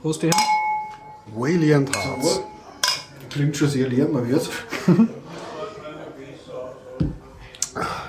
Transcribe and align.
Prost, 0.00 0.22
die 0.22 0.28
Herren. 0.28 0.40
Waliant 1.34 1.90
Hearts. 1.96 2.40
Klingt 3.30 3.56
schon 3.56 3.68
sehr 3.68 3.88
leer, 3.88 4.06
man 4.08 4.26
hört 4.26 4.48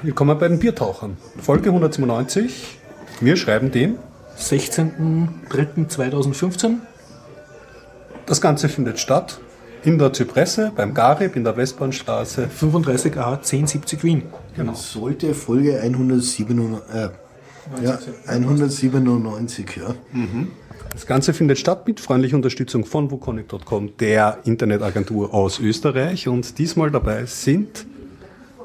Willkommen 0.02 0.38
bei 0.38 0.48
den 0.48 0.60
Biertauchern. 0.60 1.18
Folge 1.42 1.70
197. 1.70 2.78
Wir 3.20 3.36
schreiben 3.36 3.72
den. 3.72 3.98
16.03.2015. 4.38 6.76
Das 8.26 8.40
Ganze 8.42 8.70
findet 8.70 9.00
statt 9.00 9.40
in 9.84 9.98
der 9.98 10.14
Zypresse, 10.14 10.72
beim 10.76 10.94
Garib, 10.94 11.36
in 11.36 11.44
der 11.44 11.58
Westbahnstraße. 11.58 12.48
35a 12.48 13.38
1070 13.38 14.04
Wien. 14.04 14.24
Genau. 14.56 14.74
Sollte 14.74 15.34
Folge 15.34 15.80
197, 15.80 16.48
äh, 16.94 17.10
ja, 17.84 18.00
197, 18.28 19.78
ja. 19.78 19.96
Das 20.92 21.06
Ganze 21.06 21.34
findet 21.34 21.60
statt 21.60 21.88
mit 21.88 22.00
freundlicher 22.00 22.36
Unterstützung 22.36 22.86
von 22.86 23.12
wukonic.com, 23.12 23.98
der 23.98 24.40
Internetagentur 24.46 25.34
aus 25.34 25.60
Österreich. 25.60 26.28
Und 26.28 26.58
diesmal 26.58 26.90
dabei 26.92 27.26
sind 27.26 27.86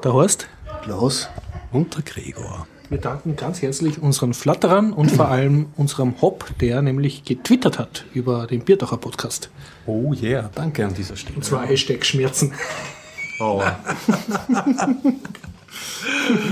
Der 0.03 0.13
Horst. 0.13 0.47
Klaus, 0.83 1.29
und 1.71 1.95
der 1.95 2.03
Gregor. 2.03 2.67
Wir 2.89 2.97
danken 2.97 3.35
ganz 3.35 3.61
herzlich 3.61 4.01
unseren 4.01 4.33
Flatterern 4.33 4.93
und 4.93 5.11
vor 5.11 5.27
allem 5.29 5.67
unserem 5.77 6.21
Hop, 6.21 6.45
der 6.59 6.81
nämlich 6.81 7.23
getwittert 7.23 7.79
hat 7.79 8.05
über 8.13 8.45
den 8.47 8.61
Bierdacher 8.61 8.97
Podcast. 8.97 9.49
Oh 9.85 10.13
yeah, 10.13 10.49
danke 10.53 10.85
an 10.85 10.93
dieser 10.93 11.15
Stelle. 11.15 11.37
Und 11.37 11.45
zwar 11.45 11.65
Hashtag 11.65 12.05
Schmerzen. 12.05 12.51
Oh. 13.39 13.63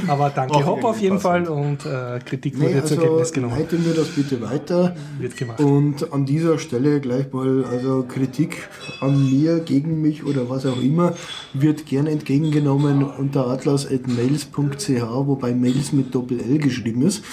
Aber 0.07 0.29
danke 0.29 0.53
Auch 0.55 0.65
Hop 0.65 0.83
auf 0.83 0.99
jeden 0.99 1.19
passend. 1.19 1.47
Fall 1.47 1.53
und 1.55 1.85
äh, 1.85 2.19
Kritik 2.25 2.57
nee, 2.57 2.65
wurde 2.65 2.83
zur 2.85 2.97
also 2.97 3.01
Kenntnis 3.07 3.33
genommen. 3.33 3.55
leiten 3.57 3.85
wir 3.85 3.93
das 3.93 4.07
bitte 4.09 4.41
weiter. 4.41 4.95
Wird 5.19 5.37
gemacht. 5.37 5.59
Und 5.59 6.11
an 6.13 6.25
dieser 6.25 6.57
Stelle 6.59 6.99
gleich 6.99 7.31
mal, 7.31 7.63
also 7.65 8.03
Kritik 8.07 8.67
an 8.99 9.29
mir, 9.29 9.59
gegen 9.59 10.01
mich 10.01 10.23
oder 10.25 10.49
was 10.49 10.65
auch 10.65 10.81
immer, 10.81 11.13
wird 11.53 11.85
gern 11.85 12.07
entgegengenommen 12.07 13.03
unter 13.03 13.47
atlas.mails.ch, 13.47 15.01
wobei 15.01 15.53
Mails 15.53 15.91
mit 15.93 16.13
Doppel-L 16.13 16.57
geschrieben 16.59 17.01
ist. 17.03 17.23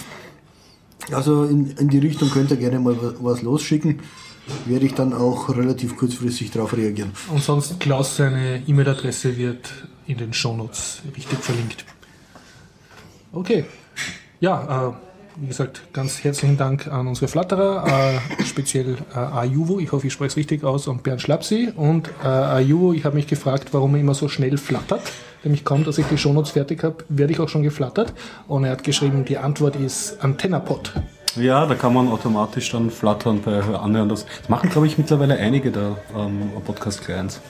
Also 1.13 1.45
in, 1.45 1.71
in 1.79 1.89
die 1.89 1.99
Richtung 1.99 2.31
könnt 2.31 2.51
ihr 2.51 2.57
gerne 2.59 2.81
mal 2.81 2.97
wa- 3.01 3.15
was 3.21 3.43
losschicken. 3.43 4.01
Werde 4.67 4.87
ich 4.87 4.95
dann 4.95 5.13
auch 5.13 5.55
relativ 5.57 5.97
kurzfristig 5.97 6.51
darauf 6.51 6.75
reagieren. 6.77 7.11
Und 7.31 7.43
sonst 7.43 7.79
Klaus, 7.81 8.17
seine 8.17 8.63
E-Mail-Adresse 8.67 9.37
wird 9.37 9.69
in 10.09 10.19
den 10.19 10.33
Shownotes 10.33 11.03
richtig 11.17 11.39
verlinkt. 11.39 11.85
Okay. 13.33 13.65
Ja, 14.41 14.89
äh, 14.89 14.93
wie 15.41 15.47
gesagt, 15.47 15.93
ganz 15.93 16.25
herzlichen 16.25 16.57
Dank 16.57 16.89
an 16.89 17.07
unsere 17.07 17.29
Flatterer, 17.29 17.87
äh, 17.87 18.45
speziell 18.45 18.97
äh, 19.15 19.19
Ayuvo, 19.19 19.79
ich 19.79 19.93
hoffe, 19.93 20.07
ich 20.07 20.13
spreche 20.13 20.29
es 20.29 20.37
richtig 20.37 20.65
aus, 20.65 20.89
und 20.89 21.03
Bernd 21.03 21.21
Schlapsi. 21.21 21.73
Und 21.77 22.11
äh, 22.25 22.27
Ayuvo, 22.27 22.93
ich 22.93 23.05
habe 23.05 23.15
mich 23.15 23.27
gefragt, 23.27 23.69
warum 23.73 23.95
er 23.95 24.01
immer 24.01 24.15
so 24.15 24.29
schnell 24.29 24.57
flattert. 24.57 25.03
Nämlich 25.45 25.65
kaum, 25.65 25.85
dass 25.85 25.99
ich 25.99 26.07
die 26.07 26.19
Shownotes 26.19 26.53
fertig 26.53 26.83
habe, 26.83 27.05
werde 27.09 27.33
ich 27.33 27.39
auch 27.39 27.49
schon 27.49 27.63
geflattert. 27.63 28.13
Und 28.49 28.65
er 28.65 28.73
hat 28.73 28.83
geschrieben, 28.83 29.25
die 29.25 29.39
Antwort 29.39 29.77
ist 29.77 30.25
AntennaPod. 30.25 30.93
Ja, 31.37 31.67
da 31.67 31.75
kann 31.77 31.95
man 31.95 32.09
automatisch 32.09 32.73
dann 32.73 32.91
flattern 32.91 33.41
bei 33.45 33.61
Anhören. 33.61 34.09
Das 34.09 34.25
das 34.25 34.49
machen, 34.49 34.71
glaube 34.71 34.87
ich, 34.89 34.99
mittlerweile 34.99 35.37
einige 35.37 35.71
der 35.71 35.97
ähm, 36.17 36.51
Podcast-Clients. 36.67 37.41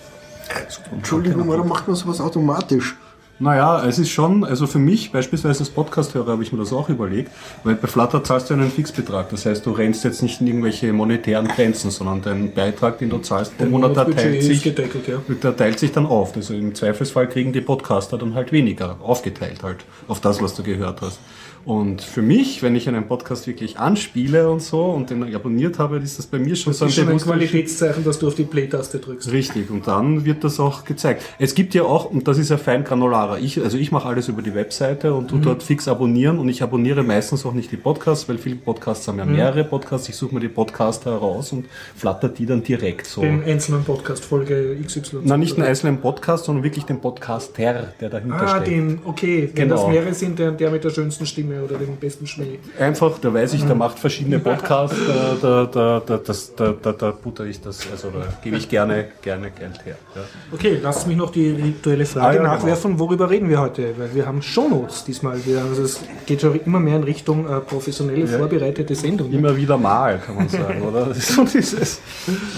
Entschuldigung, 0.92 1.48
warum 1.48 1.68
macht 1.68 1.86
man 1.86 1.96
sowas 1.96 2.20
automatisch? 2.20 2.96
Naja, 3.40 3.86
es 3.86 4.00
ist 4.00 4.10
schon, 4.10 4.42
also 4.42 4.66
für 4.66 4.80
mich 4.80 5.12
beispielsweise 5.12 5.60
als 5.60 5.70
Podcast-Hörer 5.70 6.32
habe 6.32 6.42
ich 6.42 6.52
mir 6.52 6.58
das 6.58 6.72
auch 6.72 6.88
überlegt, 6.88 7.30
weil 7.62 7.76
bei 7.76 7.86
Flutter 7.86 8.24
zahlst 8.24 8.50
du 8.50 8.54
einen 8.54 8.68
Fixbetrag. 8.68 9.30
Das 9.30 9.46
heißt, 9.46 9.64
du 9.64 9.70
rennst 9.70 10.02
jetzt 10.02 10.22
nicht 10.22 10.40
in 10.40 10.48
irgendwelche 10.48 10.92
monetären 10.92 11.46
Grenzen, 11.46 11.92
sondern 11.92 12.20
dein 12.20 12.52
Beitrag, 12.52 12.98
den 12.98 13.10
du 13.10 13.18
zahlst 13.18 13.56
pro 13.56 13.66
Monat, 13.66 13.96
der 13.96 14.10
teilt, 14.10 14.42
sich, 14.42 14.64
gedeckelt, 14.64 15.06
ja. 15.06 15.18
der 15.40 15.56
teilt 15.56 15.78
sich 15.78 15.92
dann 15.92 16.06
auf. 16.06 16.34
Also 16.34 16.52
im 16.52 16.74
Zweifelsfall 16.74 17.28
kriegen 17.28 17.52
die 17.52 17.60
Podcaster 17.60 18.18
dann 18.18 18.34
halt 18.34 18.50
weniger, 18.50 18.96
aufgeteilt 19.00 19.62
halt, 19.62 19.84
auf 20.08 20.20
das, 20.20 20.42
was 20.42 20.54
du 20.54 20.64
gehört 20.64 21.00
hast. 21.00 21.20
Und 21.64 22.00
für 22.02 22.22
mich, 22.22 22.62
wenn 22.62 22.74
ich 22.76 22.88
einen 22.88 23.06
Podcast 23.06 23.46
wirklich 23.46 23.78
anspiele 23.78 24.50
und 24.50 24.62
so 24.62 24.84
und 24.86 25.10
den 25.10 25.34
abonniert 25.34 25.78
habe, 25.78 25.98
ist 25.98 26.18
das 26.18 26.26
bei 26.26 26.38
mir 26.38 26.56
schon 26.56 26.70
Das 26.72 26.78
so 26.78 26.84
ein 26.84 26.88
ist 26.88 26.94
schon 26.96 27.08
ein 27.08 27.18
Qualitätszeichen, 27.18 28.04
dass 28.04 28.18
du 28.18 28.28
auf 28.28 28.34
die 28.34 28.44
Play-Taste 28.44 28.98
drückst. 28.98 29.30
Richtig, 29.32 29.70
und 29.70 29.86
dann 29.86 30.24
wird 30.24 30.44
das 30.44 30.58
auch 30.60 30.84
gezeigt. 30.84 31.22
Es 31.38 31.54
gibt 31.54 31.74
ja 31.74 31.82
auch, 31.82 32.06
und 32.10 32.26
das 32.26 32.38
ist 32.38 32.48
ja 32.50 32.56
fein 32.56 32.84
granularer, 32.84 33.38
ich, 33.38 33.60
also 33.60 33.76
ich 33.76 33.92
mache 33.92 34.08
alles 34.08 34.28
über 34.28 34.40
die 34.42 34.54
Webseite 34.54 35.12
und 35.14 35.28
tu 35.28 35.36
Mhm. 35.36 35.42
dort 35.42 35.62
fix 35.62 35.88
abonnieren 35.88 36.38
und 36.38 36.48
ich 36.48 36.62
abonniere 36.62 37.02
meistens 37.02 37.44
auch 37.44 37.52
nicht 37.52 37.70
die 37.70 37.76
Podcasts, 37.76 38.28
weil 38.28 38.38
viele 38.38 38.56
Podcasts 38.56 39.06
haben 39.08 39.18
ja 39.18 39.24
Mhm. 39.26 39.32
mehrere 39.32 39.64
Podcasts. 39.64 40.08
Ich 40.08 40.16
suche 40.16 40.34
mir 40.34 40.40
die 40.40 40.48
Podcaster 40.48 41.10
heraus 41.12 41.52
und 41.52 41.66
flatter 41.96 42.28
die 42.28 42.46
dann 42.46 42.62
direkt 42.62 43.06
so. 43.06 43.20
Den 43.20 43.44
einzelnen 43.44 43.84
Podcast, 43.84 44.24
Folge 44.24 44.76
XY. 44.84 45.18
Na, 45.24 45.36
nicht 45.36 45.56
einen 45.58 45.66
einzelnen 45.66 45.98
Podcast, 46.00 46.46
sondern 46.46 46.64
wirklich 46.64 46.84
den 46.84 47.00
Podcaster, 47.00 47.92
der 48.00 48.08
dahinter 48.08 48.40
Ah, 48.40 48.48
steckt. 48.48 48.68
den, 48.68 48.98
okay. 49.04 49.50
Wenn 49.54 49.68
Genau. 49.68 49.82
das 49.82 49.88
mehrere 49.88 50.14
sind, 50.14 50.38
der, 50.38 50.52
der 50.52 50.70
mit 50.70 50.84
der 50.84 50.90
schönsten 50.90 51.26
Stimme 51.26 51.47
oder 51.64 51.78
dem 51.78 51.96
besten 51.96 52.26
Schmäh. 52.26 52.58
Einfach, 52.78 53.18
da 53.18 53.32
weiß 53.32 53.54
ich, 53.54 53.64
der 53.64 53.74
macht 53.74 53.98
verschiedene 53.98 54.38
Podcasts, 54.38 54.96
da, 55.06 55.36
da, 55.40 55.66
da, 55.66 56.02
da, 56.04 56.16
das, 56.18 56.54
da, 56.54 56.74
da, 56.80 56.92
da 56.92 57.10
butter 57.10 57.44
ich 57.44 57.60
das, 57.60 57.86
also 57.90 58.10
da 58.10 58.24
gebe 58.42 58.56
ich 58.56 58.68
gerne, 58.68 59.08
gerne 59.22 59.50
Geld 59.50 59.84
her. 59.84 59.96
Ja. 60.14 60.22
Okay, 60.52 60.78
lasst 60.82 61.06
mich 61.06 61.16
noch 61.16 61.30
die 61.30 61.50
rituelle 61.50 62.06
Frage 62.06 62.28
Ah, 62.28 62.34
ja, 62.34 62.42
nachwerfen. 62.42 62.98
Worüber 62.98 63.30
reden 63.30 63.48
wir 63.48 63.60
heute? 63.60 63.94
Weil 63.98 64.14
wir 64.14 64.26
haben 64.26 64.42
Shownotes 64.42 65.04
diesmal. 65.04 65.44
Wir, 65.44 65.62
also 65.62 65.82
es 65.82 66.00
geht 66.26 66.40
schon 66.40 66.60
immer 66.60 66.80
mehr 66.80 66.96
in 66.96 67.04
Richtung 67.04 67.48
äh, 67.48 67.60
professionelle, 67.60 68.26
vorbereitete 68.26 68.94
Sendung. 68.94 69.32
Immer 69.32 69.56
wieder 69.56 69.76
mal, 69.78 70.18
kann 70.18 70.36
man 70.36 70.48
sagen, 70.48 70.82
oder? 70.82 71.08
So 71.28 71.44
dieses 71.44 72.00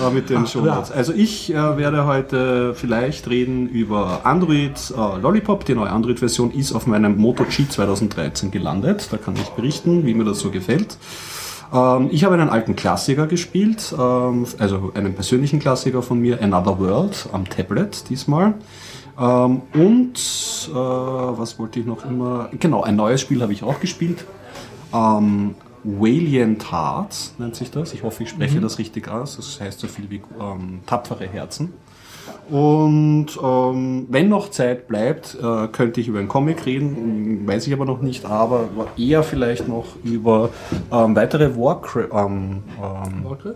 äh, 0.00 0.10
mit 0.12 0.30
den 0.30 0.46
Shownotes. 0.46 0.90
Also 0.92 1.12
ich 1.12 1.52
äh, 1.52 1.76
werde 1.76 2.06
heute 2.06 2.74
vielleicht 2.74 3.28
reden 3.28 3.68
über 3.68 4.20
Android 4.24 4.72
äh, 4.90 5.20
Lollipop. 5.20 5.64
Die 5.64 5.74
neue 5.74 5.90
Android-Version 5.90 6.52
ist 6.52 6.72
auf 6.72 6.86
meinem 6.86 7.16
Moto 7.16 7.44
G 7.44 7.68
2013 7.68 8.50
gelandet. 8.50 8.79
Da 8.80 9.16
kann 9.16 9.34
ich 9.36 9.48
berichten, 9.50 10.06
wie 10.06 10.14
mir 10.14 10.24
das 10.24 10.40
so 10.40 10.50
gefällt. 10.50 10.96
Ähm, 11.72 12.08
ich 12.10 12.24
habe 12.24 12.34
einen 12.34 12.48
alten 12.48 12.76
Klassiker 12.76 13.26
gespielt, 13.26 13.94
ähm, 13.98 14.46
also 14.58 14.92
einen 14.94 15.14
persönlichen 15.14 15.60
Klassiker 15.60 16.02
von 16.02 16.20
mir, 16.20 16.42
Another 16.42 16.78
World, 16.78 17.28
am 17.32 17.48
Tablet 17.48 18.08
diesmal. 18.08 18.54
Ähm, 19.18 19.62
und 19.74 20.70
äh, 20.70 20.74
was 20.74 21.58
wollte 21.58 21.80
ich 21.80 21.86
noch 21.86 22.04
immer? 22.04 22.48
Genau, 22.58 22.82
ein 22.82 22.96
neues 22.96 23.20
Spiel 23.20 23.42
habe 23.42 23.52
ich 23.52 23.62
auch 23.62 23.80
gespielt. 23.80 24.24
Ähm, 24.92 25.54
Valiant 25.82 26.70
Hearts 26.70 27.34
nennt 27.38 27.56
sich 27.56 27.70
das. 27.70 27.94
Ich 27.94 28.02
hoffe, 28.02 28.22
ich 28.24 28.30
spreche 28.30 28.60
das 28.60 28.78
richtig 28.78 29.08
aus. 29.08 29.36
Das 29.36 29.60
heißt 29.60 29.80
so 29.80 29.88
viel 29.88 30.10
wie 30.10 30.20
ähm, 30.40 30.80
tapfere 30.86 31.26
Herzen. 31.26 31.72
Und 32.50 33.26
ähm, 33.42 34.06
wenn 34.08 34.28
noch 34.28 34.50
Zeit 34.50 34.88
bleibt, 34.88 35.36
äh, 35.40 35.68
könnte 35.68 36.00
ich 36.00 36.08
über 36.08 36.18
einen 36.18 36.28
Comic 36.28 36.66
reden, 36.66 37.46
weiß 37.46 37.66
ich 37.66 37.72
aber 37.72 37.84
noch 37.84 38.00
nicht, 38.00 38.24
aber 38.24 38.68
eher 38.96 39.22
vielleicht 39.22 39.68
noch 39.68 39.84
über 40.02 40.50
ähm, 40.92 41.14
weitere 41.14 41.54
Warcraft, 41.56 42.08
ähm, 42.12 42.62
ähm, 42.82 43.24
Warcraft? 43.24 43.54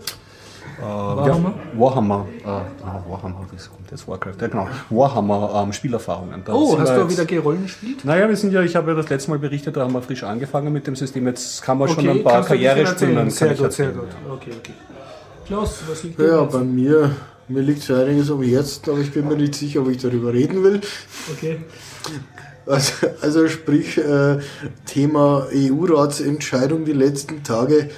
äh, 0.77 0.81
Warhammer? 0.81 1.53
Ja, 1.73 1.79
Warhammer, 1.79 2.25
äh, 2.43 2.47
ah, 2.49 3.03
Warhammer, 3.09 3.45
das 3.53 3.69
kommt 3.69 3.91
jetzt 3.91 4.07
Warcraft, 4.07 4.33
ja 4.41 4.47
genau, 4.47 4.67
Warhammer 4.89 5.61
ähm, 5.63 5.73
Spielerfahrungen. 5.73 6.41
Da 6.45 6.53
Oh, 6.53 6.77
hast 6.79 6.95
du 6.95 7.01
jetzt- 7.01 7.11
wieder 7.11 7.25
Gerollen 7.25 7.63
gespielt? 7.63 8.03
naja, 8.05 8.27
wir 8.29 8.35
sind 8.37 8.53
ja, 8.53 8.61
ich 8.61 8.75
habe 8.75 8.91
ja 8.91 8.95
das 8.97 9.09
letzte 9.09 9.29
Mal 9.31 9.39
berichtet, 9.39 9.75
da 9.75 9.81
haben 9.81 9.93
wir 9.93 10.01
frisch 10.01 10.23
angefangen 10.23 10.71
mit 10.71 10.87
dem 10.87 10.95
System. 10.95 11.27
Jetzt 11.27 11.61
kann 11.61 11.77
man 11.77 11.89
schon 11.89 12.07
ein 12.07 12.23
paar 12.23 12.49
erzählen? 12.49 13.29
Sehr 13.29 13.55
gut, 13.55 13.71
sehr 13.73 13.91
gut. 13.91 14.07
Okay, 14.31 14.51
okay. 14.57 14.73
Klaus, 15.47 15.83
was 15.89 16.03
liegt 16.03 16.17
dir 16.19 16.27
Ja, 16.27 16.41
bei 16.43 16.59
mir, 16.59 17.11
mir 17.47 17.61
liegt 17.61 17.83
so 17.83 17.93
einiges 17.93 18.31
am 18.31 18.41
Herzen, 18.41 18.89
aber 18.89 18.99
ich 18.99 19.11
bin 19.11 19.27
mir 19.27 19.35
nicht 19.37 19.55
sicher, 19.55 19.81
ob 19.81 19.89
ich 19.89 19.97
darüber 19.97 20.33
reden 20.33 20.63
will. 20.63 20.81
Okay. 21.31 21.57
Also, 22.65 22.93
also 23.21 23.47
sprich, 23.47 23.97
äh, 23.97 24.39
Thema 24.87 25.45
EU-Ratsentscheidung 25.53 26.83
die 26.85 26.93
letzten 26.93 27.43
Tage. 27.43 27.89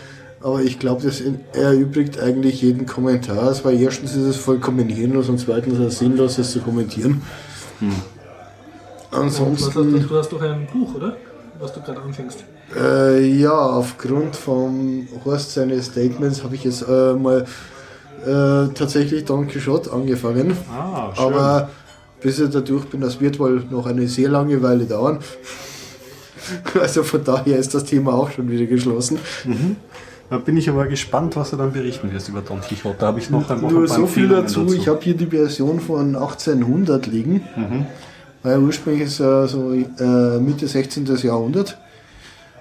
Aber 0.41 0.62
ich 0.62 0.78
glaube, 0.78 1.02
das 1.03 1.22
erübrigt 1.53 2.19
eigentlich 2.19 2.61
jeden 2.61 2.85
Kommentar. 2.85 3.49
Es 3.49 3.64
war 3.66 3.72
erstens 3.72 4.11
ist 4.16 4.23
es 4.23 4.35
vollkommen 4.38 4.88
hirnlos 4.88 5.29
und 5.29 5.40
zweitens 5.40 5.79
ist 5.79 5.85
es 5.85 5.99
sinnlos, 5.99 6.38
es 6.38 6.52
zu 6.52 6.59
kommentieren. 6.59 7.22
Und 7.79 7.91
was 9.11 9.23
hast 9.23 9.40
du, 9.40 9.44
Ansonsten, 9.46 10.08
du 10.08 10.16
hast 10.16 10.29
doch 10.32 10.41
ein 10.41 10.67
Buch, 10.72 10.96
oder? 10.96 11.16
Was 11.59 11.73
du 11.73 11.82
gerade 11.82 12.02
anfängst. 12.02 12.44
äh, 12.76 13.26
ja, 13.26 13.58
aufgrund 13.58 14.35
von 14.35 15.08
Horst 15.26 15.53
seines 15.53 15.88
Statements 15.88 16.44
habe 16.44 16.55
ich 16.55 16.66
jetzt 16.66 16.84
äh, 16.88 17.14
mal 17.14 17.46
äh, 18.25 18.73
tatsächlich 18.73 19.25
Don 19.25 19.47
Quixote 19.47 19.91
angefangen. 19.91 20.55
Ah, 20.72 21.14
schön. 21.16 21.25
Aber 21.25 21.69
bis 22.22 22.40
ich 22.40 22.49
da 22.49 22.61
durch 22.61 22.85
bin, 22.85 23.02
das 23.02 23.19
wird 23.22 23.40
wohl 23.40 23.64
noch 23.69 23.85
eine 23.85 24.08
sehr 24.08 24.29
lange 24.29 24.61
Weile 24.61 24.85
dauern. 24.85 25.19
Also 26.79 27.03
von 27.03 27.22
daher 27.25 27.58
ist 27.58 27.73
das 27.73 27.84
Thema 27.84 28.14
auch 28.14 28.31
schon 28.31 28.49
wieder 28.49 28.66
geschlossen. 28.67 29.19
Da 30.29 30.37
bin 30.37 30.55
ich 30.55 30.69
aber 30.69 30.87
gespannt, 30.87 31.35
was 31.35 31.49
du 31.49 31.58
dann 31.58 31.73
berichten 31.73 32.09
wirst 32.14 32.29
über 32.29 32.40
Don 32.40 32.61
Quixote. 32.61 32.96
Da 32.99 33.08
habe 33.08 33.19
ich 33.19 33.29
noch 33.29 33.49
ein 33.49 33.59
Nur 33.59 33.85
so 33.85 34.08
viel 34.08 34.23
Empfehlungen 34.23 34.43
dazu. 34.43 34.73
Ich 34.73 34.87
habe 34.87 35.02
hier 35.02 35.16
die 35.16 35.25
Version 35.25 35.81
von 35.81 36.16
1800 36.16 37.05
liegen. 37.08 37.41
Weil 38.43 38.59
ursprünglich 38.59 39.08
ist 39.08 39.20
ja 39.20 39.46
so 39.46 39.73
äh, 39.73 40.40
Mitte 40.40 40.67
16. 40.67 41.05
Jahrhundert. 41.23 41.78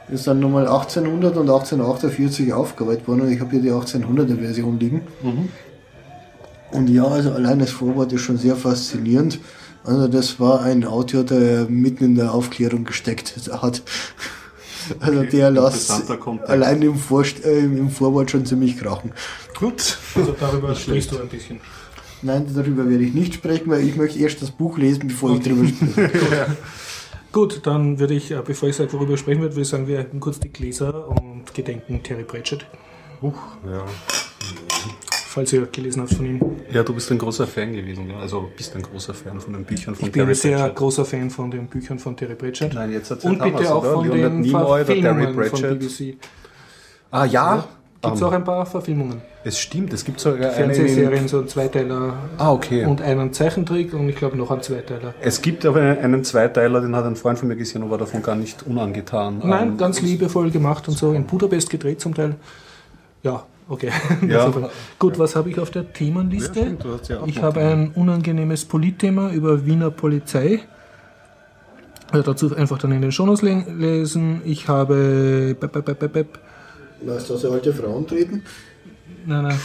Ist 0.09 0.27
dann 0.27 0.41
nochmal 0.41 0.67
1800 0.67 1.37
und 1.37 1.49
1848 1.49 2.53
aufgearbeitet 2.53 3.09
worden 3.09 3.23
und 3.23 3.33
ich 3.33 3.41
habe 3.41 3.51
hier 3.51 3.61
die 3.61 3.73
1800er 3.73 4.39
Version 4.39 4.79
liegen. 4.79 5.03
Und 6.73 6.89
ja, 6.89 7.05
also 7.05 7.33
allein 7.33 7.59
das 7.59 7.71
Vorwort 7.71 8.13
ist 8.13 8.21
schon 8.23 8.39
sehr 8.39 8.57
faszinierend. 8.57 9.41
Also 9.85 10.09
das 10.09 10.41
war 10.41 10.63
ein 10.63 10.85
Autor, 10.85 11.25
der 11.25 11.67
mitten 11.69 12.05
in 12.05 12.15
der 12.17 12.33
Aufklärung 12.33 12.85
gesteckt 12.85 13.35
hat. 13.51 13.83
Also 15.01 15.21
Okay, 15.21 15.31
der 16.09 16.17
Kontext. 16.17 16.51
allein 16.51 16.83
im, 16.83 16.97
Vorst 16.97 17.45
äh, 17.45 17.59
im 17.59 17.91
Vorwort 17.91 18.31
schon 18.31 18.47
ziemlich 18.47 18.79
krachen. 18.79 19.13
Gut. 19.59 19.99
Also 20.15 20.37
darüber 20.39 20.75
sprichst 20.75 21.11
du 21.13 21.19
ein 21.19 21.29
bisschen. 21.29 21.61
Nein, 22.23 22.47
darüber 22.55 22.89
werde 22.89 23.05
ich 23.05 23.13
nicht 23.15 23.35
sprechen, 23.35 23.71
weil 23.71 23.87
ich 23.87 23.97
möchte 23.97 24.19
erst 24.19 24.43
das 24.43 24.51
Buch 24.51 24.79
lesen, 24.79 25.09
bevor 25.09 25.35
ich 25.35 25.43
darüber 25.43 25.67
spreche. 25.67 26.11
Gut, 27.37 27.61
dann 27.67 27.99
würde 27.99 28.15
ich, 28.15 28.31
äh, 28.31 28.41
bevor 28.43 28.71
ich 28.71 28.77
sage, 28.77 28.91
worüber 28.95 29.15
sprechen 29.19 29.43
würde, 29.43 29.55
würde 29.55 29.61
ich 29.61 29.69
sagen, 29.69 29.87
wir 29.87 29.99
halten 29.99 30.21
kurz 30.21 30.41
die 30.41 30.49
Gläser 30.51 31.07
und 31.07 31.53
gedenken 31.53 32.03
Terry 32.03 32.25
Pratchett, 32.25 32.65
Huch, 33.21 33.37
ja. 33.71 33.85
falls 35.11 35.53
ihr 35.53 35.67
gelesen 35.67 36.01
habt 36.01 36.15
von 36.15 36.25
ihm. 36.25 36.41
ja, 36.73 36.83
du 36.83 36.95
bist 36.95 37.11
ein 37.13 37.19
großer 37.19 37.47
Fan 37.47 37.75
gewesen, 37.75 38.09
ja? 38.09 38.21
also 38.21 38.49
bist 38.57 38.75
ein 38.75 38.81
großer 38.81 39.13
Fan 39.13 39.39
von 39.39 39.53
den 39.53 39.67
Büchern 39.67 39.95
von 39.95 40.07
Ich 40.07 40.13
bin 40.13 40.21
Terry 40.21 40.31
ein 40.31 40.35
sehr 40.35 40.57
Pratchett. 40.57 40.77
großer 40.77 41.05
Fan 41.05 41.29
von 41.29 41.51
den 41.51 41.67
Büchern 41.67 41.99
von 41.99 42.17
Terry 42.17 42.37
Pratchett. 42.37 42.73
Nein, 42.73 42.93
jetzt 42.93 43.11
erzählt 43.11 43.35
Und 43.35 43.43
bitte 43.43 43.59
wir's, 43.59 43.69
auch 43.71 43.83
oder? 43.83 43.93
von 43.93 44.09
Leonard 44.09 44.33
den 44.33 44.41
Nimoy, 44.41 44.63
Terry 44.63 44.85
Verfilmungen 45.03 45.35
von 45.35 45.37
Pratchett. 45.51 45.79
BBC. 45.79 46.17
Ah 47.11 47.27
ja, 47.27 47.69
Gibt 48.07 48.17
es 48.17 48.23
Ähm, 48.23 48.29
auch 48.29 48.33
ein 48.33 48.45
paar 48.45 48.67
Verfilmungen. 48.67 49.21
es 49.45 49.59
stimmt, 49.59 49.93
es 49.93 50.05
gibt 50.05 50.19
sogar 50.21 50.39
eine... 50.53 50.73
Fernsehserien, 50.75 51.29
so 51.29 51.41
ein 51.41 51.49
Zweiteiler 51.49 52.15
Ah, 52.39 52.51
okay. 52.53 52.85
und 52.85 53.01
einen 53.03 53.33
Zeichentrick 53.33 53.93
und 53.95 54.09
ich 54.09 54.17
glaube 54.17 54.37
noch 54.37 54.51
einen 54.51 54.63
Zweiteiler. 54.63 55.15
Es 55.21 55.41
gibt 55.43 55.65
aber 55.67 55.81
einen, 55.81 55.99
einen 55.99 56.25
Zweiteiler, 56.25 56.81
den 56.81 56.97
hat 56.97 57.05
ein 57.05 57.17
Freund 57.17 57.39
von 57.39 57.49
mir 57.49 57.57
gesehen 57.57 57.83
und 57.83 57.91
war 57.91 57.99
davon 57.99 58.23
gar 58.23 58.35
nicht 58.35 58.65
unangetan. 58.65 59.41
Nein, 59.45 59.69
Ähm, 59.71 59.77
ganz 59.77 60.01
liebevoll 60.03 60.51
gemacht 60.51 60.89
und 60.89 60.97
so, 60.99 61.13
in 61.13 61.25
Budapest 61.25 61.71
gedreht 61.71 62.01
zum 62.01 62.15
Teil. 62.15 62.35
Ja, 63.23 63.45
okay. 63.69 63.91
Ja. 64.29 64.51
Gut, 64.99 65.19
was 65.19 65.37
habe 65.37 65.51
ich 65.51 65.59
auf 65.61 65.71
der 65.71 65.93
Themenliste? 65.93 66.61
Ja, 66.61 66.65
stimmt, 66.67 67.09
ja 67.09 67.19
ich 67.27 67.43
habe 67.43 67.61
ein 67.61 67.91
unangenehmes 67.95 68.65
Politthema 68.65 69.31
über 69.31 69.65
Wiener 69.67 69.91
Polizei. 69.91 70.61
Ja, 72.15 72.23
dazu 72.23 72.55
einfach 72.55 72.79
dann 72.79 72.93
in 72.93 73.03
den 73.03 73.11
Shownotes 73.11 73.43
le 73.43 73.65
lesen. 73.77 74.41
Ich 74.45 74.69
habe... 74.69 75.57
Bep, 75.59 75.73
bep, 75.73 75.99
bep, 76.13 76.39
Weißt 77.07 77.31
du, 77.31 77.35
dass 77.35 77.45
alte 77.45 77.73
Frauen 77.73 78.07
treten? 78.07 78.43
Nein, 79.27 79.45
nein. 79.45 79.59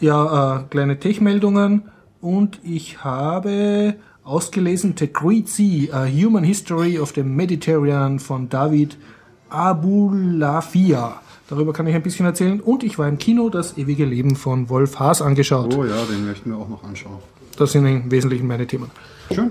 Ja, 0.00 0.60
äh, 0.60 0.64
kleine 0.70 0.98
Tech-Meldungen. 0.98 1.90
Und 2.20 2.60
ich 2.62 3.04
habe 3.04 3.96
ausgelesen 4.22 4.94
The 4.98 5.12
Great 5.12 5.48
Sea, 5.48 5.92
A 5.92 6.06
Human 6.06 6.44
History 6.44 6.98
of 6.98 7.12
the 7.14 7.22
Mediterranean 7.22 8.18
von 8.18 8.48
David 8.48 8.96
Abulafia. 9.50 11.20
Darüber 11.48 11.72
kann 11.72 11.86
ich 11.86 11.94
ein 11.94 12.02
bisschen 12.02 12.26
erzählen. 12.26 12.60
Und 12.60 12.82
ich 12.82 12.98
war 12.98 13.08
im 13.08 13.18
Kino 13.18 13.50
das 13.50 13.76
ewige 13.76 14.04
Leben 14.04 14.36
von 14.36 14.68
Wolf 14.70 14.98
Haas 14.98 15.20
angeschaut. 15.20 15.74
Oh 15.76 15.84
ja, 15.84 16.04
den 16.10 16.26
möchten 16.26 16.50
wir 16.50 16.56
auch 16.56 16.68
noch 16.68 16.82
anschauen. 16.84 17.18
Das 17.56 17.72
sind 17.72 17.86
im 17.86 18.10
Wesentlichen 18.10 18.46
meine 18.46 18.66
Themen. 18.66 18.90
Schön. 19.32 19.50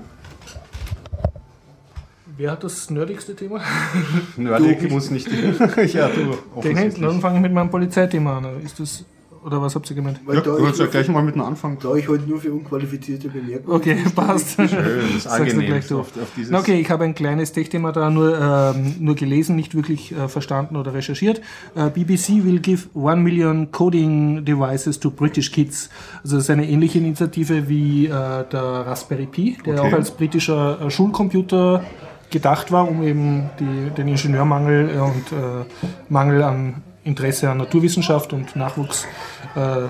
Wer 2.36 2.50
hat 2.50 2.64
das 2.64 2.90
nerdigste 2.90 3.34
Thema? 3.36 3.60
Nerdig 4.36 4.90
muss 4.90 5.10
nicht... 5.10 5.28
ja, 5.92 6.08
du. 6.08 6.60
Den 6.60 7.20
fange 7.20 7.36
ich 7.36 7.42
mit 7.42 7.52
meinem 7.52 7.70
Polizeithema 7.70 8.38
an. 8.38 8.46
Ist 8.64 8.80
das... 8.80 9.04
Oder 9.44 9.60
was 9.60 9.74
habt 9.74 9.90
ihr 9.90 9.94
gemeint? 9.96 10.20
Weil 10.24 10.36
Ja, 10.36 10.40
da, 10.40 10.50
du 10.52 10.56
ich, 10.56 10.64
kannst 10.64 10.80
ja 10.80 10.86
gleich 10.86 11.06
mal 11.08 11.22
mit 11.22 11.34
einem 11.34 11.44
Anfang. 11.44 11.76
da 11.78 11.94
ich 11.94 12.08
heute 12.08 12.24
nur 12.26 12.40
für 12.40 12.50
unqualifizierte 12.50 13.28
Bemerkungen. 13.28 13.76
Okay, 13.76 13.98
passt. 14.14 14.54
Schön, 14.56 14.68
das 14.70 15.16
ist 15.16 15.22
Sagst 15.24 15.38
du 15.38 15.42
angenehm. 15.42 15.66
gleich 15.66 15.86
du. 15.86 16.00
Auf, 16.00 16.06
auf 16.16 16.28
dieses 16.34 16.50
Na 16.50 16.60
Okay, 16.60 16.80
ich 16.80 16.90
habe 16.90 17.04
ein 17.04 17.14
kleines 17.14 17.52
Tech-Thema 17.52 17.92
da 17.92 18.08
nur, 18.08 18.40
ähm, 18.74 18.94
nur 19.00 19.14
gelesen, 19.16 19.54
nicht 19.54 19.74
wirklich 19.74 20.12
äh, 20.12 20.28
verstanden 20.28 20.76
oder 20.76 20.94
recherchiert. 20.94 21.42
Äh, 21.74 21.90
BBC 21.90 22.42
will 22.42 22.58
give 22.60 22.88
1 22.98 23.22
million 23.22 23.70
coding 23.70 24.46
devices 24.46 24.98
to 24.98 25.10
British 25.10 25.52
kids. 25.52 25.90
Also 26.22 26.36
das 26.36 26.44
ist 26.44 26.50
eine 26.50 26.66
ähnliche 26.66 26.98
Initiative 26.98 27.68
wie 27.68 28.06
äh, 28.06 28.10
der 28.10 28.62
Raspberry 28.86 29.26
Pi, 29.26 29.58
der 29.66 29.74
Okay. 29.78 29.88
auch 29.88 29.92
als 29.92 30.10
britischer 30.10 30.80
äh, 30.80 30.90
Schulcomputer 30.90 31.84
gedacht 32.30 32.72
war, 32.72 32.88
um 32.88 33.02
eben 33.02 33.50
die, 33.58 33.90
den 33.90 34.08
Ingenieurmangel 34.08 34.90
äh, 34.90 34.98
und 34.98 35.32
äh, 35.32 35.64
Mangel 36.08 36.42
an 36.42 36.82
Interesse 37.04 37.50
an 37.50 37.58
Naturwissenschaft 37.58 38.32
und 38.32 38.56
Nachwuchs 38.56 39.06
äh, 39.54 39.88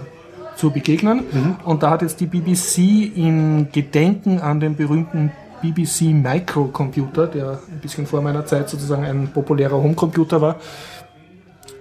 zu 0.56 0.70
begegnen. 0.70 1.24
Und 1.64 1.82
da 1.82 1.90
hat 1.90 2.02
jetzt 2.02 2.20
die 2.20 2.26
BBC 2.26 3.16
in 3.16 3.68
Gedenken 3.72 4.40
an 4.40 4.60
den 4.60 4.76
berühmten 4.76 5.32
BBC 5.62 6.12
Microcomputer, 6.12 7.26
der 7.26 7.60
ein 7.70 7.80
bisschen 7.80 8.06
vor 8.06 8.20
meiner 8.20 8.44
Zeit 8.44 8.68
sozusagen 8.68 9.04
ein 9.04 9.28
populärer 9.28 9.76
Homecomputer 9.76 10.40
war, 10.40 10.56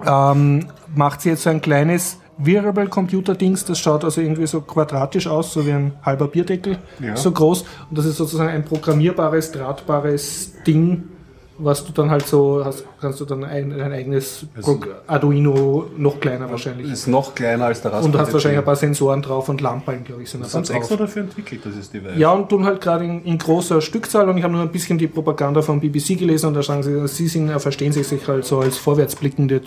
ähm, 0.05 0.67
macht 0.95 1.21
sie 1.21 1.29
jetzt 1.29 1.43
so 1.43 1.49
ein 1.49 1.61
kleines 1.61 2.19
Wearable 2.37 2.87
Computer 2.87 3.35
Dings, 3.35 3.63
das 3.65 3.79
schaut 3.79 4.03
also 4.03 4.19
irgendwie 4.21 4.47
so 4.47 4.61
quadratisch 4.61 5.27
aus, 5.27 5.53
so 5.53 5.65
wie 5.65 5.71
ein 5.71 5.93
halber 6.03 6.27
Bierdeckel, 6.27 6.77
Ja. 6.99 7.15
so 7.15 7.31
groß. 7.31 7.61
Und 7.89 7.97
das 7.97 8.05
ist 8.05 8.17
sozusagen 8.17 8.49
ein 8.49 8.65
programmierbares, 8.65 9.51
drahtbares 9.51 10.53
Ding, 10.65 11.03
was 11.59 11.85
du 11.85 11.93
dann 11.93 12.09
halt 12.09 12.25
so 12.25 12.65
hast, 12.65 12.83
kannst 12.99 13.19
du 13.21 13.25
dann 13.25 13.43
ein, 13.43 13.71
ein 13.79 13.91
eigenes 13.93 14.47
Also- 14.55 14.79
Arduino 15.05 15.85
noch 15.95 16.19
kleiner 16.19 16.49
wahrscheinlich. 16.49 16.91
ist 16.91 17.05
noch 17.07 17.35
kleiner 17.35 17.65
als 17.65 17.79
der 17.81 17.91
Raspberry 17.91 18.05
Und 18.07 18.11
du 18.15 18.19
hast 18.19 18.33
wahrscheinlich 18.33 18.57
ein 18.57 18.65
paar 18.65 18.75
Sensoren 18.75 19.21
drauf 19.21 19.49
und 19.49 19.61
Lampen, 19.61 20.03
glaube 20.03 20.23
ich, 20.23 20.31
sind 20.31 20.41
da 20.41 20.45
Das 20.45 20.53
sie 20.67 20.73
drauf. 20.73 20.81
extra 20.81 20.95
dafür 20.95 21.21
entwickelt, 21.21 21.61
dieses 21.63 21.91
Device. 21.91 22.17
Ja, 22.17 22.31
und 22.31 22.49
tun 22.49 22.65
halt 22.65 22.81
gerade 22.81 23.05
in, 23.05 23.23
in 23.23 23.37
großer 23.37 23.81
Stückzahl 23.81 24.27
und 24.27 24.37
ich 24.39 24.43
habe 24.43 24.53
nur 24.53 24.63
ein 24.63 24.71
bisschen 24.71 24.97
die 24.97 25.07
Propaganda 25.07 25.61
von 25.61 25.79
BBC 25.79 26.15
gelesen 26.17 26.47
und 26.47 26.55
da 26.55 26.63
sagen 26.63 26.81
sie, 26.81 27.07
sie 27.07 27.27
sind, 27.27 27.49
äh, 27.49 27.59
verstehen 27.59 27.91
sich 27.91 28.07
sich 28.07 28.27
halt 28.27 28.45
so 28.45 28.59
als 28.59 28.77
vorwärtsblickende 28.77 29.61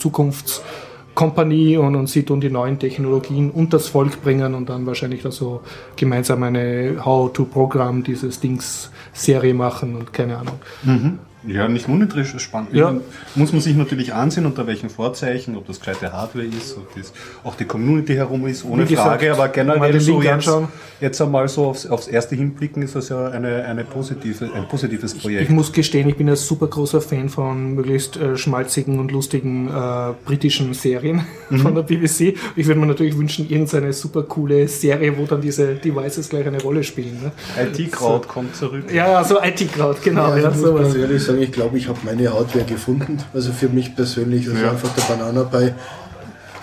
Zukunftskompanie 1.16 1.78
und, 1.78 1.96
und 1.96 2.08
sie 2.08 2.22
tun 2.22 2.40
die 2.40 2.50
neuen 2.50 2.78
Technologien 2.78 3.50
und 3.50 3.72
das 3.72 3.88
Volk 3.88 4.22
bringen 4.22 4.54
und 4.54 4.68
dann 4.68 4.86
wahrscheinlich 4.86 5.22
da 5.22 5.30
so 5.30 5.62
gemeinsam 5.96 6.42
eine 6.42 7.04
How-to-Programm 7.04 8.04
dieses 8.04 8.38
Dings 8.38 8.90
Serie 9.12 9.54
machen 9.54 9.96
und 9.96 10.12
keine 10.12 10.36
Ahnung. 10.36 10.58
Ja, 11.46 11.68
nicht 11.68 11.88
nur 11.88 12.06
spannend. 12.38 12.72
Ja. 12.72 12.94
Muss 13.34 13.52
man 13.52 13.60
sich 13.60 13.76
natürlich 13.76 14.12
ansehen, 14.14 14.46
unter 14.46 14.66
welchen 14.66 14.90
Vorzeichen, 14.90 15.56
ob 15.56 15.66
das 15.66 15.78
gescheite 15.80 16.12
Hardware 16.12 16.44
ist, 16.46 16.76
ob 16.76 16.94
das 16.94 17.12
auch 17.44 17.54
die 17.54 17.64
Community 17.64 18.14
herum 18.14 18.46
ist, 18.46 18.64
ohne 18.64 18.84
gesagt, 18.84 19.06
Frage. 19.08 19.32
Aber 19.32 19.48
generell 19.48 20.00
so 20.00 20.20
jetzt, 20.22 20.32
anschauen. 20.32 20.68
jetzt 21.00 21.20
einmal 21.20 21.48
so 21.48 21.66
aufs, 21.66 21.86
aufs 21.86 22.08
erste 22.08 22.34
Hinblicken 22.36 22.82
ist 22.82 22.94
das 22.94 23.08
ja 23.08 23.28
eine, 23.28 23.64
eine 23.64 23.84
positive, 23.84 24.50
ein 24.52 24.68
positives 24.68 25.14
Ich 25.14 25.22
Projekt. 25.22 25.50
muss 25.50 25.72
gestehen, 25.72 26.08
ich 26.08 26.16
bin 26.16 26.28
ein 26.28 26.36
super 26.36 26.66
großer 26.66 27.00
Fan 27.00 27.28
von 27.28 27.74
möglichst 27.74 28.16
äh, 28.16 28.36
schmalzigen 28.36 28.98
und 28.98 29.12
lustigen 29.12 29.68
äh, 29.68 30.12
britischen 30.24 30.74
Serien 30.74 31.24
von 31.62 31.74
der 31.74 31.82
BBC. 31.82 32.36
Ich 32.56 32.66
würde 32.66 32.80
mir 32.80 32.86
natürlich 32.86 33.16
wünschen, 33.16 33.48
irgendeine 33.48 33.92
super 33.92 34.22
coole 34.22 34.68
Serie, 34.68 35.16
wo 35.16 35.24
dann 35.24 35.40
diese 35.40 35.74
Devices 35.74 36.28
gleich 36.28 36.46
eine 36.46 36.60
Rolle 36.60 36.82
spielen. 36.82 37.20
Ne? 37.22 37.32
IT-Kraut 37.62 38.28
kommt 38.28 38.54
zurück. 38.56 38.84
Ja, 38.92 39.10
ja, 39.10 39.24
so 39.24 39.40
IT-Crowd, 39.42 40.00
genau. 40.02 40.28
Ja, 40.28 40.36
Ja, 40.36 40.36
ich 40.36 40.44
muss 40.44 40.52
ganz 40.54 40.60
sowas. 40.60 40.94
ehrlich 40.94 41.22
sagen, 41.22 41.35
ich 41.40 41.52
glaube, 41.52 41.78
ich 41.78 41.88
habe 41.88 41.98
meine 42.04 42.32
Hardware 42.32 42.64
gefunden. 42.64 43.18
Also 43.34 43.52
für 43.52 43.68
mich 43.68 43.94
persönlich, 43.94 44.48
also 44.48 44.60
Ja. 44.62 44.70
einfach 44.70 44.90
der 44.94 45.02
Banana 45.02 45.44
Pi, 45.44 45.72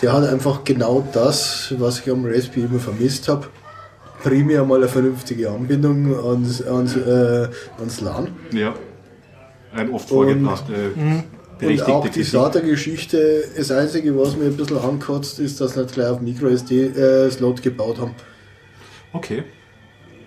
der 0.02 0.14
hat 0.14 0.28
einfach 0.28 0.64
genau 0.64 1.06
das, 1.14 1.74
was 1.78 2.00
ich 2.00 2.12
am 2.12 2.26
Raspberry 2.26 2.66
immer 2.68 2.80
vermisst 2.80 3.28
habe. 3.28 3.48
Primär 4.24 4.64
mal 4.64 4.78
eine 4.78 4.88
vernünftige 4.88 5.50
Anbindung 5.50 6.14
ans, 6.26 6.62
ans, 6.66 6.96
äh, 6.96 7.48
ans 7.78 8.02
LAN. 8.02 8.28
Ja. 8.52 8.74
Ein 9.76 9.92
oft 9.92 10.08
vorgebrachte, 10.10 10.74
Und 10.96 11.24
berechtigte 11.60 11.94
auch 11.94 12.08
die. 12.08 12.24
SATA-Geschichte, 12.24 13.44
das 13.58 13.72
Einzige, 13.72 14.18
was 14.18 14.36
mir 14.38 14.46
ein 14.46 14.56
bisschen 14.56 14.78
ankotzt, 14.78 15.40
ist, 15.40 15.60
dass 15.60 15.74
sie 15.74 15.82
nicht 15.82 15.94
gleich 15.94 16.08
auf 16.08 16.22
MicroSD-Slot 16.22 17.62
gebaut 17.62 18.00
haben. 18.00 18.12
Okay. 19.14 19.44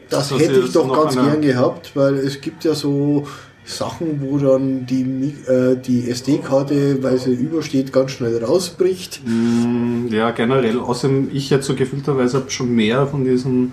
Das 0.09 0.29
Das 0.29 0.39
hätte 0.39 0.61
ich 0.61 0.73
doch 0.73 0.93
ganz 0.93 1.15
gern 1.15 1.41
gehabt, 1.43 1.93
weil 1.95 2.15
es 2.17 2.41
gibt 2.41 2.65
ja 2.65 2.75
so 2.75 3.27
Sachen, 3.67 4.21
wo 4.23 4.39
dann 4.39 4.87
die, 4.87 5.35
äh, 5.49 5.77
die 5.77 6.09
SD-Karte, 6.09 7.03
weil 7.03 7.19
sie 7.19 7.35
übersteht, 7.35 7.93
ganz 7.93 8.13
schnell 8.13 8.43
rausbricht. 8.43 9.23
Mm, 9.27 10.07
Ja, 10.11 10.31
generell. 10.31 10.79
Außerdem, 10.79 11.31
ich 11.33 11.51
jetzt 11.51 11.67
so 11.67 11.75
gefühlterweise 11.75 12.39
habe 12.39 12.51
schon 12.51 12.75
mehr 12.75 13.07
von 13.09 13.25
diesen 13.25 13.73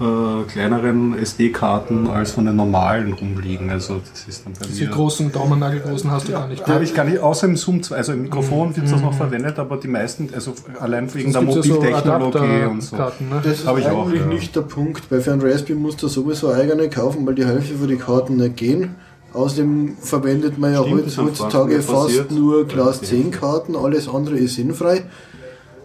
äh, 0.00 0.44
kleineren 0.50 1.18
SD-Karten 1.18 2.06
als 2.08 2.32
von 2.32 2.46
den 2.46 2.56
normalen 2.56 3.12
rumliegen. 3.12 3.68
Also 3.70 4.00
das 4.10 4.26
ist 4.26 4.44
dann 4.46 4.52
bei 4.54 4.66
Diese 4.66 4.84
mir. 4.84 4.90
großen 4.90 5.30
Daumennagelgroßen 5.32 6.10
hast 6.10 6.28
du 6.28 6.32
gar 6.32 6.48
nicht. 6.48 6.66
Habe 6.66 6.84
ich 6.84 6.94
gar 6.94 7.04
nicht, 7.04 7.18
außer 7.18 7.46
im 7.46 7.56
Zoom, 7.56 7.80
also 7.90 8.12
im 8.12 8.22
Mikrofon 8.22 8.74
wird 8.76 8.90
das 8.90 9.00
noch 9.00 9.12
verwendet, 9.14 9.58
aber 9.58 9.76
die 9.76 9.88
meisten, 9.88 10.28
also 10.34 10.54
allein 10.80 11.12
wegen 11.14 11.32
der 11.32 11.42
gibt 11.42 11.54
ja 11.56 11.62
so 11.62 11.74
Mobiltechnologie 11.74 12.64
und 12.70 12.82
so. 12.82 12.96
Adapterkarten, 12.96 13.28
ne? 13.28 13.40
Das 13.44 13.52
ist 13.60 13.66
Hab 13.66 13.78
ich 13.78 13.86
auch, 13.86 14.06
eigentlich 14.06 14.20
ja. 14.22 14.26
nicht 14.26 14.56
der 14.56 14.62
Punkt. 14.62 15.08
Bei 15.10 15.20
für 15.20 15.32
einen 15.32 15.42
Raspberry 15.42 15.78
musst 15.78 16.02
du 16.02 16.08
sowieso 16.08 16.52
eigene 16.52 16.88
kaufen, 16.88 17.26
weil 17.26 17.34
die 17.34 17.44
Hälfte 17.44 17.74
von 17.74 17.88
den 17.88 17.98
Karten 17.98 18.36
nicht 18.36 18.56
gehen. 18.56 18.94
Außerdem 19.32 19.96
verwendet 20.00 20.58
man 20.58 20.72
ja 20.72 20.82
Stimmt, 20.82 21.16
heutzutage 21.16 21.82
fast 21.82 22.30
nur 22.30 22.66
Class 22.68 23.00
die 23.00 23.06
10 23.06 23.30
Karten, 23.30 23.76
alles 23.76 24.08
andere 24.08 24.36
ist 24.36 24.54
sinnfrei. 24.56 25.04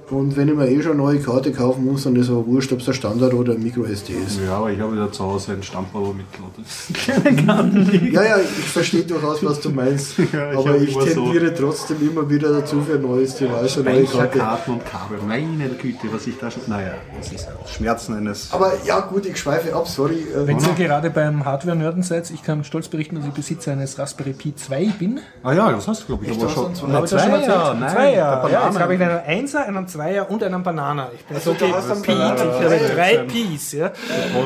Und 0.09 0.37
wenn 0.37 0.47
ich 0.47 0.55
mir 0.55 0.67
eh 0.69 0.81
schon 0.81 0.93
eine 0.93 1.01
neue 1.01 1.19
Karte 1.19 1.51
kaufen 1.51 1.83
muss, 1.85 2.03
dann 2.03 2.15
ist 2.15 2.29
aber 2.29 2.45
wurscht, 2.47 2.71
ob 2.71 2.79
es 2.79 2.85
der 2.85 2.93
Standard 2.93 3.33
oder 3.33 3.53
ein 3.53 3.61
Micro 3.61 3.83
SD 3.83 4.13
ist. 4.13 4.39
Ja, 4.45 4.57
aber 4.57 4.71
ich 4.71 4.79
habe 4.79 4.95
ja 4.95 5.11
zu 5.11 5.23
Hause 5.23 5.51
ein 5.53 5.63
Stammbauer 5.63 6.13
mitgeladen. 6.13 6.63
Ja, 8.13 8.23
ja, 8.23 8.37
ich 8.37 8.47
verstehe 8.69 9.03
durchaus, 9.03 9.43
was 9.43 9.59
du 9.59 9.69
meinst. 9.69 10.17
Ja, 10.33 10.51
ich 10.51 10.57
aber 10.57 10.75
ich 10.77 10.93
immer 10.93 11.01
so- 11.07 11.07
tendiere 11.25 11.53
trotzdem 11.53 11.97
immer 12.01 12.29
wieder 12.29 12.51
dazu 12.51 12.81
für 12.81 12.95
ein 12.95 13.01
neues 13.01 13.35
Device, 13.35 13.77
eine 13.79 13.89
neue 13.89 14.03
Karte. 14.05 14.17
Speicherkarten 14.17 14.73
und 14.75 14.85
Kabel. 14.85 15.19
Meine 15.27 15.69
Güte, 15.69 16.07
was 16.11 16.27
ich 16.27 16.37
da 16.39 16.49
schon. 16.51 16.63
Naja, 16.67 16.93
das 17.17 17.31
ist 17.31 17.47
Schmerzen 17.75 18.15
eines. 18.15 18.51
Aber 18.51 18.71
ja, 18.85 18.99
gut, 19.01 19.25
ich 19.25 19.37
schweife 19.37 19.75
ab, 19.75 19.87
sorry. 19.87 20.15
Äh, 20.33 20.47
Wenn 20.47 20.59
ihr 20.59 20.73
gerade 20.77 21.09
beim 21.09 21.45
Hardware-Nörden 21.45 22.03
seid, 22.03 22.29
ich 22.31 22.43
kann 22.43 22.63
stolz 22.63 22.87
berichten, 22.87 23.15
dass 23.15 23.25
ich 23.25 23.31
Besitzer 23.33 23.71
eines 23.73 23.97
Raspberry 23.99 24.33
Pi 24.33 24.53
2 24.55 24.85
bin. 24.99 25.19
Ah 25.43 25.53
ja, 25.53 25.71
das 25.71 25.87
hast 25.87 26.03
du, 26.03 26.07
glaube 26.07 26.25
ich, 26.25 26.31
Echt, 26.31 26.39
aber 26.41 26.47
hast 26.49 26.55
schon. 26.55 26.65
einen 26.95 27.07
Zweier, 27.07 27.21
erzählt? 27.21 27.79
nein, 27.79 27.95
der 27.95 28.13
Ja, 28.13 28.35
Banane. 28.37 28.65
jetzt 28.67 28.79
habe 28.79 28.95
ich 28.95 29.01
einen 29.01 29.19
Einser, 29.25 29.65
einen 29.65 29.87
Zweier 29.97 30.29
und 30.29 30.43
einen 30.43 30.61
Banana. 30.63 31.09
Ich 31.15 31.25
bin 31.25 31.35
Also, 31.37 31.53
so 31.53 31.65
du 31.65 31.73
hast 31.73 31.89
einen 31.91 32.01
Pi. 32.03 32.11
Ich 32.11 32.17
habe 32.19 32.79
drei 32.95 33.13
Ja. 33.15 33.23
Pis. 33.23 33.71
Ja. 33.71 33.89
Du 33.89 33.95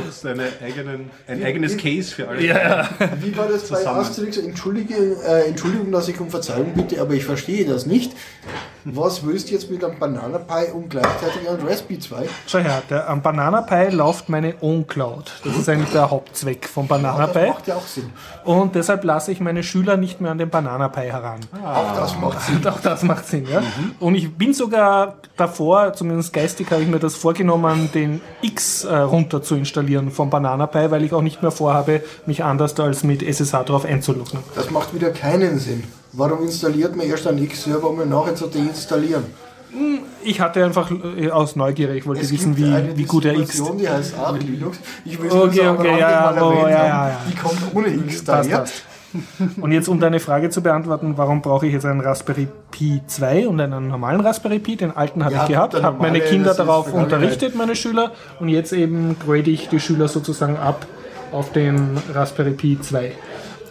brauchst 0.02 0.26
eine 0.26 0.44
eigenen, 0.64 1.10
ein 1.28 1.44
eigenes 1.44 1.78
Case 1.78 2.14
für 2.16 2.28
alle. 2.28 2.40
Wie 3.20 3.36
war 3.38 3.48
das 3.48 3.64
bei. 3.68 3.86
Asterix? 3.86 4.38
Entschuldige, 4.38 4.96
äh, 5.28 5.48
Entschuldigung, 5.50 5.92
dass 5.92 6.08
ich 6.08 6.20
um 6.20 6.30
Verzeihung 6.30 6.74
bitte, 6.74 7.02
aber 7.02 7.14
ich 7.14 7.26
verstehe 7.26 7.66
das 7.66 7.86
nicht. 7.86 8.14
Was 8.84 9.24
willst 9.26 9.50
du 9.50 9.54
jetzt 9.54 9.70
mit 9.70 9.84
einem 9.84 10.00
Banana 10.00 10.40
Pi 10.40 10.72
und 10.72 10.90
gleichzeitig 10.90 11.48
einem 11.48 11.68
Raspberry 11.68 12.00
2? 12.00 12.16
Schau 12.48 12.60
her, 12.60 12.82
der, 12.90 13.08
am 13.10 13.22
Banana 13.22 13.62
Pi 13.62 13.94
läuft 13.96 14.28
meine 14.30 14.56
Own 14.62 14.88
Cloud. 14.88 15.32
Das 15.44 15.56
ist 15.56 15.70
eigentlich 15.70 15.92
der 15.92 16.10
Hauptzweck 16.10 16.68
vom 16.68 16.88
Banana 16.88 17.28
Das 17.28 17.34
Pi. 17.44 17.50
macht 17.50 17.68
ja 17.68 17.76
auch 17.76 17.86
Sinn. 17.86 18.10
Und 18.44 18.76
deshalb 18.76 19.04
lasse 19.04 19.32
ich 19.32 19.40
meine 19.40 19.64
Schüler 19.64 19.98
nicht 19.98 20.22
mehr 20.22 20.32
an 20.32 20.38
den 20.38 20.50
Banana 20.50 20.90
Pi 20.90 21.02
heran. 21.02 21.40
Auch 21.64 21.96
das 21.96 22.18
macht 22.20 22.42
Sinn. 22.42 22.66
Auch 22.68 22.80
das 22.80 23.04
macht 23.04 23.28
Sinn, 23.28 23.46
ja. 23.52 23.62
Und 24.00 24.16
ich 24.16 24.36
bin 24.36 24.54
sogar 24.54 25.16
davor, 25.38 25.94
zumindest 25.94 26.34
geistig 26.34 26.72
habe 26.72 26.82
ich 26.82 26.88
mir 26.88 27.00
das 27.00 27.16
vorgenommen, 27.16 27.90
den 27.94 28.22
X 28.42 28.84
äh, 28.84 28.96
runter 28.96 29.42
zu 29.42 29.56
installieren 29.56 30.12
vom 30.12 30.30
Banana 30.30 30.68
Pi, 30.68 30.92
weil 30.92 31.04
ich 31.04 31.14
auch 31.14 31.22
nicht 31.22 31.42
mehr 31.42 31.52
vorhabe, 31.52 32.04
mich 32.26 32.44
anders 32.44 32.80
als 32.80 33.04
mit 33.04 33.22
SSH 33.22 33.64
drauf 33.66 33.86
einzuloggen. 33.86 34.40
Das 34.56 34.72
macht 34.72 34.94
wieder 34.94 35.12
keinen 35.12 35.60
Sinn. 35.60 35.84
Warum 36.14 36.44
installiert 36.44 36.96
man 36.96 37.06
erst 37.08 37.28
einen 37.28 37.44
X-Server, 37.44 37.90
um 37.90 38.02
ihn 38.02 38.10
nachher 38.10 38.36
zu 38.36 38.48
deinstallieren? 38.48 39.26
Ich 40.24 40.40
hatte 40.42 40.64
einfach 40.66 40.92
äh, 41.18 41.30
aus 41.32 41.56
Neugier, 41.56 41.92
ich 41.94 42.06
wollte 42.06 42.30
wissen, 42.30 42.56
gibt 42.56 42.68
wie, 42.68 42.98
wie 42.98 43.04
gut 43.06 43.24
der 43.24 43.38
X 43.38 43.62
die 43.80 43.88
heißt 43.88 44.18
Arch 44.18 44.42
Linux. 44.44 44.80
Ich 45.06 45.22
will 45.22 45.32
Okay, 45.32 45.60
es 45.62 45.68
okay, 45.68 46.00
ja, 46.00 46.32
mal 46.32 46.36
ja, 46.36 46.44
oh, 46.44 46.54
ja, 46.54 46.70
ja, 46.70 46.88
ja. 47.10 47.18
Die 47.30 47.36
kommt 47.36 47.58
ohne 47.74 47.88
X 47.88 48.24
Passt, 48.24 48.50
daher. 48.50 48.60
passt. 48.60 48.84
Und 49.60 49.72
jetzt, 49.74 49.90
um 49.90 50.00
deine 50.00 50.20
Frage 50.20 50.50
zu 50.50 50.62
beantworten, 50.62 51.14
warum 51.18 51.42
brauche 51.42 51.68
ich 51.68 51.74
jetzt 51.74 51.86
einen 51.86 52.00
Raspberry 52.00 52.48
Pi 52.72 53.02
2 53.06 53.48
und 53.48 53.60
einen 53.60 53.88
normalen 53.90 54.22
Raspberry 54.22 54.60
Pi? 54.60 54.78
Den 54.78 54.96
alten 54.96 55.26
habe 55.26 55.34
Ja, 55.36 55.44
ich 55.44 55.50
gehabt, 55.50 55.82
habe 55.82 55.98
meine 56.02 56.22
Kinder 56.22 56.54
darauf 56.54 56.94
unterrichtet, 56.94 57.56
meine 57.56 57.76
Schüler, 57.76 58.12
und 58.40 58.48
jetzt 58.50 58.72
eben 58.72 59.18
grade 59.20 59.50
ich 59.52 59.68
die 59.70 59.80
Schüler 59.80 60.08
sozusagen 60.08 60.56
ab 60.58 60.86
auf 61.32 61.52
den 61.52 61.98
Raspberry 62.14 62.52
Pi 62.52 62.78
2. 62.80 63.12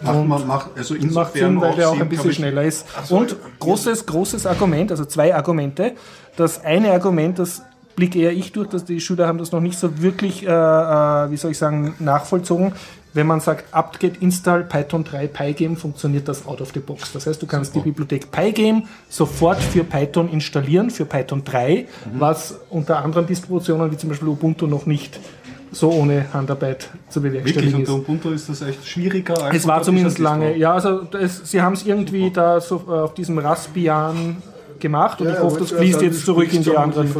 Macht, 0.02 0.26
man, 0.26 0.46
macht, 0.46 0.70
also 0.76 0.94
Macht 0.94 1.34
Sinn, 1.34 1.60
weil 1.60 1.74
der 1.74 1.90
auch 1.90 2.00
ein 2.00 2.08
bisschen 2.08 2.32
schneller 2.32 2.62
ist. 2.62 2.86
Und 3.10 3.36
großes, 3.58 4.06
großes 4.06 4.46
Argument, 4.46 4.90
also 4.90 5.04
zwei 5.04 5.34
Argumente. 5.34 5.92
Das 6.36 6.64
eine 6.64 6.92
Argument, 6.92 7.38
das 7.38 7.62
blicke 7.96 8.18
eher 8.18 8.32
ich 8.32 8.52
durch, 8.52 8.68
dass 8.68 8.84
die 8.84 9.00
Schüler 9.00 9.26
haben 9.26 9.38
das 9.38 9.52
noch 9.52 9.60
nicht 9.60 9.78
so 9.78 10.00
wirklich, 10.00 10.46
äh, 10.46 10.48
äh, 10.48 11.30
wie 11.30 11.36
soll 11.36 11.50
ich 11.50 11.58
sagen, 11.58 11.94
nachvollzogen. 11.98 12.72
Wenn 13.12 13.26
man 13.26 13.40
sagt, 13.40 13.74
apt-get 13.74 14.22
install 14.22 14.62
Python 14.62 15.02
3 15.02 15.26
Pygame, 15.26 15.76
funktioniert 15.76 16.28
das 16.28 16.46
out 16.46 16.60
of 16.60 16.70
the 16.72 16.78
box. 16.78 17.12
Das 17.12 17.26
heißt, 17.26 17.42
du 17.42 17.46
kannst 17.46 17.74
die 17.74 17.80
Bibliothek 17.80 18.30
Pygame 18.30 18.84
sofort 19.08 19.60
für 19.60 19.82
Python 19.82 20.30
installieren, 20.30 20.90
für 20.90 21.04
Python 21.04 21.42
3, 21.44 21.88
was 22.14 22.60
unter 22.70 23.04
anderen 23.04 23.26
Distributionen 23.26 23.90
wie 23.90 23.96
zum 23.96 24.10
Beispiel 24.10 24.28
Ubuntu 24.28 24.66
noch 24.68 24.86
nicht 24.86 25.18
so 25.72 25.90
ohne 25.90 26.32
Handarbeit 26.32 26.90
zu 27.08 27.22
Wirklich, 27.22 27.42
bewerkstelligen 27.42 27.80
unter 27.80 27.92
ist. 27.92 27.98
Ubuntu 27.98 28.30
ist 28.30 28.48
das 28.48 28.62
echt 28.62 28.86
schwieriger 28.86 29.42
als 29.42 29.56
Es 29.56 29.66
war 29.66 29.76
unter 29.76 29.86
zumindest 29.86 30.18
lange, 30.18 30.56
ja, 30.56 30.74
also 30.74 31.02
es, 31.12 31.50
sie 31.50 31.62
haben 31.62 31.74
es 31.74 31.86
irgendwie 31.86 32.30
da 32.30 32.60
so 32.60 32.84
äh, 32.88 32.92
auf 32.92 33.14
diesem 33.14 33.38
Raspbian 33.38 34.36
gemacht 34.80 35.20
und 35.20 35.28
ich 35.28 35.38
hoffe, 35.38 35.60
das 35.60 35.70
fließt 35.70 36.02
jetzt 36.02 36.24
zurück 36.24 36.52
in 36.52 36.62
die 36.62 36.76
anderen. 36.76 37.12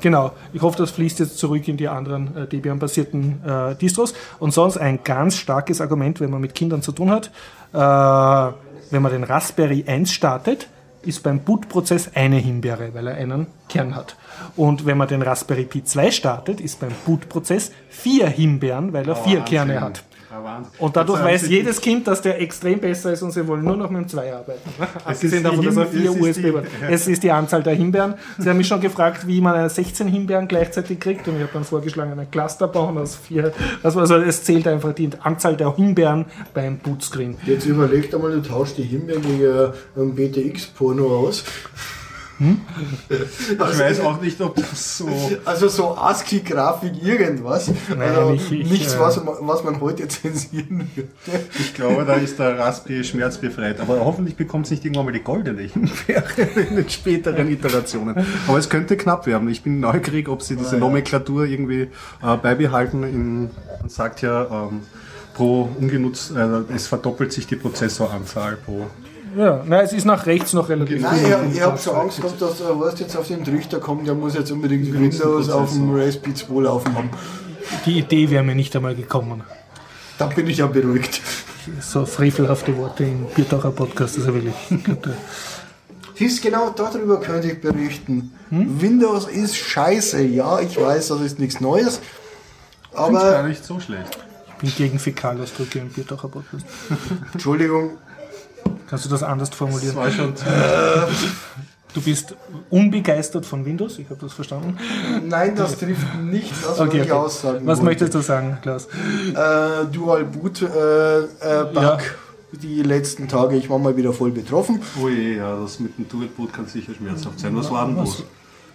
Genau, 0.00 0.32
ich 0.52 0.60
hoffe, 0.60 0.76
das 0.76 0.90
fließt 0.90 1.20
jetzt 1.20 1.38
zurück 1.38 1.66
in 1.68 1.76
die 1.76 1.88
anderen 1.88 2.36
äh, 2.36 2.46
Debian-basierten 2.46 3.40
äh, 3.46 3.74
Distros. 3.76 4.12
Und 4.40 4.52
sonst 4.52 4.76
ein 4.76 4.98
ganz 5.04 5.36
starkes 5.36 5.80
Argument, 5.80 6.20
wenn 6.20 6.30
man 6.30 6.40
mit 6.40 6.54
Kindern 6.54 6.82
zu 6.82 6.92
tun 6.92 7.10
hat, 7.10 7.30
äh, 7.72 8.54
wenn 8.90 9.02
man 9.02 9.12
den 9.12 9.24
Raspberry 9.24 9.84
1 9.86 10.12
startet, 10.12 10.68
ist 11.06 11.22
beim 11.22 11.40
Bootprozess 11.40 12.10
eine 12.14 12.36
Himbeere, 12.36 12.94
weil 12.94 13.06
er 13.06 13.14
einen 13.16 13.46
Kern 13.68 13.94
hat. 13.94 14.16
Und 14.56 14.86
wenn 14.86 14.98
man 14.98 15.08
den 15.08 15.22
Raspberry 15.22 15.64
Pi 15.64 15.84
2 15.84 16.10
startet, 16.10 16.60
ist 16.60 16.80
beim 16.80 16.92
Bootprozess 17.06 17.72
vier 17.88 18.28
Himbeeren, 18.28 18.92
weil 18.92 19.08
er 19.08 19.16
vier 19.16 19.40
Kerne 19.40 19.80
hat. 19.80 20.04
Ja, 20.34 20.42
Wahnsinn. 20.42 20.72
Und 20.78 20.96
dadurch 20.96 21.18
haben 21.20 21.26
weiß 21.28 21.46
jedes 21.48 21.80
Kind, 21.80 22.08
dass 22.08 22.20
der 22.20 22.40
extrem 22.40 22.80
besser 22.80 23.12
ist 23.12 23.22
und 23.22 23.30
sie 23.30 23.46
wollen 23.46 23.62
nur 23.62 23.76
noch 23.76 23.88
mit 23.88 24.02
dem 24.02 24.08
2 24.08 24.34
arbeiten. 24.34 24.68
Abgesehen 25.04 25.44
davon, 25.44 25.64
dass 25.64 25.76
er 25.76 25.86
vier 25.86 26.10
es 26.10 26.16
ist 26.16 26.22
USB 26.22 26.42
die- 26.42 26.52
hat. 26.56 26.64
Es 26.90 27.06
ist 27.06 27.22
die 27.22 27.30
Anzahl 27.30 27.62
der 27.62 27.74
Himbeeren. 27.74 28.14
Sie 28.38 28.48
haben 28.48 28.56
mich 28.56 28.66
schon 28.66 28.80
gefragt, 28.80 29.26
wie 29.28 29.40
man 29.40 29.54
eine 29.54 29.70
16 29.70 30.08
Himbeeren 30.08 30.48
gleichzeitig 30.48 30.98
kriegt 30.98 31.28
und 31.28 31.36
ich 31.36 31.42
habe 31.42 31.52
dann 31.52 31.62
vorgeschlagen, 31.64 32.12
einen 32.12 32.30
Cluster 32.30 32.66
bauen 32.66 32.98
aus 32.98 33.14
vier. 33.14 33.52
Also, 33.84 34.00
also 34.00 34.16
es 34.16 34.42
zählt 34.42 34.66
einfach 34.66 34.92
die 34.92 35.10
Anzahl 35.22 35.56
der 35.56 35.74
Himbeeren 35.76 36.24
beim 36.52 36.78
Bootscreen. 36.78 37.36
Jetzt 37.46 37.66
überlegt 37.66 38.12
einmal, 38.12 38.32
du 38.32 38.42
tauschst 38.42 38.76
die 38.78 38.82
Himbeeren 38.82 39.22
gegen 39.22 39.44
äh, 39.44 39.68
ein 39.96 40.14
BTX-Porno 40.16 41.06
aus. 41.06 41.44
Ich 43.10 43.58
weiß 43.78 44.00
auch 44.00 44.20
nicht, 44.20 44.40
ob 44.40 44.56
das 44.56 44.98
so. 44.98 45.08
Also 45.44 45.68
so 45.68 45.96
ASCII-Grafik, 45.96 47.02
irgendwas. 47.02 47.70
also 47.98 48.32
ich- 48.34 48.52
ich, 48.52 48.70
nichts, 48.70 48.94
äh, 48.94 49.00
was, 49.00 49.22
man- 49.22 49.34
was 49.40 49.62
man 49.64 49.80
heute 49.80 50.08
zensieren 50.08 50.90
würde. 50.94 51.08
Ich 51.58 51.74
glaube, 51.74 52.04
da 52.04 52.14
ist 52.14 52.38
der 52.38 52.58
Raspberry 52.58 53.04
schmerzbefreit. 53.04 53.80
Aber 53.80 54.04
hoffentlich 54.04 54.36
bekommt 54.36 54.66
es 54.66 54.70
nicht 54.72 54.84
irgendwann 54.84 55.06
mal 55.06 55.12
die 55.12 55.22
goldene 55.22 55.62
in 55.74 55.90
den 56.76 56.88
späteren 56.88 57.48
Iterationen. 57.48 58.26
Aber 58.48 58.58
es 58.58 58.68
könnte 58.68 58.96
knapp 58.96 59.26
werden. 59.26 59.48
Ich 59.48 59.62
bin 59.62 59.80
neugierig, 59.80 60.28
ob 60.28 60.42
sie 60.42 60.56
diese 60.56 60.76
Nomenklatur 60.76 61.44
irgendwie 61.46 61.88
äh, 62.22 62.36
beibehalten. 62.42 63.02
In, 63.04 63.50
man 63.80 63.88
sagt 63.88 64.22
ja, 64.22 64.44
ähm, 64.70 64.80
pro 65.34 65.68
ungenutzt, 65.78 66.32
äh, 66.36 66.72
es 66.74 66.86
verdoppelt 66.86 67.32
sich 67.32 67.46
die 67.46 67.56
Prozessoranzahl 67.56 68.56
pro. 68.56 68.86
Ja, 69.36 69.62
nein, 69.66 69.84
es 69.84 69.92
ist 69.92 70.04
nach 70.04 70.26
rechts 70.26 70.52
noch 70.52 70.68
relativ 70.68 71.00
Nein, 71.02 71.18
viel. 71.18 71.36
ich, 71.50 71.56
ich 71.56 71.62
habe 71.62 71.78
schon 71.78 71.96
Angst 71.96 72.20
gehabt, 72.20 72.40
dass 72.40 72.58
der 72.58 72.68
Horst 72.68 73.00
jetzt 73.00 73.16
auf 73.16 73.26
den 73.26 73.44
Trichter 73.44 73.80
kommt, 73.80 74.06
der 74.06 74.14
muss 74.14 74.34
jetzt 74.34 74.50
unbedingt 74.50 74.92
Windows 74.92 75.50
auf 75.50 75.72
dem 75.72 75.94
Raspberry 75.94 76.34
2 76.34 76.60
laufen 76.62 76.94
haben. 76.94 77.10
Die 77.86 77.98
Idee 77.98 78.30
wäre 78.30 78.44
mir 78.44 78.54
nicht 78.54 78.74
einmal 78.76 78.94
gekommen. 78.94 79.42
Da 80.18 80.26
bin 80.26 80.46
ich 80.48 80.58
ja 80.58 80.66
beruhigt. 80.66 81.20
So 81.80 82.04
frevelhafte 82.06 82.76
Worte 82.76 83.04
im 83.04 83.24
Biertaucher 83.34 83.70
Podcast, 83.70 84.18
also 84.18 84.34
wirklich. 84.34 84.54
Siehst 86.14 86.42
genau 86.42 86.70
darüber 86.70 87.18
könnte 87.20 87.50
ich 87.50 87.60
berichten. 87.60 88.32
Windows 88.50 89.26
ist 89.26 89.56
scheiße, 89.56 90.22
ja, 90.22 90.60
ich 90.60 90.80
weiß, 90.80 91.08
das 91.08 91.20
ist 91.22 91.38
nichts 91.40 91.60
Neues. 91.60 92.00
Finde 92.94 93.18
ich 93.18 93.22
gar 93.24 93.38
Aber, 93.38 93.48
nicht 93.48 93.64
so 93.64 93.80
schlecht. 93.80 94.18
Ich 94.46 94.54
bin 94.76 94.86
gegen 94.86 94.98
Fäkalausdrücke 95.00 95.80
im 95.80 95.88
Biertaucher 95.88 96.28
Podcast. 96.28 96.64
Entschuldigung, 97.32 97.98
Kannst 98.88 99.04
du 99.04 99.08
das 99.08 99.22
anders 99.22 99.50
Das 99.50 99.58
formulieren? 99.58 99.96
war 99.96 100.10
schon 100.10 100.34
Du 101.94 102.00
bist 102.00 102.34
unbegeistert 102.70 103.46
von 103.46 103.64
Windows, 103.64 104.00
ich 104.00 104.10
habe 104.10 104.18
das 104.20 104.32
verstanden. 104.32 104.76
nein, 105.24 105.54
das 105.54 105.78
trifft 105.78 106.16
nicht 106.24 106.50
das, 106.62 106.72
was 106.72 106.80
Okay, 106.80 106.96
ich 106.96 107.02
okay. 107.04 107.12
aussagen 107.12 107.58
Was 107.66 107.78
wollte. 107.78 107.84
möchtest 107.84 108.14
du 108.14 108.20
sagen, 108.20 108.58
Klaus? 108.62 108.86
Äh, 108.86 109.84
Dual 109.92 110.24
Boot 110.24 110.60
äh, 110.62 110.66
äh, 111.20 111.64
Bug 111.72 111.82
Ja. 111.82 111.98
die 112.60 112.82
letzten 112.82 113.28
Tage. 113.28 113.54
Ich 113.56 113.70
war 113.70 113.78
mal 113.78 113.96
wieder 113.96 114.12
voll 114.12 114.32
betroffen. 114.32 114.80
Oh 115.00 115.08
je, 115.08 115.36
ja, 115.36 115.56
das 115.60 115.78
mit 115.78 115.96
dem 115.96 116.08
Dual 116.08 116.26
Boot 116.36 116.52
kann 116.52 116.66
sicher 116.66 116.92
schmerzhaft 116.94 117.38
sein. 117.38 117.56
Was 117.56 117.70
war 117.70 117.86
denn 117.86 117.96
das? 117.96 118.24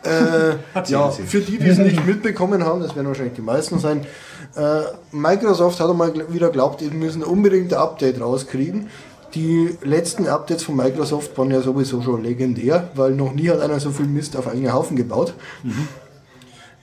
Äh, 0.06 0.56
ja, 0.90 1.10
für 1.10 1.42
die, 1.42 1.58
die 1.60 1.68
es 1.68 1.78
nicht 1.78 2.06
mitbekommen 2.06 2.64
haben, 2.64 2.80
das 2.82 2.96
werden 2.96 3.08
wahrscheinlich 3.08 3.34
die 3.36 3.42
meisten 3.42 3.80
sein, 3.80 4.06
äh, 4.56 4.82
Microsoft 5.12 5.82
hat 5.82 5.90
einmal 5.90 6.14
wieder 6.32 6.52
glaubt, 6.52 6.80
die 6.80 6.90
müssen 6.90 7.22
unbedingt 7.22 7.74
ein 7.74 7.80
Update 7.80 8.22
rauskriegen. 8.22 8.88
Die 9.36 9.78
letzten 9.84 10.28
Updates 10.28 10.64
von 10.64 10.76
Microsoft 10.76 11.38
waren 11.38 11.52
ja 11.52 11.62
sowieso 11.62 12.02
schon 12.02 12.24
legendär, 12.24 12.90
weil 12.96 13.12
noch 13.12 13.34
nie 13.34 13.50
hat 13.50 13.60
einer 13.62 13.80
so 13.80 13.92
viel 13.92 14.08
Mist 14.08 14.36
auf 14.36 14.48
einen 14.48 14.72
Haufen 14.74 14.96
gebaut. 14.98 15.34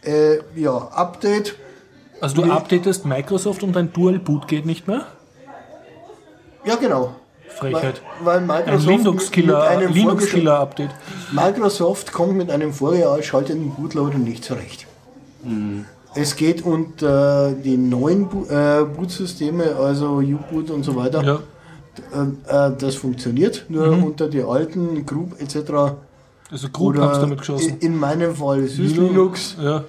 Äh, 0.04 0.38
ja, 0.54 0.76
Update. 0.76 1.56
Also 2.20 2.36
du 2.36 2.44
Nee. 2.46 2.52
updatest 2.52 3.04
Microsoft 3.04 3.62
und 3.62 3.74
dein 3.74 3.92
Dual 3.92 4.18
Boot 4.18 4.48
geht 4.48 4.64
nicht 4.64 4.86
mehr? 4.86 5.06
Ja, 6.64 6.76
genau. 6.76 7.16
Frechheit. 7.48 8.00
Weil, 8.22 8.46
weil 8.48 8.62
Ein 8.62 8.64
Microsoft 8.64 8.86
mit 8.86 8.98
Linux-Killer 8.98 9.80
Linux 9.88 10.34
Update. 10.46 10.90
Microsoft 11.32 12.12
kommt 12.12 12.36
mit 12.36 12.50
einem 12.50 12.72
vorgeschalteten 12.72 13.70
Bootloader 13.70 14.18
nicht 14.18 14.44
zurecht. 14.44 14.86
Es 16.14 16.36
geht 16.36 16.64
unter 16.64 17.52
die 17.52 17.76
neuen 17.76 18.28
Bo 18.28 18.46
äh, 18.48 18.84
Bootsysteme, 18.84 19.76
also 19.76 20.16
U-Boot 20.18 20.70
und 20.70 20.82
so 20.82 20.96
weiter. 20.96 21.22
Ja. 21.22 21.40
Äh, 22.12 22.68
äh, 22.68 22.76
das 22.78 22.96
funktioniert, 22.96 23.66
nur 23.68 23.88
unter 24.04 24.28
die 24.28 24.42
alten 24.42 25.04
Group 25.06 25.40
etc. 25.40 25.56
Also 26.50 26.68
Oder 26.78 27.02
haben 27.02 27.14
sie 27.14 27.20
damit 27.20 27.38
geschossen. 27.38 27.78
In, 27.80 27.92
in 27.92 27.96
meinem 27.98 28.34
Fall 28.36 28.60
ist 28.60 28.78
es 28.78 28.94
Linux. 28.96 29.56
Ja. 29.60 29.84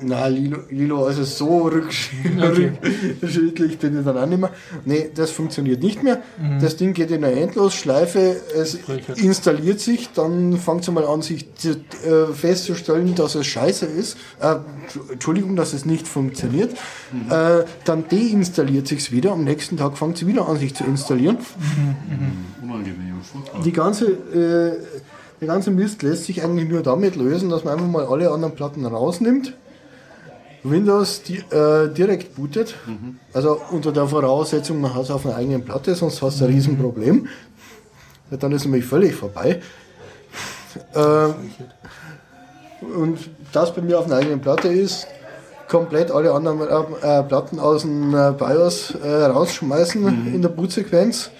Na, 0.00 0.26
Lilo, 0.26 0.58
Lilo, 0.70 1.04
also 1.04 1.24
so 1.24 1.68
rückschrittlich 1.68 3.78
bin 3.78 3.98
ich 3.98 4.04
dann 4.04 4.18
auch 4.18 4.26
nicht 4.26 4.40
mehr. 4.40 4.50
Nee, 4.84 5.10
das 5.14 5.30
funktioniert 5.30 5.82
nicht 5.82 6.02
mehr. 6.02 6.22
Mhm. 6.38 6.60
Das 6.60 6.76
Ding 6.76 6.94
geht 6.94 7.10
in 7.10 7.24
eine 7.24 7.40
Endlosschleife, 7.40 8.36
es 8.54 8.78
installiert 9.16 9.80
sich, 9.80 10.10
dann 10.12 10.58
fängt 10.58 10.82
es 10.82 10.90
mal 10.90 11.06
an, 11.06 11.22
sich 11.22 11.54
zu, 11.54 11.70
äh, 11.70 12.32
festzustellen, 12.32 13.14
dass 13.14 13.34
es 13.34 13.46
scheiße 13.46 13.86
ist. 13.86 14.16
Äh, 14.40 14.56
Entschuldigung, 15.12 15.56
dass 15.56 15.72
es 15.72 15.84
nicht 15.84 16.08
funktioniert. 16.08 16.72
Mhm. 17.12 17.30
Äh, 17.30 17.64
dann 17.84 18.08
deinstalliert 18.08 18.88
sich 18.88 19.12
wieder, 19.12 19.32
am 19.32 19.44
nächsten 19.44 19.76
Tag 19.76 19.96
fängt 19.96 20.16
es 20.16 20.26
wieder 20.26 20.48
an, 20.48 20.58
sich 20.58 20.74
zu 20.74 20.84
installieren. 20.84 21.38
Unangenehm. 22.62 23.20
furchtbar. 23.22 23.62
Die 23.62 23.72
ganze, 23.72 24.06
äh, 24.06 24.76
der 25.40 25.48
ganze 25.48 25.70
Mist 25.70 26.02
lässt 26.02 26.24
sich 26.24 26.42
eigentlich 26.42 26.68
nur 26.68 26.82
damit 26.82 27.16
lösen, 27.16 27.50
dass 27.50 27.64
man 27.64 27.74
einfach 27.74 27.88
mal 27.88 28.06
alle 28.06 28.30
anderen 28.30 28.54
Platten 28.54 28.86
rausnimmt, 28.86 29.54
Windows 30.64 31.22
di 31.22 31.36
äh, 31.50 31.88
direkt 31.92 32.34
bootet, 32.34 32.74
also 33.32 33.60
unter 33.70 33.92
der 33.92 34.06
Voraussetzung, 34.06 34.80
man 34.80 34.94
hat 34.94 35.02
es 35.02 35.10
auf 35.10 35.26
einer 35.26 35.36
eigenen 35.36 35.64
Platte, 35.64 35.94
sonst 35.94 36.22
hast 36.22 36.40
du 36.40 36.46
ein 36.46 36.52
Riesenproblem. 36.52 37.28
Ja, 38.30 38.36
dann 38.38 38.52
ist 38.52 38.62
es 38.62 38.64
nämlich 38.64 38.86
völlig 38.86 39.14
vorbei. 39.14 39.60
Äh, 40.94 41.28
und 42.82 43.18
das 43.52 43.74
bei 43.74 43.82
mir 43.82 43.98
auf 43.98 44.06
einer 44.06 44.16
eigenen 44.16 44.40
Platte 44.40 44.68
ist, 44.68 45.06
komplett 45.68 46.10
alle 46.10 46.32
anderen 46.32 46.60
äh, 46.60 47.20
äh, 47.20 47.22
Platten 47.22 47.58
aus 47.58 47.82
dem 47.82 48.14
äh, 48.14 48.32
BIOS 48.32 48.94
äh, 49.02 49.24
rausschmeißen 49.24 50.34
in 50.34 50.42
der 50.42 50.48
Bootsequenz 50.48 51.30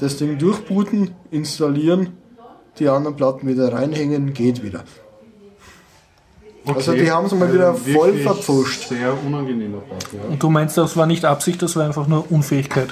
das 0.00 0.16
Ding 0.16 0.38
durchbooten, 0.38 1.12
installieren, 1.30 2.18
die 2.78 2.88
anderen 2.88 3.16
Platten 3.16 3.46
wieder 3.46 3.72
reinhängen, 3.72 4.34
geht 4.34 4.62
wieder. 4.62 4.84
Also 6.66 6.92
die 6.94 7.10
haben 7.10 7.26
es 7.26 7.32
mal 7.32 7.52
wieder 7.52 7.74
Äh, 7.86 7.92
voll 7.94 8.14
verpfuscht. 8.18 8.88
Sehr 8.88 9.12
unangenehmer 9.26 9.78
Part, 9.78 10.06
ja. 10.12 10.20
Und 10.30 10.42
du 10.42 10.48
meinst, 10.50 10.76
das 10.78 10.96
war 10.96 11.06
nicht 11.06 11.24
Absicht, 11.24 11.60
das 11.62 11.76
war 11.76 11.84
einfach 11.84 12.06
nur 12.06 12.30
Unfähigkeit. 12.30 12.88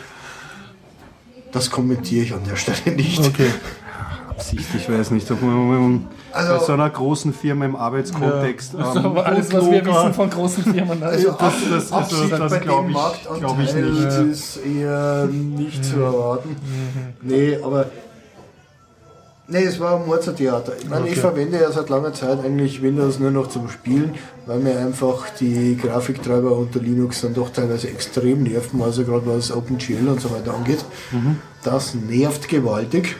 Das 1.52 1.70
kommentiere 1.70 2.24
ich 2.24 2.32
an 2.34 2.40
der 2.48 2.56
Stelle 2.56 2.96
nicht. 2.96 3.18
Okay. 3.20 3.50
Absicht, 4.30 4.66
ich 4.74 4.90
weiß 4.90 5.10
nicht, 5.10 5.30
ob 5.30 5.42
man 5.42 6.06
Also- 6.32 6.52
bei 6.58 6.64
so 6.64 6.72
einer 6.72 6.88
großen 6.90 7.32
Firma 7.34 7.66
im 7.66 7.76
Arbeitskontext. 7.76 8.74
Ist 8.74 8.80
ähm, 8.96 9.06
aber 9.06 9.26
alles, 9.26 9.52
was 9.52 9.70
wir 9.70 9.84
wissen 9.84 10.14
von 10.14 10.30
großen 10.30 10.64
Firmen. 10.64 11.02
Also 11.02 11.30
Also, 11.30 11.38
das- 11.38 11.54
das- 11.70 11.92
also 11.92 12.16
Absicht 12.16 12.32
das 12.32 12.52
bei 12.52 12.58
glaub 12.58 12.86
dem 12.86 12.90
ich- 12.90 13.38
glaub 13.38 13.60
ich 13.60 13.74
nicht. 13.74 14.30
ist 14.32 14.56
eher 14.64 15.26
nicht 15.30 15.84
zu 15.84 16.00
erwarten. 16.00 16.56
Nee, 17.20 17.58
aber 17.62 17.86
nee, 19.48 19.64
es 19.64 19.78
war 19.80 20.00
ein 20.00 20.06
Mordsertheater. 20.06 20.72
Ich 20.78 20.88
meine, 20.88 21.06
ich 21.06 21.12
Okay. 21.12 21.20
verwende 21.20 21.60
ja 21.60 21.70
seit 21.70 21.88
langer 21.88 22.12
Zeit 22.12 22.44
eigentlich 22.44 22.80
Windows 22.82 23.18
nur 23.18 23.30
noch 23.30 23.48
zum 23.48 23.68
Spielen, 23.68 24.14
weil 24.46 24.58
mir 24.60 24.78
einfach 24.78 25.30
die 25.40 25.76
Grafiktreiber 25.76 26.52
unter 26.56 26.80
Linux 26.80 27.20
dann 27.22 27.34
doch 27.34 27.50
teilweise 27.50 27.88
extrem 27.88 28.42
nerven, 28.44 28.80
also 28.82 29.04
gerade 29.04 29.26
was 29.26 29.50
OpenGL 29.52 30.08
und 30.08 30.20
so 30.20 30.30
weiter 30.30 30.54
angeht. 30.54 30.84
Das 31.62 31.94
nervt 31.94 32.48
gewaltig. 32.48 33.16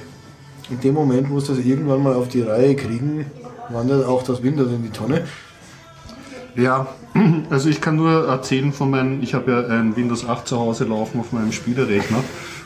In 0.71 0.81
dem 0.81 0.95
Moment, 0.95 1.29
wo 1.31 1.39
sie 1.41 1.55
das 1.55 1.65
irgendwann 1.65 2.03
mal 2.03 2.15
auf 2.15 2.29
die 2.29 2.41
Reihe 2.43 2.75
kriegen, 2.77 3.27
wandert 3.69 4.07
auch 4.07 4.23
das 4.23 4.43
Windows 4.43 4.69
in 4.71 4.83
die 4.83 4.91
Tonne. 4.91 5.25
Ja, 6.57 6.87
also 7.51 7.69
ich 7.69 7.81
kann 7.81 7.97
nur 7.97 8.27
erzählen 8.29 8.73
von 8.73 8.91
meinem, 8.91 9.23
ich 9.23 9.35
habe 9.35 9.51
ja 9.53 9.67
ein 9.67 9.97
Windows 9.97 10.27
8 10.29 10.47
zu 10.49 10.59
Hause 10.59 10.85
laufen 10.85 11.21
auf 11.21 11.33
meinem 11.33 11.53
Spielerechner 11.53 12.19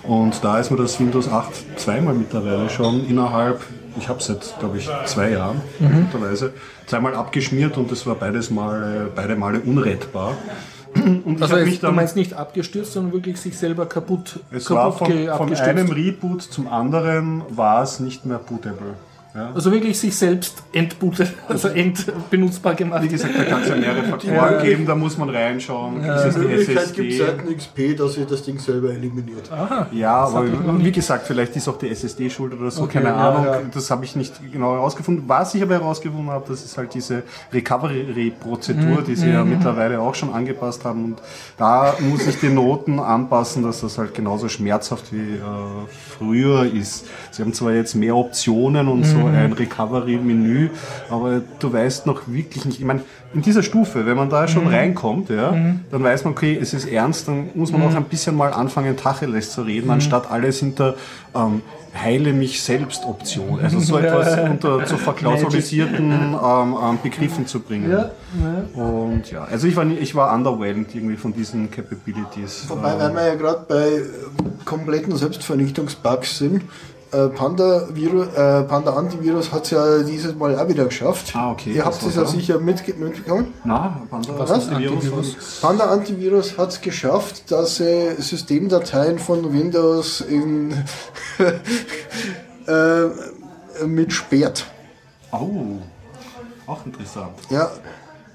und 0.05 0.43
da 0.45 0.59
ist 0.59 0.71
mir 0.71 0.76
das 0.76 0.99
Windows 1.00 1.29
8 1.29 1.79
zweimal 1.79 2.15
mittlerweile 2.15 2.69
schon 2.71 3.07
innerhalb, 3.09 3.61
ich 3.99 4.09
habe 4.09 4.21
es 4.21 4.26
seit, 4.26 4.55
glaube 4.61 4.79
ich, 4.79 4.88
zwei 5.07 5.31
Jahren 5.31 5.61
mittlerweile, 5.81 6.53
zweimal 6.87 7.15
abgeschmiert 7.15 7.76
und 7.76 7.91
das 7.91 8.07
war 8.07 8.15
beides 8.15 8.50
Mal, 8.50 9.11
beide 9.15 9.37
Male 9.37 9.61
unrettbar. 9.61 10.35
Und 10.97 11.37
ich 11.37 11.43
also 11.43 11.57
es, 11.57 11.65
mich 11.67 11.81
du 11.81 11.87
dann, 11.88 11.95
meinst 11.95 12.17
nicht 12.17 12.33
abgestürzt, 12.33 12.95
sondern 12.95 13.12
wirklich 13.12 13.37
sich 13.38 13.59
selber 13.59 13.85
kaputt, 13.85 14.41
es 14.50 14.71
war 14.71 14.85
kaputt 14.93 14.99
von, 14.99 15.09
ge- 15.09 15.25
von 15.26 15.33
abgestürzt. 15.35 15.69
einem 15.69 15.91
Reboot 15.91 16.41
zum 16.41 16.69
anderen 16.69 17.43
war 17.50 17.83
es 17.83 18.00
nicht 18.00 18.25
mehr 18.25 18.38
bootable. 18.38 18.95
Ja. 19.37 19.50
Also 19.55 19.71
wirklich 19.71 19.99
sich 19.99 20.16
selbst 20.16 20.62
entbootet, 20.73 21.35
also 21.49 21.69
entbenutzbar 21.69 22.75
gemacht. 22.75 23.02
Wie 23.02 23.09
gesagt, 23.09 23.35
da 23.37 23.45
kann 23.45 23.62
es 23.62 23.69
ja 23.69 23.76
mehrere 23.76 24.05
Faktoren 24.05 24.62
geben, 24.62 24.87
da 24.87 24.95
muss 24.95 25.19
man 25.19 25.28
reinschauen. 25.28 26.03
Ist 26.03 26.25
es 26.25 26.37
In 26.37 26.42
die 26.42 26.49
Wirklichkeit 26.49 26.94
gibt 26.94 27.12
es 27.12 27.18
seit 27.18 27.57
XP, 27.57 27.99
dass 27.99 28.16
ihr 28.16 28.25
das 28.25 28.42
Ding 28.42 28.59
selber 28.59 28.90
eliminiert. 28.90 29.51
Ja, 29.92 30.14
aber 30.25 30.38
hat 30.40 30.66
man 30.66 30.79
noch 30.79 30.85
wie 30.85 30.92
gesagt, 30.92 31.27
vielleicht 31.27 31.55
ist 31.57 31.68
auch 31.68 31.79
die 31.79 31.90
SSD 31.90 32.31
schuld 32.31 32.55
oder 32.55 32.70
so, 32.70 32.85
Okay, 32.85 32.94
keine 32.94 33.09
ja, 33.11 33.29
Ahnung. 33.29 33.44
ja. 33.44 33.61
Das 33.72 33.90
habe 33.90 34.05
ich 34.05 34.16
nicht 34.16 34.35
genau 34.53 34.72
herausgefunden. 34.72 35.25
Was 35.27 35.55
ich 35.55 35.62
aber 35.62 35.75
herausgefunden 35.75 36.31
habe, 36.31 36.46
das 36.49 36.64
ist 36.64 36.79
halt 36.79 36.94
diese 36.94 37.22
Recovery-Prozedur, 37.53 39.03
die 39.03 39.16
sie 39.16 39.31
ja 39.31 39.44
mittlerweile 39.44 40.01
auch 40.01 40.14
schon 40.14 40.33
angepasst 40.33 40.85
haben. 40.85 41.05
Und 41.05 41.22
da 41.59 41.94
muss 42.01 42.27
ich 42.27 42.38
die 42.40 42.49
Noten 42.49 42.99
anpassen, 43.01 43.62
dass 43.62 43.81
das 43.81 43.99
halt 43.99 44.14
genauso 44.14 44.49
schmerzhaft 44.49 45.12
wie 45.12 45.35
äh, 45.35 45.40
früher 46.18 46.64
ist. 46.64 47.07
Sie 47.31 47.42
haben 47.42 47.53
zwar 47.53 47.72
jetzt 47.72 47.94
mehr 47.94 48.16
Optionen 48.16 48.88
und 48.88 49.05
so 49.05 49.26
ein 49.35 49.53
Recovery-Menü, 49.53 50.71
aber 51.11 51.43
du 51.59 51.73
weißt 51.73 52.07
noch 52.07 52.23
wirklich 52.27 52.65
nicht. 52.65 52.79
Ich 52.79 52.85
meine, 52.85 53.01
in 53.35 53.43
dieser 53.43 53.62
Stufe, 53.62 54.07
wenn 54.07 54.17
man 54.17 54.31
da 54.31 54.49
schon 54.49 54.67
reinkommt, 54.67 55.31
ja, 55.31 55.53
dann 55.91 56.03
weiß 56.03 56.25
man, 56.25 56.33
okay, 56.33 56.59
es 56.61 56.73
ist 56.75 56.87
ernst, 56.87 57.29
dann 57.29 57.51
muss 57.55 57.73
man 57.73 57.83
auch 57.83 57.95
ein 57.95 58.05
bisschen 58.05 58.37
mal 58.37 58.53
anfangen, 58.53 58.97
Tacheles 58.97 59.53
zu 59.53 59.62
reden, 59.62 59.91
anstatt 59.91 60.31
alles 60.31 60.61
hinter 60.61 60.95
ähm, 61.35 61.62
Heile 62.03 62.33
mich 62.33 62.62
selbst 62.62 63.05
Option, 63.05 63.59
also 63.62 63.81
so 63.81 63.97
etwas 63.99 64.39
unter 64.51 64.85
zu 64.85 64.97
verklausulisierten 64.99 66.12
ähm, 66.12 66.77
ähm, 66.83 66.99
Begriffen 67.03 67.47
zu 67.47 67.61
bringen. 67.61 67.91
Ja, 67.91 68.11
Und 68.75 69.31
ja, 69.31 69.45
also 69.45 69.67
ich 69.67 69.77
war, 69.77 69.87
ich 69.87 70.15
war 70.15 70.35
underwhelmed 70.35 70.95
irgendwie 70.95 71.17
von 71.17 71.33
diesen 71.33 71.71
Capabilities. 71.71 72.67
Wobei, 72.69 72.93
Ähm, 72.93 72.99
weil 73.01 73.15
wir 73.15 73.27
ja 73.29 73.35
gerade 73.35 73.65
bei 73.69 74.03
kompletten 74.65 75.17
Selbstvernichtungsbugs 75.17 76.39
sind, 76.39 76.62
äh, 77.12 77.29
Panda, 77.29 77.88
Virus, 77.92 78.29
äh, 78.35 78.62
Panda 78.64 78.95
Antivirus 78.95 79.53
hat 79.53 79.64
es 79.64 79.71
ja 79.71 80.03
dieses 80.03 80.35
Mal 80.35 80.59
auch 80.59 80.69
wieder 80.69 80.87
geschafft. 80.87 81.33
Ah, 81.35 81.53
okay, 81.53 81.73
Ihr 81.73 81.85
habt 81.85 82.03
es 82.03 82.14
ja 82.14 82.25
sicher 82.25 82.59
mitge 82.59 82.95
mitbekommen. 82.95 83.55
na, 83.64 84.03
Panda, 84.11 84.38
Was 84.38 84.51
Antivirus? 84.51 84.95
Antivirus? 84.97 85.61
Panda 85.61 85.85
Antivirus 85.87 86.59
hat 86.59 86.71
es 86.71 86.81
geschafft, 86.81 87.51
dass 87.51 87.77
sie 87.77 88.14
Systemdateien 88.19 89.19
von 89.19 89.53
Windows 89.53 90.21
in, 90.21 90.73
äh, 92.66 93.87
mit 93.87 94.12
sperrt. 94.12 94.66
Oh, 95.33 95.79
auch 96.66 96.85
interessant. 96.87 97.35
Ja, 97.51 97.71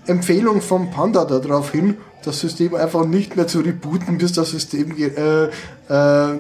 Empfehlung 0.06 0.62
vom 0.62 0.92
Panda 0.92 1.26
darauf 1.26 1.72
hin, 1.72 1.98
das 2.24 2.40
System 2.40 2.76
einfach 2.76 3.06
nicht 3.06 3.36
mehr 3.36 3.48
zu 3.48 3.60
rebooten, 3.60 4.18
bis 4.18 4.34
das 4.34 4.52
System 4.52 4.96
äh, 4.98 5.46
äh, 5.46 6.40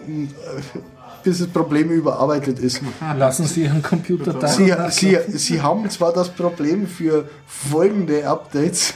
bis 1.24 1.40
das 1.40 1.48
Problem 1.48 1.90
überarbeitet 1.90 2.60
ist. 2.60 2.82
Lassen 3.16 3.46
Sie 3.46 3.64
Ihren 3.64 3.82
Computer 3.82 4.34
da. 4.34 4.48
Sie, 4.48 4.74
sie, 4.90 5.18
sie 5.28 5.62
haben 5.62 5.90
zwar 5.90 6.14
das 6.14 6.30
Problem 6.30 6.88
für 6.88 7.30
folgende 7.46 8.28
Updates 8.28 8.94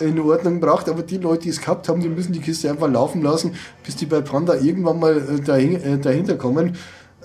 in 0.00 0.18
Ordnung 0.18 0.60
gebracht, 0.60 0.88
aber 0.88 1.02
die 1.02 1.18
Leute, 1.18 1.42
die 1.42 1.48
es 1.50 1.60
gehabt 1.60 1.88
haben, 1.88 2.00
die 2.00 2.08
müssen 2.08 2.32
die 2.32 2.40
Kiste 2.40 2.70
einfach 2.70 2.90
laufen 2.90 3.22
lassen, 3.22 3.54
bis 3.84 3.96
die 3.96 4.06
bei 4.06 4.20
Panda 4.20 4.54
irgendwann 4.54 4.98
mal 4.98 5.16
äh, 5.46 5.74
äh, 5.74 5.98
dahinter 5.98 6.36
kommen 6.36 6.76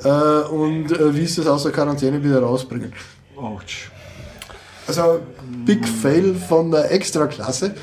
äh, 0.03 0.09
und 0.09 0.89
wie 1.15 1.25
sie 1.25 1.41
es 1.41 1.47
aus 1.47 1.63
der 1.63 1.71
Quarantäne 1.71 2.23
wieder 2.23 2.41
rausbringen. 2.41 2.91
Ouch. 3.37 3.89
Also 4.87 5.19
Big 5.65 5.87
Fail 5.87 6.35
von 6.35 6.71
der 6.71 6.91
Extraklasse. 6.91 7.73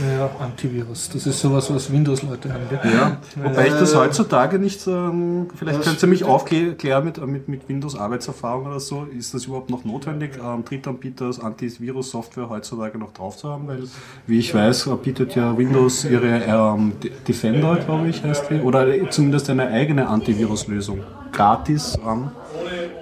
Ja, 0.00 0.30
Antivirus. 0.40 1.08
Das 1.12 1.26
ist 1.26 1.40
sowas, 1.40 1.72
was 1.72 1.92
Windows-Leute 1.92 2.52
haben. 2.52 2.68
Gell? 2.68 2.92
Ja, 2.92 3.18
wobei 3.36 3.68
ich 3.68 3.72
das 3.74 3.94
heutzutage 3.94 4.58
nicht, 4.58 4.86
ähm, 4.86 5.48
vielleicht 5.54 5.82
könnt 5.82 6.02
ihr 6.02 6.08
mich 6.08 6.24
aufklären 6.24 7.04
mit, 7.04 7.24
mit, 7.26 7.48
mit 7.48 7.68
Windows-Arbeitserfahrung 7.68 8.66
oder 8.66 8.80
so. 8.80 9.06
Ist 9.16 9.34
das 9.34 9.46
überhaupt 9.46 9.70
noch 9.70 9.84
notwendig, 9.84 10.32
ähm, 10.44 10.64
Drittanbieters 10.64 11.40
Antivirus-Software 11.40 12.48
heutzutage 12.48 12.98
noch 12.98 13.12
drauf 13.12 13.36
zu 13.36 13.48
haben? 13.48 13.68
Weil, 13.68 13.84
wie 14.26 14.38
ich 14.38 14.54
weiß, 14.54 14.88
bietet 15.02 15.36
ja 15.36 15.56
Windows 15.56 16.04
ihre 16.04 16.42
ähm, 16.44 16.92
Defender, 17.26 17.76
glaube 17.76 18.08
ich, 18.08 18.22
heißt 18.22 18.50
die, 18.50 18.60
oder 18.60 19.10
zumindest 19.10 19.48
eine 19.50 19.68
eigene 19.68 20.08
Antivirus-Lösung 20.08 21.00
gratis 21.32 21.98
an. 22.04 22.32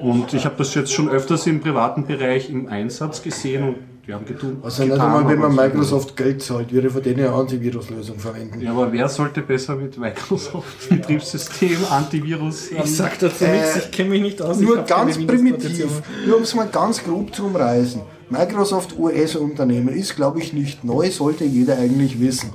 Und 0.01 0.35
ich 0.35 0.45
habe 0.45 0.57
das 0.59 0.75
jetzt 0.75 0.93
schon 0.93 1.09
öfters 1.09 1.47
im 1.47 1.61
privaten 1.61 2.07
Bereich 2.07 2.51
im 2.51 2.69
Einsatz 2.69 3.23
gesehen 3.23 3.65
und 3.69 3.77
wir 4.07 4.15
haben 4.15 4.25
getan. 4.25 4.59
Also 4.63 4.85
nicht 4.85 4.93
einmal, 4.93 5.27
wenn 5.29 5.39
man 5.41 5.55
Microsoft 5.55 6.17
Geld 6.17 6.41
zahlt, 6.43 6.73
würde 6.73 6.87
ich 6.87 6.93
von 6.93 7.03
denen 7.03 7.21
eine 7.27 7.33
Antiviruslösung 7.33 8.19
verwenden. 8.19 8.61
Ja, 8.61 8.71
aber 8.71 8.93
wer 8.93 9.09
sollte 9.09 9.43
besser 9.43 9.75
mit 9.75 9.99
Microsoft 9.99 10.89
Betriebssystem, 10.89 11.79
Antivirus? 11.91 12.71
ähm, 12.71 12.79
Ich 12.85 12.97
sag 12.97 13.19
dazu 13.19 13.45
Äh, 13.45 13.53
nichts, 13.53 13.77
ich 13.77 13.91
kenne 13.91 14.11
mich 14.11 14.23
nicht 14.23 14.41
aus. 14.41 14.61
Nur 14.61 14.79
ganz 14.85 15.17
primitiv, 15.19 16.03
nur 16.27 16.37
um 16.37 16.43
es 16.45 16.55
mal 16.55 16.69
ganz 16.69 17.03
grob 17.03 17.35
zu 17.35 17.47
umreißen. 17.47 18.01
Microsoft 18.31 18.97
US-Unternehmen 18.99 19.89
ist, 19.89 20.17
glaube 20.17 20.41
ich, 20.41 20.53
nicht 20.53 20.85
neu, 20.85 21.11
sollte 21.11 21.45
jeder 21.45 21.77
eigentlich 21.79 22.21
wissen. 22.21 22.51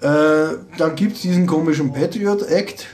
Äh, 0.00 0.56
dann 0.78 0.94
gibt 0.96 1.14
es 1.16 1.22
diesen 1.22 1.46
komischen 1.46 1.92
Patriot 1.92 2.42
Act. 2.42 2.86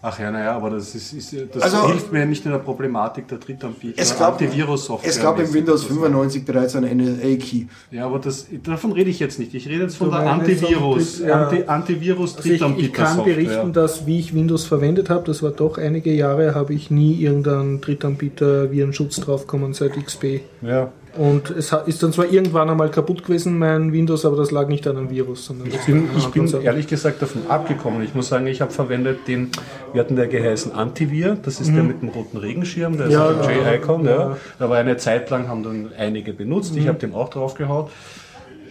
Ach 0.00 0.16
ja, 0.20 0.30
naja, 0.30 0.54
aber 0.54 0.70
das, 0.70 0.94
ist, 0.94 1.12
ist, 1.12 1.34
das 1.52 1.62
Also- 1.62 1.88
hilft 1.88 2.12
mir 2.12 2.24
nicht 2.24 2.44
in 2.44 2.52
der 2.52 2.58
Problematik 2.58 3.26
der 3.26 3.38
Drittanbieter. 3.38 4.00
Es 4.00 4.16
gab, 4.16 4.40
Antivirus-Software. 4.40 5.10
es 5.10 5.20
gab 5.20 5.40
im. 5.40 5.52
Windows 5.52 5.80
Das- 5.80 5.88
95 5.90 6.44
bereits 6.44 6.76
einen 6.76 7.00
NSA-Key. 7.00 7.64
Ja, 7.90 8.06
aber 8.06 8.20
das, 8.20 8.46
davon 8.62 8.92
rede 8.92 9.10
ich 9.10 9.18
jetzt 9.18 9.40
nicht. 9.40 9.54
Ich 9.54 9.66
rede 9.68 9.82
jetzt 9.82 9.96
von 9.96 10.10
Du 10.10 10.16
der 10.16 10.30
Antivirus, 10.30 11.18
ja. 11.18 11.48
Anti, 11.48 11.64
Antivirus 11.64 12.36
Also 12.36 12.48
ich, 12.48 12.62
ich 12.78 12.92
kann 12.92 13.24
berichten, 13.24 13.72
dass 13.72 14.06
wie 14.06 14.20
ich 14.20 14.32
Windows 14.34 14.66
verwendet 14.66 15.10
habe, 15.10 15.24
das 15.26 15.42
war 15.42 15.50
doch 15.50 15.78
einige 15.78 16.12
Jahre, 16.12 16.54
habe 16.54 16.74
ich 16.74 16.92
nie 16.92 17.14
irgendeinen 17.20 17.80
Drittanbieter 17.80 18.70
Virenschutz 18.70 19.16
draufgekommen 19.16 19.74
seit 19.74 19.94
XP. 19.96 20.42
Ja. 20.62 20.92
Und 21.16 21.50
es 21.50 21.72
ist 21.86 22.02
dann 22.02 22.12
zwar 22.12 22.26
irgendwann 22.30 22.68
einmal 22.70 22.90
kaputt 22.90 23.24
gewesen, 23.24 23.58
mein 23.58 23.92
Windows, 23.92 24.24
aber 24.24 24.36
das 24.36 24.50
lag 24.50 24.68
nicht 24.68 24.86
an 24.86 24.96
einem 24.96 25.10
Virus, 25.10 25.46
sondern 25.46 25.68
Ich 25.68 25.80
bin, 25.80 26.08
ich 26.16 26.26
bin 26.28 26.46
ehrlich 26.62 26.86
gesagt 26.86 27.20
davon 27.22 27.42
abgekommen. 27.48 28.02
Ich 28.02 28.14
muss 28.14 28.28
sagen, 28.28 28.46
ich 28.46 28.60
habe 28.60 28.70
verwendet 28.70 29.26
den, 29.26 29.50
wir 29.92 30.00
hatten 30.00 30.16
der 30.16 30.28
geheißen 30.28 30.72
Antivir, 30.72 31.36
das 31.42 31.60
ist 31.60 31.74
der 31.74 31.82
mit 31.82 32.02
dem 32.02 32.10
roten 32.10 32.36
Regenschirm, 32.36 32.96
der 32.96 33.06
ist 33.06 33.12
Mhm. 33.14 33.18
Ja, 33.18 33.32
ja, 33.32 33.50
ja, 33.50 33.72
J-Icon. 33.74 34.04
Ja. 34.04 34.10
ja. 34.10 34.36
Da 34.58 34.70
war 34.70 34.76
eine 34.78 34.96
Zeit 34.96 35.28
lang, 35.30 35.48
haben 35.48 35.62
dann 35.62 35.90
einige 35.98 36.32
benutzt, 36.32 36.72
Mhm. 36.74 36.78
ich 36.80 36.88
habe 36.88 36.98
den 36.98 37.14
auch 37.14 37.30
drauf 37.30 37.54
gehaut. 37.54 37.90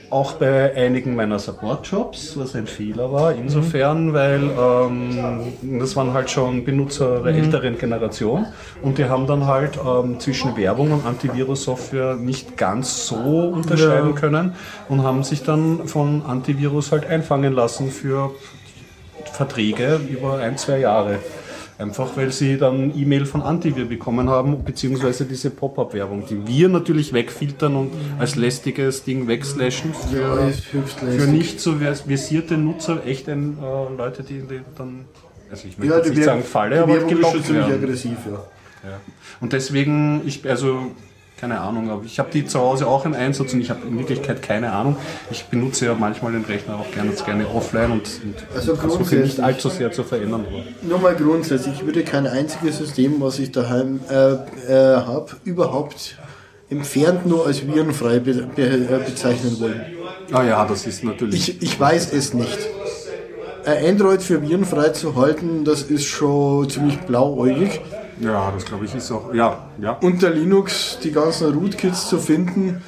Auch 0.09 0.33
bei 0.33 0.73
einigen 0.73 1.15
meiner 1.15 1.37
Support-Jobs, 1.37 2.37
was 2.37 2.55
ein 2.55 2.65
Fehler 2.65 3.11
war, 3.11 3.33
Mhm. 3.33 3.41
insofern, 3.41 4.13
weil 4.13 4.41
ähm, 4.57 5.79
das 5.79 5.97
waren 5.97 6.13
halt 6.13 6.29
schon 6.29 6.63
Benutzer 6.63 7.19
Mhm. 7.19 7.23
der 7.25 7.35
älteren 7.35 7.77
Generation 7.77 8.45
und 8.81 8.97
die 8.97 9.05
haben 9.05 9.27
dann 9.27 9.47
halt 9.47 9.77
ähm, 9.85 10.17
zwischen 10.21 10.55
Werbung 10.55 10.91
und 10.93 11.05
Antivirus-Software 11.05 12.15
nicht 12.15 12.55
ganz 12.55 13.05
so 13.05 13.49
unterscheiden 13.49 14.11
Ja. 14.11 14.15
können 14.15 14.55
und 14.87 15.03
haben 15.03 15.23
sich 15.23 15.43
dann 15.43 15.87
von 15.89 16.23
Antivirus 16.25 16.93
halt 16.93 17.05
einfangen 17.05 17.51
lassen 17.51 17.91
für 17.91 18.31
Verträge 19.33 19.99
über 20.09 20.37
ein, 20.37 20.57
zwei 20.57 20.79
Jahre. 20.79 21.19
Einfach 21.79 22.17
weil 22.17 22.31
sie 22.31 22.57
dann 22.57 22.91
E-Mail 22.97 23.27
von 23.27 23.43
Antivir 23.43 23.85
bekommen 23.85 24.29
haben, 24.31 24.63
beziehungsweise 24.63 25.25
diese 25.25 25.51
Pop-up-Werbung, 25.51 26.25
die 26.27 26.47
wir 26.47 26.69
natürlich 26.69 27.13
wegfiltern 27.13 27.75
und 27.75 27.91
als 28.17 28.35
lästiges 28.35 29.03
Ding 29.03 29.27
wegslashen 29.27 29.93
für, 29.93 30.51
für 30.51 31.27
nicht 31.27 31.59
so 31.59 31.75
vers- 31.75 32.01
versierte 32.01 32.57
Nutzer, 32.57 33.05
echt 33.05 33.29
ein, 33.29 33.59
äh, 33.61 33.95
Leute, 33.95 34.23
die, 34.23 34.39
die 34.41 34.61
dann, 34.75 35.05
also 35.51 35.67
ich 35.67 35.77
möchte 35.77 35.93
Ja, 35.99 36.09
nicht 36.09 36.23
sagen 36.23 36.41
Falle, 36.41 36.77
die 36.77 36.81
aber 36.81 36.97
gelockt 37.05 37.45
ziemlich 37.45 37.67
werden. 37.67 37.83
aggressiv, 37.83 38.17
ja. 38.25 38.89
Ja. 38.89 38.99
Und 39.39 39.53
deswegen, 39.53 40.21
ich, 40.25 40.49
also, 40.49 40.91
keine 41.39 41.59
Ahnung, 41.61 41.89
aber 41.91 42.03
ich 42.05 42.17
habe 42.19 42.29
die 42.31 42.45
zu 42.45 42.59
Hause 42.59 42.87
auch 42.87 43.05
im 43.05 43.13
Einsatz 43.13 43.53
und 43.53 43.61
ich 43.61 43.69
habe 43.69 43.87
in 43.87 43.97
Wirklichkeit 43.99 44.41
keine 44.41 44.71
Ahnung. 44.71 44.95
Ich 45.29 45.45
benutze 45.45 45.85
ja 45.85 45.93
manchmal 45.93 46.31
den 46.31 46.43
Rechner 46.45 46.75
auch 46.75 46.91
gerne, 46.91 47.11
gerne 47.11 47.47
offline 47.47 47.91
und, 47.91 48.01
und 48.23 48.35
Also 48.55 48.75
versuche 48.75 48.97
grundsätzlich- 48.97 49.37
nicht 49.37 49.39
allzu 49.39 49.69
sehr 49.69 49.91
zu 49.91 50.03
verändern. 50.03 50.45
Aber. 50.49 50.63
Nur 50.81 50.99
mal 50.99 51.15
grundsätzlich, 51.15 51.75
ich 51.75 51.85
würde 51.85 52.03
kein 52.03 52.25
einziges 52.25 52.77
System, 52.79 53.21
was 53.21 53.37
ich 53.39 53.51
daheim 53.51 53.99
äh, 54.09 54.13
äh, 54.33 54.95
habe, 54.97 55.27
überhaupt 55.43 56.17
entfernt 56.69 57.25
nur 57.25 57.45
als 57.45 57.65
virenfrei 57.65 58.19
be 58.19 58.33
be 58.55 58.63
äh, 58.63 58.99
bezeichnen 59.05 59.59
wollen. 59.59 59.81
Ah 60.31 60.43
ja, 60.43 60.65
das 60.65 60.85
ist 60.87 61.03
natürlich. 61.03 61.49
Ich, 61.49 61.61
ich 61.61 61.79
weiß 61.79 62.11
es 62.13 62.33
nicht. 62.33 62.57
Android 63.65 64.21
für 64.23 64.41
virenfrei 64.41 64.89
zu 64.89 65.15
halten, 65.15 65.65
das 65.65 65.83
ist 65.83 66.05
schon 66.05 66.69
ziemlich 66.69 66.97
blauäugig. 66.99 67.81
Ja, 68.19 68.51
das 68.53 68.65
glaube 68.65 68.85
ich 68.85 68.95
ist 68.95 69.11
auch. 69.11 69.33
Ja, 69.33 69.67
ja. 69.81 69.97
Unter 70.01 70.29
Linux 70.29 70.97
die 71.03 71.11
ganzen 71.11 71.53
Rootkits 71.53 72.07
zu 72.09 72.17
finden, 72.17 72.81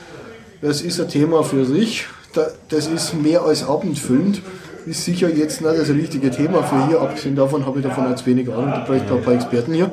das 0.62 0.82
ist 0.82 1.00
ein 1.00 1.08
Thema 1.10 1.44
für 1.44 1.66
sich. 1.66 2.08
Da- 2.34 2.48
Das 2.70 2.88
ist 2.88 3.14
mehr 3.14 3.42
als 3.44 3.68
abendfüllend. 3.68 4.42
Ist 4.86 5.04
sicher 5.06 5.30
jetzt 5.30 5.62
nicht 5.62 5.78
das 5.80 5.90
richtige 5.90 6.32
Thema 6.32 6.64
für 6.64 6.88
hier. 6.88 7.02
Abgesehen 7.02 7.36
davon 7.36 7.66
habe 7.66 7.80
ich 7.80 7.86
davon 7.86 8.10
jetzt 8.10 8.26
wenig 8.26 8.50
Ahnung. 8.50 8.72
Da 8.72 8.84
bräuchte 8.86 9.10
man 9.10 9.18
ein 9.20 9.24
paar 9.24 9.34
Experten 9.34 9.74
hier. 9.74 9.92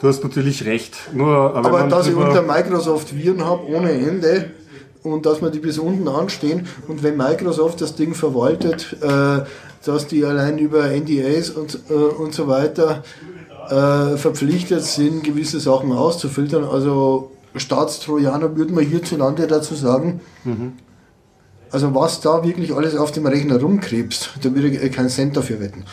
Du 0.00 0.08
hast 0.08 0.22
natürlich 0.22 0.64
recht. 0.66 0.96
Nur, 1.14 1.54
Aber 1.56 1.82
dass 1.88 2.08
ich 2.08 2.14
unter 2.16 2.42
Microsoft 2.42 3.16
Viren 3.16 3.44
habe 3.44 3.66
ohne 3.68 3.92
Ende 3.92 4.50
und 5.04 5.26
dass 5.26 5.40
man 5.40 5.52
die 5.52 5.60
bis 5.60 5.78
unten 5.78 6.06
anstehen 6.08 6.66
und 6.88 7.02
wenn 7.02 7.16
Microsoft 7.16 7.80
das 7.80 7.94
Ding 7.94 8.14
verwaltet, 8.14 8.96
äh, 9.00 9.40
dass 9.84 10.06
die 10.08 10.24
allein 10.24 10.58
über 10.58 10.90
NDAs 10.90 11.50
und, 11.50 11.78
äh, 11.88 11.92
und 11.94 12.34
so 12.34 12.46
weiter 12.48 13.02
äh, 13.70 14.16
verpflichtet 14.16 14.84
sind, 14.84 15.24
gewisse 15.24 15.60
Sachen 15.60 15.92
auszufiltern. 15.92 16.64
Also 16.64 17.30
Staatstrojaner 17.54 18.56
würde 18.56 18.72
man 18.72 18.84
hierzulande 18.84 19.46
dazu 19.46 19.74
sagen. 19.74 20.20
Also 21.70 21.94
was 21.94 22.20
da 22.20 22.44
wirklich 22.44 22.74
alles 22.74 22.96
auf 22.96 23.12
dem 23.12 23.26
Rechner 23.26 23.60
rumkrebst, 23.60 24.30
da 24.42 24.54
würde 24.54 24.68
ich 24.68 24.92
keinen 24.92 25.08
Cent 25.08 25.36
dafür 25.36 25.60
wetten. 25.60 25.84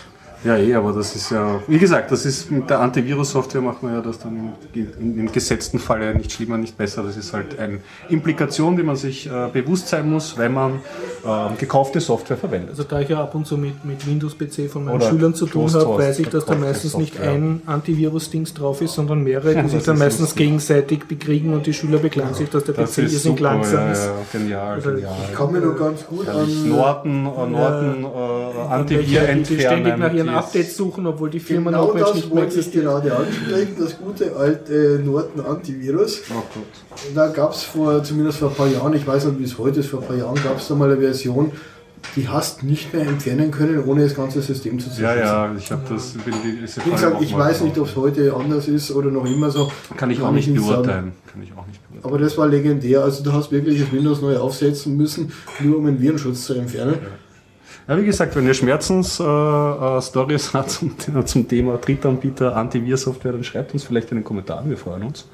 Ja, 0.43 0.55
eh, 0.55 0.73
aber 0.73 0.93
das 0.93 1.15
ist 1.17 1.31
ja, 1.31 1.59
wie 1.67 1.77
gesagt, 1.79 2.11
das 2.11 2.25
ist 2.25 2.49
mit 2.49 2.69
der 2.69 2.79
Antivirus-Software 2.79 3.59
macht 3.61 3.83
man 3.83 3.93
ja 3.93 4.01
das 4.01 4.19
dann 4.19 4.53
im, 4.73 4.87
im, 4.99 5.19
im 5.19 5.31
gesetzten 5.31 5.79
Falle 5.79 6.15
nicht 6.15 6.31
schlimmer, 6.31 6.57
nicht 6.57 6.77
besser. 6.77 7.03
Das 7.03 7.17
ist 7.17 7.33
halt 7.33 7.59
eine 7.59 7.79
Implikation, 8.07 8.77
die 8.77 8.83
man 8.83 8.95
sich 8.95 9.27
äh, 9.27 9.49
bewusst 9.51 9.89
sein 9.89 10.09
muss, 10.09 10.37
wenn 10.37 10.53
man 10.53 10.75
äh, 11.25 11.55
gekaufte 11.57 11.99
Software 11.99 12.37
verwendet. 12.37 12.69
Also 12.69 12.83
da 12.83 13.01
ich 13.01 13.09
ja 13.09 13.21
ab 13.21 13.35
und 13.35 13.47
zu 13.47 13.57
mit, 13.57 13.83
mit 13.83 14.07
Windows-PC 14.07 14.69
von 14.71 14.85
meinen 14.85 14.95
Oder 14.95 15.09
Schülern 15.09 15.33
zu 15.33 15.45
tun 15.45 15.69
habe, 15.73 15.97
weiß 15.97 16.19
ich, 16.19 16.29
dass 16.29 16.45
da 16.45 16.55
meistens 16.55 16.95
nicht 16.97 17.19
ein 17.19 17.61
Antivirus-Dings 17.65 18.53
drauf 18.53 18.81
ist, 18.81 18.93
sondern 18.93 19.21
mehrere, 19.23 19.49
die 19.55 19.55
Ja, 19.57 19.67
sich 19.67 19.83
dann 19.83 19.95
ist 19.95 19.99
meistens 19.99 20.21
lustig. 20.21 20.37
gegenseitig 20.37 21.03
bekriegen 21.05 21.53
und 21.53 21.65
die 21.67 21.73
Schüler 21.73 21.97
beklagen 21.97 22.33
sich, 22.33 22.49
dass 22.49 22.63
der 22.63 22.75
Das 22.75 22.91
PC 22.93 22.97
irrsinnig 22.99 23.21
super, 23.39 23.41
langsam 23.43 23.79
ja, 23.87 23.91
ist. 23.91 24.05
ja, 24.05 24.13
genial, 24.39 24.77
Oder 24.79 24.91
genial. 24.93 25.15
Ich 25.29 25.35
kann 25.37 25.51
mir 25.51 25.59
noch 25.59 25.77
ganz 25.77 26.05
gut 26.05 26.29
an... 26.29 26.69
Norton, 26.69 27.11
äh, 27.25 27.49
Norton, 27.49 28.03
äh, 28.03 28.05
Und 28.05 28.71
Antivir 28.71 29.21
welche, 29.21 29.35
die, 29.35 29.55
die 29.55 29.59
ständig 29.61 29.93
entfernen. 29.93 30.28
Die- 30.31 30.35
Updates 30.37 30.77
suchen, 30.77 31.05
obwohl 31.07 31.29
die 31.29 31.39
Firma 31.39 31.71
Genau 31.71 31.93
das 31.93 32.13
nicht 32.15 32.27
mehr 32.27 32.35
wollte 32.43 32.51
ich 32.53 32.57
existiert. 32.59 32.85
gerade 32.85 33.15
ansprechen, 33.15 33.75
das 33.79 33.97
gute 33.97 34.35
alte 34.35 35.01
Norton 35.03 35.45
Antivirus. 35.45 36.21
Oh 36.31 36.33
Gott. 36.53 37.13
Da 37.15 37.27
gab 37.27 37.53
es 37.53 37.63
vor, 37.63 38.03
zumindest 38.03 38.39
vor 38.39 38.49
ein 38.49 38.55
paar 38.55 38.67
Jahren, 38.67 38.93
ich 38.93 39.05
weiß 39.05 39.25
nicht 39.25 39.39
wie 39.39 39.43
es 39.43 39.57
heute 39.57 39.79
ist, 39.81 39.89
vor 39.89 40.01
ein 40.01 40.07
paar 40.07 40.17
Jahren 40.17 40.35
gab 40.43 40.57
es 40.59 40.67
da 40.67 40.75
mal 40.75 40.91
eine 40.91 40.99
Version, 40.99 41.51
die 42.15 42.27
hast 42.29 42.63
nicht 42.63 42.93
mehr 42.93 43.05
entfernen 43.05 43.51
können, 43.51 43.83
ohne 43.85 44.03
das 44.03 44.15
ganze 44.15 44.41
System 44.41 44.79
zu 44.79 44.87
Ja, 44.89 44.95
zerschießen. 44.95 45.19
ja, 45.25 45.55
ich 45.57 45.69
habe 45.71 45.81
das. 45.93 46.13
Bin 46.13 46.33
die, 46.45 46.61
diese 46.61 46.85
Wie 46.85 46.91
gesagt, 46.91 47.21
ich 47.21 47.37
weiß 47.37 47.61
nicht, 47.61 47.77
ob 47.77 47.87
es 47.87 47.95
heute 47.97 48.33
anders 48.33 48.67
ist 48.69 48.91
oder 48.91 49.11
noch 49.11 49.25
immer 49.25 49.51
so. 49.51 49.69
Kann 49.97 50.09
ich 50.09 50.21
auch 50.21 50.31
nicht 50.31 50.47
sagen. 50.47 50.59
beurteilen. 50.65 51.11
Kann 51.31 51.43
ich 51.43 51.51
auch 51.57 51.67
nicht 51.67 51.81
beurteilen. 51.89 52.03
Aber 52.05 52.17
das 52.17 52.37
war 52.37 52.47
legendär. 52.47 53.03
Also 53.03 53.21
du 53.21 53.33
hast 53.33 53.51
wirklich 53.51 53.81
das 53.81 53.91
Windows 53.91 54.21
neu 54.21 54.37
aufsetzen 54.37 54.95
müssen, 54.95 55.33
nur 55.59 55.77
um 55.77 55.87
einen 55.87 55.99
Virenschutz 56.01 56.45
zu 56.45 56.53
entfernen. 56.53 56.95
Ja, 57.01 57.07
wie 57.87 58.05
gesagt, 58.05 58.35
wenn 58.35 58.45
ihr 58.45 58.53
Schmerzens-Stories 58.53 60.53
habt 60.53 60.69
zum, 60.69 60.95
zum 61.25 61.47
Thema 61.47 61.77
Drittanbieter, 61.77 62.55
Antivirsoftware, 62.55 63.33
dann 63.33 63.43
schreibt 63.43 63.73
uns 63.73 63.83
vielleicht 63.83 64.11
in 64.11 64.19
den 64.19 64.23
Kommentaren, 64.23 64.69
wir 64.69 64.77
freuen 64.77 65.03
uns. 65.03 65.25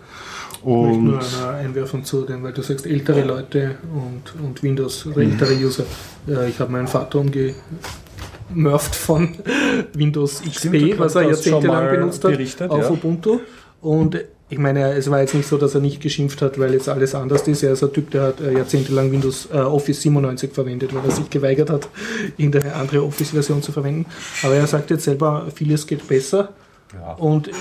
Ich 0.54 0.66
möchte 0.66 1.00
nur 1.00 1.18
Und 1.18 1.44
einer 1.44 1.58
einwerfen 1.58 2.04
zu 2.04 2.22
dem, 2.22 2.44
weil 2.44 2.54
du 2.54 2.62
sagst 2.62 2.88
ältere 2.88 3.24
Leute 3.24 3.76
und, 3.94 4.44
und 4.44 4.64
Windows, 4.64 5.06
oder 5.06 5.18
ältere 5.18 5.54
User. 5.54 5.84
Ja, 6.28 6.44
ich 6.44 6.60
habe 6.60 6.72
meinen 6.72 6.88
Vater 6.88 7.20
umgemurft 7.20 8.96
von 8.96 9.36
Windows 9.94 10.42
Stimmt, 10.52 10.76
XP, 10.76 11.00
was 11.00 11.16
er 11.16 11.22
schon 11.22 11.32
jahrzehntelang 11.32 11.90
benutzt 11.90 12.24
hat, 12.24 12.70
auf 12.70 12.84
ja. 12.84 12.90
Ubuntu. 12.90 13.40
Und 13.82 14.18
ich 14.48 14.60
meine, 14.60 14.94
es 14.94 15.10
war 15.10 15.22
jetzt 15.22 15.34
nicht 15.34 15.48
so, 15.48 15.58
dass 15.58 15.74
er 15.74 15.82
nicht 15.82 16.02
geschimpft 16.02 16.42
hat, 16.42 16.60
weil 16.60 16.74
jetzt 16.74 16.88
alles 16.88 17.16
anders 17.16 17.48
ist. 17.48 17.64
Er 17.64 17.74
ist 17.74 17.84
ein 17.84 17.92
Typ, 17.92 18.12
der 18.12 18.22
hat 18.24 18.42
äh, 18.42 18.54
jahrzehntelang 18.54 19.12
Windows 19.12 19.50
äh, 19.52 19.58
Office 19.58 20.02
97 20.02 20.54
verwendet, 20.54 20.94
weil 20.94 21.04
er 21.04 21.12
sich 21.12 21.30
geweigert 21.30 21.72
hat, 21.72 21.90
irgendeine 22.38 22.76
andere 22.76 23.04
Office-Version 23.04 23.64
zu 23.64 23.72
verwenden. 23.72 24.06
Aber 24.44 24.54
er 24.56 24.68
sagt 24.68 24.92
jetzt 24.92 25.06
selber, 25.06 25.48
vieles 25.54 25.88
geht 25.88 26.08
besser. 26.08 26.50
ja, 26.94 27.14
Und 27.14 27.48
äh, 27.48 27.52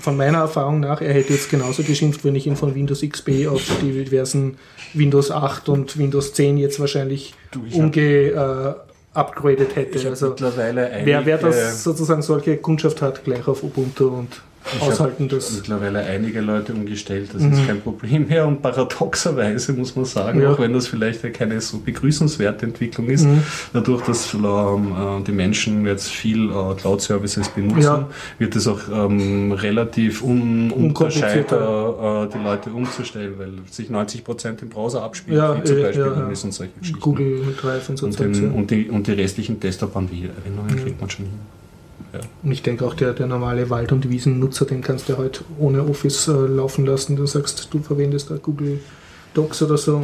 von 0.00 0.16
meiner 0.16 0.38
Erfahrung 0.38 0.78
nach, 0.78 1.00
er 1.00 1.12
hätte 1.12 1.32
jetzt 1.32 1.50
genauso 1.50 1.82
geschimpft, 1.82 2.24
wenn 2.24 2.36
ich 2.36 2.46
ihn 2.46 2.54
von 2.56 2.76
Windows 2.76 3.00
XP 3.00 3.48
auf 3.48 3.62
die 3.82 4.04
diversen 4.04 4.56
Windows 4.94 5.32
8 5.32 5.68
und 5.68 5.98
Windows 5.98 6.32
10 6.34 6.58
jetzt 6.58 6.78
wahrscheinlich 6.78 7.34
Du, 7.50 7.60
umge 7.72 8.28
äh, 8.28 9.18
upgraded 9.18 9.74
hätte. 9.74 10.08
Also 10.08 10.28
mittlerweile 10.28 10.92
wer, 11.02 11.26
wer 11.26 11.38
das 11.38 11.82
sozusagen 11.82 12.22
solche 12.22 12.56
Kundschaft 12.56 13.02
hat, 13.02 13.24
gleich 13.24 13.48
auf 13.48 13.64
Ubuntu 13.64 14.06
und 14.06 14.40
ich 14.64 14.80
hab 14.80 14.88
aushalten 14.92 15.28
das. 15.28 15.52
mittlerweile 15.54 16.00
einige 16.00 16.40
Leute 16.40 16.72
umgestellt, 16.74 17.30
das 17.32 17.42
Mhm. 17.42 17.52
ist 17.52 17.66
kein 17.66 17.80
Problem 17.80 18.28
mehr 18.28 18.46
und 18.46 18.60
paradoxerweise 18.62 19.72
muss 19.72 19.96
man 19.96 20.04
sagen, 20.04 20.42
Ja. 20.42 20.52
auch 20.52 20.58
wenn 20.58 20.72
das 20.72 20.86
vielleicht 20.86 21.22
keine 21.32 21.60
so 21.60 21.78
begrüßenswerte 21.78 22.66
Entwicklung 22.66 23.08
ist, 23.08 23.24
Mhm. 23.24 23.42
dadurch, 23.72 24.02
dass 24.02 24.34
ähm, 24.34 24.40
äh, 24.42 25.22
die 25.26 25.32
Menschen 25.32 25.86
jetzt 25.86 26.08
viel 26.08 26.50
äh, 26.50 26.74
Cloud-Services 26.76 27.48
benutzen, 27.50 27.82
Ja. 27.82 28.08
wird 28.38 28.54
es 28.56 28.66
auch 28.68 28.80
ähm, 28.92 29.52
relativ 29.52 30.22
un 30.22 30.70
ununterscheidbar, 30.70 32.24
äh, 32.24 32.28
die 32.32 32.38
Leute 32.42 32.70
umzustellen, 32.70 33.34
weil 33.38 33.52
sich 33.70 33.88
90% 33.90 34.62
im 34.62 34.68
Browser 34.68 35.02
abspielt, 35.02 35.36
Ja, 35.38 35.56
wie 35.58 35.64
zum 35.64 35.78
eh, 35.78 35.82
Beispiel 35.82 36.04
ja, 36.04 36.34
sind 36.34 36.54
solche 36.54 36.72
Geschichten. 36.78 37.00
Google 37.00 37.54
Drive 37.60 37.88
und 37.88 37.96
so 37.98 38.06
Und, 38.06 38.18
den, 38.18 38.50
und, 38.52 38.70
die, 38.70 38.88
und 38.88 39.06
die 39.06 39.12
restlichen 39.12 39.58
Desktop-Erinnerungen 39.60 40.76
kriegt 40.82 41.00
man 41.00 41.10
schon 41.10 41.26
hin. 41.26 41.59
Und 42.42 42.52
ich 42.52 42.62
denke 42.62 42.84
auch, 42.86 42.94
der, 42.94 43.12
der 43.12 43.26
normale 43.26 43.70
Wald- 43.70 43.92
und 43.92 44.08
Wiesennutzer, 44.10 44.64
den 44.64 44.80
kannst 44.82 45.08
du 45.08 45.16
halt 45.18 45.44
ohne 45.58 45.82
Office 45.84 46.28
äh, 46.28 46.32
laufen 46.32 46.86
lassen. 46.86 47.16
Du 47.16 47.26
sagst, 47.26 47.68
du 47.72 47.80
verwendest 47.80 48.30
da 48.30 48.36
Google 48.36 48.80
Docs 49.34 49.62
oder 49.62 49.76
so 49.78 50.02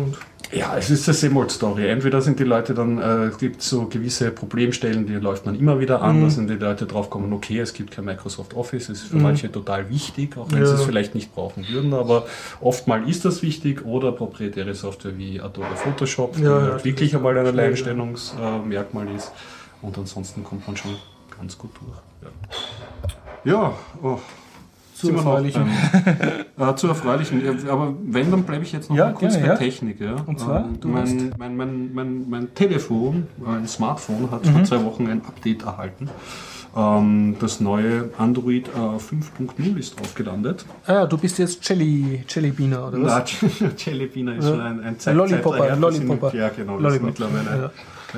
Ja, 0.52 0.76
es 0.78 0.88
ist 0.90 1.08
eine 1.08 1.14
Same-Old-Story. 1.16 1.88
Entweder 1.88 2.22
sind 2.22 2.38
die 2.38 2.44
Leute 2.44 2.72
dann, 2.74 2.98
äh, 2.98 3.24
es 3.24 3.38
gibt 3.38 3.60
so 3.60 3.86
gewisse 3.86 4.30
Problemstellen, 4.30 5.04
die 5.04 5.14
läuft 5.14 5.44
man 5.46 5.56
immer 5.58 5.80
wieder 5.80 6.00
an, 6.00 6.18
Mhm. 6.20 6.22
da 6.22 6.30
sind 6.30 6.48
die 6.48 6.54
Leute 6.54 6.86
drauf 6.86 7.10
kommen, 7.10 7.32
okay, 7.32 7.58
es 7.58 7.72
gibt 7.72 7.90
kein 7.90 8.04
Microsoft 8.04 8.54
Office, 8.54 8.88
ist 8.88 9.02
für 9.08 9.16
Mhm. 9.16 9.22
manche 9.22 9.50
total 9.50 9.90
wichtig, 9.90 10.36
auch 10.36 10.46
wenn 10.52 10.60
Ja. 10.60 10.66
sie 10.66 10.74
es 10.74 10.82
vielleicht 10.84 11.16
nicht 11.16 11.34
brauchen 11.34 11.66
würden, 11.68 11.92
aber 11.92 12.26
oftmal 12.60 13.08
ist 13.10 13.24
das 13.24 13.42
wichtig 13.42 13.84
oder 13.84 14.12
proprietäre 14.12 14.72
Software 14.74 15.18
wie 15.18 15.40
Adobe 15.40 15.74
Photoshop, 15.74 16.36
die 16.36 16.42
Ja, 16.44 16.60
halt 16.60 16.78
ja, 16.78 16.84
wirklich 16.84 17.10
das 17.10 17.16
einmal 17.18 17.36
ein 17.36 17.44
ja. 17.46 17.50
Alleinstellungsmerkmal 17.50 19.08
ist 19.16 19.32
und 19.82 19.98
ansonsten 19.98 20.44
kommt 20.44 20.64
man 20.68 20.76
schon 20.76 20.92
ganz 21.38 21.56
gut 21.58 21.70
durch. 21.80 22.30
Ja, 23.44 23.52
ja 23.52 23.72
oh. 24.02 24.18
Zu 24.94 25.08
wir 25.08 25.12
noch 25.14 25.26
erfreulichen. 25.26 25.68
beim- 26.56 26.68
äh, 26.70 26.74
zu 26.76 26.88
erfreulichen. 26.88 27.44
Ja, 27.44 27.72
Aber 27.72 27.92
wenn, 28.02 28.30
dann 28.30 28.44
bleibe 28.44 28.64
ich 28.64 28.72
jetzt 28.72 28.88
noch 28.88 28.96
Ja, 28.96 29.06
mal 29.06 29.12
kurz 29.14 29.34
gerne, 29.34 29.46
bei 29.48 29.52
ja. 29.52 29.58
Technik. 29.58 30.00
Ja. 30.00 30.16
Und 30.24 30.40
zwar, 30.40 30.64
Ähm, 30.64 30.80
du 30.80 30.88
mein, 30.88 31.34
mein, 31.38 31.56
mein, 31.56 31.94
mein, 31.94 32.30
mein 32.30 32.54
Telefon, 32.54 33.26
ein 33.46 33.68
Smartphone, 33.68 34.30
hat 34.30 34.46
Mhm. 34.46 34.52
vor 34.52 34.64
zwei 34.64 34.82
Wochen 34.84 35.06
ein 35.08 35.20
Update 35.26 35.64
erhalten. 35.64 36.08
Ähm, 36.74 37.36
das 37.40 37.60
neue 37.60 38.08
Android 38.16 38.68
äh, 38.68 38.70
5.0 38.98 39.78
ist 39.78 40.00
aufgelandet. 40.00 40.64
Ah, 40.86 41.04
du 41.04 41.18
bist 41.18 41.38
jetzt 41.38 41.66
Jelly, 41.68 42.24
Jellybeaner, 42.26 42.88
oder 42.88 43.02
was? 43.02 43.32
Na, 43.60 43.68
Jellybeaner 43.76 44.36
ist 44.36 44.44
Ja. 44.44 44.50
schon 44.50 44.60
ein, 44.62 44.80
ein 44.82 44.98
Zeit, 44.98 45.14
Lollipopper, 45.14 45.58
Zeitler 45.58 45.66
her. 45.66 45.82
Wir 45.82 45.92
sind- 45.92 46.06
Lollipopper. 46.08 46.34
Ja, 46.36 46.48
genau. 46.48 46.78
Lollipop. 46.78 47.06
mittlerweile 47.06 47.62
Ja. 47.64 47.70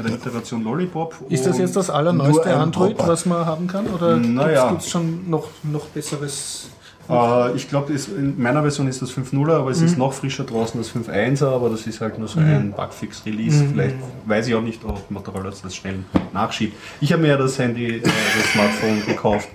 Bei 0.02 0.08
der 0.08 0.18
Iteration 0.18 0.62
Lollipop. 0.64 1.14
Ist 1.28 1.46
das 1.46 1.58
jetzt 1.58 1.76
das 1.76 1.90
allerneueste 1.90 2.54
Android, 2.54 2.96
Popper. 2.96 3.10
was 3.12 3.26
man 3.26 3.44
haben 3.46 3.66
kann? 3.66 3.86
Oder 3.88 4.16
Naja. 4.16 4.68
gibt 4.70 4.82
es 4.82 4.90
schon 4.90 5.28
noch, 5.28 5.48
noch 5.64 5.86
besseres? 5.86 6.70
Äh, 7.10 7.52
ich 7.56 7.68
glaube, 7.68 7.92
in 7.94 8.40
meiner 8.40 8.60
Version 8.62 8.86
ist 8.86 9.00
das 9.02 9.10
5.0er, 9.10 9.56
aber 9.56 9.70
es 9.70 9.80
ist 9.80 9.92
Mhm. 9.92 9.98
noch 9.98 10.12
frischer 10.12 10.44
draußen 10.44 10.78
das 10.78 10.90
5.1er, 10.90 11.46
aber 11.54 11.70
das 11.70 11.86
ist 11.86 12.00
halt 12.00 12.18
nur 12.18 12.28
so 12.28 12.38
ein 12.38 12.72
Bugfix-Release. 12.76 13.64
Mhm. 13.64 13.70
Vielleicht 13.72 13.96
weiß 14.26 14.46
ich 14.48 14.54
auch 14.54 14.60
nicht, 14.62 14.84
ob 14.84 15.10
Motorola 15.10 15.50
das 15.62 15.74
schnell 15.74 16.00
nachschiebt. 16.32 16.76
Ich 17.00 17.12
habe 17.12 17.22
mir 17.22 17.28
ja 17.28 17.36
das 17.36 17.58
Handy, 17.58 17.96
äh, 17.96 18.00
das 18.02 18.12
Smartphone 18.52 19.04
gekauft, 19.06 19.48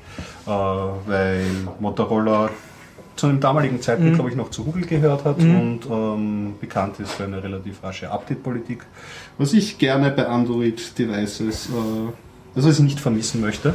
äh, 0.47 0.49
weil 0.49 1.41
Motorola 1.79 2.49
zu 3.15 3.27
einem 3.27 3.39
damaligen 3.39 3.79
Zeitpunkt, 3.79 4.13
Mhm. 4.13 4.15
glaube 4.15 4.29
ich, 4.32 4.36
noch 4.36 4.49
zu 4.49 4.63
Google 4.63 4.88
gehört 4.88 5.23
hat 5.23 5.38
Mhm. 5.38 5.60
und 5.60 5.79
ähm, 5.91 6.53
bekannt 6.60 6.99
ist 6.99 7.12
für 7.12 7.25
eine 7.25 7.43
relativ 7.43 7.84
rasche 7.84 8.10
Update-Politik, 8.10 8.84
was 9.37 9.53
ich 9.53 9.77
gerne 9.77 10.11
bei 10.11 10.27
Android-Devices, 10.27 11.69
äh, 11.69 12.55
also 12.55 12.69
was 12.69 12.77
ich 12.77 12.83
nicht 12.83 12.99
vermissen 12.99 13.41
möchte. 13.41 13.73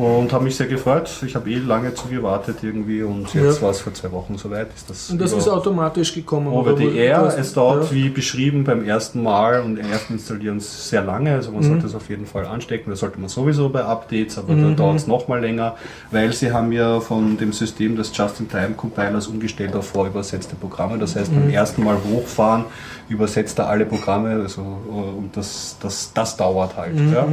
Und 0.00 0.32
habe 0.32 0.44
mich 0.44 0.56
sehr 0.56 0.66
gefreut. 0.66 1.10
Ich 1.26 1.34
habe 1.34 1.50
eh 1.50 1.56
lange 1.58 1.92
zu 1.94 2.08
gewartet 2.08 2.58
irgendwie 2.62 3.02
und 3.02 3.34
jetzt 3.34 3.56
Ja. 3.56 3.62
war 3.62 3.70
es 3.70 3.80
vor 3.80 3.92
zwei 3.92 4.10
Wochen 4.12 4.38
soweit. 4.38 4.68
Ist 4.74 4.88
das 4.88 5.10
Und 5.10 5.20
das 5.20 5.32
ist 5.32 5.46
automatisch 5.48 6.14
gekommen. 6.14 6.46
over 6.46 6.74
the 6.76 6.88
air. 6.96 7.34
Es 7.38 7.52
dauert 7.52 7.84
ja. 7.84 7.90
wie 7.94 8.08
beschrieben 8.08 8.64
beim 8.64 8.82
ersten 8.84 9.22
Mal 9.22 9.60
und 9.60 9.76
ersten 9.76 10.14
Installieren 10.14 10.58
sehr 10.60 11.02
lange. 11.02 11.34
Also 11.34 11.50
man 11.52 11.60
Mhm. 11.62 11.68
sollte 11.68 11.86
es 11.86 11.94
auf 11.94 12.08
jeden 12.08 12.24
Fall 12.24 12.46
anstecken. 12.46 12.88
Das 12.90 13.00
sollte 13.00 13.20
man 13.20 13.28
sowieso 13.28 13.68
bei 13.68 13.84
Updates, 13.84 14.38
aber 14.38 14.54
Mhm. 14.54 14.70
da 14.76 14.84
dauert 14.84 14.96
es 14.96 15.06
noch 15.06 15.28
mal 15.28 15.40
länger, 15.40 15.76
weil 16.10 16.32
sie 16.32 16.50
haben 16.50 16.72
ja 16.72 17.00
von 17.00 17.36
dem 17.36 17.52
System 17.52 17.96
des 17.96 18.16
Just-in-Time-Compilers 18.16 19.26
umgestellt 19.26 19.74
auf 19.76 19.88
vorübersetzte 19.88 20.56
Programme. 20.56 20.98
Das 20.98 21.14
heißt, 21.14 21.30
beim 21.34 21.44
Mhm. 21.48 21.50
ersten 21.50 21.84
Mal 21.84 21.96
hochfahren 22.10 22.64
übersetzt 23.10 23.58
er 23.58 23.68
alle 23.68 23.84
Programme. 23.84 24.30
Also, 24.42 24.62
äh, 24.62 25.18
und 25.18 25.36
das, 25.36 25.76
das, 25.82 26.12
das 26.14 26.36
dauert 26.38 26.76
halt. 26.78 26.94
Mhm. 26.94 27.12
Ja. 27.12 27.26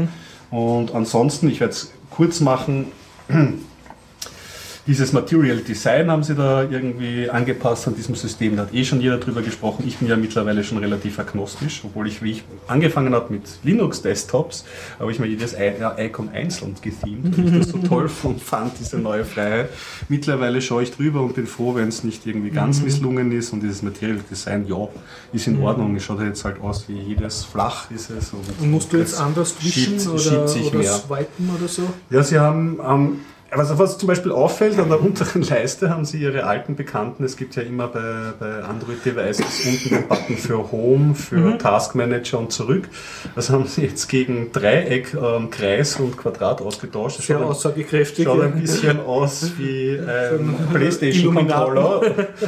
Und 0.50 0.96
ansonsten, 0.96 1.50
ich 1.50 1.60
werde 1.60 1.74
es 1.74 1.92
kurz 2.10 2.40
machen, 2.40 2.88
dieses 4.88 5.12
Material 5.12 5.58
Design 5.58 6.10
haben 6.10 6.24
sie 6.24 6.34
da 6.34 6.64
irgendwie 6.64 7.30
angepasst 7.30 7.88
an 7.88 7.96
diesem 7.96 8.16
System. 8.16 8.56
Da 8.56 8.64
hat 8.64 8.74
eh 8.74 8.86
schon 8.86 9.02
jeder 9.02 9.18
drüber 9.18 9.42
gesprochen. 9.42 9.84
Ich 9.86 9.98
bin 9.98 10.08
ja 10.08 10.16
mittlerweile 10.16 10.64
schon 10.64 10.78
relativ 10.78 11.20
agnostisch, 11.20 11.82
obwohl 11.84 12.08
ich, 12.08 12.24
wie 12.24 12.32
ich 12.32 12.44
angefangen 12.68 13.14
habe 13.14 13.34
mit 13.34 13.44
Linux-Desktops, 13.64 14.64
habe 15.00 15.12
ich 15.12 15.20
mir 15.20 15.28
jedes 15.28 15.56
Icon 15.98 16.30
einzeln 16.30 16.76
gethemt, 16.82 17.38
weil 17.38 17.48
ich 17.48 17.60
das 17.60 17.70
so 17.70 17.78
toll 17.88 18.08
fand, 18.08 18.42
fand, 18.42 18.80
diese 18.80 18.98
neue 18.98 19.26
Freiheit. 19.26 19.70
Mittlerweile 20.08 20.62
schaue 20.62 20.84
ich 20.84 20.92
drüber 20.92 21.22
und 21.22 21.36
bin 21.36 21.48
froh, 21.48 21.76
wenn 21.76 21.90
es 21.90 22.04
nicht 22.04 22.26
irgendwie 22.26 22.52
ganz 22.52 22.82
misslungen 22.82 23.32
ist 23.32 23.52
und 23.52 23.62
dieses 23.62 23.82
Material 23.84 24.20
Design, 24.30 24.66
ja, 24.68 24.88
ist 25.34 25.48
in 25.48 25.62
Ordnung. 25.62 25.96
Es 25.98 26.04
schaut 26.04 26.22
jetzt 26.22 26.46
halt 26.46 26.62
aus 26.62 26.88
wie 26.88 26.98
jedes 26.98 27.44
flach 27.44 27.92
ist 27.92 28.10
es. 28.10 28.32
Und, 28.32 28.44
Und 28.62 28.72
musst 28.72 28.94
du 28.94 28.98
jetzt 28.98 29.20
anders 29.20 29.54
wischen 29.62 30.00
schiebt- 30.00 30.08
oder, 30.08 30.20
schiebt 30.20 30.50
sich 30.50 30.68
oder 30.68 30.78
mehr. 30.80 30.94
swipen 30.94 31.50
oder 31.58 31.68
so? 31.68 31.84
Ja, 32.10 32.24
sie 32.24 32.40
haben, 32.40 32.80
ähm, 32.88 33.20
also 33.52 33.80
was 33.80 33.98
zum 33.98 34.08
Beispiel 34.08 34.32
auffällt, 34.32 34.78
an 34.80 34.90
der 34.90 35.02
unteren 35.04 35.42
Leiste 35.42 35.90
haben 35.90 36.06
sie 36.06 36.18
ihre 36.22 36.44
alten 36.46 36.76
Bekannten, 36.76 37.24
es 37.24 37.38
gibt 37.38 37.56
ja 37.56 37.64
immer 37.64 37.88
bei, 37.88 38.34
bei 38.40 38.64
Android-Devices 38.64 39.66
unten 39.66 39.90
den 39.90 40.08
Button 40.08 40.38
für 40.38 40.72
Home, 40.72 41.16
für 41.16 41.36
Mhm. 41.38 41.60
Task 41.60 41.96
Manager 41.96 42.40
und 42.40 42.52
zurück. 42.52 42.90
Das 43.36 43.50
haben 43.50 43.66
sie 43.68 43.84
jetzt 43.84 44.08
gegen 44.10 44.52
Dreieck, 44.52 45.14
ähm, 45.14 45.50
Kreis 45.50 45.98
und 46.00 46.18
Quadrat 46.18 46.62
ausgetauscht. 46.62 47.20
Das 47.20 47.26
Sehr 47.28 47.38
schaut 47.38 47.46
ein- 47.46 47.52
aussagekräftig. 47.52 48.26
Schaut 48.26 48.42
ein 48.44 48.60
bisschen 48.60 49.00
aus 49.00 49.52
wie 49.58 49.98
ein 50.00 50.56
Playstation-Controller. 50.74 52.02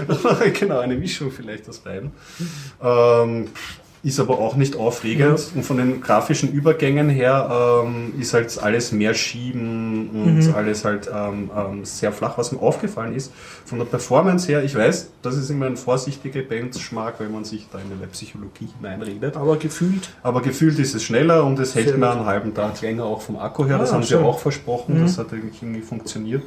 genau, 0.60 0.80
eine 0.80 0.96
Mischung 0.96 1.32
vielleicht 1.32 1.68
aus 1.70 1.80
beiden. 1.80 2.12
Ähm, 2.84 3.48
ist 4.02 4.20
aber 4.20 4.40
auch 4.40 4.56
nicht 4.56 4.76
aufregend. 4.78 5.40
Und 5.56 5.64
von 5.64 5.78
den 5.78 6.00
grafischen 6.02 6.52
Übergängen 6.54 7.10
her 7.10 7.84
ähm, 7.86 8.14
ist 8.20 8.34
halt 8.34 8.58
alles 8.62 8.92
mehr 8.92 9.14
Schieben 9.14 10.10
und 10.14 10.40
Mhm. 10.48 10.54
alles 10.56 10.86
halt 10.86 11.10
ähm, 11.14 11.50
ähm, 11.56 11.84
sehr 11.86 12.12
flach. 12.14 12.38
Was 12.38 12.52
mir 12.52 12.62
aufgefallen 12.62 13.14
ist, 13.14 13.32
von 13.66 13.78
der 13.78 13.86
Performance 13.86 14.48
her, 14.48 14.64
ich 14.64 14.74
weiß, 14.76 15.10
das 15.22 15.36
ist 15.36 15.50
immer 15.50 15.66
ein 15.66 15.76
vorsichtiger 15.78 16.42
Benchmark, 16.42 17.16
wenn 17.20 17.32
man 17.32 17.44
sich 17.44 17.68
da 17.72 17.80
in 17.80 17.92
eine 17.98 18.08
Psychologie 18.08 18.70
hineinredet. 18.78 19.36
Aber 19.36 19.58
gefühlt. 19.58 20.10
Aber 20.24 20.42
gefühlt 20.42 20.80
ist 20.80 20.96
es 20.96 21.04
schneller 21.04 21.44
und 21.44 21.60
es 21.60 21.76
hält 21.76 21.98
mir 21.98 22.10
einen 22.12 22.26
halben 22.26 22.54
Tag 22.54 22.82
länger 22.82 23.04
auch 23.04 23.22
vom 23.22 23.38
Akku 23.38 23.66
her. 23.66 23.78
Das 23.78 23.92
Ah, 23.92 23.96
haben 23.96 24.04
sie 24.04 24.10
schön. 24.10 24.24
auch 24.24 24.40
versprochen. 24.40 24.98
Mhm. 25.00 25.04
Das 25.04 25.18
hat 25.18 25.28
irgendwie 25.34 25.82
funktioniert. 25.82 26.44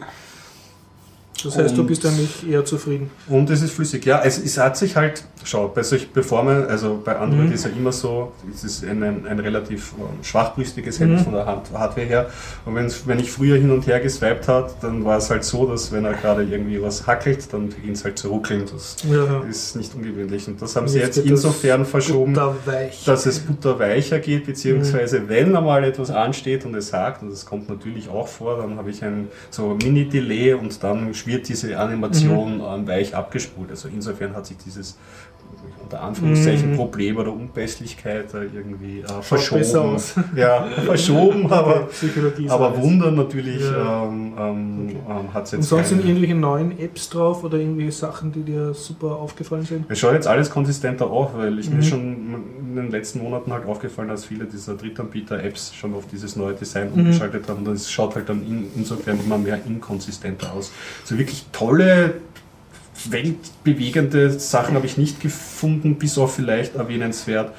Das 1.44 1.56
heißt, 1.56 1.76
du 1.76 1.80
Und- 1.82 1.86
bist 1.88 2.04
eigentlich 2.06 2.48
eher 2.48 2.64
zufrieden. 2.64 3.10
Und 3.28 3.50
es 3.50 3.62
ist 3.62 3.72
flüssig. 3.72 4.04
Ja, 4.06 4.22
es, 4.24 4.38
es 4.38 4.58
hat 4.58 4.76
sich 4.76 4.96
halt, 4.96 5.24
schau, 5.44 5.68
bei 5.68 5.82
solchen 5.82 6.10
Performance, 6.12 6.68
also 6.68 7.00
bei 7.04 7.16
Android 7.16 7.48
Mhm. 7.48 7.52
ist 7.52 7.64
ja 7.64 7.70
immer 7.76 7.92
so, 7.92 8.32
es 8.54 8.64
ist 8.64 8.84
ein, 8.84 9.02
ein, 9.02 9.26
ein 9.26 9.38
relativ 9.38 9.94
ähm, 9.98 10.22
schwachbrüstiges 10.22 11.00
Handy 11.00 11.16
Mhm. 11.16 11.24
von 11.24 11.32
der 11.34 11.46
Hand, 11.46 11.66
Hardware 11.72 12.06
her. 12.06 12.26
Und 12.64 12.74
wenn 13.06 13.18
ich 13.18 13.30
früher 13.30 13.56
hin 13.56 13.70
und 13.70 13.86
her 13.86 14.00
geswiped 14.00 14.48
hat, 14.48 14.82
dann 14.82 15.04
war 15.04 15.18
es 15.18 15.30
halt 15.30 15.44
so, 15.44 15.66
dass 15.66 15.92
wenn 15.92 16.04
er 16.04 16.14
gerade 16.14 16.42
irgendwie 16.44 16.80
was 16.80 17.06
hackelt, 17.06 17.52
dann 17.52 17.68
beginnt 17.68 17.96
es 17.96 18.04
halt 18.04 18.18
zu 18.18 18.28
ruckeln. 18.28 18.64
Das 18.72 18.96
Ja, 19.10 19.40
ist 19.48 19.76
nicht 19.76 19.94
ungewöhnlich. 19.94 20.46
Und 20.48 20.60
das 20.62 20.76
haben 20.76 20.88
sie 20.88 20.98
jetzt 20.98 21.16
jetzt 21.16 21.26
insofern 21.26 21.84
verschoben. 21.84 22.34
Dass 23.06 23.26
es 23.26 23.38
butterweicher 23.40 24.18
geht, 24.18 24.46
beziehungsweise 24.46 25.20
Mhm. 25.20 25.28
wenn 25.28 25.56
einmal 25.56 25.84
etwas 25.84 26.10
ansteht 26.10 26.64
und 26.64 26.74
es 26.74 26.92
hakt, 26.92 27.22
und 27.22 27.30
das 27.30 27.44
kommt 27.46 27.68
natürlich 27.68 28.08
auch 28.08 28.28
vor, 28.28 28.58
dann 28.58 28.76
habe 28.76 28.90
ich 28.90 29.02
ein 29.02 29.28
so 29.50 29.76
Mini-Delay 29.82 30.54
und 30.54 30.82
dann 30.82 31.14
wird 31.32 31.48
diese 31.48 31.78
Animation 31.78 32.58
Mhm. 32.58 32.64
ähm, 32.64 32.86
weich 32.86 33.14
abgespult. 33.14 33.70
Also 33.70 33.88
insofern 33.88 34.34
hat 34.36 34.46
sich 34.46 34.58
dieses 34.58 34.98
unter 35.82 36.02
Anführungszeichen 36.02 36.70
Mhm. 36.72 36.76
Problem 36.76 37.16
oder 37.18 37.32
Unpässlichkeit 37.32 38.26
irgendwie 38.34 39.00
äh, 39.00 39.22
verschoben. 39.22 39.96
Ja, 40.36 40.64
verschoben, 40.84 41.46
aber, 41.52 41.88
aber 42.48 42.68
alles. 42.68 42.80
Wunder 42.80 43.10
natürlich 43.10 43.60
Ja. 43.62 44.04
ähm, 44.04 44.32
ähm, 44.38 44.88
ähm, 45.08 45.34
hat 45.34 45.44
es 45.44 45.52
jetzt 45.52 45.58
Und 45.60 45.64
sonst 45.64 45.88
sind 45.90 46.04
irgendwelche 46.04 46.34
neuen 46.34 46.78
Apps 46.78 47.08
drauf 47.10 47.44
oder 47.44 47.58
irgendwelche 47.58 47.92
Sachen, 47.92 48.32
die 48.32 48.42
dir 48.42 48.72
super 48.74 49.16
aufgefallen 49.16 49.64
sind? 49.64 49.84
Es 49.88 49.98
schaut 49.98 50.14
jetzt 50.14 50.26
alles 50.26 50.50
konsistenter 50.50 51.10
auf, 51.10 51.36
weil 51.36 51.58
ich 51.58 51.68
mir 51.70 51.76
Mhm. 51.76 51.82
schon 51.82 52.02
in 52.70 52.76
den 52.76 52.90
letzten 52.90 53.22
Monaten 53.22 53.52
halt 53.52 53.66
aufgefallen, 53.66 54.08
dass 54.08 54.24
viele 54.24 54.46
dieser 54.46 54.74
Drittanbieter-Apps 54.74 55.74
schon 55.74 55.94
auf 55.94 56.06
dieses 56.06 56.36
neue 56.36 56.54
Design 56.54 56.88
Mhm. 56.92 57.00
umgeschaltet 57.00 57.48
haben. 57.48 57.66
Und 57.66 57.74
es 57.74 57.90
schaut 57.90 58.14
halt 58.14 58.28
dann 58.28 58.40
in, 58.46 58.66
insofern 58.76 59.18
immer 59.20 59.36
mehr 59.38 59.58
inkonsistenter 59.66 60.52
aus. 60.54 60.72
So 61.04 61.18
wirklich 61.18 61.44
tolle, 61.52 62.14
weltbewegende 63.08 64.30
Sachen 64.30 64.74
habe 64.74 64.86
ich 64.86 64.98
nicht 64.98 65.20
gefunden, 65.20 65.96
bis 65.96 66.18
auf 66.18 66.34
vielleicht 66.34 66.74
erwähnenswert. 66.76 67.52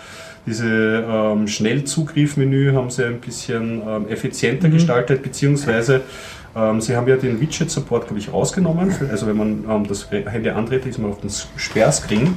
Diese 0.45 0.67
ähm, 0.67 1.47
Schnellzugriff-Menü 1.47 2.73
haben 2.73 2.89
sie 2.89 3.05
ein 3.05 3.19
bisschen 3.21 3.81
ähm, 3.87 4.07
effizienter 4.09 4.67
Mhm. 4.67 4.73
gestaltet, 4.73 5.23
beziehungsweise 5.23 6.01
ähm, 6.55 6.81
sie 6.81 6.95
haben 6.95 7.07
ja 7.07 7.15
den 7.15 7.39
Widget-Support, 7.39 8.07
glaube 8.07 8.19
ich, 8.19 8.31
rausgenommen. 8.31 8.91
Für, 8.91 9.09
also 9.09 9.25
wenn 9.25 9.37
man 9.37 9.63
ähm, 9.69 9.87
das 9.87 10.11
Handy 10.11 10.49
andreht, 10.49 10.85
ist 10.85 10.99
man 10.99 11.11
auf 11.11 11.21
dem 11.21 11.29
Sperrscreen. 11.55 12.35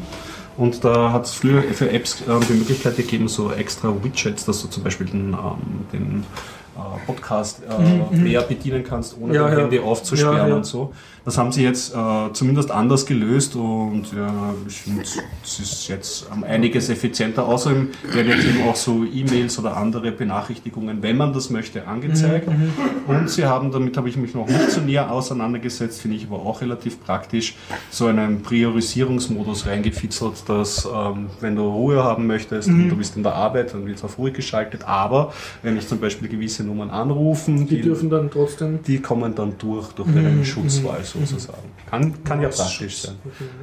Und 0.57 0.85
da 0.85 1.13
hat 1.13 1.27
es 1.27 1.33
früher 1.33 1.63
für 1.63 1.91
Apps 1.91 2.23
ähm, 2.29 2.41
die 2.49 2.55
Möglichkeit 2.55 2.97
gegeben, 2.97 3.29
so 3.29 3.53
extra 3.53 3.93
Widgets, 4.03 4.45
dass 4.47 4.63
du 4.63 4.69
zum 4.69 4.85
Beispiel 4.85 5.07
den, 5.07 5.35
ähm, 5.35 5.37
den 5.93 6.25
äh, 6.77 7.07
Podcast-Player 7.07 8.43
äh, 8.43 8.47
bedienen 8.49 8.85
kannst, 8.85 9.17
ohne 9.21 9.35
Ja, 9.35 9.43
dein 9.49 9.53
ja. 9.53 9.59
Handy 9.65 9.79
aufzusperren 9.81 10.37
Ja, 10.39 10.49
ja. 10.49 10.55
und 10.55 10.65
so. 10.65 10.95
Das 11.27 11.37
haben 11.39 11.51
sie 11.51 11.65
jetzt 11.65 11.93
äh, 11.93 12.33
zumindest 12.35 12.71
anders 12.71 13.05
gelöst 13.05 13.57
und 13.57 14.05
ja, 14.17 14.55
ich 14.69 14.77
finde, 14.77 15.03
es 15.03 15.59
ist 15.59 15.89
jetzt 15.89 16.27
um 16.33 16.45
einiges 16.45 16.89
effizienter. 16.89 17.45
Außerdem 17.47 17.89
werden 18.13 18.29
jetzt 18.29 18.45
eben 18.47 18.63
auch 18.69 18.77
so 18.77 19.03
E-Mails 19.05 19.59
oder 19.59 19.77
andere 19.77 20.13
Benachrichtigungen, 20.13 21.03
wenn 21.03 21.17
man 21.17 21.33
das 21.33 21.51
möchte, 21.51 21.85
angezeigt. 21.89 22.47
Mhm, 22.49 22.71
Und 23.09 23.29
sie 23.29 23.45
haben, 23.45 23.73
damit 23.73 23.97
habe 23.97 24.09
ich 24.09 24.17
mich 24.17 24.35
noch 24.35 24.47
nicht 24.47 24.71
so 24.71 24.81
näher 24.81 25.11
auseinandergesetzt, 25.11 26.01
finde 26.01 26.17
ich 26.17 26.27
aber 26.27 26.37
auch 26.47 26.61
relativ 26.61 27.03
praktisch, 27.05 27.57
so 27.91 28.07
einen 28.07 28.43
Priorisierungsmodus 28.43 29.67
reingefitzelt, 29.67 30.49
dass 30.49 30.87
ähm, 30.87 31.27
wenn 31.41 31.57
du 31.57 31.63
Ruhe 31.63 32.05
haben 32.05 32.29
möchtest 32.29 32.69
Mhm. 32.69 32.85
und 32.85 32.89
du 32.91 32.97
bist 32.97 33.17
in 33.17 33.25
der 33.25 33.35
Arbeit, 33.35 33.75
dann 33.75 33.85
wird 33.85 33.97
es 33.99 34.05
auf 34.05 34.17
ruhig 34.19 34.35
geschaltet. 34.35 34.85
Aber 34.87 35.33
wenn 35.65 35.77
ich 35.77 35.89
zum 35.89 35.99
Beispiel 35.99 36.29
gewisse 36.29 36.63
Nummern 36.63 36.91
anrufen, 36.91 37.67
Die 37.67 37.81
dürfen 37.81 38.11
dann 38.11 38.31
trotzdem. 38.31 38.79
die 38.87 39.01
kommen 39.01 39.35
dann 39.35 39.55
durch, 39.59 39.89
durch 39.89 40.07
Mhm, 40.09 40.15
deine 40.15 40.45
Schutzwahl 40.45 41.03
sozusagen. 41.25 41.71
Kann, 41.89 42.25
kann 42.25 42.43
ja 42.43 42.49
praktisch 42.49 42.99
sein. 42.99 43.15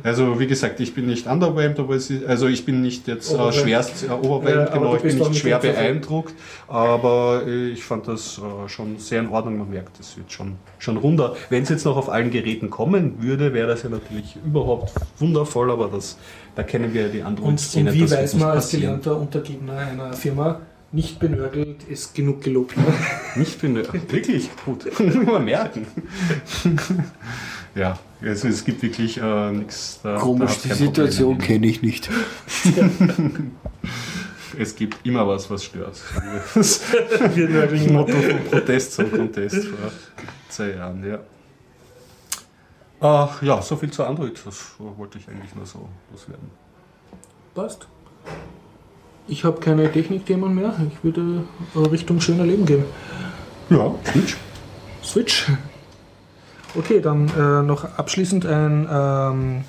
Also 0.02 0.40
wie 0.40 0.48
gesagt, 0.48 0.80
ich 0.80 0.94
bin 0.94 1.08
nicht 1.08 1.28
underwhelmed, 1.28 1.80
aber 1.80 1.96
ist, 1.96 2.12
also 2.26 2.48
ich 2.48 2.66
bin 2.66 2.82
nicht 2.82 3.08
jetzt 3.08 3.34
äh, 3.34 3.52
schwerst 3.52 4.04
äh, 4.04 4.12
overwhelmed, 4.12 4.70
aber 4.70 4.80
genau, 4.80 4.96
ich 4.96 5.02
bin 5.02 5.18
nicht 5.18 5.36
schwer 5.36 5.60
beeindruckt, 5.60 6.34
aber 6.68 7.44
äh, 7.46 7.70
ich 7.70 7.84
fand 7.84 8.08
das 8.08 8.40
äh, 8.40 8.70
schon 8.70 8.98
sehr 9.00 9.20
in 9.22 9.30
Ordnung. 9.30 9.58
Man 9.58 9.70
merkt, 9.70 10.00
es 10.00 10.18
wird 10.18 10.32
schon, 10.32 10.56
schon 10.80 10.98
runder. 10.98 11.36
Wenn 11.50 11.64
es 11.64 11.70
jetzt 11.70 11.86
noch 11.86 11.98
auf 11.98 12.10
allen 12.10 12.32
Geräten 12.32 12.70
kommen 12.70 13.22
würde, 13.22 13.54
wäre 13.54 13.68
das 13.68 13.84
ja 13.84 13.90
natürlich 13.90 14.38
überhaupt 14.46 14.94
wundervoll, 15.20 15.72
aber 15.72 15.90
das, 15.90 16.18
da 16.56 16.64
kennen 16.64 16.94
wir 16.94 17.04
ja 17.04 17.08
die 17.10 17.20
Und, 17.20 17.28
Android-Szene. 17.28 17.92
und 17.92 17.96
wie 17.96 18.10
weiß 18.10 18.36
man 18.36 18.50
als 18.50 18.70
gelernter 18.70 19.18
Untergebner 19.18 19.78
einer 19.78 20.14
Firma, 20.14 20.62
nicht 20.94 21.20
benörgelt 21.20 21.84
ist 21.84 22.14
genug 22.14 22.42
gelobt. 22.44 22.76
Nicht 23.36 23.60
finde, 23.60 23.92
wirklich 24.10 24.50
gut. 24.64 24.88
Mal 25.26 25.40
merken. 25.40 25.88
ja, 27.74 27.98
also 28.22 28.48
es 28.48 28.64
gibt 28.64 28.84
wirklich 28.84 29.18
äh, 29.20 29.52
nichts. 29.52 30.00
Da, 30.04 30.14
da 30.14 30.20
Komisch, 30.20 30.52
hat's 30.52 30.62
die 30.62 30.74
Situation 30.74 31.38
kenne 31.40 31.68
ich 31.68 31.82
nicht. 31.82 32.10
Es 34.56 34.76
gibt 34.76 35.04
immer 35.04 35.28
was, 35.28 35.50
was 35.50 35.64
stört. 35.64 36.00
Wir 37.34 37.50
nörgeln 37.50 37.86
immer. 37.86 38.02
Motto 38.02 38.14
von 38.14 38.44
Protest 38.52 38.94
zum 38.94 39.12
Contest 39.12 39.66
vor 39.66 39.92
zwei 40.48 40.70
Jahren, 40.76 41.04
ja. 41.04 41.20
Ach 43.00 43.42
ja, 43.42 43.60
so 43.64 43.76
viel 43.76 43.90
zu 43.90 44.04
Android. 44.04 44.40
Das 44.46 44.76
wollte 44.78 45.18
ich 45.18 45.28
eigentlich 45.28 45.56
nur 45.56 45.66
so 45.66 45.90
loswerden. 46.12 46.52
Passt. 47.56 47.88
Ich 49.28 49.46
habe 49.46 49.60
keine 49.60 49.92
Technikthemen 49.92 50.54
mehr. 50.54 50.74
Ich 50.92 51.04
würde 51.04 51.44
äh, 51.76 51.80
Richtung 51.80 52.20
schöner 52.20 52.46
Leben 52.46 52.66
gehen. 52.66 52.84
Ja, 53.70 53.94
Switch. 54.12 54.38
Switch. 55.04 55.52
Okay, 56.76 57.00
dann 57.00 57.30
äh, 57.30 57.64
noch 57.64 57.98
abschließend 57.98 58.46
ein, 58.46 58.88
ähm, 58.92 59.64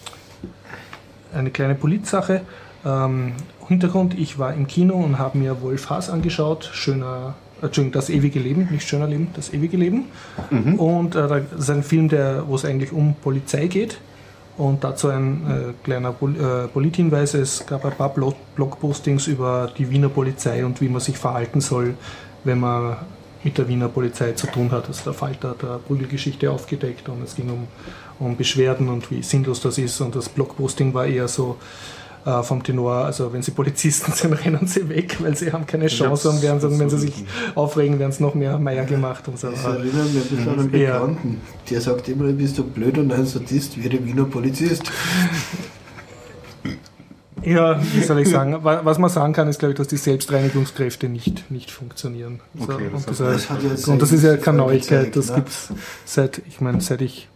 eine 1.33 1.51
kleine 1.51 1.75
Politsache. 1.75 2.41
Ähm, 2.85 3.33
Hintergrund, 3.69 4.19
ich 4.19 4.39
war 4.39 4.53
im 4.55 4.67
Kino 4.67 4.97
und 4.97 5.19
habe 5.19 5.39
mir 5.39 5.63
Wolf 5.63 5.89
Haas 5.89 6.11
angeschaut. 6.11 6.71
Schöner, 6.73 7.35
Entschuldigung, 7.63 7.93
das 7.93 8.11
ewige 8.11 8.41
Leben, 8.41 8.69
nicht 8.71 8.87
schöner 8.87 9.07
Leben, 9.07 9.29
das 9.35 9.53
ewige 9.53 9.77
Leben. 9.77 10.07
Und 10.77 11.15
äh, 11.15 11.29
das 11.29 11.43
ist 11.61 11.71
ein 11.71 11.83
Film, 11.83 12.09
der, 12.09 12.47
wo 12.49 12.57
es 12.57 12.65
eigentlich 12.65 12.93
um 12.93 13.15
Polizei 13.23 13.67
geht. 13.69 13.99
Und 14.57 14.85
dazu 14.85 15.09
ein 15.09 15.47
äh, 15.49 15.85
kleiner 15.85 16.13
Pol 16.13 16.37
äh, 16.37 16.69
Polithinweis. 16.69 17.35
Es 17.35 17.67
gab 17.67 17.85
ein 17.85 17.93
paar 17.93 18.11
Blog 18.11 18.37
Blogpostings 18.55 19.27
über 19.27 19.71
die 19.77 19.91
Wiener 19.91 20.09
Polizei 20.09 20.65
und 20.65 20.81
wie 20.81 20.89
man 20.89 21.01
sich 21.01 21.19
verhalten 21.19 21.61
soll, 21.61 21.95
wenn 22.45 22.61
man 22.61 22.97
mit 23.43 23.59
der 23.59 23.67
Wiener 23.67 23.89
Polizei 23.89 24.33
zu 24.33 24.47
tun 24.47 24.71
hat. 24.71 24.87
Also 24.87 25.05
der 25.05 25.15
Falter 25.15 25.51
hat 25.51 25.65
eine 25.65 25.79
Prügelgeschichte 25.79 26.51
aufgedeckt 26.51 27.09
und 27.09 27.23
es 27.25 27.35
ging 27.35 27.51
um, 27.51 27.67
um 28.21 28.37
Beschwerden 28.37 28.89
und 28.89 29.11
wie 29.11 29.23
sinnlos 29.23 29.61
das 29.61 29.77
ist. 29.77 30.01
Und 30.01 30.15
das 30.15 30.29
Blogposting 30.29 30.95
war 30.95 31.07
eher 31.07 31.27
so 31.27 31.57
äh, 32.25 32.43
vom 32.43 32.63
Tenor, 32.63 33.05
also 33.05 33.33
wenn 33.33 33.43
sie 33.43 33.51
Polizisten 33.51 34.13
sind, 34.15 34.33
rennen 34.33 34.67
sie 34.67 34.89
weg, 34.89 35.17
weil 35.21 35.37
sie 35.37 35.53
haben 35.53 35.67
keine 35.67 35.89
Chance 35.89 36.31
und 36.31 36.43
werden, 36.43 36.61
dann, 36.61 36.79
wenn 36.79 36.89
sie 36.91 36.99
sich 36.99 37.25
aufregen, 37.55 37.99
werden 37.99 38.11
es 38.11 38.21
noch 38.21 38.35
mehr 38.35 38.59
Meier 38.59 38.85
gemacht 38.85 39.29
und 39.29 39.39
so. 39.39 39.51
Das 39.51 39.65
erinnert 39.65 40.13
mich 40.13 40.25
ein 40.25 40.29
bisschen 40.37 40.49
an 40.49 40.59
einen 40.61 40.75
Ja. 40.79 40.99
Bekannten. 41.01 41.41
Der 41.71 41.81
sagt 41.81 42.09
immer, 42.09 42.25
du 42.25 42.33
bist 42.33 42.57
du 42.59 42.65
blöd 42.65 42.97
und 42.99 43.13
ein 43.13 43.27
Sadist 43.27 43.77
wie 43.83 43.89
der 43.89 44.05
Wiener 44.05 44.25
Polizist. 44.25 44.85
Ja, 47.43 47.79
wie 47.93 48.01
soll 48.03 48.21
ich 48.21 48.31
sagen? 48.31 48.65
Wa- 48.65 48.81
Was 48.85 48.99
man 48.99 49.11
sagen 49.11 49.35
kann, 49.35 49.49
ist, 49.49 49.59
glaube 49.59 49.73
ich, 49.73 49.77
dass 49.77 49.89
die 49.89 49.99
Selbstreinigungskräfte 49.99 51.11
nicht, 51.11 51.51
nicht 51.51 51.71
funktionieren. 51.71 52.41
So, 52.59 52.73
Okay, 52.73 52.89
das 52.91 53.05
und, 53.07 53.21
Das 53.21 53.51
hat 53.51 53.63
jetzt 53.63 53.87
und 53.89 54.01
das 54.01 54.13
ist 54.13 54.23
ja 54.23 54.39
keine 54.39 54.59
Neuigkeit. 54.59 55.13
gezeigt, 55.13 55.17
Das 55.17 55.29
ne? 55.29 55.35
gibt 55.37 55.49
es 55.51 55.69
seit, 56.07 56.43
ich 56.49 56.63
meine, 56.63 56.81
seit 56.81 57.03
ich 57.03 57.29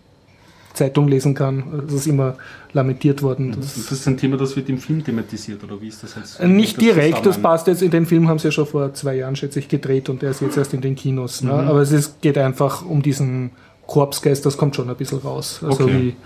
Zeitung 0.78 1.08
lesen 1.08 1.34
kann, 1.34 1.82
das 1.86 1.94
ist 1.94 2.06
immer 2.06 2.36
lamentiert 2.72 3.22
worden. 3.22 3.52
Das 3.56 3.74
Das 3.74 3.92
ist 3.92 4.06
ein 4.08 4.16
Thema, 4.16 4.36
das 4.36 4.54
wird 4.56 4.68
im 4.68 4.78
Film 4.78 5.04
thematisiert, 5.04 5.62
oder 5.64 5.80
wie 5.80 5.88
ist 5.88 6.02
das 6.02 6.14
jetzt? 6.16 6.42
nicht 6.42 6.80
direkt, 6.80 7.24
das 7.26 7.38
passt 7.38 7.66
jetzt 7.66 7.82
in 7.82 7.90
den 7.90 8.06
Film, 8.06 8.28
haben 8.28 8.38
sie 8.38 8.48
ja 8.48 8.52
schon 8.52 8.66
vor 8.66 8.92
zwei 8.94 9.16
Jahren, 9.16 9.36
schätze 9.36 9.58
ich, 9.58 9.68
gedreht 9.68 10.08
und 10.08 10.22
der 10.22 10.30
ist 10.30 10.40
jetzt 10.40 10.56
erst 10.56 10.72
in 10.74 10.80
den 10.80 10.94
Kinos. 10.94 11.42
Ne? 11.42 11.52
Mhm. 11.52 11.68
Aber 11.68 11.80
es 11.80 11.92
ist, 11.92 12.20
geht 12.22 12.38
einfach 12.38 12.84
um 12.84 13.02
diesen 13.02 13.50
Korpsgeist, 13.86 14.44
das 14.46 14.56
kommt 14.56 14.76
schon 14.76 14.88
ein 14.90 14.96
bisschen 14.96 15.18
raus. 15.18 15.60
Also 15.62 15.84
Okay. 15.84 15.92
wie, 16.02 16.16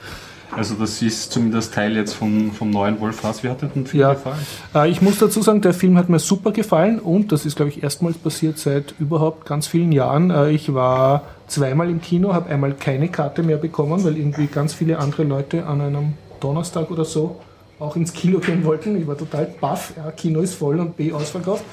Also 0.57 0.75
das 0.75 1.01
ist 1.01 1.33
zumindest 1.33 1.73
Teil 1.75 1.97
jetzt 1.97 2.13
von, 2.15 2.53
vom 2.53 2.71
neuen 2.71 3.01
Wolf 3.01 3.23
Haas. 3.23 3.43
Wie 3.43 3.49
hat 3.49 3.63
dir 3.63 3.69
den 3.69 3.87
Film 3.87 4.03
Ja. 4.03 4.13
gefallen? 4.15 4.39
Äh, 4.75 4.91
Ich 4.91 5.01
muss 5.01 5.19
dazu 5.19 5.41
sagen, 5.43 5.61
der 5.63 5.73
Film 5.73 5.97
hat 5.97 6.09
mir 6.09 6.19
super 6.19 6.53
gefallen 6.53 6.99
und 6.99 7.33
das 7.33 7.47
ist, 7.47 7.57
glaube 7.57 7.71
ich, 7.71 7.83
erstmals 7.83 8.19
passiert 8.19 8.59
seit 8.59 8.95
überhaupt 8.99 9.47
ganz 9.47 9.67
vielen 9.67 9.93
Jahren. 9.93 10.31
Äh, 10.31 10.51
Ich 10.51 10.73
war 10.75 11.23
zweimal 11.49 11.89
im 11.89 12.01
Kino, 12.01 12.35
habe 12.35 12.51
einmal 12.51 12.75
keine 12.75 13.09
Karte 13.09 13.43
mehr 13.43 13.57
bekommen, 13.57 14.05
weil 14.05 14.17
irgendwie 14.17 14.47
ganz 14.47 14.75
viele 14.75 14.99
andere 14.99 15.25
Leute 15.25 15.67
an 15.67 15.81
einem 15.81 16.13
Donnerstag 16.41 16.91
oder 16.91 17.05
so 17.05 17.41
auch 17.79 17.97
ins 17.97 18.13
Kino 18.13 18.39
gehen 18.39 18.65
wollten. 18.65 18.97
Ich 19.01 19.07
war 19.07 19.17
total 19.17 19.49
baff, 19.61 19.95
ja, 19.97 20.11
Kino 20.13 20.41
ist 20.41 20.55
voll 20.55 20.79
und 20.79 20.97
B 20.97 21.13
ausverkauft. 21.13 21.65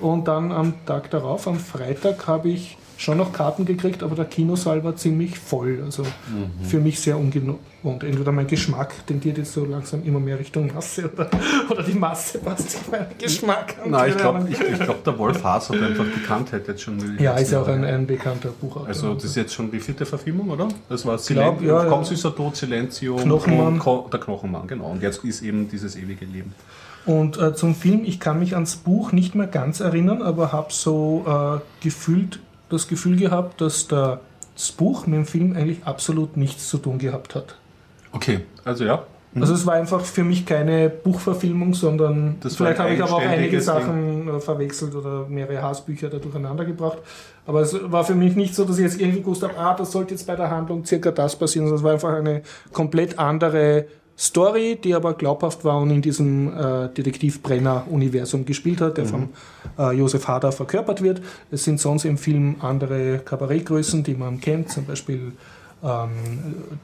Und 0.00 0.28
dann 0.28 0.52
am 0.52 0.74
Tag 0.86 1.10
darauf, 1.10 1.48
am 1.48 1.58
Freitag, 1.58 2.26
habe 2.28 2.50
ich 2.50 2.76
schon 2.96 3.18
noch 3.18 3.32
Karten 3.32 3.64
gekriegt, 3.64 4.02
aber 4.04 4.14
der 4.14 4.24
Kinosaal 4.26 4.84
war 4.84 4.94
ziemlich 4.96 5.38
voll. 5.38 5.80
Also 5.84 6.04
für 6.62 6.78
mich 6.78 7.00
sehr 7.00 7.18
ungewohnt. 7.82 8.04
Entweder 8.04 8.32
mein 8.32 8.46
Geschmack 8.46 9.06
tendiert 9.06 9.38
jetzt 9.38 9.52
so 9.52 9.64
langsam 9.64 10.04
immer 10.04 10.20
mehr 10.20 10.38
Richtung 10.38 10.72
Masse 10.74 11.10
oder, 11.12 11.30
oder 11.70 11.82
die 11.82 11.92
Masse 11.92 12.38
passt 12.38 12.70
zu 12.70 12.90
meinem 12.90 13.06
Geschmack. 13.18 13.76
an. 13.82 13.90
Nein, 13.90 14.10
ich 14.10 14.16
glaube, 14.16 14.48
ich, 14.50 14.60
ich 14.60 14.78
glaub, 14.80 15.04
der 15.04 15.18
Wolf 15.18 15.42
Haas 15.42 15.70
hat 15.70 15.80
einfach 15.80 16.04
Bekanntheit 16.04 16.68
jetzt 16.68 16.82
schon. 16.82 16.98
die 16.98 17.22
ja, 17.22 17.32
ist 17.34 17.52
ja 17.52 17.62
auch 17.62 17.68
ein, 17.68 17.84
ein 17.84 18.06
bekannter 18.06 18.50
Buchautor. 18.50 18.88
Also 18.88 19.14
das 19.14 19.24
ist 19.24 19.36
jetzt 19.36 19.54
schon 19.54 19.70
die 19.70 19.80
vierte 19.80 20.06
Verfilmung, 20.06 20.50
oder? 20.50 20.68
Das 20.88 21.04
war 21.06 21.18
Silen 21.18 21.62
ja, 21.62 21.84
ja. 21.84 22.04
Süßer 22.04 22.34
Tod, 22.34 22.56
Silenzium 22.56 23.20
Knochenmann. 23.20 23.74
und 23.74 23.78
Ko 23.78 24.08
der 24.12 24.20
Knochenmann, 24.20 24.66
genau. 24.66 24.90
Und 24.90 25.02
jetzt 25.02 25.24
ist 25.24 25.42
eben 25.42 25.68
dieses 25.68 25.96
ewige 25.96 26.24
Leben. 26.24 26.54
Und 27.06 27.38
äh, 27.38 27.54
zum 27.54 27.74
Film, 27.74 28.02
ich 28.04 28.20
kann 28.20 28.38
mich 28.38 28.54
ans 28.54 28.76
Buch 28.76 29.12
nicht 29.12 29.34
mehr 29.34 29.46
ganz 29.46 29.80
erinnern, 29.80 30.20
aber 30.22 30.52
habe 30.52 30.72
so 30.72 31.24
äh, 31.26 31.82
gefühlt 31.82 32.40
das 32.68 32.86
Gefühl 32.86 33.16
gehabt, 33.16 33.60
dass 33.60 33.88
der, 33.88 34.20
das 34.54 34.72
Buch 34.72 35.06
mit 35.06 35.16
dem 35.16 35.24
Film 35.24 35.56
eigentlich 35.56 35.84
absolut 35.84 36.36
nichts 36.36 36.68
zu 36.68 36.76
tun 36.76 36.98
gehabt 36.98 37.34
hat. 37.34 37.56
Okay, 38.12 38.40
also 38.64 38.84
ja. 38.84 39.04
Also 39.34 39.54
es 39.54 39.66
war 39.66 39.74
einfach 39.74 40.00
für 40.00 40.24
mich 40.24 40.46
keine 40.46 40.88
Buchverfilmung, 40.88 41.74
sondern 41.74 42.36
Das 42.40 42.56
vielleicht 42.56 42.78
habe 42.78 42.94
ich 42.94 43.02
aber 43.02 43.12
auch 43.12 43.20
einige 43.20 43.60
Sachen 43.60 44.26
äh, 44.28 44.40
verwechselt 44.40 44.94
oder 44.94 45.26
mehrere 45.28 45.62
Haasbücher 45.62 46.08
da 46.08 46.18
durcheinander 46.18 46.64
gebracht. 46.64 46.98
Aber 47.46 47.60
es 47.60 47.76
war 47.90 48.04
für 48.04 48.14
mich 48.14 48.36
nicht 48.36 48.54
so, 48.54 48.64
dass 48.64 48.78
ich 48.78 48.84
jetzt 48.84 49.00
irgendwie 49.00 49.20
gewusst 49.20 49.42
habe, 49.42 49.56
ah, 49.58 49.74
das 49.74 49.92
sollte 49.92 50.14
jetzt 50.14 50.26
bei 50.26 50.34
der 50.34 50.50
Handlung 50.50 50.84
circa 50.84 51.10
das 51.10 51.36
passieren, 51.36 51.66
sondern 51.66 51.78
es 51.78 51.84
war 51.84 51.92
einfach 51.92 52.14
eine 52.14 52.42
komplett 52.72 53.18
andere 53.18 53.86
Story, 54.18 54.78
die 54.82 54.94
aber 54.94 55.14
glaubhaft 55.14 55.64
war 55.64 55.78
und 55.78 55.90
in 55.90 56.02
diesem 56.02 56.48
äh, 56.48 56.88
Detektiv-Brenner-Universum 56.88 58.44
gespielt 58.44 58.80
hat, 58.80 58.96
der 58.96 59.04
von 59.06 59.28
äh, 59.78 59.92
Josef 59.92 60.26
Hader 60.26 60.50
verkörpert 60.50 61.02
wird. 61.02 61.22
Es 61.52 61.62
sind 61.62 61.78
sonst 61.78 62.04
im 62.04 62.18
Film 62.18 62.56
andere 62.60 63.20
Kabarettgrößen, 63.20 64.02
die 64.02 64.14
man 64.14 64.40
kennt, 64.40 64.70
zum 64.70 64.86
Beispiel 64.86 65.32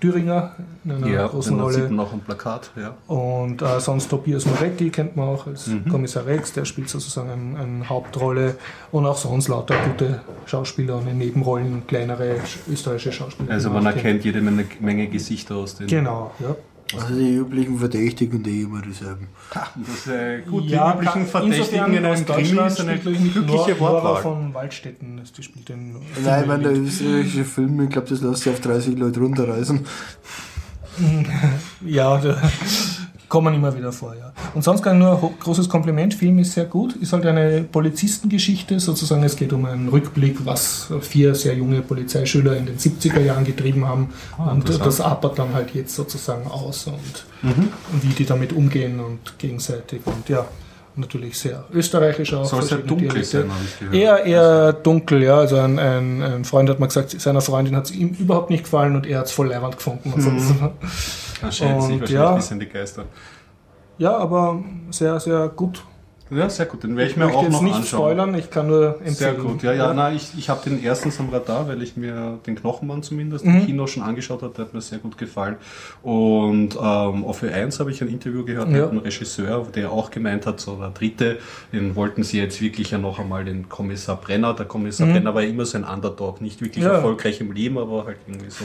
Thüringer 0.00 0.52
in 0.85 0.92
einer 0.92 1.07
Ja, 1.07 1.26
großen 1.26 1.57
den 1.59 1.68
sieht 1.70 1.80
Rolle. 1.83 1.90
man 1.90 2.07
auch 2.07 2.12
am 2.12 2.20
Plakat, 2.20 2.70
ja. 2.76 2.94
Und 3.12 3.62
äh, 3.62 3.80
sonst 3.80 4.09
Tobias 4.09 4.46
Moretti 4.46 4.90
kennt 4.90 5.16
man 5.16 5.28
auch 5.28 5.46
als 5.46 5.70
Kommissar 5.90 6.26
Rex, 6.26 6.52
der 6.52 6.64
spielt 6.64 6.88
sozusagen 6.88 7.30
eine 7.57 7.64
ein 7.64 7.88
Hauptrolle. 7.88 8.57
Und 8.92 9.07
auch 9.07 9.16
sonst 9.16 9.48
lauter 9.48 9.74
gute 9.85 10.20
Schauspieler 10.46 10.96
und 10.96 11.09
in 11.09 11.18
Nebenrollen 11.18 11.87
kleinere 11.87 12.35
sch- 12.44 12.70
österreichische 12.72 13.12
Schauspieler. 13.12 13.50
Also 13.52 13.70
man 13.70 13.85
erkennt 13.87 14.24
jede 14.24 14.40
Menge, 14.40 14.66
Menge 14.80 15.09
Gesichter 15.09 15.57
aus 15.57 15.76
den. 15.76 15.87
Genau, 15.88 16.30
ja. 16.40 16.54
Also 16.92 17.14
die 17.14 17.35
üblichen 17.37 17.79
Verdächtigen, 17.79 18.42
die 18.42 18.62
immer 18.62 18.83
dieselben. 18.83 19.29
Das, 19.53 20.07
äh, 20.07 20.42
gut, 20.42 20.64
ja, 20.64 20.92
die 20.92 20.99
üblichen 20.99 21.27
Verdächtigen 21.27 21.94
in 21.94 22.05
einem 22.05 22.27
Krimi 22.27 22.66
ist 22.66 22.81
eine 22.81 22.99
glückliche 22.99 23.81
Wortwahl. 23.81 24.23
von 24.23 24.55
Waldstätten. 24.55 25.20
Die 25.37 25.42
spielt 25.42 25.68
den 25.68 25.97
Nein, 26.23 26.42
ich 26.42 26.47
meine, 26.49 26.62
der 26.64 26.73
österreichische 26.73 27.44
Film, 27.44 27.81
ich 27.81 27.90
glaube, 27.90 28.09
das 28.09 28.20
lässt 28.20 28.42
sich 28.42 28.53
auf 28.53 28.61
30 28.61 28.99
Leute 28.99 29.20
runterreißen. 29.20 29.87
Ja, 31.85 32.20
Kommen 33.35 33.53
immer 33.53 33.77
wieder 33.77 33.90
vor, 33.90 34.14
ja. 34.14 34.33
Und 34.55 34.62
sonst 34.62 34.81
kann 34.81 34.97
ich 34.97 35.03
nur 35.03 35.20
ein 35.20 35.38
großes 35.40 35.68
Kompliment. 35.68 36.14
Film 36.14 36.38
ist 36.38 36.53
sehr 36.53 36.66
gut. 36.66 36.94
Ist 36.94 37.12
halt 37.12 37.27
eine 37.27 37.64
Polizistengeschichte, 37.64 38.79
sozusagen. 38.79 39.25
Es 39.25 39.35
geht 39.35 39.53
um 39.53 39.64
einen 39.64 39.88
Rückblick, 39.88 40.47
was 40.47 40.87
vier 41.01 41.35
sehr 41.35 41.57
junge 41.57 41.83
Polizeischüler 41.83 42.57
in 42.57 42.66
den 42.66 42.78
70er 42.78 43.18
Jahren 43.18 43.45
getrieben 43.45 43.89
haben. 43.89 44.11
Ah, 44.39 44.53
und 44.53 44.68
das 44.68 45.01
apert 45.01 45.37
dann 45.37 45.53
halt 45.53 45.74
jetzt 45.74 45.97
sozusagen 45.97 46.49
aus 46.49 46.87
und, 46.87 46.95
mhm. 47.43 47.70
und 47.93 48.05
wie 48.05 48.14
die 48.14 48.24
damit 48.24 48.53
umgehen 48.53 49.01
und 49.01 49.37
gegenseitig. 49.37 50.03
Und 50.05 50.28
ja, 50.28 50.47
natürlich 50.95 51.37
sehr 51.37 51.64
österreichisch 51.72 52.35
auch. 52.35 52.45
Soll 52.45 52.62
sehr 52.62 52.78
dunkel 52.78 53.24
sein, 53.24 53.51
habe 53.51 53.64
ich 53.64 53.78
gehört. 53.80 53.95
Eher, 53.97 54.24
eher 54.24 54.72
dunkel, 54.74 55.24
ja. 55.24 55.39
Also 55.39 55.57
ein, 55.57 55.78
ein, 55.80 56.22
ein, 56.22 56.45
Freund 56.45 56.70
hat 56.70 56.78
mal 56.78 56.87
gesagt, 56.87 57.20
seiner 57.20 57.41
Freundin 57.41 57.74
hat 57.74 57.87
es 57.87 57.91
ihm 57.91 58.11
überhaupt 58.11 58.51
nicht 58.51 58.62
gefallen 58.62 58.95
und 58.95 59.07
er 59.07 59.18
hat 59.18 59.26
es 59.26 59.32
voll 59.32 59.49
leibend 59.49 59.76
gefunden. 59.76 60.12
Mhm. 60.14 60.70
Scheiden 61.53 61.80
sich 61.80 62.01
wahrscheinlich 62.01 62.11
ja, 62.11 62.30
ein 62.30 62.36
bisschen 62.36 62.61
die 62.61 62.68
Geister. 62.68 63.05
Ja, 63.99 64.16
aber 64.16 64.62
sehr, 64.90 65.18
sehr 65.20 65.49
gut 65.49 65.84
ja, 66.35 66.51
sehr 66.51 66.66
gut. 66.66 66.82
Den 66.82 66.97
werde 66.97 67.11
ich, 67.11 67.12
ich 67.12 67.16
mir 67.16 67.26
auch 67.26 67.43
jetzt 67.43 67.53
noch 67.53 67.62
nicht 67.62 67.74
anschauen. 67.74 68.01
spoilern, 68.01 68.35
ich 68.35 68.51
kann 68.51 68.66
nur 68.66 68.97
empfehlen. 69.05 69.14
Sehr 69.14 69.35
gut. 69.35 69.62
Ja, 69.62 69.72
ja, 69.72 69.87
ja. 69.87 69.95
nein, 69.95 70.16
ich, 70.16 70.30
ich 70.37 70.49
habe 70.49 70.68
den 70.68 70.82
ersten 70.82 71.12
am 71.18 71.28
Radar, 71.30 71.68
weil 71.68 71.82
ich 71.82 71.97
mir 71.97 72.39
den 72.47 72.57
Knochenmann 72.57 73.03
zumindest 73.03 73.45
mhm. 73.45 73.61
im 73.61 73.66
Kino 73.66 73.87
schon 73.87 74.03
angeschaut 74.03 74.43
habe. 74.43 74.53
Der 74.55 74.66
hat 74.66 74.74
mir 74.74 74.80
sehr 74.80 74.99
gut 74.99 75.16
gefallen. 75.18 75.57
Und 76.03 76.74
ähm, 76.74 77.24
auf 77.24 77.43
Ö1 77.43 77.78
habe 77.78 77.91
ich 77.91 78.03
ein 78.03 78.09
Interview 78.09 78.45
gehört 78.45 78.68
ja. 78.70 78.82
mit 78.82 78.91
einem 78.91 78.99
Regisseur, 78.99 79.66
der 79.74 79.91
auch 79.91 80.11
gemeint 80.11 80.47
hat, 80.47 80.61
so 80.61 80.76
der 80.76 80.91
dritte, 80.91 81.39
den 81.72 81.95
wollten 81.97 82.22
sie 82.22 82.39
jetzt 82.39 82.61
wirklich 82.61 82.91
ja 82.91 82.99
noch 82.99 83.18
einmal 83.18 83.45
den 83.45 83.68
Kommissar 83.68 84.16
Brenner. 84.16 84.55
Der 84.55 84.66
Kommissar 84.66 85.07
mhm. 85.07 85.12
Brenner 85.12 85.35
war 85.35 85.43
ja 85.43 85.49
immer 85.49 85.64
so 85.64 85.78
ein 85.78 85.85
Underdog, 85.85 86.41
nicht 86.41 86.61
wirklich 86.61 86.85
ja. 86.85 86.95
erfolgreich 86.95 87.41
im 87.41 87.53
Leben, 87.53 87.78
aber 87.78 88.07
halt 88.07 88.18
irgendwie 88.26 88.51
so. 88.51 88.64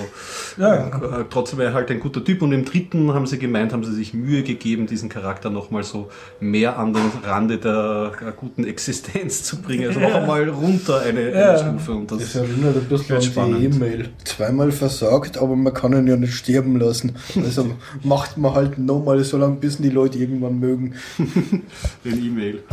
Ja, 0.58 0.88
äh, 0.88 1.26
trotzdem 1.30 1.60
war 1.60 1.66
er 1.66 1.74
halt 1.74 1.92
ein 1.92 2.00
guter 2.00 2.24
Typ. 2.24 2.42
Und 2.42 2.52
im 2.52 2.66
dritten 2.66 3.14
haben 3.14 3.28
sie 3.28 3.38
gemeint, 3.38 3.74
haben 3.74 3.84
sie 3.84 3.94
sich 3.94 4.14
Mühe 4.14 4.44
gegeben, 4.44 4.88
diesen 4.88 5.10
Charakter 5.10 5.50
nochmal 5.50 5.84
so 5.84 6.10
mehr 6.40 6.78
an 6.78 6.94
den 6.94 7.12
Rande 7.24 7.59
der 7.64 8.12
guten 8.36 8.64
Existenz 8.64 9.44
zu 9.44 9.62
bringen. 9.62 9.88
Also 9.88 10.00
noch 10.00 10.14
einmal 10.14 10.50
runter 10.50 11.02
eine, 11.02 11.32
ja. 11.32 11.52
eine 11.52 11.60
Stufe. 11.60 11.92
Und 11.94 12.12
das, 12.12 12.20
das 12.20 12.36
erinnert 12.36 12.76
ein 12.76 12.86
bisschen 12.86 13.38
an 13.38 13.60
die 13.60 13.66
E-Mail. 13.66 14.10
Zweimal 14.24 14.72
versagt, 14.72 15.38
aber 15.38 15.56
man 15.56 15.74
kann 15.74 15.94
ihn 15.94 16.08
ja 16.08 16.16
nicht 16.16 16.34
sterben 16.34 16.80
lassen. 16.80 17.16
Also 17.36 17.72
macht 18.04 18.38
man 18.38 18.54
halt 18.54 18.78
nochmal 18.78 19.24
so 19.24 19.38
lange, 19.38 19.56
bis 19.56 19.78
die 19.78 19.90
Leute 19.90 20.18
irgendwann 20.18 20.60
mögen. 20.60 20.96
Den 22.06 22.26
E-Mail. 22.26 22.64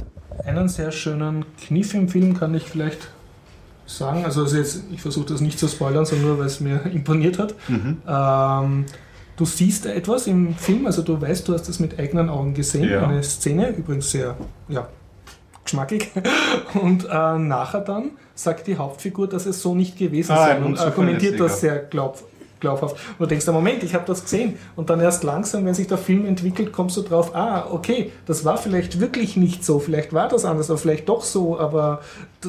Einen 0.44 0.68
sehr 0.68 0.92
schönen 0.92 1.44
Kniff 1.60 1.94
im 1.94 2.08
Film 2.08 2.38
kann 2.38 2.54
ich 2.54 2.64
vielleicht 2.64 3.08
sagen. 3.86 4.24
Also, 4.24 4.42
also 4.42 4.56
jetzt, 4.56 4.84
ich 4.92 5.00
versuche 5.00 5.26
das 5.26 5.40
nicht 5.40 5.58
zu 5.58 5.68
spoilern, 5.68 6.04
sondern 6.04 6.28
nur, 6.28 6.38
weil 6.38 6.46
es 6.46 6.60
mir 6.60 6.80
imponiert 6.92 7.38
hat. 7.38 7.54
Mhm. 7.68 7.98
Ähm, 8.06 8.84
du 9.36 9.44
siehst 9.44 9.86
etwas 9.86 10.26
im 10.26 10.54
Film, 10.54 10.86
also 10.86 11.02
du 11.02 11.20
weißt, 11.20 11.46
du 11.46 11.54
hast 11.54 11.68
das 11.68 11.78
mit 11.78 11.98
eigenen 11.98 12.28
Augen 12.28 12.54
gesehen, 12.54 12.88
ja. 12.88 13.06
eine 13.06 13.22
Szene, 13.22 13.68
übrigens 13.68 14.10
sehr 14.10 14.36
ja, 14.68 14.88
geschmackig. 15.64 16.10
Und 16.74 17.04
äh, 17.04 17.38
nachher 17.38 17.80
dann 17.80 18.12
sagt 18.34 18.66
die 18.66 18.76
Hauptfigur, 18.76 19.28
dass 19.28 19.46
es 19.46 19.62
so 19.62 19.74
nicht 19.74 19.98
gewesen 19.98 20.32
ah, 20.32 20.46
sei 20.46 20.58
und 20.60 20.78
argumentiert 20.78 21.40
das 21.40 21.60
sehr 21.60 21.78
glaub, 21.78 22.22
glaubhaft. 22.60 22.96
Und 23.18 23.20
du 23.20 23.26
denkst, 23.26 23.46
Moment, 23.46 23.82
ich 23.82 23.94
habe 23.94 24.04
das 24.06 24.22
gesehen. 24.22 24.58
Und 24.76 24.90
dann 24.90 25.00
erst 25.00 25.24
langsam, 25.24 25.64
wenn 25.64 25.72
sich 25.72 25.86
der 25.86 25.98
Film 25.98 26.26
entwickelt, 26.26 26.72
kommst 26.72 26.96
du 26.98 27.02
drauf, 27.02 27.34
ah, 27.34 27.66
okay, 27.70 28.12
das 28.26 28.44
war 28.44 28.58
vielleicht 28.58 29.00
wirklich 29.00 29.36
nicht 29.36 29.64
so, 29.64 29.78
vielleicht 29.78 30.12
war 30.12 30.28
das 30.28 30.44
anders, 30.44 30.70
oder 30.70 30.78
vielleicht 30.78 31.08
doch 31.08 31.22
so, 31.22 31.58
aber 31.58 32.00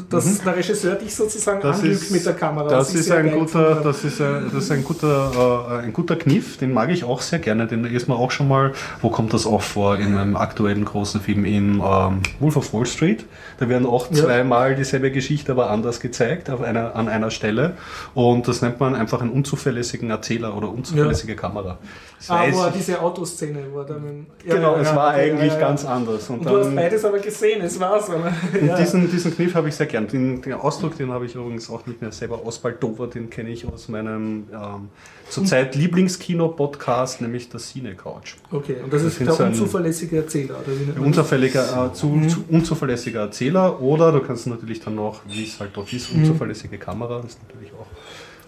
dass 0.02 0.26
mhm. 0.26 0.43
der 0.45 0.56
Regisseur 0.58 0.95
dich 0.95 1.16
sozusagen 1.16 1.62
das 1.62 1.80
anlügt 1.80 2.02
ist, 2.02 2.12
mit 2.12 2.26
der 2.26 2.34
Kamera. 2.34 2.70
Das 2.70 2.93
ist, 2.93 3.12
ein 3.12 3.32
guter, 3.32 3.82
das 3.84 4.04
ist 4.04 4.22
ein, 4.22 4.50
das 4.54 4.64
ist 4.64 4.72
ein 4.72 4.84
guter, 4.84 5.72
äh, 5.82 5.86
ein 5.86 5.93
guter 5.93 6.16
Kniff, 6.16 6.58
den 6.58 6.74
mag 6.74 6.89
ich 6.89 7.04
auch 7.04 7.22
sehr 7.22 7.39
gerne. 7.39 7.68
Den 7.68 7.86
ist 7.86 8.08
mir 8.08 8.16
auch 8.16 8.32
schon 8.32 8.48
mal, 8.48 8.74
wo 9.02 9.10
kommt 9.10 9.34
das 9.34 9.45
auch 9.45 9.62
vor, 9.62 9.98
in 9.98 10.18
einem 10.18 10.36
aktuellen 10.36 10.86
großen 10.86 11.22
Film 11.22 11.45
in 11.45 11.82
ähm, 11.84 12.22
Wolf 12.39 12.58
of 12.58 12.74
Wall 12.74 12.86
Street. 12.86 13.26
Da 13.60 13.70
werden 13.70 13.86
auch 13.88 14.10
zweimal 14.12 14.76
dieselbe 14.76 15.12
Geschichte, 15.12 15.52
aber 15.52 15.70
anders 15.70 16.00
gezeigt 16.00 16.50
auf 16.50 16.62
einer, 16.62 16.95
an 16.95 17.08
einer 17.08 17.32
Stelle. 17.32 17.74
Und 18.14 18.48
das 18.48 18.62
nennt 18.62 18.80
man 18.80 18.95
einfach 18.95 19.22
einen 19.22 19.32
unzuverlässigen 19.32 20.10
Erzähler 20.10 20.56
oder 20.56 20.70
unzuverlässige 20.70 21.34
ja. 21.34 21.39
Kamera. 21.39 21.78
Das 22.18 22.32
ah, 22.32 22.45
wo 22.52 22.70
diese 22.76 23.00
Autoszene, 23.00 23.60
wo 23.72 23.84
dann. 23.84 24.26
Ja, 24.43 24.56
genau, 24.56 24.76
ja, 24.76 24.82
es 24.82 24.95
war 24.95 25.12
eigentlich 25.12 25.60
ganz 25.60 25.86
anders. 25.86 26.30
Und, 26.30 26.39
Und 26.39 26.50
du 26.50 26.60
hast 26.60 26.76
beides 26.76 27.06
aber 27.06 27.20
gesehen, 27.20 27.62
es 27.62 27.80
war 27.80 28.02
so. 28.02 28.14
diesen, 28.80 29.12
diesen 29.12 29.36
Kniff 29.36 29.54
habe 29.54 29.70
ich 29.70 29.76
sehr 29.76 29.86
gern. 29.88 30.08
Den, 30.08 30.42
den, 30.42 30.54
Ausdruck, 30.54 30.98
den 30.98 31.12
habe 31.12 31.26
ich 31.26 31.36
übrigens 31.36 31.70
auch 31.70 31.86
nicht 31.86 32.02
mehr 32.02 32.12
selber 32.12 32.46
ausbaldover, 32.46 33.08
den 33.08 33.30
kenne 33.30 33.50
ich 33.50 33.66
aus 33.66 33.90
meinem 33.90 34.46
ähm, 34.54 34.90
zurzeit 35.30 35.76
Lieblingskino-Podcast, 35.76 37.22
nämlich 37.22 37.50
der 37.50 37.60
Cine 37.60 37.96
Couch. 37.96 38.36
Okay, 38.52 38.78
und 38.84 38.94
das, 38.94 39.04
das 39.04 39.20
ist 39.20 39.40
der 39.40 39.48
unzuverlässige 39.48 40.18
Erzähler, 40.18 40.56
oder 40.60 40.98
wie 40.98 41.00
unzuverlässiger, 41.00 41.88
äh, 41.88 41.94
zu, 41.94 42.08
mhm. 42.08 42.30
zu, 42.30 42.44
unzuverlässiger 42.50 43.22
Erzähler 43.22 43.82
oder 43.82 44.12
du 44.12 44.20
kannst 44.22 44.48
natürlich 44.48 44.80
dann 44.82 44.96
noch, 44.96 45.22
wie 45.28 45.44
es 45.44 45.60
halt 45.60 45.72
dort 45.74 45.92
ist, 45.92 46.14
mhm. 46.14 46.22
unzuverlässige 46.22 46.78
Kamera, 46.78 47.22
das 47.22 47.32
ist 47.32 47.40
natürlich 47.48 47.72
auch. 47.74 47.88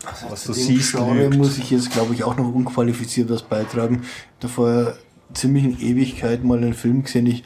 Also 0.05 0.31
was 0.31 0.43
du 0.45 0.53
siehst, 0.53 0.93
Genre 0.93 1.29
muss 1.29 1.57
ich 1.57 1.71
jetzt, 1.71 1.91
glaube 1.91 2.13
ich, 2.13 2.23
auch 2.23 2.37
noch 2.37 2.53
unqualifiziert 2.53 3.29
was 3.29 3.43
beitragen. 3.43 4.03
Da 4.39 4.47
vor 4.47 4.93
ziemlichen 5.33 5.79
Ewigkeit 5.81 6.43
mal 6.43 6.57
einen 6.57 6.73
Film 6.73 7.03
gesehen, 7.03 7.27
ich 7.27 7.43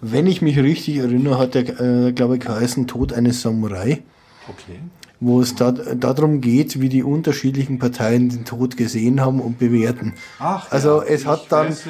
wenn 0.00 0.26
ich 0.26 0.42
mich 0.42 0.58
richtig 0.58 0.96
erinnere, 0.96 1.38
hat 1.38 1.54
der, 1.54 1.80
äh, 1.80 2.12
glaube 2.12 2.36
ich, 2.36 2.40
geheißen 2.40 2.86
Tod 2.86 3.12
eines 3.12 3.42
Samurai. 3.42 4.02
Okay. 4.48 4.80
Wo 5.20 5.42
es 5.42 5.54
da, 5.54 5.70
darum 5.72 6.40
geht, 6.40 6.80
wie 6.80 6.88
die 6.88 7.02
unterschiedlichen 7.02 7.78
Parteien 7.78 8.30
den 8.30 8.46
Tod 8.46 8.78
gesehen 8.78 9.20
haben 9.20 9.40
und 9.40 9.58
bewerten. 9.58 10.14
Ach, 10.38 10.70
also 10.72 11.02
ja, 11.02 11.08
es 11.08 11.26
hat 11.26 11.46
dann 11.50 11.68
weiß, 11.68 11.84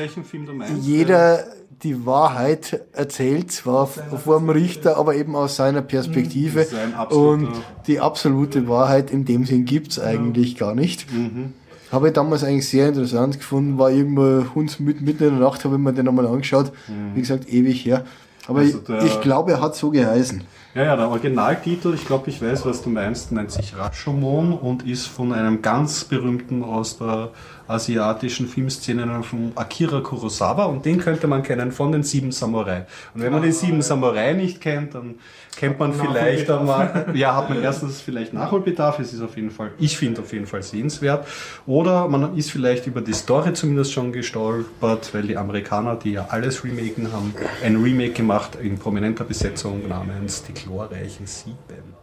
jeder 0.80 1.44
die 1.82 2.04
Wahrheit 2.04 2.80
erzählt, 2.92 3.52
zwar 3.52 3.86
vor 3.86 4.38
dem 4.38 4.50
Richter, 4.50 4.96
aber 4.96 5.14
eben 5.14 5.36
aus 5.36 5.56
seiner 5.56 5.80
Perspektive. 5.80 6.66
Und 7.10 7.48
die 7.86 8.00
absolute 8.00 8.68
Wahrheit 8.68 9.10
in 9.10 9.24
dem 9.24 9.46
Sinn 9.46 9.64
gibt's 9.64 9.98
eigentlich 9.98 10.56
gar 10.56 10.74
nicht. 10.74 11.10
Mhm. 11.12 11.54
Habe 11.92 12.08
ich 12.08 12.14
damals 12.14 12.44
eigentlich 12.44 12.68
sehr 12.68 12.88
interessant 12.88 13.38
gefunden, 13.38 13.78
war 13.78 13.90
irgendwo 13.90 14.44
uns 14.58 14.78
mitten 14.78 15.06
in 15.06 15.18
der 15.18 15.30
Nacht, 15.32 15.64
habe 15.64 15.74
ich 15.74 15.80
mir 15.80 15.92
den 15.92 16.04
nochmal 16.04 16.26
angeschaut. 16.26 16.72
Mhm. 16.88 17.16
Wie 17.16 17.20
gesagt, 17.20 17.48
ewig 17.52 17.84
her. 17.84 18.04
Aber 18.46 18.60
also 18.60 18.80
ich, 19.00 19.04
ich 19.06 19.20
glaube, 19.20 19.52
er 19.52 19.60
hat 19.60 19.76
so 19.76 19.90
geheißen. 19.90 20.42
Ja, 20.72 20.84
ja, 20.84 20.96
der 20.96 21.08
Originaltitel, 21.08 21.94
ich 21.94 22.06
glaube, 22.06 22.30
ich 22.30 22.40
weiß, 22.40 22.64
was 22.64 22.80
du 22.82 22.90
meinst, 22.90 23.32
nennt 23.32 23.50
sich 23.50 23.76
Rashomon 23.76 24.52
und 24.52 24.86
ist 24.86 25.08
von 25.08 25.32
einem 25.32 25.62
ganz 25.62 26.04
berühmten 26.04 26.62
aus 26.62 26.96
der 26.96 27.30
asiatischen 27.70 28.48
Filmszenen 28.48 29.22
von 29.22 29.52
Akira 29.54 30.00
Kurosawa 30.00 30.64
und 30.64 30.84
den 30.84 30.98
könnte 30.98 31.26
man 31.26 31.42
kennen 31.42 31.72
von 31.72 31.92
den 31.92 32.02
Sieben 32.02 32.32
Samurai. 32.32 32.86
Und 33.14 33.22
wenn 33.22 33.32
man 33.32 33.42
die 33.42 33.52
Sieben 33.52 33.82
Samurai 33.82 34.32
nicht 34.32 34.60
kennt, 34.60 34.94
dann 34.94 35.16
kennt 35.56 35.78
man 35.78 35.92
vielleicht 35.92 36.50
einmal, 36.50 37.06
ja, 37.14 37.36
hat 37.36 37.48
man 37.48 37.62
erstens 37.62 38.00
vielleicht 38.00 38.32
Nachholbedarf, 38.32 38.98
es 38.98 39.12
ist 39.12 39.22
auf 39.22 39.36
jeden 39.36 39.50
Fall, 39.50 39.70
ich 39.78 39.96
finde 39.96 40.20
auf 40.22 40.32
jeden 40.32 40.46
Fall 40.46 40.62
sehenswert. 40.62 41.26
Oder 41.66 42.08
man 42.08 42.36
ist 42.36 42.50
vielleicht 42.50 42.86
über 42.86 43.00
die 43.00 43.12
Story 43.12 43.52
zumindest 43.52 43.92
schon 43.92 44.12
gestolpert, 44.12 45.14
weil 45.14 45.22
die 45.22 45.36
Amerikaner, 45.36 45.96
die 45.96 46.12
ja 46.12 46.26
alles 46.30 46.64
remaken, 46.64 47.12
haben 47.12 47.34
ein 47.64 47.76
Remake 47.76 48.12
gemacht 48.12 48.58
in 48.60 48.78
prominenter 48.78 49.24
Besetzung 49.24 49.86
namens 49.88 50.42
Die 50.42 50.52
glorreichen 50.64 51.26
Sieben. 51.26 51.94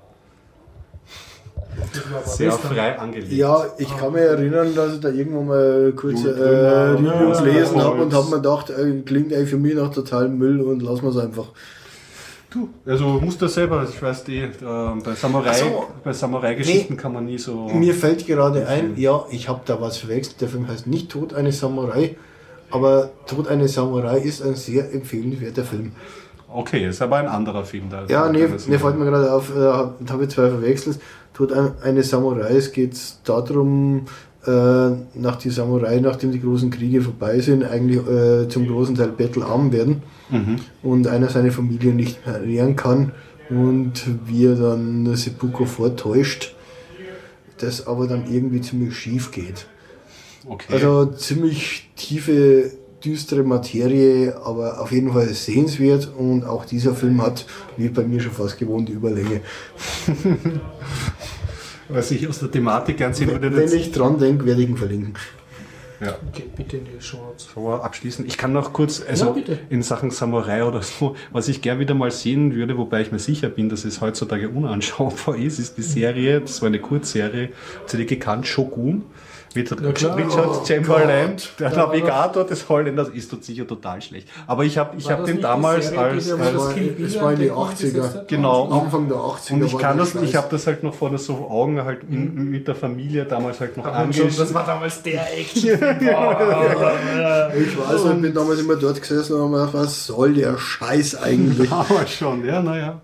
Sehr 2.26 2.52
frei 2.52 2.98
angelegt. 2.98 3.32
Ja, 3.32 3.66
ich 3.78 3.96
kann 3.96 4.14
mich 4.14 4.22
erinnern, 4.22 4.74
dass 4.76 4.96
ich 4.96 5.00
da 5.00 5.10
irgendwann 5.10 5.48
mal 5.48 5.94
kurze 5.96 6.32
äh, 6.32 6.92
Reviews 6.92 7.40
gelesen 7.40 7.82
habe 7.82 8.02
und 8.02 8.14
habe 8.14 8.30
mir 8.30 8.38
gedacht, 8.38 8.70
äh, 8.70 9.02
klingt 9.06 9.34
eigentlich 9.34 9.50
für 9.50 9.58
mich 9.58 9.76
nach 9.76 9.92
totalem 9.92 10.38
Müll 10.38 10.62
und 10.62 10.82
lassen 10.82 11.04
wir 11.04 11.10
es 11.10 11.18
einfach. 11.18 11.48
Du, 12.50 12.70
also 12.86 13.20
musst 13.20 13.42
du 13.42 13.48
selber, 13.48 13.86
ich 13.88 14.02
weiß 14.02 14.24
die, 14.24 14.40
äh, 14.40 14.52
bei 15.04 15.14
Samurai, 15.14 15.54
so, 15.54 15.88
bei 16.04 16.14
Samurai-Geschichten 16.14 16.94
nee, 16.94 17.00
kann 17.00 17.14
man 17.14 17.26
nie 17.26 17.38
so. 17.38 17.68
Mir 17.68 17.94
fällt 17.94 18.26
gerade 18.26 18.68
ein, 18.68 18.98
ja, 18.98 19.26
ich 19.30 19.50
habe 19.50 19.62
da 19.66 19.80
was 19.80 19.98
verwechselt. 19.98 20.42
Der 20.42 20.48
Film 20.48 20.68
heißt 20.68 20.88
nicht 20.88 21.12
Tod 21.12 21.34
eines 21.34 21.60
Samurai, 21.60 22.16
aber 22.72 23.12
Tod 23.28 23.48
eines 23.50 23.74
Samurai 23.74 24.18
ist 24.18 24.42
ein 24.42 24.56
sehr 24.56 24.94
empfehlenswerter 24.94 25.64
Film. 25.64 25.92
Okay, 26.50 26.88
ist 26.88 27.02
aber 27.02 27.18
ein 27.18 27.28
anderer 27.28 27.66
Film 27.66 27.90
da. 27.90 28.06
Ja, 28.08 28.30
nee, 28.30 28.48
mir 28.68 28.80
fällt 28.80 28.98
mir 28.98 29.06
gerade 29.06 29.32
auf, 29.32 29.56
äh, 29.56 29.60
habe 29.60 30.24
ich 30.24 30.30
zwei 30.30 30.50
verwechselt. 30.50 31.00
Tod 31.34 31.52
eines 31.84 32.10
Samurais 32.10 32.72
geht 32.72 32.94
es 32.94 33.22
darum, 33.24 34.06
äh, 34.46 34.50
nach 35.14 35.36
die 35.36 35.50
Samurai, 35.50 36.00
nachdem 36.00 36.32
die 36.32 36.42
großen 36.42 36.72
Kriege 36.72 37.02
vorbei 37.02 37.40
sind, 37.40 37.64
eigentlich 37.64 38.00
äh, 38.08 38.48
zum 38.48 38.66
großen 38.68 38.96
Teil 38.96 39.10
bettelarm 39.10 39.72
werden 39.72 40.02
mhm. 40.30 40.56
und 40.82 41.08
einer 41.08 41.30
seine 41.30 41.52
Familie 41.52 41.94
nicht 41.94 42.26
mehr 42.26 42.36
ernähren 42.36 42.76
kann 42.76 43.12
und 43.50 44.06
wie 44.26 44.46
er 44.46 44.56
dann 44.56 45.16
Seppuku 45.16 45.66
vortäuscht, 45.66 46.56
das 47.58 47.88
aber 47.88 48.08
dann 48.08 48.32
irgendwie 48.32 48.62
ziemlich 48.62 48.96
schief 48.96 49.32
geht. 49.32 49.68
Okay. 50.48 50.74
Also 50.74 51.06
ziemlich 51.06 51.92
tiefe 51.96 52.72
düstere 53.04 53.44
Materie, 53.44 54.36
aber 54.44 54.82
auf 54.82 54.92
jeden 54.92 55.12
Fall 55.12 55.28
sehenswert 55.30 56.12
und 56.18 56.46
auch 56.46 56.66
dieser 56.66 56.96
Film 56.96 57.22
hat, 57.22 57.46
wie 57.78 57.90
bei 57.90 58.04
mir 58.04 58.20
schon 58.20 58.32
fast 58.32 58.58
gewohnt, 58.58 58.90
Überlänge. 58.90 59.42
Was 61.90 62.12
ich 62.12 62.28
aus 62.28 62.40
der 62.40 62.52
Thematik 62.52 63.02
ansehen 63.02 63.30
würde. 63.30 63.56
Wenn 63.56 63.72
ich 63.72 63.92
dran 63.92 64.18
denke, 64.18 64.46
werde 64.46 64.62
ich 64.62 64.70
ihn 64.70 64.78
verlinken. 64.78 65.14
Ja. 66.00 66.16
Okay, 66.30 66.44
bitte 66.56 66.78
in 66.78 66.86
die 66.86 67.02
Show 67.02 67.18
Notes. 67.18 67.48
So, 67.56 67.70
abschließen. 67.72 68.26
Ich 68.28 68.38
kann 68.38 68.54
noch 68.54 68.72
kurz, 68.72 69.02
also 69.08 69.36
Ja, 69.36 69.56
in 69.70 69.82
Sachen 69.82 70.12
Samurai 70.12 70.64
oder 70.64 70.84
so, 70.84 71.16
was 71.32 71.48
ich 71.48 71.62
gern 71.62 71.80
wieder 71.80 71.96
mal 71.96 72.12
sehen 72.12 72.54
würde, 72.54 72.78
wobei 72.78 73.02
ich 73.02 73.12
mir 73.12 73.20
sicher 73.20 73.50
bin, 73.50 73.70
dass 73.70 73.84
es 73.84 74.00
heutzutage 74.00 74.50
unanschaubar 74.50 75.36
ist, 75.38 75.58
ist 75.58 75.78
die 75.78 75.82
Serie, 75.82 76.42
das 76.42 76.62
war 76.62 76.68
eine 76.68 76.80
Kurzserie, 76.80 77.50
ihr 77.92 77.98
die 78.00 78.06
gekannt, 78.06 78.46
Shogun? 78.46 79.04
Mit 79.58 79.96
klar. 79.96 80.18
Richard 80.18 80.48
Oh 80.48 80.66
Chamberlain, 80.66 81.32
Gott. 81.32 81.50
der 81.60 81.70
Navigator 81.72 82.44
des 82.46 82.68
Holländers, 82.70 83.10
ist 83.10 83.32
dort 83.32 83.44
sicher 83.44 83.68
total 83.68 84.02
schlecht. 84.02 84.28
Aber 84.46 84.64
ich 84.64 84.78
habe 84.78 84.98
ich 84.98 85.10
hab 85.10 85.20
das 85.20 85.28
den 85.28 85.42
damals 85.42 85.90
Serie, 85.90 86.00
als, 86.00 86.32
als 86.32 86.74
Bill 86.74 87.06
es 87.06 87.22
war 87.22 87.34
in 87.34 87.40
die 87.40 87.48
entdeckt 87.48 87.58
und 87.58 87.68
80er. 87.70 87.82
gesetzt 87.94 88.16
hat? 88.16 88.28
Genau. 88.28 88.70
Anfang 88.82 89.08
der 89.08 89.18
80er. 89.18 89.54
und 89.54 89.64
ich 89.66 89.78
kann 89.78 89.98
das, 89.98 90.16
ich 90.16 90.36
habe 90.36 90.48
das 90.50 90.68
halt 90.68 90.84
noch 90.84 90.94
vor 90.94 91.18
so 91.18 91.50
Augen 91.50 91.84
halt 91.84 92.04
in, 92.10 92.50
mit 92.50 92.68
der 92.68 92.76
Familie 92.76 93.26
damals 93.26 93.60
halt 93.60 93.78
noch 93.78 93.86
angeschaut. 93.86 94.38
das 94.38 94.54
war 94.54 94.66
damals 94.66 95.02
der 95.04 95.22
Action. 95.38 95.78
Ich 97.58 97.78
weiß, 97.78 98.06
ich 98.14 98.22
bin 98.22 98.34
damals 98.34 98.60
immer 98.60 98.76
dort 98.76 99.00
gesessen 99.02 99.34
und 99.34 99.42
habe 99.42 99.50
mir 99.52 99.58
gedacht, 99.66 99.74
was 99.74 100.06
soll 100.06 100.34
der 100.34 100.58
Scheiß 100.58 101.16
eigentlich? 101.22 101.72
Aber 101.72 102.06
schon, 102.08 102.46
ja, 102.46 102.62
naja. 102.62 103.02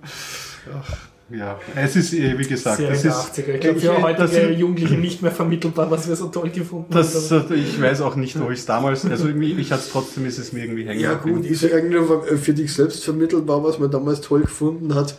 Ach, 0.73 1.12
Ja, 1.37 1.59
es 1.75 1.95
ist, 1.95 2.13
eh, 2.13 2.37
wie 2.37 2.43
gesagt, 2.45 2.77
Serie 2.77 2.91
das 2.93 3.01
der 3.01 3.11
ist, 3.11 3.17
80er. 3.17 3.53
Ich 3.55 3.59
glaube, 3.61 3.77
ich- 3.79 3.85
für 3.85 4.01
heutige 4.01 4.51
Jugendliche 4.51 4.95
nicht 4.95 5.21
mehr 5.21 5.31
vermittelbar, 5.31 5.89
was 5.89 6.07
wir 6.07 6.15
so 6.15 6.27
toll 6.27 6.49
gefunden 6.49 6.87
das, 6.93 7.31
haben. 7.31 7.51
äh, 7.51 7.55
ich 7.55 7.81
weiß 7.81 8.01
auch 8.01 8.15
nicht, 8.15 8.39
wo 8.39 8.49
ich 8.51 8.59
es 8.59 8.65
damals, 8.65 9.05
also 9.05 9.25
mich, 9.25 9.55
mich 9.55 9.71
hat 9.71 9.79
es 9.79 9.89
trotzdem, 9.89 10.25
ist 10.25 10.37
es 10.37 10.53
mir 10.53 10.63
irgendwie 10.63 10.85
hängen 10.85 10.99
Ja 10.99 11.15
gut, 11.15 11.45
ist 11.45 11.63
ja 11.63 11.75
eigentlich 11.75 11.99
nur 12.01 12.23
für 12.37 12.53
dich 12.53 12.73
selbst 12.73 13.03
vermittelbar, 13.03 13.63
was 13.63 13.79
man 13.79 13.89
damals 13.89 14.21
toll 14.21 14.41
gefunden 14.41 14.93
hat. 14.95 15.15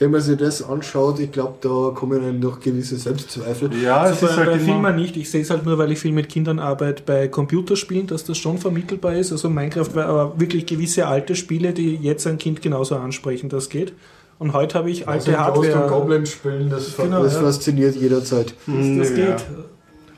Wenn 0.00 0.10
man 0.10 0.20
sich 0.20 0.36
das 0.36 0.60
anschaut, 0.60 1.20
ich 1.20 1.30
glaube, 1.30 1.54
da 1.60 1.92
kommen 1.94 2.20
dann 2.20 2.40
noch 2.40 2.58
gewisse 2.58 2.96
Selbstzweifel. 2.96 3.70
Ja, 3.80 4.06
es 4.06 4.10
Also 4.22 4.26
ist 4.26 4.32
bei, 4.32 4.42
halt 4.42 4.50
bei 4.50 4.58
Filmen 4.58 4.96
nicht. 4.96 5.16
Ich 5.16 5.30
sehe 5.30 5.42
es 5.42 5.50
halt 5.50 5.64
nur, 5.64 5.78
weil 5.78 5.92
ich 5.92 6.00
viel 6.00 6.10
mit 6.10 6.28
Kindern 6.28 6.58
arbeite 6.58 7.04
bei 7.06 7.28
Computerspielen, 7.28 8.08
dass 8.08 8.24
das 8.24 8.36
schon 8.36 8.58
vermittelbar 8.58 9.14
ist. 9.14 9.30
Also 9.30 9.48
Minecraft 9.48 9.94
war 9.94 10.06
aber 10.06 10.40
wirklich 10.40 10.66
gewisse 10.66 11.06
alte 11.06 11.36
Spiele, 11.36 11.72
die 11.72 11.94
jetzt 11.94 12.26
ein 12.26 12.38
Kind 12.38 12.60
genauso 12.60 12.96
ansprechen, 12.96 13.48
das 13.48 13.68
geht. 13.68 13.92
Und 14.38 14.52
heute 14.52 14.78
habe 14.78 14.90
ich 14.90 15.06
alte 15.08 15.38
Also 15.38 15.52
Ghost 15.60 15.68
und 15.70 15.74
Hardware. 15.76 16.00
Goblin 16.00 16.26
spielen, 16.26 16.70
das, 16.70 16.96
Genau, 16.96 17.22
das 17.22 17.34
ja. 17.34 17.40
fasziniert 17.42 17.94
jederzeit. 17.96 18.54
Das 18.66 19.10
Ja. 19.10 19.14
geht. 19.16 19.44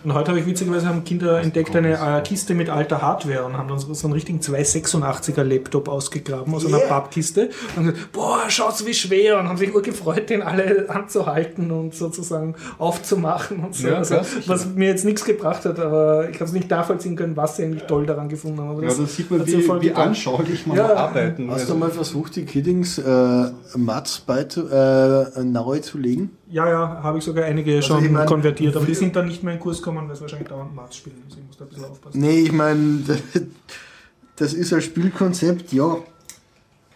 Und 0.05 0.15
heute 0.15 0.29
habe 0.31 0.39
ich 0.41 0.47
witzigerweise 0.47 0.87
haben 0.87 1.03
Kinder 1.05 1.41
entdeckt 1.41 1.75
eine 1.75 1.95
äh, 1.95 2.21
Kiste 2.23 2.55
mit 2.55 2.69
alter 2.69 3.03
Hardware 3.03 3.45
und 3.45 3.57
haben 3.59 3.69
dann 3.69 3.79
so, 3.79 3.93
so 3.93 4.07
einen 4.07 4.15
richtigen 4.15 4.39
286er 4.41 5.43
Laptop 5.43 5.89
ausgegraben 5.89 6.55
aus 6.55 6.65
einer 6.65 6.77
Yeah. 6.77 6.87
Pappkiste 6.89 7.51
und 7.75 7.77
haben 7.77 7.87
gesagt, 7.93 8.13
boah, 8.13 8.41
schaut's 8.49 8.85
wie 8.87 8.95
schwer 8.95 9.39
und 9.41 9.49
haben 9.49 9.57
sich 9.57 9.73
nur 9.73 9.83
gefreut, 9.83 10.29
den 10.31 10.43
alle 10.43 10.89
anzuhalten 10.91 11.71
und 11.71 11.95
sozusagen 11.95 12.55
aufzumachen 12.79 13.61
und 13.65 13.75
so. 13.75 13.89
Ja, 13.89 13.97
also, 13.97 14.17
was 14.47 14.67
mir 14.75 14.89
jetzt 14.89 15.05
nichts 15.05 15.25
gebracht 15.25 15.65
hat, 15.65 15.81
aber 15.81 16.29
ich 16.29 16.37
habe 16.37 16.45
es 16.45 16.53
nicht 16.53 16.71
nachvollziehen 16.71 17.17
können, 17.17 17.37
was 17.37 17.57
sie 17.57 17.65
eigentlich 17.65 17.85
toll 17.85 18.07
daran 18.07 18.29
gefunden 18.29 18.61
haben. 18.61 18.71
Aber 18.71 18.83
ja, 18.83 18.89
da 18.91 19.07
sieht 19.07 19.31
man, 19.31 19.47
wie, 19.47 19.63
voll 19.63 19.81
wie 19.81 19.93
anschaulich 19.93 20.67
man 20.67 20.77
Ja. 20.77 20.95
arbeiten. 20.95 21.51
Hast 21.51 21.63
Also, 21.63 21.73
du 21.73 21.79
mal 21.81 21.91
versucht, 21.91 22.37
die 22.37 22.45
Kiddings 22.45 22.99
äh, 22.99 23.47
Mats 23.77 24.23
äh, 24.29 25.43
nahe 25.43 25.81
zu 25.81 25.99
legen? 25.99 26.31
Ja, 26.49 26.69
ja, 26.69 27.01
habe 27.03 27.19
ich 27.19 27.25
sogar 27.25 27.45
einige 27.47 27.83
schon 27.83 28.05
ich 28.05 28.11
mein, 28.11 28.27
konvertiert, 28.27 28.77
aber 28.77 28.87
die 28.87 28.95
sind 28.95 29.17
dann 29.17 29.27
nicht 29.27 29.43
mehr 29.43 29.55
in 29.55 29.61
Kurs 29.61 29.79
gekommen, 29.79 29.96
weil 29.97 30.11
es 30.11 30.21
wahrscheinlich 30.21 30.49
dauernd 30.49 30.75
Mats 30.75 30.97
spielen. 30.97 31.23
Also 31.27 31.39
ich 31.39 31.47
muss 31.47 31.57
da 31.57 31.65
ein 31.65 31.69
bisschen 31.69 31.85
aufpassen. 31.87 32.21
Nee, 32.21 32.41
ich 32.41 32.53
meine, 32.53 33.01
das 34.37 34.53
ist 34.53 34.73
ein 34.73 34.83
Spielkonzept, 34.83 35.73
ja. 35.73 35.97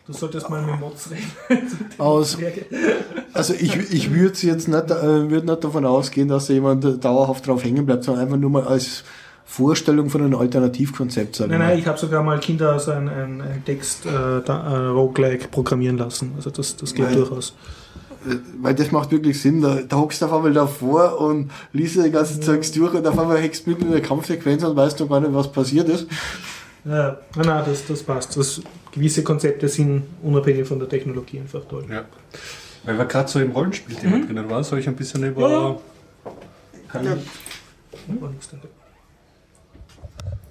Du 0.06 0.12
solltest 0.12 0.50
mal 0.50 0.62
mit 0.62 0.80
Mods 0.80 1.10
reden. 1.10 1.68
Aus, 1.98 2.36
also 3.32 3.54
ich, 3.54 3.76
ich 3.92 4.12
würde 4.12 4.38
jetzt 4.40 4.66
nicht, 4.66 4.90
äh, 4.90 5.30
würd 5.30 5.44
nicht 5.44 5.62
davon 5.64 5.84
ausgehen, 5.84 6.28
dass 6.28 6.46
da 6.48 6.52
jemand 6.52 7.04
dauerhaft 7.04 7.46
drauf 7.46 7.62
hängen 7.62 7.86
bleibt, 7.86 8.04
sondern 8.04 8.24
einfach 8.24 8.38
nur 8.38 8.50
mal 8.50 8.64
als 8.64 9.04
Vorstellung 9.44 10.10
von 10.10 10.22
einem 10.22 10.36
Alternativkonzept, 10.36 11.36
sage 11.36 11.50
Nein, 11.50 11.58
nein, 11.60 11.78
ich 11.78 11.86
habe 11.86 11.98
sogar 11.98 12.22
mal 12.22 12.38
Kinder 12.38 12.78
so 12.78 12.92
ein, 12.92 13.08
ein, 13.08 13.40
ein 13.40 13.64
Text 13.64 14.06
äh, 14.06 14.42
da, 14.44 14.72
äh, 14.72 14.86
Roguelike 14.88 15.48
programmieren 15.48 15.98
lassen. 15.98 16.32
Also 16.36 16.50
das, 16.50 16.76
das 16.76 16.94
geht 16.94 17.06
Weil- 17.06 17.16
durchaus. 17.16 17.54
Weil 18.60 18.74
das 18.74 18.90
macht 18.92 19.10
wirklich 19.10 19.40
Sinn. 19.40 19.62
Da, 19.62 19.80
da 19.82 19.96
hockst 19.96 20.20
du 20.20 20.26
auf 20.26 20.32
einmal 20.32 20.52
davor 20.52 21.18
und 21.20 21.50
liest 21.72 21.96
dir 21.96 22.02
die 22.02 22.10
ganze 22.10 22.38
Zeugs 22.40 22.70
durch 22.72 22.92
und 22.94 23.06
auf 23.06 23.18
einmal 23.18 23.38
hängst 23.38 23.64
du 23.66 23.70
mitten 23.70 23.86
in 23.86 23.92
der 23.92 24.02
Kampfsequenz 24.02 24.62
und 24.62 24.76
weißt 24.76 25.00
noch 25.00 25.08
gar 25.08 25.20
nicht, 25.20 25.32
was 25.32 25.50
passiert 25.50 25.88
ist. 25.88 26.06
Ja, 26.84 27.18
nein, 27.36 27.46
nein, 27.46 27.62
das, 27.66 27.86
das 27.86 28.02
passt. 28.02 28.36
Das, 28.36 28.60
gewisse 28.92 29.22
Konzepte 29.22 29.68
sind 29.68 30.02
unabhängig 30.22 30.66
von 30.66 30.78
der 30.78 30.88
Technologie 30.88 31.38
einfach 31.40 31.64
toll. 31.68 31.84
ja. 31.90 32.04
Weil 32.84 32.96
wir 32.96 33.04
gerade 33.04 33.28
so 33.28 33.38
im 33.40 33.50
Rollenspielthema 33.52 34.16
Mhm. 34.16 34.26
drinnen 34.26 34.48
waren, 34.50 34.64
soll 34.64 34.78
ich 34.78 34.88
ein 34.88 34.96
bisschen 34.96 35.22
über. 35.24 35.50
Ja, 35.50 35.58
ja. 37.02 37.02
Ja. 37.02 37.16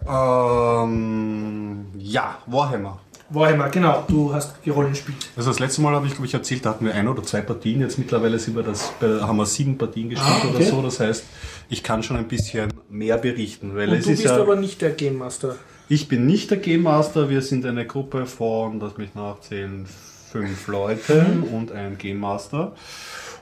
Dabei. 0.07 0.84
Ähm, 0.84 1.86
ja, 1.97 2.38
Warhammer. 2.45 2.99
Warhammer, 3.32 3.69
genau, 3.69 4.03
du 4.07 4.34
hast 4.34 4.61
gerollen 4.63 4.89
gespielt. 4.91 5.17
Also 5.38 5.51
das 5.51 5.59
letzte 5.59 5.82
Mal 5.82 5.93
habe 5.93 6.07
ich, 6.07 6.13
glaube 6.13 6.25
ich, 6.25 6.34
erzählt, 6.34 6.65
da 6.65 6.71
hatten 6.71 6.86
wir 6.86 6.95
ein 6.95 7.07
oder 7.07 7.21
zwei 7.23 7.41
Partien. 7.41 7.82
Jetzt 7.82 7.99
mittlerweile 7.99 8.39
sind 8.39 8.55
wir 8.55 8.63
das, 8.63 8.91
haben 9.01 9.38
wir 9.38 9.45
sieben 9.45 9.77
Partien 9.77 10.09
gespielt 10.09 10.32
Ah, 10.43 10.47
okay. 10.47 10.55
oder 10.57 10.65
so. 10.65 10.82
Das 10.82 10.99
heißt, 10.99 11.23
ich 11.69 11.84
kann 11.84 12.01
schon 12.01 12.17
ein 12.17 12.27
bisschen 12.27 12.73
mehr 12.89 13.17
berichten. 13.17 13.75
Weil 13.75 13.89
Und 13.89 13.97
es 13.97 14.05
du 14.05 14.11
ist 14.11 14.23
bist 14.23 14.34
ja, 14.36 14.41
aber 14.41 14.55
nicht 14.55 14.82
der 14.82 14.91
Game 14.91 15.17
Master. 15.19 15.55
ich 15.89 16.07
bin 16.07 16.25
nicht 16.25 16.49
der 16.49 16.57
Game 16.57 16.82
Master. 16.84 17.30
Wir 17.30 17.41
sind 17.43 17.65
eine 17.65 17.86
Gruppe 17.86 18.25
von, 18.25 18.80
lass 18.80 18.97
mich 18.97 19.13
nachzählen, 19.13 19.86
fünf 20.32 20.67
Leuten 20.67 21.38
Mhm. 21.47 21.53
und 21.55 21.71
ein 21.71 21.97
Game 21.99 22.19
Master. 22.19 22.73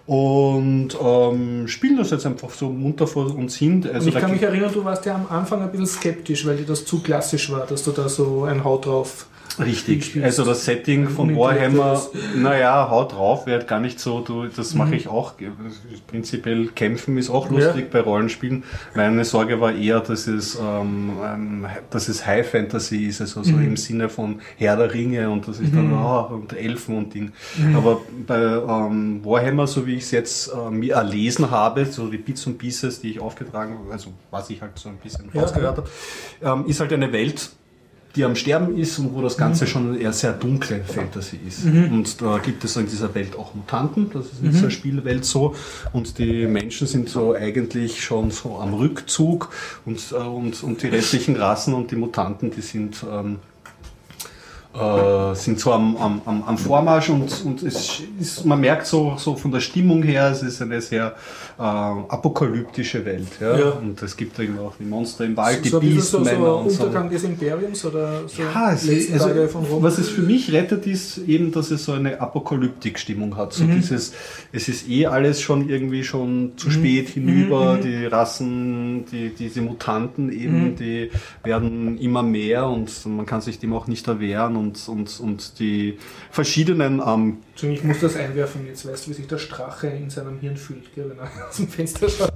Und 0.05 0.89
ähm, 1.01 1.67
spielen 1.67 1.97
das 1.97 2.11
jetzt 2.11 2.25
einfach 2.25 2.49
so 2.49 2.69
munter 2.69 3.07
vor 3.07 3.33
uns 3.35 3.55
hin. 3.57 3.85
Also 3.93 4.07
Und 4.07 4.15
ich 4.15 4.21
kann 4.21 4.31
mich 4.31 4.41
erinnern, 4.41 4.71
du 4.73 4.83
warst 4.85 5.05
ja 5.05 5.15
am 5.15 5.27
Anfang 5.29 5.61
ein 5.61 5.69
bisschen 5.71 5.85
skeptisch, 5.88 6.45
weil 6.45 6.55
dir 6.57 6.65
das 6.65 6.85
zu 6.85 6.99
klassisch 7.01 7.51
war, 7.51 7.65
dass 7.65 7.83
du 7.83 7.91
da 7.91 8.07
so 8.07 8.43
ein 8.45 8.63
Haut 8.63 8.85
drauf 8.85 9.25
Richtig, 9.59 10.05
spielst. 10.05 10.25
also 10.25 10.45
das 10.45 10.65
Setting 10.65 11.09
von 11.09 11.35
Warhammer, 11.35 12.01
naja, 12.35 12.89
haut 12.89 13.13
drauf, 13.13 13.45
wird 13.47 13.67
gar 13.67 13.79
nicht 13.79 13.99
so, 13.99 14.21
du, 14.21 14.45
das 14.47 14.73
mache 14.75 14.95
ich 14.95 15.07
auch. 15.07 15.33
Prinzipiell 16.07 16.67
kämpfen 16.67 17.17
ist 17.17 17.29
auch 17.29 17.49
lustig 17.49 17.85
Ja. 17.85 17.87
bei 17.91 17.99
Rollenspielen. 18.01 18.63
Meine 18.95 19.25
Sorge 19.25 19.59
war 19.59 19.73
eher, 19.73 19.99
dass 19.99 20.27
es, 20.27 20.55
ähm, 20.55 21.11
ähm, 21.23 21.65
dass 21.89 22.07
es 22.07 22.25
High 22.25 22.49
Fantasy 22.49 23.05
ist, 23.05 23.21
also 23.21 23.43
so 23.43 23.55
im 23.57 23.77
Sinne 23.77 24.09
von 24.09 24.39
Herr 24.57 24.75
der 24.77 24.93
Ringe 24.93 25.29
und 25.29 25.47
das 25.47 25.59
ist 25.59 25.73
dann 25.73 25.93
ah, 25.93 26.21
und 26.21 26.53
Elfen 26.53 26.97
und 26.97 27.13
Ding. 27.13 27.31
Aber 27.75 28.01
bei 28.25 28.37
ähm, 28.41 29.21
Warhammer, 29.23 29.67
so 29.67 29.85
wie 29.85 29.95
ich 29.95 30.03
es 30.03 30.11
jetzt 30.11 30.51
äh, 30.53 30.69
mir 30.69 30.95
erlesen 30.95 31.49
habe, 31.51 31.85
so 31.85 32.07
die 32.07 32.17
Bits 32.17 32.45
und 32.47 32.57
Pieces, 32.57 33.01
die 33.01 33.11
ich 33.11 33.19
aufgetragen 33.19 33.77
habe, 33.79 33.91
also 33.91 34.11
was 34.31 34.49
ich 34.49 34.61
halt 34.61 34.77
so 34.77 34.89
ein 34.89 34.97
bisschen 34.97 35.29
Ja, 35.33 35.41
rausgehört 35.41 35.77
habe, 35.77 35.89
ähm, 36.43 36.65
ist 36.67 36.79
halt 36.79 36.93
eine 36.93 37.11
Welt, 37.11 37.49
die 38.18 38.26
am 38.26 38.36
Sterben 38.36 38.76
ist 38.78 38.97
und 38.99 39.13
wo 39.13 39.22
das 39.22 39.38
Ganze 39.38 39.68
schon 39.68 39.99
eher 39.99 40.11
sehr 40.11 40.34
dunkle 40.34 40.84
Fantasy 40.84 41.39
ist. 41.47 41.63
Und 41.91 42.22
da 42.22 42.39
gibt 42.39 42.63
es 42.63 42.76
in 42.76 42.88
dieser 42.88 43.13
Welt 43.13 43.38
auch 43.38 43.53
Mutanten, 43.53 44.09
das 44.11 44.26
ist 44.26 44.43
in 44.43 44.51
dieser 44.51 44.72
Spielwelt 44.72 45.24
so. 45.24 45.55
Und 45.93 46.18
die 46.18 46.47
Menschen 46.47 46.88
sind 46.88 47.09
so 47.09 47.34
eigentlich 47.34 48.03
schon 48.03 48.32
so 48.32 48.57
am 48.57 48.74
Rückzug 48.74 49.49
und, 49.86 49.99
äh, 50.11 50.15
und, 50.15 50.63
und 50.63 50.82
die 50.82 50.88
restlichen 50.88 51.36
Rassen 51.36 51.74
und 51.74 51.91
die 51.91 51.95
Mutanten, 51.95 52.51
die 52.51 52.61
sind, 52.61 53.05
ähm, 53.09 53.38
äh, 54.78 55.36
sind 55.36 55.59
so 55.59 55.71
am, 55.71 55.97
am, 55.97 56.43
am, 56.45 56.57
Vormarsch 56.57 57.09
und, 57.09 57.43
und 57.45 57.63
es 57.63 58.03
ist, 58.19 58.45
man 58.45 58.59
merkt 58.59 58.86
so, 58.86 59.15
so 59.17 59.36
von 59.36 59.51
der 59.51 59.59
Stimmung 59.59 60.03
her, 60.03 60.30
es 60.32 60.43
ist 60.43 60.61
eine 60.61 60.82
sehr 60.82 61.15
äh, 61.57 61.61
apokalyptische 61.61 63.03
Welt. 63.03 63.28
Ja? 63.39 63.57
Ja. 63.57 63.69
Und 63.71 64.01
es 64.01 64.15
gibt 64.15 64.38
eben 64.39 64.59
auch 64.59 64.73
die 64.80 64.86
Monster 64.86 65.25
im 65.25 65.36
Wald, 65.36 65.65
die 65.65 65.69
so 65.69 65.80
bisschen 65.80 66.01
so, 66.01 66.17
Beastmänner 66.19 66.63
so 66.63 66.69
so. 66.69 66.84
Untergang 66.84 67.09
des 67.09 67.23
Imperiums 67.23 67.86
oder 67.86 68.28
so 68.28 68.41
Ja, 68.41 68.73
es 68.73 69.11
also, 69.11 69.30
was 69.82 69.97
es 69.97 70.09
für 70.09 70.21
mich 70.21 70.51
rettet, 70.51 70.86
ist 70.86 71.17
eben, 71.28 71.51
dass 71.51 71.71
es 71.71 71.86
so 71.86 71.93
eine 71.93 72.19
Apokalyptik-Stimmung 72.21 73.36
hat. 73.36 73.53
So 73.53 73.65
dieses, 73.65 74.13
es 74.51 74.67
ist 74.67 74.89
eh 74.89 75.07
alles 75.07 75.41
schon 75.41 75.69
irgendwie 75.69 76.03
schon 76.03 76.53
zu 76.57 76.69
spät 76.69 77.09
hinüber. 77.09 77.80
Die 77.82 78.05
Rassen, 78.05 79.05
die, 79.11 79.30
diese 79.30 79.61
Mutanten 79.61 80.32
eben, 80.32 80.75
die 80.75 81.09
werden 81.43 81.97
immer 81.97 82.23
mehr 82.23 82.67
und 82.67 83.05
man 83.05 83.25
kann 83.25 83.41
sich 83.41 83.59
dem 83.59 83.73
auch 83.73 83.88
nicht 83.88 84.07
erwehren 84.07 84.55
und, 84.68 84.89
und, 84.89 85.20
und 85.20 85.59
die 85.59 85.97
verschiedenen 86.32 87.01
ähm, 87.05 87.38
ich 87.61 87.84
muss 87.84 87.99
das 88.01 88.15
einwerfen, 88.15 88.65
jetzt 88.68 88.88
weißt 88.88 89.05
du, 89.07 89.11
wie 89.11 89.15
sich 89.15 89.28
der 89.28 89.38
Strache 89.38 89.88
in 89.88 90.09
seinem 90.09 90.39
Hirn 90.39 90.57
fühlt, 90.57 90.93
gell, 90.93 91.09
wenn 91.09 91.18
er 91.20 91.30
aus 91.49 91.57
dem 91.57 91.68
Fenster 91.68 92.07
schaut. 92.09 92.34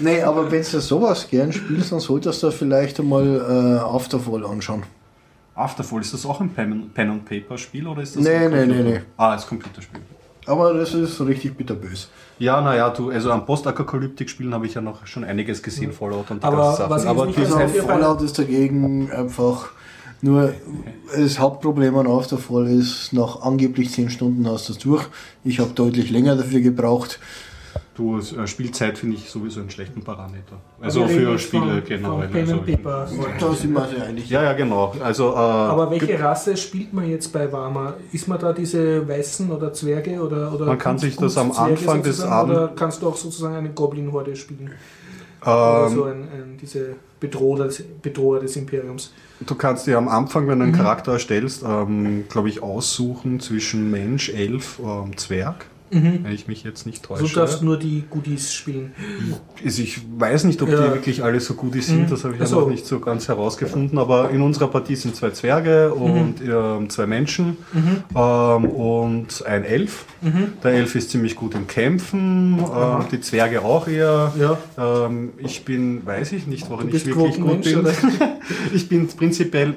Nee, 0.00 0.22
aber 0.22 0.50
wenn 0.50 0.62
du 0.62 0.80
sowas 0.80 1.28
gern 1.28 1.52
spielst, 1.52 1.92
dann 1.92 2.00
solltest 2.00 2.42
du 2.42 2.50
vielleicht 2.50 3.00
einmal 3.00 3.26
äh, 3.36 3.78
Afterfall 3.80 4.44
anschauen. 4.46 4.82
Afterfall. 5.54 6.00
Ist 6.00 6.14
das 6.14 6.24
auch 6.24 6.40
ein 6.40 6.48
Pen, 6.50 6.90
Pen 6.94 7.10
and 7.10 7.24
Paper 7.24 7.58
Spiel 7.58 7.86
oder 7.86 8.02
ist 8.02 8.16
das 8.16 8.22
Nee, 8.22 8.30
ein 8.36 8.50
nee, 8.50 8.58
Computer? 8.60 8.82
nee, 8.82 8.90
nee. 8.92 9.00
Ah, 9.16 9.30
als 9.32 9.46
Computerspiel. 9.46 10.00
Aber 10.46 10.72
das 10.72 10.94
ist 10.94 11.16
so 11.16 11.24
richtig 11.24 11.54
bitterbös. 11.56 12.08
Ja, 12.38 12.60
naja, 12.62 12.88
du, 12.88 13.10
also 13.10 13.30
an 13.30 13.44
Postapokalyptik-Spielen 13.44 14.54
habe 14.54 14.66
ich 14.66 14.72
ja 14.74 14.80
noch 14.80 15.06
schon 15.06 15.22
einiges 15.24 15.62
gesehen, 15.62 15.92
Fallout 15.92 16.30
und 16.30 16.42
die 16.42 16.46
Aber 16.46 16.56
ganzen 16.56 16.76
Sachen. 16.78 16.90
was 16.90 17.02
ich 17.04 17.08
Aber 17.10 17.26
nicht 17.26 17.38
die 17.38 17.42
weiß, 17.42 17.52
Also 17.52 17.66
seid 17.66 17.74
ihr 17.76 17.82
bei- 17.82 17.88
Fallout 17.92 18.22
ist 18.22 18.38
dagegen 18.38 19.10
einfach 19.12 19.68
nur 20.22 20.52
das 21.16 21.38
Hauptproblem 21.38 21.96
an 21.96 22.06
Afterfall 22.06 22.66
ist, 22.66 23.12
nach 23.12 23.42
angeblich 23.42 23.90
10 23.90 24.10
Stunden 24.10 24.48
hast 24.48 24.68
du 24.68 24.72
es 24.72 24.78
durch. 24.78 25.04
Ich 25.44 25.58
habe 25.58 25.70
deutlich 25.74 26.10
länger 26.10 26.36
dafür 26.36 26.60
gebraucht. 26.60 27.18
Du, 27.94 28.18
äh, 28.18 28.46
Spielzeit 28.46 28.98
finde 28.98 29.16
ich 29.16 29.30
sowieso 29.30 29.60
einen 29.60 29.70
schlechten 29.70 30.02
Parameter. 30.02 30.56
Also 30.80 31.06
für 31.06 31.38
Spiele, 31.38 31.82
genau. 31.82 32.18
Pen 32.18 32.48
also, 32.48 32.62
Paper. 32.62 33.08
Da 33.38 33.52
sind 33.52 33.72
wir 33.72 33.88
sehr 33.88 34.06
einig. 34.06 34.28
ja, 34.30 34.42
ja, 34.42 34.52
genau. 34.54 34.94
Also, 35.02 35.32
äh, 35.32 35.36
Aber 35.36 35.90
welche 35.90 36.18
Rasse 36.18 36.56
spielt 36.56 36.92
man 36.92 37.08
jetzt 37.08 37.32
bei 37.32 37.50
Warmer? 37.52 37.94
Ist 38.12 38.26
man 38.26 38.38
da 38.38 38.52
diese 38.52 39.06
Weißen 39.06 39.50
oder 39.50 39.72
Zwerge 39.72 40.20
oder, 40.20 40.52
oder 40.52 40.66
Man 40.66 40.78
kann 40.78 40.98
sich 40.98 41.16
das 41.16 41.36
am 41.36 41.52
Zwerge 41.52 41.72
Anfang 41.72 42.02
des 42.02 42.16
sozusagen, 42.16 42.32
Abend- 42.32 42.56
Oder 42.56 42.68
kannst 42.68 43.02
du 43.02 43.08
auch 43.08 43.16
sozusagen 43.16 43.54
eine 43.54 43.70
Goblin-Horde 43.70 44.34
spielen? 44.34 44.70
oder 45.42 45.86
ähm, 45.86 45.94
so 45.94 46.04
ein, 46.04 46.22
ein, 46.22 46.58
diese 46.60 46.96
Bedroher 47.20 47.66
des, 47.66 47.82
Bedroher 48.02 48.40
des 48.40 48.56
Imperiums. 48.56 49.12
Du 49.40 49.54
kannst 49.54 49.86
dir 49.86 49.96
am 49.98 50.08
Anfang, 50.08 50.48
wenn 50.48 50.58
du 50.58 50.66
Mhm. 50.66 50.72
einen 50.74 50.82
Charakter 50.82 51.12
erstellst, 51.12 51.62
ähm, 51.66 52.24
glaube 52.28 52.48
ich, 52.48 52.62
aussuchen 52.62 53.40
zwischen 53.40 53.90
Mensch, 53.90 54.28
Elf, 54.30 54.78
ähm, 54.84 55.16
Zwerg. 55.16 55.66
Wenn 55.90 56.24
ich 56.32 56.46
mich 56.46 56.62
jetzt 56.62 56.86
nicht 56.86 57.02
Du 57.04 57.08
täusche. 57.16 57.34
darfst 57.34 57.62
nur 57.62 57.76
die 57.76 58.04
Goodies 58.08 58.54
spielen. 58.54 58.92
Also 59.64 59.82
ich 59.82 60.00
weiß 60.16 60.44
nicht, 60.44 60.62
ob 60.62 60.68
die 60.68 60.74
Ja. 60.74 60.92
wirklich 60.94 61.24
alle 61.24 61.40
so 61.40 61.54
gut 61.54 61.74
sind, 61.82 62.02
Mhm. 62.02 62.10
das 62.10 62.22
habe 62.24 62.34
ich 62.36 62.40
Ach 62.42 62.48
ja 62.50 62.56
noch 62.56 62.68
nicht 62.68 62.86
so 62.86 63.00
ganz 63.00 63.26
herausgefunden, 63.28 63.98
aber 63.98 64.30
in 64.30 64.40
unserer 64.40 64.68
Partie 64.68 64.94
sind 64.94 65.16
zwei 65.16 65.30
Zwerge 65.30 65.92
Mhm. 65.94 66.02
und 66.02 66.34
ähm, 66.46 66.90
zwei 66.90 67.06
Menschen 67.06 67.56
ähm, 68.14 68.64
und 68.66 69.44
ein 69.46 69.64
Elf. 69.64 70.04
Mhm. 70.20 70.52
Der 70.62 70.72
Elf 70.72 70.94
ist 70.94 71.10
ziemlich 71.10 71.34
gut 71.34 71.54
im 71.54 71.66
Kämpfen, 71.66 72.58
ähm, 72.58 73.04
die 73.10 73.20
Zwerge 73.20 73.62
auch 73.62 73.88
eher. 73.88 74.32
Ja. 74.38 74.58
Ähm, 75.06 75.30
ich 75.38 75.64
bin, 75.64 76.06
weiß 76.06 76.32
ich 76.32 76.46
nicht, 76.46 76.70
worin 76.70 76.90
Du 76.90 76.96
ich 76.96 77.06
wirklich 77.06 77.36
gut 77.40 77.62
Quotenmensch, 77.62 78.00
bin. 78.00 78.28
ich 78.74 78.88
bin 78.88 79.08
prinzipiell, 79.08 79.74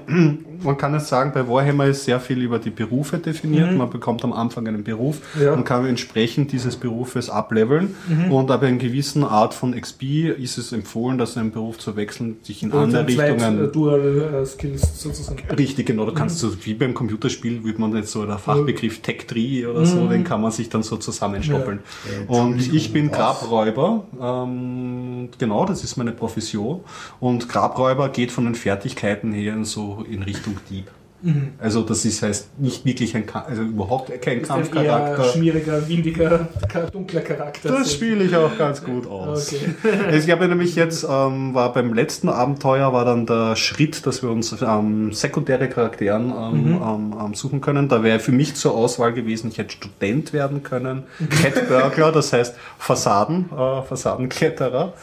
man 0.63 0.77
kann 0.77 0.93
es 0.95 1.07
sagen, 1.09 1.31
bei 1.33 1.47
Warhammer 1.47 1.85
ist 1.85 2.05
sehr 2.05 2.19
viel 2.19 2.41
über 2.41 2.59
die 2.59 2.69
Berufe 2.69 3.17
definiert. 3.17 3.75
Man 3.75 3.89
bekommt 3.89 4.23
am 4.23 4.33
Anfang 4.33 4.67
einen 4.67 4.83
Beruf 4.83 5.17
Mhm. 5.35 5.41
Ja. 5.43 5.53
und 5.53 5.63
kann 5.65 5.85
entsprechend 5.85 6.51
dieses 6.51 6.75
Berufes 6.75 7.29
ableveln. 7.29 7.95
Mhm. 8.07 8.31
Und 8.31 8.51
ab 8.51 8.63
einer 8.63 8.77
gewissen 8.77 9.23
Art 9.23 9.53
von 9.53 9.73
XP 9.79 10.29
ist 10.37 10.57
es 10.57 10.71
empfohlen, 10.71 11.17
dass 11.17 11.37
einen 11.37 11.51
Beruf 11.51 11.77
zu 11.79 11.95
wechseln, 11.95 12.37
sich 12.43 12.63
in 12.63 12.71
Und 12.71 12.95
andere 12.95 13.07
Richtungen 13.07 13.65
äh, 13.65 13.67
Dual 13.67 14.41
äh, 14.41 14.45
Skills 14.45 15.01
sozusagen. 15.01 15.39
Richtig, 15.57 15.85
genau. 15.85 16.05
Du 16.05 16.13
kannst 16.13 16.39
so, 16.39 16.49
wie 16.65 16.73
beim 16.73 16.93
Computerspiel, 16.93 17.63
würde 17.63 17.79
man 17.81 17.95
jetzt 17.95 18.11
so 18.11 18.25
der 18.25 18.37
Fachbegriff 18.37 18.99
Tech 19.01 19.25
Tree 19.27 19.65
oder 19.65 19.85
so, 19.85 20.07
den 20.07 20.23
kann 20.23 20.41
man 20.41 20.51
sich 20.51 20.69
dann 20.69 20.83
so 20.83 20.97
zusammenstoppeln. 20.97 21.79
Und 22.27 22.73
ich 22.73 22.93
bin 22.93 23.11
Grabräuber. 23.11 24.05
Ähm, 24.21 25.29
genau, 25.37 25.65
das 25.65 25.83
ist 25.83 25.97
meine 25.97 26.11
Profession. 26.11 26.81
Und 27.19 27.49
Grabräuber 27.49 28.09
geht 28.09 28.31
von 28.31 28.45
den 28.45 28.55
Fertigkeiten 28.55 29.33
her 29.33 29.55
so 29.63 30.03
in 30.09 30.23
Richtung 30.23 30.52
deep. 30.61 30.89
Dieb. 31.23 31.35
Also 31.59 31.81
das 31.83 32.03
ist 32.05 32.21
heißt 32.21 32.59
nicht 32.59 32.85
wirklich 32.85 33.15
ein, 33.15 33.23
also 33.33 33.61
überhaupt 33.61 34.09
kein 34.21 34.41
Ist 34.41 34.51
ein 34.51 34.59
eher 34.59 34.63
Kampfcharakter. 34.65 35.23
schmieriger, 35.25 35.87
windiger, 35.87 36.47
dunkler 36.91 37.21
Charakter. 37.21 37.69
Das 37.69 37.93
spiele 37.93 38.23
ich 38.25 38.35
auch 38.35 38.57
ganz 38.57 38.83
gut 38.83 39.07
aus. 39.07 39.53
Okay. 39.53 39.73
Also 40.07 40.27
ich 40.27 40.31
habe 40.31 40.47
nämlich 40.47 40.75
jetzt, 40.75 41.03
ähm, 41.09 41.53
war 41.53 41.71
beim 41.73 41.93
letzten 41.93 42.29
Abenteuer, 42.29 42.91
war 42.93 43.05
dann 43.05 43.25
der 43.25 43.55
Schritt, 43.55 44.05
dass 44.05 44.21
wir 44.21 44.29
uns 44.31 44.53
ähm, 44.61 45.13
sekundäre 45.13 45.69
Charakteren 45.69 46.31
ähm, 46.37 46.81
ähm, 46.83 47.15
ähm, 47.23 47.33
suchen 47.33 47.61
können. 47.61 47.87
Da 47.89 48.03
wäre 48.03 48.19
für 48.19 48.31
mich 48.31 48.55
zur 48.55 48.73
Auswahl 48.75 49.13
gewesen, 49.13 49.49
ich 49.49 49.57
hätte 49.57 49.71
Student 49.73 50.33
werden 50.33 50.63
können, 50.63 51.03
Cat 51.41 51.67
Burglar, 51.69 52.11
das 52.11 52.33
heißt 52.33 52.55
Fassaden, 52.77 53.45
äh, 53.51 53.81
Fassadenkletterer. 53.83 54.93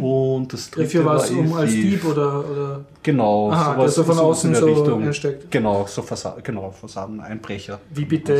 Und 0.00 0.52
das 0.52 0.70
dritte 0.70 0.86
Dafür 0.98 1.04
was 1.04 1.32
war 1.32 1.38
um 1.40 1.52
als 1.54 1.70
die- 1.70 1.82
Dieb 1.90 2.04
oder, 2.04 2.44
oder 2.50 2.80
Genau, 3.02 3.52
Aha, 3.52 3.74
sowas, 3.76 3.94
so 3.94 4.02
von 4.02 4.18
außen 4.18 4.48
in 4.48 4.54
der 4.54 4.62
so 4.62 4.66
Richtung. 4.66 5.02
einsteigt. 5.04 5.50
Genau, 5.52 5.65
so 5.86 6.02
Fassa 6.02 6.36
genau, 6.42 6.70
Fassadeneinbrecher. 6.70 7.80
wie 7.90 8.04
bitte 8.04 8.34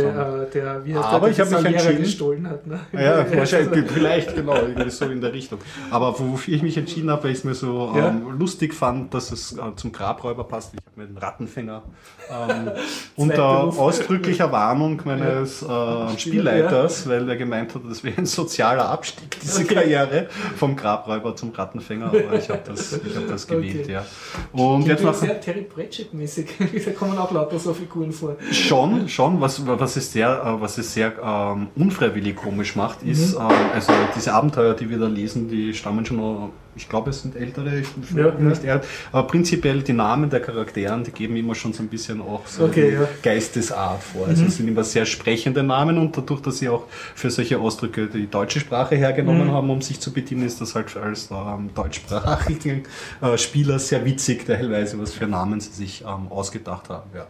äh, 0.49 0.53
der, 0.53 0.85
wie 0.85 0.95
Aber 0.95 1.29
der, 1.29 1.31
ich 1.31 1.41
hab 1.41 1.51
mich 1.63 1.73
entschieden- 1.73 1.99
gestohlen 2.03 2.49
hat. 2.49 2.67
Ne? 2.67 2.81
Ja, 2.93 3.25
wahrscheinlich, 3.37 3.91
vielleicht, 3.91 4.35
genau, 4.35 4.55
irgendwie 4.57 4.91
so 4.91 5.05
in 5.07 5.21
der 5.21 5.33
Richtung. 5.33 5.59
Aber 5.91 6.19
wofür 6.19 6.55
ich 6.55 6.63
mich 6.63 6.77
entschieden 6.77 7.11
habe, 7.11 7.25
weil 7.25 7.31
ich 7.33 7.39
es 7.39 7.45
mir 7.45 7.55
so 7.55 7.93
Ja. 7.97 8.09
ähm, 8.09 8.39
lustig 8.39 8.75
fand, 8.75 9.13
dass 9.15 9.33
es 9.33 9.53
äh, 9.53 9.61
zum 9.77 9.93
Grabräuber 9.93 10.45
passt. 10.45 10.75
Ich 10.75 10.81
habe 10.87 11.01
mir 11.01 11.07
den 11.07 11.19
Rattenfänger 11.19 11.83
ähm, 12.31 12.71
unter 13.17 13.65
ausdrücklicher 13.79 14.51
Warnung 14.53 15.01
meines 15.05 15.63
äh, 15.63 16.19
Spielleiters, 16.19 17.09
weil 17.09 17.29
er 17.29 17.37
gemeint 17.37 17.75
hat, 17.75 17.83
das 17.89 18.03
wäre 18.05 18.19
ein 18.19 18.27
sozialer 18.27 18.89
Abstieg, 18.89 19.39
diese 19.41 19.63
Okay. 19.63 19.75
Karriere 19.75 20.27
vom 20.57 20.77
Grabräuber 20.77 21.35
zum 21.35 21.51
Rattenfänger. 21.51 22.07
Aber 22.07 22.35
ich 22.35 22.49
habe 22.51 22.61
das, 22.67 22.93
ich 22.93 23.17
hab 23.17 23.27
das 23.29 23.47
gewählt, 23.47 23.85
Okay. 23.85 23.93
ja. 23.93 24.05
Und 24.53 24.85
Klingt 24.85 24.89
jetzt 24.89 25.01
ja 25.03 25.07
nach, 25.07 25.15
sehr 25.15 25.41
Terry 25.41 25.63
Pratchett-mäßig. 25.63 26.47
da 26.85 26.91
kommen 26.93 27.16
auch 27.19 27.31
lauter 27.33 27.59
so 27.59 27.73
Figuren 27.75 28.13
vor. 28.13 28.37
Schon, 28.51 29.09
schon. 29.09 29.41
Was, 29.41 29.67
was 29.67 29.97
es 29.97 30.13
sehr, 30.13 30.29
äh, 30.31 30.61
was 30.61 30.79
es 30.79 30.93
sehr 30.95 31.13
ähm, 31.23 31.69
unfreiwillig 31.77 32.37
komisch 32.37 32.77
macht, 32.77 33.03
ist, 33.03 33.35
Mhm. 33.35 33.41
ähm, 33.43 33.57
also 33.75 33.93
diese 34.15 34.33
Abenteuer, 34.35 34.75
die 34.75 34.89
wir 34.91 34.99
da 34.99 35.07
lesen, 35.09 35.49
die 35.49 35.75
stammen 35.75 36.05
schon, 36.07 36.51
ich 36.77 36.89
glaube, 36.89 37.11
es 37.11 37.23
sind 37.23 37.37
ältere, 37.37 37.81
ich 37.81 37.89
bin 37.91 38.19
Ja, 38.25 38.31
nicht 38.33 38.65
eher, 38.65 38.83
aber 39.13 39.27
prinzipiell 39.27 39.83
die 39.83 39.93
Namen 39.93 40.29
der 40.31 40.41
Charakteren, 40.41 41.03
die 41.05 41.11
geben 41.11 41.37
immer 41.37 41.55
schon 41.55 41.73
so 41.73 41.83
ein 41.83 41.89
bisschen 41.89 42.21
auch 42.21 42.47
so 42.47 42.65
Okay, 42.65 42.95
ja. 42.95 43.01
Mhm. 43.01 43.07
Geistesart 43.23 44.03
vor. 44.03 44.27
Also 44.29 44.45
es 44.45 44.57
sind 44.57 44.69
immer 44.69 44.85
sehr 44.85 45.07
sprechende 45.07 45.63
Namen 45.63 45.99
und 45.99 46.17
dadurch, 46.17 46.41
dass 46.43 46.59
sie 46.59 46.69
auch 46.69 46.85
für 47.15 47.31
solche 47.31 47.59
Ausdrücke 47.59 48.07
die 48.07 48.27
deutsche 48.29 48.61
Sprache 48.61 48.95
Mhm. 48.95 48.99
hergenommen 49.01 49.51
haben, 49.51 49.71
um 49.71 49.81
sich 49.83 49.99
zu 50.01 50.13
bedienen, 50.13 50.47
ist 50.47 50.61
das 50.61 50.75
halt 50.75 50.97
als 50.97 51.31
ähm, 51.31 51.71
deutschsprachigen 51.75 52.85
äh, 53.23 53.39
Spieler 53.39 53.79
sehr 53.79 54.05
witzig, 54.05 54.47
teilweise, 54.47 54.99
was 55.01 55.13
für 55.13 55.27
Namen 55.27 55.61
sie 55.61 55.73
sich 55.73 56.03
ähm, 56.03 56.29
ausgedacht 56.31 56.89
haben. 56.91 57.11
Ja. 57.15 57.27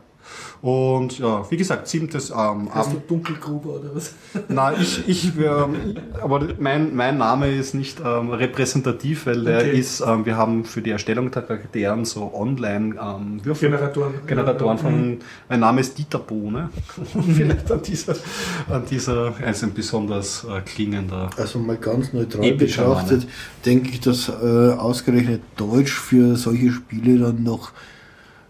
Und 0.63 1.19
ja, 1.19 1.49
wie 1.51 1.57
gesagt, 1.57 1.87
siebtes 1.87 2.31
ähm, 2.31 2.69
Hast 2.73 2.93
du 2.93 2.97
Abend. 2.97 3.11
Dunkelgruber 3.11 3.71
oder 3.81 3.95
was? 3.95 4.15
Na, 4.49 4.73
ich, 4.73 5.07
ich, 5.07 5.37
ähm, 5.39 5.97
aber 6.21 6.49
mein, 6.59 6.97
mein 6.97 7.19
Name 7.19 7.51
ist 7.55 7.75
nicht 7.75 8.01
ähm, 8.05 8.31
repräsentativ, 8.31 9.27
weil 9.27 9.45
der 9.45 9.59
Okay. 9.59 9.79
ist, 9.79 10.01
ähm, 10.01 10.25
wir 10.27 10.37
haben 10.37 10.65
für 10.65 10.83
die 10.83 10.91
Erstellung 10.91 11.31
der 11.31 11.43
Charakteren 11.43 12.05
so 12.05 12.33
online 12.35 12.97
ähm, 13.01 13.45
Würfel. 13.45 13.71
Generatoren. 13.71 14.15
Generatoren 14.27 14.77
Mhm. 14.77 14.81
von, 14.81 15.19
mein 15.49 15.61
Name 15.61 15.81
ist 15.83 15.99
Dieter 15.99 16.19
Bohne. 16.19 16.71
Vielleicht 17.37 17.71
an 17.71 17.83
dieser, 17.83 18.15
an 18.71 18.83
dieser, 18.91 19.35
also 19.45 19.67
ein 19.67 19.75
besonders 19.75 20.45
äh, 20.45 20.61
klingender. 20.63 21.31
Also 21.37 21.59
mal 21.59 21.77
ganz 21.77 22.13
neutral 22.13 22.53
betrachtet, 22.53 23.27
denke 23.65 23.91
ich, 23.91 24.01
dass 24.01 24.29
äh, 24.29 24.33
ausgerechnet 24.73 25.43
Deutsch 25.57 25.93
für 25.93 26.37
solche 26.37 26.73
Spiele 26.73 27.19
dann 27.19 27.43
noch 27.43 27.71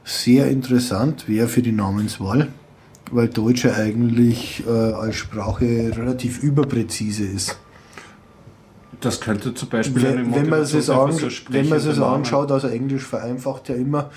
sehr 0.07 0.49
interessant 0.49 1.29
wäre 1.29 1.49
für 1.49 1.63
die 1.63 1.73
Namenswahl, 1.73 2.49
weil 3.11 3.29
Deutsch 3.29 3.65
ja 3.65 3.75
eigentlich 3.75 4.63
äh, 4.65 4.71
als 4.71 5.17
Sprache 5.17 5.65
relativ 5.97 6.43
überpräzise 6.45 7.25
ist. 7.25 7.59
Das 9.01 9.21
könnte 9.21 9.53
zum 9.53 9.69
Beispiel 9.69 10.07
eine 10.07 10.19
Wenn, 10.19 10.35
wenn 10.35 10.49
man 10.49 10.61
es 10.61 10.89
an, 10.89 11.13
so 11.13 11.29
wenn 11.51 11.69
man 11.69 11.79
es 11.79 12.01
anschaut, 12.01 12.53
also 12.53 12.69
Englisch 12.69 13.03
vereinfacht 13.03 13.69
ja 13.69 13.75
immer, 13.75 14.11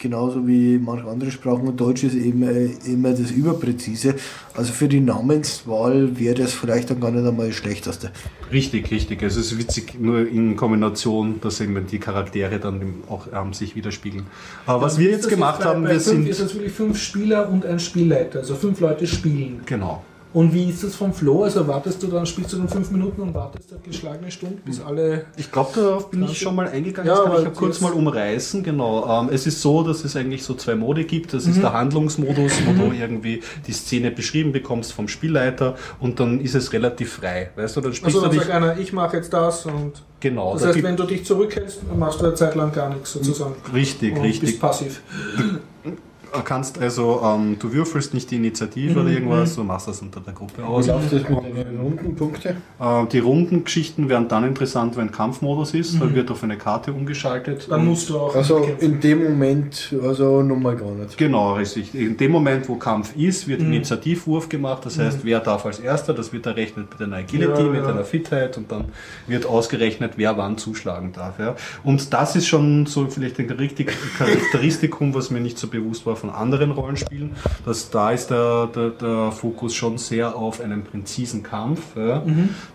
genauso 0.00 0.48
wie 0.48 0.78
manche 0.78 1.06
andere 1.06 1.30
Sprachen 1.30 1.68
und 1.68 1.80
Deutsch 1.80 2.02
ist 2.02 2.14
eben 2.14 2.42
äh, 2.42 2.70
immer 2.86 3.10
das 3.10 3.30
Überpräzise. 3.30 4.14
Also 4.54 4.72
für 4.72 4.88
die 4.88 5.00
Namenswahl 5.00 6.18
wäre 6.18 6.34
das 6.34 6.52
vielleicht 6.52 6.90
dann 6.90 7.00
gar 7.00 7.10
nicht 7.10 7.26
einmal 7.26 7.48
das 7.48 7.56
Schlechteste. 7.56 8.10
Richtig, 8.50 8.90
richtig. 8.90 9.22
Also 9.22 9.40
es 9.40 9.52
ist 9.52 9.58
witzig, 9.58 10.00
nur 10.00 10.26
in 10.26 10.56
Kombination, 10.56 11.40
dass 11.40 11.60
eben 11.60 11.86
die 11.86 11.98
Charaktere 11.98 12.58
dann 12.58 12.94
auch 13.08 13.28
ähm, 13.32 13.52
sich 13.52 13.76
widerspiegeln. 13.76 14.26
Aber 14.66 14.82
was 14.82 14.98
wir 14.98 15.10
jetzt 15.10 15.26
das 15.26 15.30
gemacht 15.30 15.60
bei- 15.60 15.66
haben, 15.66 15.82
bei 15.84 15.90
wir 15.90 16.00
fünf 16.00 16.04
sind... 16.04 16.28
Ist 16.28 16.40
das 16.40 16.54
wirklich 16.54 16.72
fünf 16.72 16.98
Spieler 16.98 17.48
und 17.48 17.64
ein 17.64 17.78
Spielleiter, 17.78 18.40
also 18.40 18.54
fünf 18.54 18.80
Leute 18.80 19.06
spielen. 19.06 19.60
Genau. 19.66 20.02
Und 20.32 20.54
wie 20.54 20.70
ist 20.70 20.84
das 20.84 20.94
vom 20.94 21.12
Flow? 21.12 21.42
Also 21.42 21.66
wartest 21.66 22.00
du 22.02 22.06
dann, 22.06 22.24
spielst 22.24 22.52
du 22.52 22.58
dann 22.58 22.68
fünf 22.68 22.90
Minuten 22.92 23.20
und 23.20 23.34
wartest 23.34 23.72
eine 23.72 23.80
geschlagene 23.80 24.30
Stunde, 24.30 24.58
bis 24.64 24.80
alle. 24.80 25.24
Ich 25.36 25.50
glaube, 25.50 25.70
darauf 25.74 26.08
bin 26.10 26.22
ich 26.22 26.38
schon 26.38 26.54
mal 26.54 26.68
eingegangen. 26.68 27.08
Ja, 27.10 27.16
kann 27.16 27.26
aber 27.32 27.38
ich 27.40 27.44
ja 27.46 27.50
kurz 27.50 27.80
mal 27.80 27.92
umreißen. 27.92 28.62
Genau. 28.62 29.22
Ähm, 29.22 29.30
es 29.32 29.46
ist 29.48 29.60
so, 29.60 29.82
dass 29.82 30.04
es 30.04 30.14
eigentlich 30.14 30.44
so 30.44 30.54
zwei 30.54 30.76
Modi 30.76 31.02
gibt. 31.04 31.34
Das 31.34 31.46
Mhm. 31.46 31.52
ist 31.52 31.62
der 31.62 31.72
Handlungsmodus, 31.72 32.52
wo 32.64 32.72
du 32.72 32.92
irgendwie 32.92 33.42
die 33.66 33.72
Szene 33.72 34.12
beschrieben 34.12 34.52
bekommst 34.52 34.92
vom 34.92 35.08
Spielleiter 35.08 35.74
und 35.98 36.20
dann 36.20 36.40
ist 36.40 36.54
es 36.54 36.72
relativ 36.72 37.14
frei. 37.14 37.50
Weißt 37.56 37.76
du, 37.76 37.80
dann 37.80 37.92
sprichst 37.92 38.16
Also 38.16 38.20
dann 38.20 38.30
du 38.30 38.36
dich. 38.38 38.46
sagt 38.46 38.54
einer, 38.54 38.78
ich 38.78 38.92
mache 38.92 39.16
jetzt 39.16 39.32
das 39.32 39.66
und. 39.66 39.94
Genau. 40.20 40.52
Das 40.52 40.62
da 40.62 40.68
heißt, 40.68 40.82
wenn 40.82 40.96
du 40.96 41.04
dich 41.04 41.24
zurückhältst, 41.24 41.80
machst 41.98 42.20
du 42.20 42.26
eine 42.26 42.34
Zeit 42.34 42.54
lang 42.54 42.70
gar 42.72 42.90
nichts 42.90 43.12
sozusagen. 43.14 43.54
richtig, 43.74 44.14
und 44.14 44.20
richtig. 44.22 44.50
bist 44.50 44.60
passiv. 44.60 45.02
Du 46.32 46.42
kannst 46.42 46.80
also, 46.80 47.20
ähm, 47.24 47.56
du 47.58 47.72
würfelst 47.72 48.14
nicht 48.14 48.30
die 48.30 48.36
Initiative 48.36 48.94
Mhm, 48.94 49.00
oder 49.00 49.10
irgendwas, 49.10 49.56
du 49.56 49.64
machst 49.64 49.88
das 49.88 50.00
unter 50.00 50.20
der 50.20 50.32
Gruppe 50.32 50.64
aus. 50.64 50.86
läuft 50.86 51.12
das 51.12 51.22
mit 51.28 51.28
den 51.28 51.80
Rundenpunkten? 51.80 52.56
Äh, 52.78 53.06
die 53.12 53.18
Rundengeschichten 53.18 54.08
werden 54.08 54.28
dann 54.28 54.44
interessant, 54.44 54.96
wenn 54.96 55.10
Kampfmodus 55.10 55.74
ist. 55.74 56.00
Dann 56.00 56.14
wird 56.14 56.30
auf 56.30 56.42
eine 56.44 56.56
Karte 56.56 56.92
umgeschaltet. 56.92 57.66
Mhm. 57.66 57.70
Dann 57.70 57.84
musst 57.86 58.08
du 58.10 58.18
auch. 58.18 58.34
Also 58.34 58.66
in 58.78 59.00
dem 59.00 59.24
Moment, 59.24 59.94
also 60.02 60.42
nochmal 60.42 60.76
gar 60.76 60.92
nicht. 60.92 61.16
Genau, 61.18 61.54
richtig. 61.54 61.94
In 61.94 62.16
dem 62.16 62.30
Moment, 62.30 62.68
wo 62.68 62.76
Kampf 62.76 63.16
ist, 63.16 63.48
wird 63.48 63.60
Mhm. 63.60 63.72
Initiativwurf 63.72 64.48
gemacht. 64.48 64.86
Das 64.86 64.98
heißt, 64.98 65.24
wer 65.24 65.40
darf 65.40 65.66
als 65.66 65.80
Erster, 65.80 66.14
das 66.14 66.32
wird 66.32 66.46
errechnet 66.46 66.86
mit 66.90 67.02
einer 67.02 67.16
Agility, 67.16 67.60
Ja, 67.62 67.68
mit 67.68 67.82
ja. 67.82 67.88
einer 67.88 68.04
Fitheit 68.04 68.56
und 68.56 68.70
dann 68.70 68.86
wird 69.26 69.46
ausgerechnet, 69.46 70.12
wer 70.16 70.36
wann 70.36 70.58
zuschlagen 70.58 71.12
darf. 71.12 71.38
Ja. 71.38 71.56
Und 71.82 72.12
das 72.12 72.36
ist 72.36 72.46
schon 72.46 72.86
so 72.86 73.06
vielleicht 73.08 73.38
ein 73.40 73.50
richtig 73.50 73.92
Charakteristikum, 74.16 75.14
was 75.14 75.30
mir 75.30 75.40
nicht 75.40 75.58
so 75.58 75.66
bewusst 75.66 76.06
war 76.06 76.16
von 76.20 76.30
anderen 76.30 76.70
Rollenspielen. 76.70 77.34
Das, 77.64 77.90
da 77.90 78.10
ist 78.12 78.28
der, 78.30 78.66
der, 78.68 78.90
der 78.90 79.32
Fokus 79.32 79.74
schon 79.74 79.98
sehr 79.98 80.36
auf 80.36 80.60
einen 80.60 80.84
präzisen 80.84 81.42
Kampf. 81.42 81.80
Ja. 81.96 82.22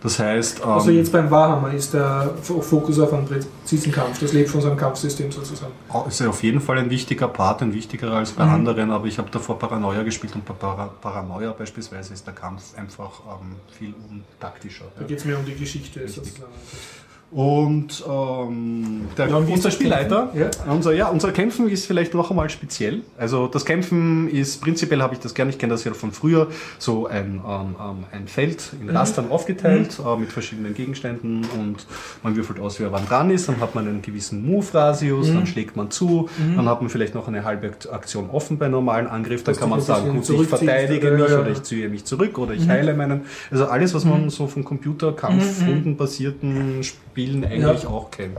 Das 0.01 0.19
heißt, 0.19 0.59
ähm, 0.63 0.69
Also 0.69 0.91
jetzt 0.91 1.11
beim 1.11 1.29
Warhammer 1.31 1.73
ist 1.73 1.93
der 1.93 2.31
Fokus 2.41 2.99
auf 2.99 3.13
einen 3.13 3.25
präzisen 3.27 3.91
Kampf. 3.91 4.19
Das 4.19 4.33
lebt 4.33 4.49
von 4.49 4.61
seinem 4.61 4.77
Kampfsystem 4.77 5.31
sozusagen. 5.31 5.71
ist 6.07 6.21
auf 6.23 6.43
jeden 6.43 6.59
Fall 6.61 6.79
ein 6.79 6.89
wichtiger 6.89 7.27
Part, 7.27 7.61
ein 7.61 7.73
wichtigerer 7.73 8.17
als 8.17 8.31
bei 8.31 8.45
Mhm. 8.45 8.53
anderen, 8.53 8.91
aber 8.91 9.05
ich 9.05 9.17
habe 9.17 9.29
davor 9.31 9.57
Paranoia 9.59 10.03
gespielt 10.03 10.33
und 10.35 10.43
bei 10.45 10.53
Para, 10.53 10.87
Paranoia 11.01 11.51
beispielsweise 11.51 12.13
ist 12.13 12.25
der 12.25 12.33
Kampf 12.33 12.77
einfach 12.77 13.11
ähm, 13.41 13.55
viel 13.77 13.93
untaktischer. 14.09 14.85
Da 14.95 15.01
Ja. 15.01 15.07
geht 15.07 15.19
es 15.19 15.25
mehr 15.25 15.37
um 15.37 15.45
die 15.45 15.55
Geschichte 15.55 16.07
sozusagen. 16.07 16.51
Und 17.31 18.01
ähm, 18.07 19.01
der, 19.17 19.27
Ja, 19.27 19.35
und 19.35 19.49
unser 19.49 19.63
das 19.69 19.73
Spielleiter, 19.73 20.27
Kämpfen? 20.33 20.69
Unser, 20.71 20.93
ja, 20.93 21.07
unser 21.09 21.31
Kämpfen 21.33 21.67
ist 21.67 21.85
vielleicht 21.85 22.13
noch 22.13 22.29
einmal 22.29 22.49
speziell. 22.49 23.01
Also 23.17 23.47
das 23.47 23.65
Kämpfen 23.65 24.29
ist, 24.29 24.61
prinzipiell 24.61 25.01
habe 25.01 25.15
ich 25.15 25.19
das 25.19 25.33
gerne, 25.33 25.51
ich 25.51 25.57
kenne 25.57 25.73
das 25.73 25.83
ja 25.83 25.93
von 25.93 26.11
früher, 26.13 26.47
so 26.79 27.07
ein, 27.07 27.41
ähm, 27.45 27.75
ähm, 27.77 28.03
ein 28.11 28.27
Feld 28.27 28.71
in 28.79 28.87
Mhm. 28.87 28.95
Rastern 28.95 29.31
aufgeteilt 29.31 29.99
äh, 29.99 30.17
mit 30.17 30.31
verschiedenen 30.31 30.73
Gegenständen 30.75 31.41
und 31.59 31.85
man 32.23 32.35
würfelt 32.37 32.59
aus, 32.59 32.79
wer 32.79 32.91
wann 32.93 33.05
dran 33.05 33.29
ist, 33.31 33.49
dann 33.49 33.59
hat 33.59 33.75
man 33.75 33.85
einen 33.87 34.01
gewissen 34.01 34.45
Move-Radius, 34.45 35.29
Mhm. 35.29 35.33
dann 35.33 35.47
schlägt 35.47 35.75
man 35.75 35.91
zu, 35.91 36.29
dann 36.55 36.69
hat 36.69 36.81
man 36.81 36.89
vielleicht 36.89 37.15
noch 37.15 37.27
eine 37.27 37.43
halbe 37.43 37.67
Akt- 37.67 37.91
Aktion 37.91 38.29
offen 38.29 38.57
bei 38.57 38.69
normalen 38.69 39.07
Angriff, 39.07 39.43
dann 39.43 39.55
kann 39.57 39.69
man 39.69 39.81
sagen, 39.81 40.13
gut, 40.13 40.29
ich 40.29 40.47
verteidige 40.47 41.11
mich 41.11 41.29
ja, 41.29 41.39
oder 41.39 41.47
ja. 41.47 41.51
ich 41.53 41.63
ziehe 41.63 41.89
mich 41.89 42.05
zurück 42.05 42.37
oder 42.37 42.53
ich 42.53 42.69
heile 42.69 42.93
meinen. 42.93 43.21
Also 43.51 43.65
alles, 43.65 43.93
was 43.93 44.05
man 44.05 44.29
so 44.29 44.47
von 44.47 44.63
Computerkampf, 44.63 45.67
rundenbasierten 45.67 46.81
Spielen 46.83 47.04
eigentlich 47.17 47.83
Ja. 47.83 47.89
auch 47.89 48.11
kennt. 48.11 48.37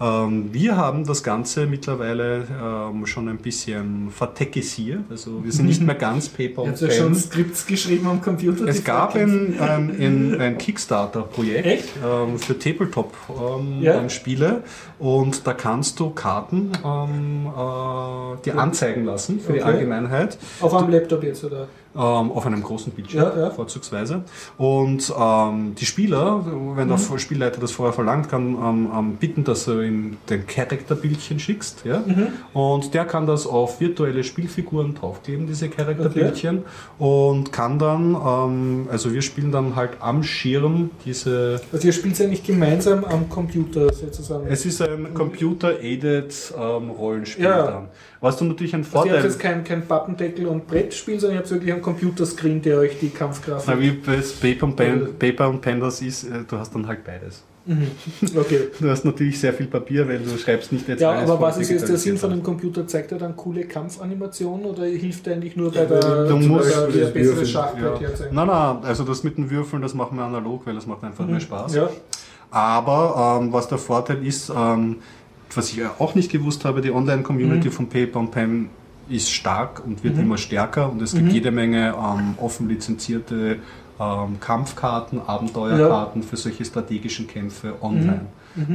Ähm, 0.00 0.50
wir 0.52 0.76
haben 0.76 1.04
das 1.06 1.22
Ganze 1.22 1.66
mittlerweile 1.66 2.44
ähm, 2.62 3.06
schon 3.06 3.28
ein 3.28 3.38
bisschen 3.38 4.10
vertekisiert. 4.10 5.00
Also 5.10 5.42
wir 5.44 5.52
sind 5.52 5.66
nicht 5.66 5.82
mehr 5.82 5.94
ganz 6.08 6.28
Paper 6.28 6.62
und 6.62 6.70
habt 6.70 6.80
ja 6.80 6.90
schon 6.90 7.12
Pen. 7.12 7.20
Skripts 7.20 7.66
geschrieben 7.66 8.06
am 8.06 8.20
Computer. 8.20 8.66
Es 8.68 8.78
die 8.78 8.84
gab 8.84 9.14
ein, 9.14 9.58
ein, 9.58 10.40
ein, 10.40 10.58
Kickstarter-Projekt 10.58 11.88
ähm, 12.04 12.38
für 12.38 12.58
Tabletop-Spiele 12.58 13.84
Ja. 13.84 14.00
ähm, 14.00 14.08
Spiele. 14.10 14.62
und 14.98 15.46
da 15.46 15.52
kannst 15.54 15.98
du 16.00 16.10
Karten 16.10 16.70
ähm, 16.84 17.46
äh, 17.46 18.42
dir 18.44 18.58
anzeigen 18.58 19.04
lassen 19.04 19.40
für 19.40 19.52
die 19.52 19.60
Okay. 19.60 19.68
Allgemeinheit. 19.72 20.38
Auf 20.60 20.74
einem 20.74 20.90
Laptop 20.90 21.22
jetzt, 21.24 21.44
oder? 21.44 21.68
Ähm, 22.00 22.30
auf 22.30 22.46
einem 22.46 22.62
großen 22.62 22.92
Bildschirm, 22.92 23.22
Ja, 23.36 23.36
ja. 23.46 23.50
vorzugsweise. 23.50 24.22
Und 24.56 25.12
ähm, 25.18 25.74
die 25.74 25.84
Spieler, 25.84 26.44
wenn 26.76 26.86
der 26.86 26.96
Mhm. 26.96 27.18
Spielleiter 27.18 27.60
das 27.60 27.72
vorher 27.72 27.92
verlangt, 27.92 28.28
kann 28.28 28.54
ähm, 28.54 28.88
ähm, 28.96 29.16
bitten, 29.16 29.42
dass 29.42 29.64
du 29.64 29.80
ihm 29.80 30.16
den 30.30 30.46
Charakterbildchen 30.46 31.40
schickst. 31.40 31.84
Ja? 31.84 32.04
Mhm. 32.06 32.28
Und 32.52 32.94
der 32.94 33.04
kann 33.04 33.26
das 33.26 33.48
auf 33.48 33.80
virtuelle 33.80 34.22
Spielfiguren 34.22 34.94
draufkleben, 34.94 35.48
diese 35.48 35.68
Charakterbildchen. 35.68 36.62
Und 36.98 37.50
kann 37.52 37.80
dann, 37.80 38.14
ähm, 38.14 38.88
also 38.92 39.12
wir 39.12 39.22
spielen 39.22 39.50
dann 39.50 39.74
halt 39.74 39.92
am 39.98 40.22
Schirm 40.22 40.90
diese. 41.04 41.60
Also 41.72 41.88
ihr 41.88 41.92
spielt 41.92 42.16
ja 42.20 42.28
nicht 42.28 42.46
gemeinsam 42.46 43.04
am 43.04 43.28
Computer 43.28 43.92
sozusagen. 43.92 44.46
Es 44.48 44.64
ist 44.64 44.80
ein 44.82 45.14
Computer-aided 45.14 46.54
ähm, 46.56 46.90
Rollenspiel 46.90 47.44
Ja. 47.44 47.62
dann. 47.66 47.88
Was 48.20 48.36
du 48.36 48.44
natürlich 48.44 48.74
einen 48.74 48.84
also 48.84 48.96
ihr 48.96 49.00
habt 49.00 49.10
Vorteil. 49.10 49.30
jetzt 49.30 49.38
kein, 49.38 49.64
kein 49.64 49.86
Pappendeckel 49.86 50.46
und 50.46 50.66
Brettspiel, 50.66 51.20
sondern 51.20 51.36
ihr 51.36 51.38
habt 51.40 51.50
wirklich 51.50 51.72
einen 51.72 51.82
Computerscreen, 51.82 52.60
der 52.62 52.78
euch 52.78 52.98
die 52.98 53.10
Kampfgrafik... 53.10 53.68
Na, 53.68 53.80
wie 53.80 53.92
bei 53.92 54.20
Paper 54.40 54.66
und, 54.66 54.76
Pen, 54.76 55.08
Paper 55.18 55.48
und 55.48 55.60
Pen 55.60 55.80
das 55.80 56.02
ist, 56.02 56.24
äh, 56.24 56.42
du 56.48 56.58
hast 56.58 56.74
dann 56.74 56.86
halt 56.86 57.04
beides. 57.04 57.44
Mhm. 57.68 57.86
Okay. 58.34 58.68
Du 58.80 58.88
hast 58.88 59.04
natürlich 59.04 59.38
sehr 59.38 59.52
viel 59.52 59.66
Papier, 59.66 60.08
weil 60.08 60.18
du 60.20 60.36
schreibst 60.38 60.72
nicht 60.72 60.88
jetzt 60.88 61.00
Ja, 61.00 61.10
alles 61.10 61.30
aber 61.30 61.40
was 61.40 61.58
ist 61.58 61.70
jetzt 61.70 61.86
der 61.88 61.98
Sinn 61.98 62.16
von 62.16 62.30
dem 62.30 62.42
Computer? 62.42 62.86
Zeigt 62.86 63.12
er 63.12 63.18
dann 63.18 63.36
coole 63.36 63.64
Kampfanimationen 63.64 64.64
oder 64.64 64.86
hilft 64.86 65.26
er 65.26 65.34
eigentlich 65.34 65.54
nur 65.54 65.70
bei 65.70 65.84
der, 65.84 66.24
Du 66.26 66.38
musst 66.38 66.74
der, 66.74 66.86
der 66.86 67.06
bessere 67.08 67.36
Würfeln, 67.36 67.46
Schachbrett 67.46 68.00
Ja. 68.00 68.08
herzeigen? 68.08 68.34
Nein, 68.34 68.46
nein, 68.46 68.78
also 68.84 69.04
das 69.04 69.22
mit 69.22 69.36
den 69.36 69.50
Würfeln, 69.50 69.82
das 69.82 69.92
machen 69.92 70.16
wir 70.16 70.24
analog, 70.24 70.66
weil 70.66 70.74
das 70.74 70.86
macht 70.86 71.04
einfach 71.04 71.26
mehr 71.26 71.40
Spaß. 71.40 71.74
Ja. 71.74 71.90
Aber 72.50 73.38
ähm, 73.42 73.52
was 73.52 73.68
der 73.68 73.76
Vorteil 73.76 74.26
ist, 74.26 74.50
ähm, 74.50 74.96
was 75.54 75.70
ich 75.70 75.76
ja 75.76 75.94
auch 75.98 76.14
nicht 76.14 76.30
gewusst 76.30 76.64
habe, 76.64 76.80
die 76.80 76.90
Online-Community 76.90 77.70
von 77.70 77.88
Paper 77.88 78.20
und 78.20 78.30
Pen 78.30 78.70
ist 79.08 79.30
stark 79.32 79.82
und 79.84 80.04
wird 80.04 80.18
immer 80.18 80.36
stärker. 80.36 80.90
Und 80.90 81.00
es 81.00 81.14
gibt 81.14 81.32
jede 81.32 81.50
Menge 81.50 81.94
ähm, 81.96 82.34
offen 82.38 82.68
lizenzierte 82.68 83.58
ähm, 83.98 84.40
Kampfkarten, 84.40 85.20
Abenteuerkarten 85.26 86.22
für 86.22 86.36
solche 86.36 86.64
strategischen 86.64 87.26
Kämpfe 87.26 87.74
online. 87.80 88.26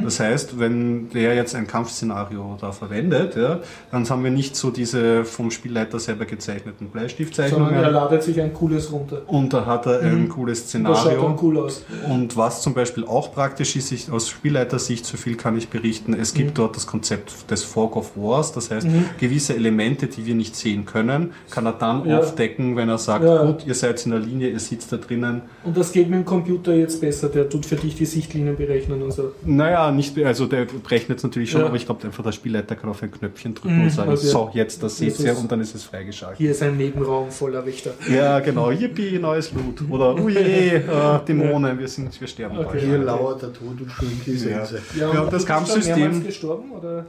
Das 0.03 0.19
heißt, 0.19 0.59
wenn 0.59 1.09
der 1.09 1.36
jetzt 1.36 1.55
ein 1.55 1.67
Kampfszenario 1.67 2.57
da 2.59 2.71
verwendet, 2.71 3.36
ja, 3.36 3.59
dann 3.91 4.09
haben 4.09 4.23
wir 4.23 4.31
nicht 4.31 4.55
so 4.55 4.69
diese 4.71 5.25
vom 5.25 5.51
Spielleiter 5.51 5.99
selber 5.99 6.25
gezeichneten 6.25 6.88
Sondern 6.88 6.95
er 6.95 7.01
Bleistiftzeichnungen 7.01 7.91
ladet 7.93 8.23
sich 8.23 8.41
ein 8.41 8.53
cooles 8.53 8.91
runter. 8.91 9.21
und 9.27 9.53
da 9.53 9.65
hat 9.65 9.86
er 9.86 10.01
ein 10.01 10.29
cooles 10.29 10.63
Das 10.63 10.71
schaut 10.81 10.97
Szenario. 10.97 11.21
dann 11.21 11.38
cool 11.41 11.57
aus. 11.59 11.84
Und 12.09 12.38
was 12.38 12.61
zum 12.61 12.73
Beispiel 12.73 13.05
auch 13.05 13.34
praktisch 13.34 13.75
ist, 13.75 13.91
ich, 13.91 14.11
aus 14.11 14.29
Spielleitersicht, 14.29 15.05
so 15.05 15.17
viel 15.17 15.36
kann 15.36 15.57
ich 15.57 15.69
berichten, 15.69 16.13
es 16.13 16.34
gibt 16.34 16.57
dort 16.57 16.75
das 16.75 16.88
Konzept 16.88 17.49
des 17.51 17.63
Fog 17.63 17.95
of 17.95 18.11
Wars, 18.15 18.51
das 18.51 18.71
heißt, 18.71 18.88
gewisse 19.19 19.55
Elemente, 19.55 20.07
die 20.07 20.25
wir 20.25 20.36
nicht 20.36 20.55
sehen 20.55 20.86
können, 20.86 21.31
kann 21.49 21.65
er 21.65 21.73
dann 21.73 22.05
Ja. 22.05 22.19
aufdecken, 22.19 22.75
wenn 22.75 22.89
er 22.89 22.97
sagt, 22.97 23.23
Ja. 23.25 23.43
gut, 23.45 23.65
ihr 23.65 23.73
seid 23.75 24.03
in 24.05 24.11
der 24.11 24.19
Linie, 24.19 24.49
ihr 24.49 24.59
sitzt 24.59 24.91
da 24.91 24.97
drinnen. 24.97 25.41
Und 25.63 25.77
das 25.77 25.91
geht 25.91 26.09
mit 26.09 26.19
dem 26.19 26.25
Computer 26.25 26.73
jetzt 26.73 27.01
besser. 27.01 27.29
Der 27.29 27.49
tut 27.49 27.65
für 27.65 27.75
dich 27.75 27.95
die 27.95 28.05
Sichtlinien 28.05 28.55
berechnen 28.55 29.01
und 29.01 29.11
so. 29.11 29.31
Naja, 29.45 29.72
nicht, 29.91 30.17
also 30.24 30.45
der 30.45 30.67
rechnet 30.89 31.17
es 31.19 31.24
natürlich 31.24 31.51
schon, 31.51 31.61
Ja. 31.61 31.67
aber 31.67 31.76
ich 31.76 31.86
glaube 31.86 32.03
einfach, 32.05 32.24
der 32.24 32.32
Spielleiter 32.32 32.76
kann 32.76 32.89
auf 32.89 33.01
ein 33.03 33.11
Knöpfchen 33.11 33.53
drücken 33.55 33.78
Mhm, 33.78 33.84
und 33.84 33.89
sagen, 33.89 34.09
okay. 34.11 34.17
so, 34.26 34.49
jetzt, 34.53 34.82
das 34.84 34.97
seht 34.97 35.19
ihr 35.19 35.38
und 35.38 35.51
dann 35.51 35.59
ist 35.61 35.76
es 35.76 35.84
freigeschaltet. 35.84 36.38
Hier 36.38 36.51
ist 36.51 36.61
ein 36.63 36.78
Nebenraum 36.78 37.30
voller 37.32 37.65
Wächter. 37.65 37.91
Ja, 38.09 38.39
genau, 38.39 38.71
yippie, 38.71 39.19
neues 39.19 39.51
Loot. 39.53 39.84
Oder, 39.89 40.15
uje, 40.24 40.38
äh, 40.39 40.82
Dämonen, 41.28 41.78
wir 41.80 41.88
sind, 41.88 42.19
wir 42.19 42.28
sterben 42.28 42.57
Okay. 42.57 42.67
bald. 42.71 42.84
Hier 42.84 42.97
lauert 42.99 43.41
der 43.41 43.53
Tod 43.53 43.80
und 43.82 43.89
schon 43.91 44.07
die 44.26 44.38
Sense. 44.38 44.82
Ja, 44.99 45.09
und 45.09 45.32
das 45.34 45.45
Kampfsystem- 45.45 46.24
gestorben? 46.26 46.71
Oder? 46.71 47.05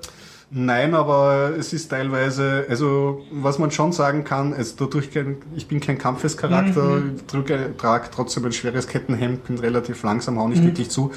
Nein, 0.51 0.95
aber 0.95 1.53
es 1.59 1.73
ist 1.73 1.89
teilweise, 1.89 2.65
also 2.69 3.23
was 3.33 3.59
man 3.59 3.73
schon 3.73 3.91
sagen 3.91 4.23
kann, 4.23 4.53
es 4.53 4.77
dadurch 4.77 5.11
kein, 5.11 5.39
ich 5.57 5.67
bin 5.67 5.81
kein 5.81 5.99
Kampfescharakter, 5.99 7.03
drücke, 7.27 7.75
trage 7.77 8.09
trotzdem 8.15 8.45
ein 8.45 8.53
schweres 8.53 8.87
Kettenhemd, 8.87 9.45
bin 9.45 9.59
relativ 9.59 10.03
langsam, 10.05 10.39
hau 10.39 10.47
nicht 10.47 10.63
wirklich 10.63 10.91
zu. 10.91 11.11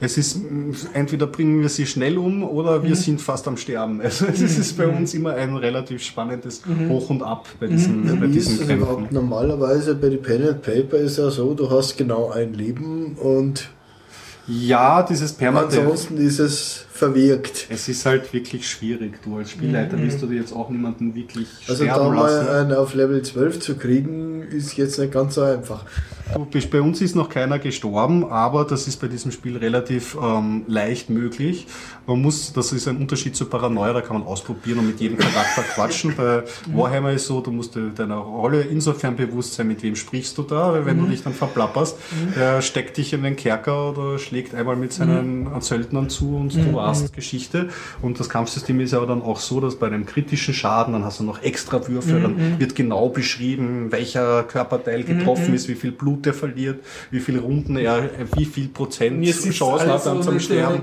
Es 0.00 0.16
ist 0.16 0.36
mh, 0.36 0.76
entweder 0.92 1.26
bringen 1.26 1.60
wir 1.60 1.68
sie 1.70 1.86
schnell 1.86 2.18
um 2.18 2.44
oder 2.44 2.84
wir 2.84 2.94
sind 2.94 3.20
fast 3.20 3.48
am 3.48 3.56
Sterben. 3.56 4.00
Also 4.00 4.26
es 4.26 4.40
ist 4.40 4.76
bei 4.76 4.86
uns 4.86 5.12
immer 5.14 5.34
ein 5.34 5.56
relativ 5.56 6.02
spannendes 6.02 6.62
Hoch 6.88 7.10
und 7.10 7.22
Ab 7.22 7.48
bei 7.58 7.66
diesen, 7.66 8.04
bei 8.20 8.30
Wie 8.32 8.36
ist 8.38 8.48
diesen 8.50 8.62
es 8.62 8.68
Kämpfen. 8.68 9.08
normalerweise 9.10 9.94
bei 9.96 10.10
den 10.10 10.22
Pen 10.22 10.46
and 10.46 10.62
Paper 10.62 10.98
ist 10.98 11.18
ja 11.18 11.30
so, 11.30 11.52
du 11.54 11.68
hast 11.68 11.96
genau 11.96 12.30
ein 12.30 12.54
Leben 12.54 13.16
und 13.16 13.70
Ja, 14.46 15.02
dieses 15.02 15.32
Permadeath. 15.32 15.80
ansonsten 15.80 16.18
ist 16.18 16.38
es 16.38 16.84
verwirkt. 16.94 17.66
Es 17.70 17.88
ist 17.88 18.06
halt 18.06 18.32
wirklich 18.32 18.68
schwierig. 18.68 19.20
Du 19.24 19.36
als 19.38 19.50
Spielleiter 19.50 19.98
willst 19.98 20.22
du 20.22 20.26
dir 20.26 20.36
jetzt 20.38 20.52
auch 20.52 20.70
niemanden 20.70 21.14
wirklich 21.16 21.48
Also 21.66 21.84
da 21.84 21.94
sterben 21.94 22.14
lassen. 22.14 22.46
mal 22.46 22.48
einen 22.60 22.72
auf 22.72 22.94
Level 22.94 23.20
12 23.20 23.58
zu 23.58 23.74
kriegen, 23.76 24.42
ist 24.42 24.76
jetzt 24.76 24.98
nicht 25.00 25.12
ganz 25.12 25.34
so 25.34 25.42
einfach. 25.42 25.84
Bei 26.70 26.80
uns 26.80 27.02
ist 27.02 27.14
noch 27.16 27.28
keiner 27.28 27.58
gestorben, 27.58 28.24
aber 28.24 28.64
das 28.64 28.88
ist 28.88 28.98
bei 29.00 29.08
diesem 29.08 29.30
Spiel 29.30 29.56
relativ 29.58 30.16
ähm, 30.20 30.62
leicht 30.66 31.10
möglich. 31.10 31.66
Man 32.06 32.22
muss, 32.22 32.52
das 32.52 32.72
ist 32.72 32.88
ein 32.88 32.96
Unterschied 32.96 33.36
zu 33.36 33.44
Paranoia, 33.44 33.92
da 33.92 34.00
kann 34.00 34.18
man 34.18 34.26
ausprobieren 34.26 34.78
und 34.78 34.86
mit 34.86 35.00
jedem 35.00 35.18
Charakter 35.18 35.62
quatschen. 35.74 36.14
Bei 36.16 36.44
Warhammer 36.72 37.12
ist 37.12 37.26
so, 37.26 37.40
du 37.40 37.50
musst 37.50 37.74
dir 37.74 37.90
deiner 37.90 38.16
Rolle 38.16 38.62
insofern 38.62 39.16
bewusst 39.16 39.54
sein, 39.54 39.66
mit 39.68 39.82
wem 39.82 39.96
sprichst 39.96 40.38
du 40.38 40.42
da, 40.42 40.72
weil 40.72 40.86
wenn 40.86 40.98
du 40.98 41.06
dich 41.06 41.22
dann 41.22 41.34
verplapperst, 41.34 41.96
der 42.36 42.62
steckt 42.62 42.96
dich 42.96 43.12
in 43.12 43.22
den 43.22 43.36
Kerker 43.36 43.90
oder 43.90 44.18
schlägt 44.18 44.54
einmal 44.54 44.76
mit 44.76 44.92
seinen 44.92 45.48
Söldnern 45.60 46.08
zu 46.08 46.36
und 46.36 46.54
du 46.54 46.80
warst 46.86 47.12
Geschichte. 47.14 47.68
Und 48.02 48.20
das 48.20 48.28
Kampfsystem 48.28 48.80
ist 48.80 48.94
aber 48.94 49.06
dann 49.06 49.22
auch 49.22 49.40
so, 49.40 49.60
dass 49.60 49.76
bei 49.76 49.86
einem 49.86 50.06
kritischen 50.06 50.54
Schaden, 50.54 50.92
dann 50.94 51.04
hast 51.04 51.20
du 51.20 51.24
noch 51.24 51.42
extra 51.42 51.86
Würfel, 51.88 52.20
dann 52.22 52.58
wird 52.60 52.74
genau 52.74 53.08
beschrieben, 53.08 53.90
welcher 53.90 54.42
Körperteil 54.44 55.04
getroffen 55.04 55.54
ist, 55.54 55.68
wie 55.68 55.74
viel 55.74 55.92
Blut 55.92 56.26
er 56.26 56.34
verliert, 56.34 56.80
wie 57.10 57.20
viele 57.20 57.40
Runden 57.40 57.76
er, 57.76 58.10
wie 58.36 58.44
viel 58.44 58.68
Prozent 58.68 59.18
Mir 59.18 59.32
sitzt 59.32 59.58
Chance 59.58 59.82
alles 59.82 59.92
hat 59.94 60.02
so 60.04 60.10
dann 60.10 60.22
zum 60.22 60.40
Sterben. 60.40 60.82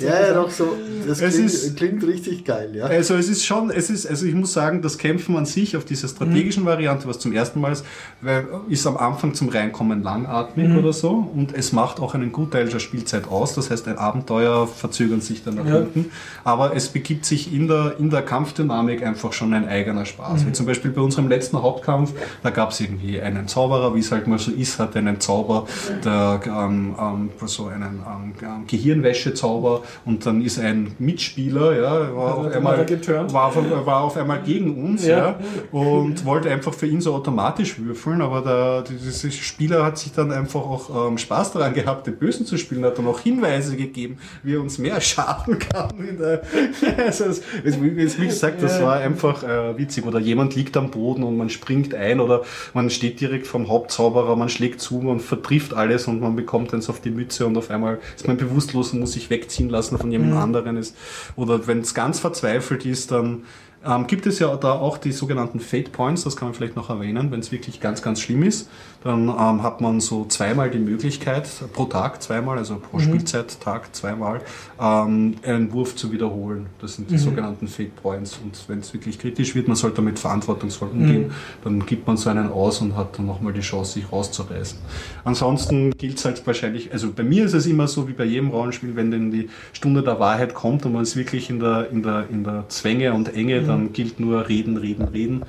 Ja, 0.00 0.26
ja, 0.28 0.34
doch 0.34 0.50
so. 0.50 0.76
Das 1.06 1.20
Es 1.20 1.34
klingt, 1.34 1.46
ist- 1.50 1.76
klingt 1.76 2.04
richtig 2.06 2.44
geil, 2.44 2.70
ja. 2.74 2.84
Also 2.86 3.14
es 3.14 3.28
ist 3.28 3.44
schon, 3.44 3.70
es 3.70 3.90
ist, 3.90 4.06
also 4.06 4.26
ich 4.26 4.34
muss 4.34 4.52
sagen, 4.52 4.82
das 4.82 4.98
Kämpfen 4.98 5.36
an 5.36 5.46
sich 5.46 5.76
auf 5.76 5.84
dieser 5.84 6.08
strategischen 6.08 6.64
Variante, 6.64 7.06
was 7.08 7.18
zum 7.18 7.32
ersten 7.32 7.60
Mal 7.60 7.72
ist, 7.72 7.84
weil, 8.20 8.46
ist 8.68 8.86
am 8.86 8.96
Anfang 8.96 9.34
zum 9.34 9.48
Reinkommen 9.48 10.02
langatmig 10.02 10.76
oder 10.76 10.92
so 10.92 11.10
und 11.34 11.54
es 11.54 11.72
macht 11.72 12.00
auch 12.00 12.14
einen 12.14 12.32
Gutteil 12.32 12.68
der 12.68 12.78
Spielzeit 12.78 13.28
aus. 13.28 13.54
Das 13.54 13.70
heißt, 13.70 13.86
ein 13.88 13.98
Abenteuer 14.24 14.66
verzögern 14.66 15.20
sich 15.20 15.44
dann 15.44 15.56
nach 15.56 15.66
Ja. 15.66 15.74
hinten. 15.74 16.10
Aber 16.44 16.74
es 16.74 16.88
begibt 16.88 17.24
sich 17.24 17.52
in 17.52 17.68
der, 17.68 17.96
in 17.98 18.10
der 18.10 18.22
Kampfdynamik 18.22 19.04
einfach 19.04 19.32
schon 19.32 19.52
ein 19.54 19.68
eigener 19.68 20.06
Spaß. 20.06 20.46
Wie 20.46 20.52
zum 20.52 20.66
Beispiel 20.66 20.90
bei 20.90 21.00
unserem 21.00 21.28
letzten 21.28 21.62
Hauptkampf, 21.62 22.12
da 22.42 22.50
gab 22.50 22.70
es 22.70 22.80
irgendwie 22.80 23.20
einen 23.20 23.48
Zauberer, 23.48 23.94
wie 23.94 24.00
es 24.00 24.10
halt 24.10 24.26
mal 24.26 24.38
so 24.38 24.50
ist, 24.50 24.78
hat 24.78 24.96
einen 24.96 25.20
Zauber, 25.20 25.66
der 26.04 26.40
ähm, 26.46 26.94
ähm, 26.98 27.30
so 27.46 27.66
einen 27.66 28.02
ähm, 28.42 28.66
Gehirnwäschezauber 28.66 29.82
und 30.04 30.24
dann 30.26 30.42
ist 30.42 30.58
ein 30.58 30.94
Mitspieler, 30.98 31.76
ja, 31.76 32.16
war, 32.16 32.38
auf 32.38 32.52
einmal, 32.52 32.86
war, 33.32 33.46
auf, 33.46 33.86
war 33.86 34.00
auf 34.02 34.16
einmal 34.16 34.40
gegen 34.42 34.82
uns 34.82 35.06
ja. 35.06 35.18
ja. 35.18 35.38
und 35.70 36.24
wollte 36.24 36.50
einfach 36.50 36.72
für 36.72 36.86
ihn 36.86 37.00
so 37.00 37.14
automatisch 37.14 37.78
würfeln, 37.78 38.22
aber 38.22 38.40
der, 38.40 38.82
dieser 38.82 39.30
Spieler 39.30 39.84
hat 39.84 39.98
sich 39.98 40.12
dann 40.12 40.32
einfach 40.32 40.60
auch 40.60 41.08
ähm, 41.08 41.18
Spaß 41.18 41.52
daran 41.52 41.74
gehabt, 41.74 42.06
den 42.06 42.16
Bösen 42.16 42.46
zu 42.46 42.56
spielen, 42.56 42.84
hat 42.84 42.98
dann 42.98 43.06
auch 43.06 43.20
Hinweise 43.20 43.76
gegeben, 43.76 44.13
wie 44.42 44.54
er 44.54 44.60
uns 44.60 44.78
mehr 44.78 45.00
schaden 45.00 45.58
kann. 45.58 46.18
Der, 46.18 46.42
also, 47.06 47.24
wie 47.64 48.26
gesagt, 48.26 48.62
das 48.62 48.80
war 48.82 48.96
einfach 48.96 49.42
äh, 49.42 49.76
witzig. 49.78 50.06
Oder 50.06 50.18
jemand 50.18 50.54
liegt 50.54 50.76
am 50.76 50.90
Boden 50.90 51.22
und 51.22 51.36
man 51.36 51.50
springt 51.50 51.94
ein 51.94 52.20
oder 52.20 52.42
man 52.72 52.90
steht 52.90 53.20
direkt 53.20 53.46
vom 53.46 53.68
Hauptzauberer, 53.68 54.36
man 54.36 54.48
schlägt 54.48 54.80
zu, 54.80 54.96
man 54.98 55.20
vertrifft 55.20 55.74
alles 55.74 56.06
und 56.06 56.20
man 56.20 56.36
bekommt 56.36 56.74
eins 56.74 56.88
auf 56.88 57.00
die 57.00 57.10
Mütze 57.10 57.46
und 57.46 57.56
auf 57.56 57.70
einmal 57.70 57.98
ist 58.16 58.26
man 58.26 58.36
bewusstlos 58.36 58.92
und 58.92 59.00
muss 59.00 59.12
sich 59.12 59.30
wegziehen 59.30 59.68
lassen 59.68 59.98
von 59.98 60.10
jemand 60.10 60.32
mhm. 60.32 60.38
anderen. 60.38 60.76
Ist. 60.76 60.96
Oder 61.36 61.66
wenn 61.66 61.80
es 61.80 61.94
ganz 61.94 62.20
verzweifelt 62.20 62.86
ist, 62.86 63.10
dann 63.10 63.44
ähm, 63.84 64.06
gibt 64.06 64.26
es 64.26 64.38
ja 64.38 64.54
da 64.56 64.72
auch 64.72 64.98
die 64.98 65.12
sogenannten 65.12 65.60
Fate 65.60 65.92
Points, 65.92 66.24
das 66.24 66.36
kann 66.36 66.48
man 66.48 66.54
vielleicht 66.54 66.76
noch 66.76 66.90
erwähnen, 66.90 67.30
wenn 67.30 67.40
es 67.40 67.52
wirklich 67.52 67.80
ganz, 67.80 68.02
ganz 68.02 68.20
schlimm 68.20 68.42
ist. 68.42 68.68
Dann 69.04 69.28
ähm, 69.28 69.62
hat 69.62 69.82
man 69.82 70.00
so 70.00 70.24
zweimal 70.24 70.70
die 70.70 70.78
Möglichkeit, 70.78 71.46
pro 71.74 71.84
Tag 71.84 72.22
zweimal, 72.22 72.56
also 72.56 72.76
pro 72.76 72.96
mhm. 72.96 73.02
Spielzeittag 73.02 73.94
zweimal, 73.94 74.40
ähm, 74.80 75.36
einen 75.42 75.72
Wurf 75.72 75.94
zu 75.94 76.10
wiederholen. 76.10 76.66
Das 76.80 76.96
sind 76.96 77.10
die 77.10 77.14
mhm. 77.14 77.18
sogenannten 77.18 77.68
Fate 77.68 77.94
Points. 77.96 78.40
Und 78.42 78.64
wenn 78.66 78.78
es 78.78 78.94
wirklich 78.94 79.18
kritisch 79.18 79.54
wird, 79.54 79.68
man 79.68 79.76
sollte 79.76 79.96
damit 79.96 80.18
verantwortungsvoll 80.18 80.88
umgehen, 80.88 81.28
mhm. 81.28 81.32
dann 81.64 81.86
gibt 81.86 82.06
man 82.06 82.16
so 82.16 82.30
einen 82.30 82.50
aus 82.50 82.80
und 82.80 82.96
hat 82.96 83.18
dann 83.18 83.26
nochmal 83.26 83.52
die 83.52 83.60
Chance, 83.60 83.92
sich 83.92 84.10
rauszureißen. 84.10 84.78
Ansonsten 85.24 85.90
gilt 85.90 86.16
es 86.16 86.24
halt 86.24 86.46
wahrscheinlich, 86.46 86.90
also 86.90 87.12
bei 87.12 87.24
mir 87.24 87.44
ist 87.44 87.52
es 87.52 87.66
immer 87.66 87.88
so 87.88 88.08
wie 88.08 88.14
bei 88.14 88.24
jedem 88.24 88.48
Rollenspiel, 88.48 88.96
wenn 88.96 89.10
denn 89.10 89.30
die 89.30 89.50
Stunde 89.74 90.02
der 90.02 90.18
Wahrheit 90.18 90.54
kommt 90.54 90.86
und 90.86 90.94
man 90.94 91.02
ist 91.02 91.14
wirklich 91.14 91.50
in 91.50 91.60
der, 91.60 91.90
in 91.90 92.02
der, 92.02 92.26
in 92.30 92.42
der 92.42 92.64
Zwänge 92.68 93.12
und 93.12 93.34
Enge, 93.34 93.60
mhm. 93.60 93.66
dann 93.66 93.92
gilt 93.92 94.18
nur 94.18 94.48
reden, 94.48 94.78
reden, 94.78 95.08
reden, 95.08 95.42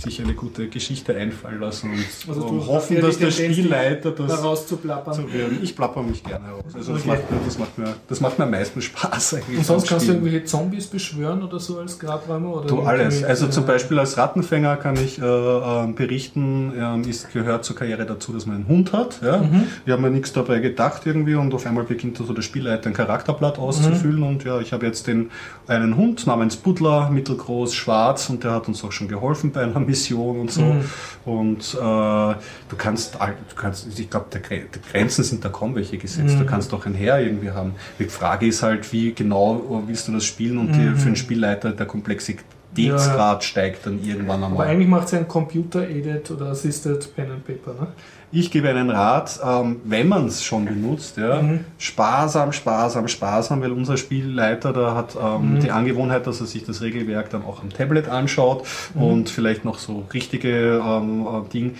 sich 0.00 0.22
eine 0.22 0.32
gute 0.32 0.68
Geschichte 0.68 1.14
einfallen 1.14 1.60
lassen 1.60 1.90
und 1.90 2.06
also 2.28 2.66
hoffen, 2.66 3.01
dass 3.02 3.18
der 3.18 3.30
Spielleiter 3.30 4.10
das 4.12 4.38
herauszuplappern. 4.38 5.14
Zu 5.14 5.22
Ich 5.62 5.76
plapper 5.76 6.02
mich 6.02 6.22
gerne 6.22 6.46
heraus. 6.46 6.64
Also 6.74 6.94
das, 6.94 7.04
macht, 7.04 7.20
das, 7.46 7.58
macht 7.58 7.78
mir, 7.78 7.94
das 8.08 8.20
macht 8.20 8.38
mir 8.38 8.44
am 8.44 8.50
meisten 8.50 8.80
Spaß 8.80 9.34
eigentlich. 9.34 9.58
Und 9.58 9.66
sonst 9.66 9.88
kannst 9.88 10.08
du 10.08 10.12
irgendwelche 10.12 10.44
Zombies 10.44 10.86
beschwören 10.86 11.42
oder 11.42 11.58
so 11.58 11.78
als 11.78 11.98
Grabräumer? 11.98 12.56
Oder 12.56 12.66
du 12.66 12.80
alles. 12.82 13.22
Also 13.24 13.48
zum 13.48 13.66
Beispiel 13.66 13.98
als 13.98 14.16
Rattenfänger 14.16 14.76
kann 14.76 14.96
ich 14.96 15.20
äh, 15.20 15.24
äh, 15.24 15.86
berichten, 15.92 16.72
äh, 16.76 17.08
ist, 17.08 17.32
gehört 17.32 17.64
zur 17.64 17.76
Karriere 17.76 18.06
dazu, 18.06 18.32
dass 18.32 18.46
man 18.46 18.56
einen 18.56 18.68
Hund 18.68 18.92
hat. 18.92 19.20
Ja? 19.22 19.38
Mhm. 19.38 19.64
Wir 19.84 19.94
haben 19.94 20.04
ja 20.04 20.10
nichts 20.10 20.32
dabei 20.32 20.58
gedacht 20.58 21.02
irgendwie 21.04 21.34
und 21.34 21.52
auf 21.54 21.66
einmal 21.66 21.84
beginnt 21.84 22.20
also 22.20 22.32
der 22.32 22.42
Spielleiter 22.42 22.88
ein 22.88 22.94
Charakterblatt 22.94 23.58
auszufüllen 23.58 24.20
mhm. 24.20 24.26
und 24.26 24.44
ja, 24.44 24.60
ich 24.60 24.72
habe 24.72 24.86
jetzt 24.86 25.06
den, 25.06 25.30
einen 25.66 25.96
Hund 25.96 26.26
namens 26.26 26.56
Butler, 26.56 27.10
mittelgroß, 27.10 27.74
schwarz 27.74 28.30
und 28.30 28.44
der 28.44 28.52
hat 28.52 28.68
uns 28.68 28.82
auch 28.84 28.92
schon 28.92 29.08
geholfen 29.08 29.52
bei 29.52 29.62
einer 29.62 29.80
Mission 29.80 30.40
und 30.40 30.50
so. 30.50 30.62
Mhm. 30.62 30.84
Und 31.24 31.74
äh, 31.74 31.78
du 31.78 32.76
kannst, 32.76 32.91
du 32.94 33.56
kannst, 33.56 33.98
ich 33.98 34.10
glaube, 34.10 34.26
die 34.32 34.90
Grenzen 34.90 35.24
sind 35.24 35.44
da 35.44 35.48
kaum 35.48 35.74
welche 35.74 35.98
gesetzt. 35.98 36.34
Mhm. 36.34 36.40
Du 36.40 36.46
kannst 36.46 36.72
doch 36.72 36.86
ein 36.86 36.94
Heer 36.94 37.20
irgendwie 37.20 37.50
haben. 37.50 37.74
Die 37.98 38.04
Frage 38.04 38.46
ist 38.46 38.62
halt, 38.62 38.92
wie 38.92 39.12
genau 39.12 39.82
willst 39.86 40.08
du 40.08 40.12
das 40.12 40.24
spielen 40.24 40.58
und 40.58 40.76
mhm. 40.76 40.96
für 40.96 41.06
einen 41.06 41.16
Spielleiter 41.16 41.72
der 41.72 41.86
Komplexitätsgrad 41.86 43.42
ja. 43.42 43.46
steigt 43.46 43.86
dann 43.86 44.02
irgendwann 44.04 44.42
einmal. 44.44 44.52
Aber 44.52 44.70
eigentlich 44.70 44.88
macht 44.88 45.06
es 45.06 45.14
ein 45.14 45.28
Computer-Aided 45.28 46.30
oder 46.30 46.46
Assisted 46.46 47.14
Pen 47.14 47.30
and 47.30 47.46
Paper, 47.46 47.74
ne? 47.80 47.88
Ich 48.34 48.50
gebe 48.50 48.70
einen 48.70 48.88
Rat, 48.88 49.38
ähm, 49.46 49.82
wenn 49.84 50.08
man 50.08 50.24
es 50.24 50.42
schon 50.42 50.64
benutzt, 50.64 51.18
ja, 51.18 51.42
mhm. 51.42 51.66
sparsam, 51.76 52.52
sparsam, 52.52 53.06
sparsam, 53.06 53.60
weil 53.60 53.72
unser 53.72 53.98
Spielleiter 53.98 54.72
da 54.72 54.94
hat 54.94 55.18
ähm, 55.22 55.56
mhm. 55.56 55.60
die 55.60 55.70
Angewohnheit, 55.70 56.26
dass 56.26 56.40
er 56.40 56.46
sich 56.46 56.64
das 56.64 56.80
Regelwerk 56.80 57.28
dann 57.28 57.44
auch 57.44 57.62
am 57.62 57.68
Tablet 57.68 58.08
anschaut 58.08 58.64
mhm. 58.94 59.02
und 59.02 59.30
vielleicht 59.30 59.66
noch 59.66 59.78
so 59.78 60.06
richtige 60.14 60.82
ähm, 60.82 61.26
äh, 61.26 61.48
Dinge 61.52 61.72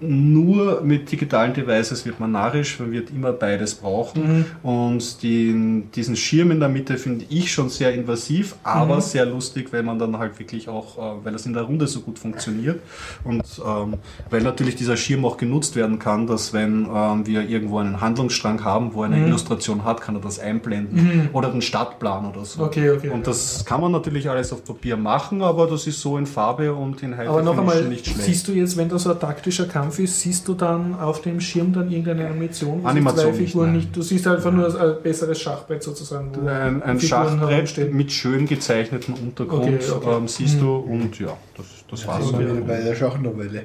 nur 0.00 0.80
mit 0.82 1.10
digitalen 1.10 1.54
Devices 1.54 2.06
wird 2.06 2.20
man 2.20 2.32
narrisch, 2.32 2.78
man 2.78 2.92
wird 2.92 3.10
immer 3.10 3.32
beides 3.32 3.74
brauchen. 3.74 4.38
Mhm. 4.62 4.68
Und 4.68 5.22
den, 5.22 5.90
diesen 5.92 6.16
Schirm 6.16 6.50
in 6.50 6.60
der 6.60 6.68
Mitte 6.68 6.98
finde 6.98 7.24
ich 7.28 7.52
schon 7.52 7.68
sehr 7.68 7.92
invasiv, 7.94 8.56
aber 8.62 8.96
mhm. 8.96 9.00
sehr 9.00 9.26
lustig, 9.26 9.72
weil 9.72 9.82
man 9.82 9.98
dann 9.98 10.18
halt 10.18 10.38
wirklich 10.38 10.68
auch, 10.68 10.98
äh, 10.98 11.24
weil 11.24 11.32
das 11.32 11.46
in 11.46 11.52
der 11.52 11.62
Runde 11.62 11.86
so 11.86 12.00
gut 12.00 12.18
funktioniert. 12.18 12.80
Und 13.24 13.44
ähm, 13.64 13.94
weil 14.30 14.42
natürlich 14.42 14.76
dieser 14.76 14.96
Schirm 14.96 15.24
auch 15.24 15.36
genutzt 15.36 15.76
werden 15.76 15.98
kann, 15.98 16.26
dass 16.26 16.52
wenn 16.52 16.86
ähm, 16.92 17.26
wir 17.26 17.48
irgendwo 17.48 17.78
einen 17.78 18.00
Handlungsstrang 18.00 18.64
haben, 18.64 18.94
wo 18.94 19.02
eine 19.02 19.16
mhm. 19.16 19.26
Illustration 19.28 19.84
hat, 19.84 20.00
kann 20.00 20.14
er 20.14 20.20
das 20.20 20.38
einblenden. 20.38 21.02
Mhm. 21.02 21.28
Oder 21.32 21.50
den 21.50 21.62
Stadtplan 21.62 22.26
oder 22.26 22.44
so. 22.44 22.62
Okay, 22.62 22.90
okay. 22.90 23.10
Und 23.10 23.26
das 23.26 23.64
kann 23.64 23.80
man 23.80 23.92
natürlich 23.92 24.28
alles 24.30 24.52
auf 24.52 24.64
Papier 24.64 24.96
machen, 24.96 25.42
aber 25.42 25.66
das 25.66 25.86
ist 25.86 26.00
so 26.00 26.18
in 26.18 26.26
Farbe 26.26 26.72
und 26.72 27.02
in 27.02 27.16
High 27.16 27.28
Aber 27.28 27.42
noch 27.42 27.58
einmal, 27.58 27.84
nicht 27.84 28.06
schlecht. 28.06 28.22
siehst 28.22 28.48
du 28.48 28.52
jetzt, 28.52 28.76
wenn 28.76 28.88
da 28.88 28.98
so 28.98 29.10
ein 29.10 29.18
taktischer 29.18 29.66
Kampf 29.66 29.87
Kampf 29.88 29.98
ist, 30.00 30.20
siehst 30.20 30.46
du 30.46 30.54
dann 30.54 30.94
auf 30.94 31.22
dem 31.22 31.40
Schirm 31.40 31.72
dann 31.72 31.90
irgendeine 31.90 32.26
Animation? 32.26 32.84
Animation 32.84 33.32
zwei 33.32 33.32
Figuren 33.32 33.72
nicht, 33.72 33.96
Du 33.96 34.02
siehst 34.02 34.26
einfach 34.26 34.52
nur 34.52 34.68
ein 34.78 35.02
besseres 35.02 35.40
Schachbrett 35.40 35.82
sozusagen. 35.82 36.46
ein, 36.46 36.82
ein 36.82 37.00
Schachbrett 37.00 37.94
mit 37.94 38.12
schön 38.12 38.46
gezeichnetem 38.46 39.14
Untergrund 39.14 39.64
okay, 39.64 39.90
okay. 39.90 40.16
Ähm, 40.16 40.28
siehst 40.28 40.56
mhm. 40.56 40.60
du 40.60 40.76
und 40.76 41.18
ja, 41.18 41.36
das, 41.56 41.66
das 41.90 42.02
ja, 42.02 42.08
war's. 42.08 42.34
Okay. 42.34 42.62
Bei 42.66 42.80
der 42.82 42.94
Schachnovelle. 42.94 43.62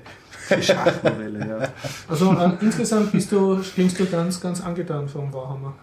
Schachnovelle, 0.62 1.40
ja. 1.40 1.68
Also 2.08 2.32
äh, 2.32 2.52
insgesamt 2.62 3.12
bist 3.12 3.32
du, 3.32 3.60
klingst 3.74 4.00
du 4.00 4.06
ganz, 4.06 4.40
ganz 4.40 4.62
angetan 4.62 5.10
vom 5.10 5.34
Warhammer. 5.34 5.74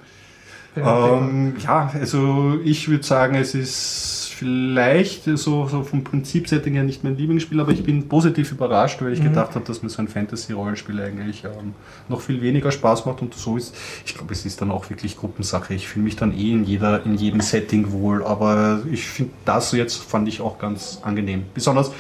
Ähm, 0.76 1.56
ja, 1.58 1.92
also 1.92 2.58
ich 2.64 2.88
würde 2.88 3.04
sagen, 3.04 3.34
es 3.34 3.54
ist 3.54 4.19
vielleicht 4.40 5.24
so, 5.24 5.66
so 5.66 5.82
vom 5.82 6.02
Prinzipsetting 6.02 6.72
her 6.72 6.82
nicht 6.82 7.04
mein 7.04 7.14
Lieblingsspiel, 7.14 7.60
aber 7.60 7.72
ich 7.72 7.84
bin 7.84 8.08
positiv 8.08 8.52
überrascht, 8.52 9.02
weil 9.02 9.12
ich 9.12 9.20
mhm. 9.20 9.24
gedacht 9.24 9.54
habe, 9.54 9.66
dass 9.66 9.82
mir 9.82 9.90
so 9.90 10.00
ein 10.00 10.08
Fantasy-Rollenspiel 10.08 10.98
eigentlich 10.98 11.44
ähm, 11.44 11.74
noch 12.08 12.22
viel 12.22 12.40
weniger 12.40 12.72
Spaß 12.72 13.04
macht 13.04 13.20
und 13.20 13.34
so 13.34 13.58
ist. 13.58 13.76
Ich 14.06 14.14
glaube, 14.14 14.32
es 14.32 14.46
ist 14.46 14.62
dann 14.62 14.70
auch 14.70 14.88
wirklich 14.88 15.18
Gruppensache. 15.18 15.74
Ich 15.74 15.88
fühle 15.88 16.04
mich 16.04 16.16
dann 16.16 16.32
eh 16.32 16.52
in, 16.52 16.64
jeder, 16.64 17.04
in 17.04 17.16
jedem 17.16 17.42
Setting 17.42 17.92
wohl, 17.92 18.24
aber 18.24 18.80
ich 18.90 19.04
finde 19.04 19.32
das 19.44 19.72
jetzt 19.72 20.02
fand 20.02 20.26
ich 20.26 20.40
auch 20.40 20.58
ganz 20.58 21.00
angenehm. 21.02 21.44
Besonders 21.52 21.92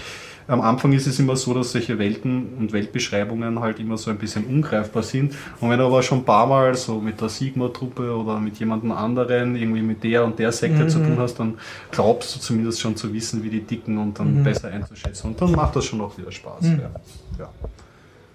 am 0.50 0.60
Anfang 0.60 0.92
ist 0.92 1.06
es 1.06 1.18
immer 1.20 1.36
so, 1.36 1.54
dass 1.54 1.72
solche 1.72 1.98
Welten 1.98 2.54
und 2.58 2.72
Weltbeschreibungen 2.72 3.60
halt 3.60 3.78
immer 3.78 3.96
so 3.96 4.10
ein 4.10 4.18
bisschen 4.18 4.44
ungreifbar 4.44 5.02
sind. 5.02 5.34
Und 5.60 5.70
wenn 5.70 5.78
du 5.78 5.86
aber 5.86 6.02
schon 6.02 6.18
ein 6.18 6.24
paar 6.24 6.46
Mal 6.46 6.74
so 6.74 7.00
mit 7.00 7.20
der 7.20 7.28
Sigma-Truppe 7.28 8.16
oder 8.16 8.40
mit 8.40 8.58
jemandem 8.58 8.90
anderen, 8.92 9.54
irgendwie 9.54 9.82
mit 9.82 10.02
der 10.02 10.24
und 10.24 10.38
der 10.38 10.50
Sekte 10.50 10.84
mhm. 10.84 10.88
zu 10.88 10.98
tun 10.98 11.16
hast, 11.18 11.38
dann 11.38 11.54
glaubst 11.92 12.34
du 12.34 12.40
zumindest 12.40 12.80
schon 12.80 12.96
zu 12.96 13.12
wissen, 13.14 13.44
wie 13.44 13.50
die 13.50 13.60
dicken 13.60 13.96
und 13.98 14.18
dann 14.18 14.38
mhm. 14.40 14.44
besser 14.44 14.68
einzuschätzen. 14.68 15.30
Und 15.30 15.40
dann 15.40 15.52
macht 15.52 15.76
das 15.76 15.84
schon 15.84 16.00
auch 16.00 16.18
wieder 16.18 16.32
Spaß. 16.32 16.62
Mhm. 16.62 16.80
Ja. 16.80 16.90
ja. 17.38 17.50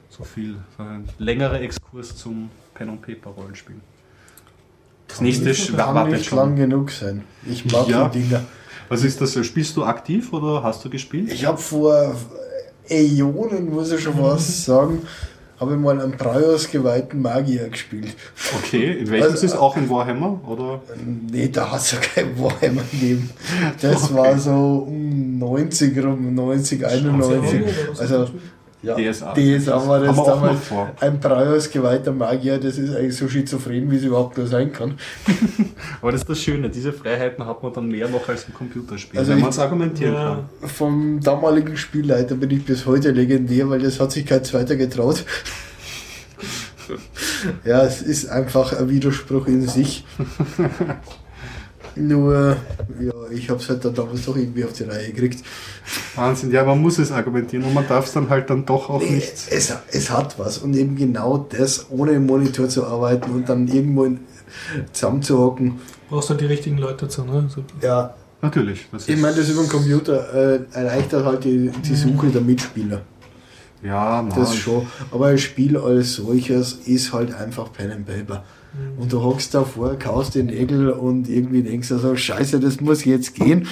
So 0.09 0.23
viel. 0.23 0.55
So 0.77 0.83
ein 0.83 1.03
längerer 1.17 1.59
Exkurs 1.59 2.15
zum 2.15 2.49
Pen 2.73 2.89
und 2.89 3.01
Paper 3.01 3.31
Rollenspiel. 3.31 3.75
Das 5.09 5.19
nächste 5.19 5.53
kann 5.75 6.09
nicht 6.09 6.31
lang 6.31 6.55
genug 6.55 6.91
sein. 6.91 7.23
Ich 7.45 7.65
mag 7.65 7.87
ja. 7.87 8.07
die 8.07 8.21
Dinger. 8.21 8.41
Was 8.89 9.03
ist 9.03 9.21
das? 9.21 9.33
Spielst 9.45 9.75
du 9.77 9.83
aktiv 9.83 10.31
oder 10.33 10.63
hast 10.63 10.83
du 10.85 10.89
gespielt? 10.89 11.31
Ich 11.31 11.45
habe 11.45 11.57
vor 11.57 12.15
Äonen, 12.89 13.73
muss 13.73 13.91
ich 13.91 14.01
schon 14.01 14.21
was 14.21 14.65
sagen, 14.65 15.01
habe 15.59 15.73
ich 15.73 15.79
mal 15.79 15.99
einen 15.99 16.11
Brauers 16.11 16.69
geweihten 16.69 17.21
Magier 17.21 17.69
gespielt. 17.69 18.15
Okay, 18.57 18.99
in 18.99 19.09
welchem 19.09 19.31
also, 19.31 19.45
ist 19.45 19.55
auch 19.55 19.77
in 19.77 19.89
Warhammer? 19.89 20.39
Oder? 20.47 20.81
Nee, 21.31 21.47
da 21.47 21.71
hat 21.71 21.79
es 21.79 21.91
ja 21.91 21.99
kein 21.99 22.37
Warhammer 22.37 22.81
gegeben. 22.91 23.29
Das 23.81 24.03
okay. 24.11 24.13
war 24.15 24.37
so 24.37 24.85
um 24.87 25.39
90 25.39 26.03
rum, 26.03 26.35
90, 26.35 26.85
91. 26.85 27.63
Also 27.97 28.29
ja, 28.85 28.95
DSA. 28.95 29.33
DSA 29.33 29.87
war 29.87 29.99
das 29.99 30.15
damals 30.15 30.59
ein 30.99 31.19
Brauers 31.19 31.69
geweihter 31.71 32.11
Magier, 32.11 32.57
das 32.57 32.77
ist 32.77 32.95
eigentlich 32.95 33.17
so 33.17 33.27
schizophren, 33.27 33.89
wie 33.91 33.95
es 33.97 34.03
überhaupt 34.03 34.37
nur 34.37 34.47
sein 34.47 34.71
kann. 34.71 34.95
Aber 36.01 36.11
das 36.11 36.21
ist 36.21 36.29
das 36.29 36.39
Schöne, 36.39 36.69
diese 36.69 36.93
Freiheiten 36.93 37.45
hat 37.45 37.63
man 37.63 37.73
dann 37.73 37.87
mehr 37.87 38.07
noch 38.07 38.27
als 38.29 38.45
im 38.45 38.53
Computerspiel, 38.53 39.19
also 39.19 39.31
wenn 39.31 39.39
man 39.39 39.49
es 39.49 39.59
argumentieren 39.59 40.13
ja, 40.13 40.45
kann. 40.61 40.69
Vom 40.69 41.19
damaligen 41.19 41.77
Spielleiter 41.77 42.35
bin 42.35 42.51
ich 42.51 42.65
bis 42.65 42.85
heute 42.85 43.11
legendär, 43.11 43.69
weil 43.69 43.81
das 43.81 43.99
hat 43.99 44.11
sich 44.11 44.25
kein 44.25 44.43
zweiter 44.43 44.75
getraut. 44.75 45.25
ja, 47.65 47.83
es 47.83 48.01
ist 48.01 48.29
einfach 48.29 48.73
ein 48.73 48.89
Widerspruch 48.89 49.47
in 49.47 49.67
sich. 49.67 50.05
Nur, 51.95 52.57
ja, 52.99 53.13
ich 53.31 53.49
habe 53.49 53.59
es 53.59 53.69
halt 53.69 53.85
dann 53.85 53.93
damals 53.93 54.25
doch 54.25 54.35
irgendwie 54.35 54.65
auf 54.65 54.73
die 54.73 54.83
Reihe 54.83 55.11
gekriegt. 55.11 55.43
Wahnsinn, 56.15 56.51
ja, 56.51 56.63
man 56.65 56.81
muss 56.81 56.99
es 56.99 57.11
argumentieren 57.11 57.65
und 57.65 57.73
man 57.73 57.87
darf 57.87 58.05
es 58.05 58.13
dann 58.13 58.29
halt 58.29 58.49
dann 58.49 58.65
doch 58.65 58.89
auch 58.89 59.01
nee, 59.01 59.11
nicht. 59.11 59.33
Es, 59.49 59.73
es 59.91 60.09
hat 60.09 60.37
was 60.37 60.57
und 60.57 60.75
eben 60.75 60.95
genau 60.95 61.37
das, 61.37 61.87
ohne 61.89 62.11
im 62.11 62.25
Monitor 62.25 62.67
zu 62.67 62.85
arbeiten 62.85 63.31
und 63.31 63.47
dann 63.47 63.67
irgendwo 63.67 64.03
in, 64.05 64.19
zusammenzuhocken. 64.91 65.79
Brauchst 66.09 66.29
du 66.29 66.33
die 66.33 66.45
richtigen 66.45 66.77
Leute 66.77 67.05
dazu, 67.05 67.23
ne? 67.23 67.47
So. 67.53 67.63
Ja. 67.81 68.13
Natürlich. 68.41 68.87
ich 69.07 69.17
meine, 69.17 69.35
das 69.35 69.49
über 69.49 69.63
den 69.63 69.69
Computer 69.69 70.33
äh, 70.33 70.59
erleichtert 70.73 71.25
halt 71.25 71.43
die, 71.45 71.69
die 71.69 71.95
Suche 71.95 72.27
der 72.27 72.41
Mitspieler. 72.41 73.01
Ja, 73.81 74.21
nein. 74.21 74.33
Das 74.35 74.55
schon. 74.55 74.85
Aber 75.11 75.27
ein 75.27 75.37
Spiel 75.37 75.77
als 75.77 76.15
solches 76.15 76.73
ist 76.85 77.11
halt 77.13 77.33
einfach 77.33 77.71
Pen 77.73 77.91
and 77.91 78.05
Paper. 78.05 78.43
Und 78.97 79.11
du 79.11 79.21
hockst 79.21 79.53
davor, 79.53 79.97
kaust 79.99 80.35
den 80.35 80.47
Nägel 80.47 80.89
und 80.89 81.27
irgendwie 81.29 81.63
denkst 81.63 81.89
du 81.89 81.97
so, 81.97 82.15
scheiße, 82.15 82.59
das 82.59 82.79
muss 82.81 83.03
jetzt 83.05 83.35
gehen. 83.35 83.67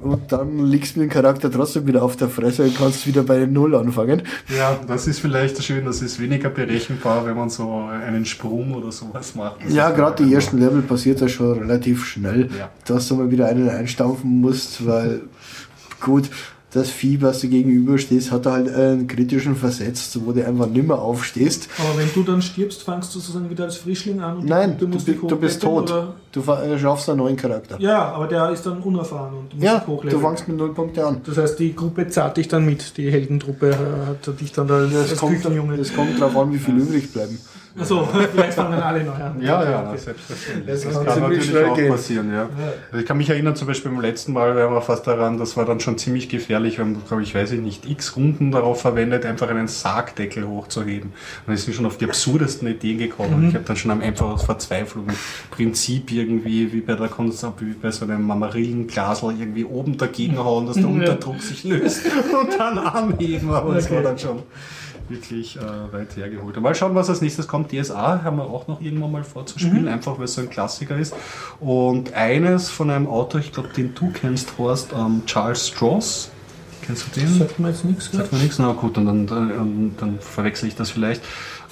Und 0.00 0.30
dann 0.30 0.58
liegst 0.66 0.96
du 0.96 1.00
mit 1.00 1.08
dem 1.10 1.12
Charakter 1.14 1.50
trotzdem 1.50 1.86
wieder 1.86 2.02
auf 2.02 2.16
der 2.16 2.28
Fresse 2.28 2.64
und 2.64 2.76
kannst 2.76 3.06
wieder 3.06 3.22
bei 3.22 3.46
Null 3.46 3.74
anfangen. 3.74 4.22
Ja, 4.54 4.78
das 4.86 5.06
ist 5.06 5.20
vielleicht 5.20 5.62
schön, 5.62 5.86
das 5.86 6.02
ist 6.02 6.20
weniger 6.20 6.50
berechenbar, 6.50 7.24
wenn 7.24 7.34
man 7.36 7.48
so 7.48 7.72
einen 8.04 8.26
Sprung 8.26 8.74
oder 8.74 8.92
sowas 8.92 9.34
macht. 9.34 9.64
Das 9.64 9.72
Ja, 9.72 9.90
gerade 9.90 10.22
die 10.22 10.34
ersten 10.34 10.58
Level 10.58 10.82
passiert 10.82 11.22
das 11.22 11.30
schon 11.32 11.58
relativ 11.60 12.04
schnell, 12.04 12.50
Ja. 12.58 12.68
dass 12.84 13.08
du 13.08 13.14
mal 13.14 13.30
wieder 13.30 13.46
einen 13.46 13.70
einstampfen 13.70 14.40
musst, 14.42 14.84
weil 14.86 15.22
gut, 16.00 16.28
das 16.76 16.90
Vieh, 16.90 17.20
was 17.22 17.40
du 17.40 17.48
gegenüber 17.48 17.98
stehst, 17.98 18.30
hat 18.30 18.46
halt 18.46 18.72
einen 18.72 19.06
kritischen 19.08 19.56
versetzt, 19.56 20.18
wo 20.24 20.32
du 20.32 20.46
einfach 20.46 20.68
nimmer 20.68 21.00
aufstehst. 21.00 21.68
Aber 21.78 21.98
wenn 21.98 22.08
du 22.14 22.22
dann 22.22 22.40
stirbst, 22.42 22.82
fangst 22.82 23.14
du 23.14 23.18
sozusagen 23.18 23.50
wieder 23.50 23.64
als 23.64 23.76
Frischling 23.78 24.20
an 24.20 24.36
und 24.38 24.44
Nein, 24.46 24.76
du, 24.78 24.86
musst 24.86 25.06
bi- 25.06 25.12
dich 25.12 25.20
du 25.22 25.36
bist 25.36 25.64
hochleveln, 25.64 25.86
tot. 25.86 25.90
oder? 25.90 26.14
Du 26.32 26.52
äh, 26.74 26.78
schaffst 26.78 27.08
einen 27.08 27.18
neuen 27.18 27.36
Charakter. 27.36 27.76
Ja, 27.80 28.12
aber 28.12 28.26
der 28.28 28.50
ist 28.50 28.64
dann 28.66 28.80
unerfahren 28.82 29.34
und 29.34 29.52
du 29.52 29.56
musst 29.56 29.64
Ja, 29.64 29.74
dich 29.78 29.84
du 29.86 29.92
hochleveln. 29.92 30.22
fängst 30.22 30.48
mit 30.48 30.56
null 30.58 30.74
Punkte 30.74 31.06
an. 31.06 31.20
Das 31.26 31.36
heißt, 31.38 31.58
die 31.58 31.74
Gruppe 31.74 32.08
zahlt 32.08 32.36
dich 32.36 32.48
dann 32.48 32.64
mit, 32.66 32.96
die 32.98 33.10
Heldentruppe 33.10 33.70
äh, 33.70 34.08
hat 34.28 34.40
dich 34.40 34.52
dann 34.52 34.70
als, 34.70 34.92
Es 34.92 35.10
als 35.12 35.18
kommt, 35.18 35.36
Küchenjunge. 35.36 35.74
es 35.76 35.94
kommt 35.94 36.20
darauf 36.20 36.36
an, 36.36 36.52
wie 36.52 36.58
viel 36.58 36.76
übrig 36.76 37.12
bleiben. 37.12 37.38
Achso, 37.78 38.08
vielleicht 38.32 38.54
fangen 38.54 38.80
alle 38.80 39.04
neu 39.04 39.12
an. 39.12 39.40
Ja, 39.40 39.62
ja, 39.68 39.88
Okay. 39.88 39.98
selbstverständlich. 39.98 40.66
Das 40.66 40.82
Das, 40.82 41.04
kann 41.04 41.20
natürlich 41.20 41.56
auch 41.56 41.76
gehen. 41.76 41.90
passieren, 41.92 42.32
ja. 42.32 42.48
Also 42.90 43.00
ich 43.00 43.06
kann 43.06 43.18
mich 43.18 43.28
erinnern, 43.28 43.54
zum 43.54 43.66
Beispiel 43.68 43.90
beim 43.90 44.00
letzten 44.00 44.32
Mal 44.32 44.56
waren 44.56 44.72
wir 44.72 44.80
fast 44.82 45.06
daran, 45.06 45.38
das 45.38 45.56
war 45.56 45.64
dann 45.66 45.80
schon 45.80 45.98
ziemlich 45.98 46.28
gefährlich. 46.28 46.78
Wir 46.78 46.84
haben, 46.84 46.96
glaube 47.06 47.22
ich, 47.22 47.34
weiß 47.34 47.52
ich 47.52 47.60
nicht, 47.60 47.88
x 47.88 48.16
Runden 48.16 48.50
darauf 48.50 48.80
verwendet, 48.80 49.26
einfach 49.26 49.48
einen 49.50 49.68
Sargdeckel 49.68 50.46
hochzuheben. 50.46 51.10
Und 51.10 51.14
dann 51.46 51.54
ist 51.54 51.68
mir 51.68 51.74
schon 51.74 51.86
auf 51.86 51.98
die 51.98 52.06
absurdesten 52.06 52.66
Ideen 52.68 52.98
gekommen. 52.98 53.34
Und 53.34 53.48
ich 53.48 53.54
habe 53.54 53.64
dann 53.64 53.76
schon 53.76 53.90
am 53.90 54.00
einfach 54.00 54.26
aus 54.26 54.44
Verzweiflung 54.44 55.06
Prinzip 55.50 56.10
irgendwie, 56.12 56.72
wie 56.72 56.80
bei 56.80 56.94
der 56.94 57.08
Kunst, 57.08 57.44
wie 57.60 57.72
bei 57.74 57.90
so 57.90 58.04
einem 58.04 58.22
Marmarillenglasel 58.22 59.34
irgendwie 59.38 59.64
oben 59.64 59.96
dagegen 59.98 60.38
hauen, 60.42 60.66
dass 60.66 60.76
der 60.76 60.88
Unterdruck 60.88 61.40
sich 61.42 61.64
löst 61.64 62.02
und 62.40 62.58
dann 62.58 62.78
anheben. 62.78 63.50
Aber 63.50 63.74
das 63.74 63.90
war 63.90 63.96
Okay. 63.98 64.04
dann 64.04 64.18
schon 64.18 64.42
wirklich 65.08 65.56
äh, 65.56 65.92
weit 65.92 66.16
hergeholt. 66.16 66.60
Mal 66.60 66.74
schauen, 66.74 66.94
was 66.94 67.08
als 67.08 67.20
nächstes 67.20 67.46
kommt. 67.48 67.72
DSA 67.72 68.22
haben 68.22 68.38
wir 68.38 68.44
auch 68.44 68.66
noch 68.68 68.80
irgendwann 68.80 69.12
mal 69.12 69.24
vorzuspielen, 69.24 69.88
einfach 69.88 70.18
weil 70.18 70.24
es 70.24 70.34
so 70.34 70.40
ein 70.40 70.50
Klassiker 70.50 70.96
ist. 70.96 71.14
Und 71.60 72.14
eines 72.14 72.70
von 72.70 72.90
einem 72.90 73.06
Autor, 73.06 73.40
ich 73.40 73.52
glaube, 73.52 73.68
den 73.76 73.94
du 73.94 74.10
kennst, 74.10 74.58
Horst, 74.58 74.92
ähm, 74.92 75.22
Charles 75.26 75.68
Strauss. 75.68 76.30
Kennst 76.82 77.06
du 77.06 77.20
den? 77.20 77.38
Sagt 77.38 77.58
mir 77.58 77.68
jetzt 77.70 77.84
nichts. 77.84 78.12
Sagt 78.12 78.32
mir 78.32 78.38
nichts, 78.38 78.58
na 78.60 78.72
gut, 78.72 78.96
und 78.96 79.06
dann, 79.06 79.26
dann, 79.26 79.94
dann 79.98 80.20
verwechsel 80.20 80.68
ich 80.68 80.76
das 80.76 80.90
vielleicht. 80.90 81.20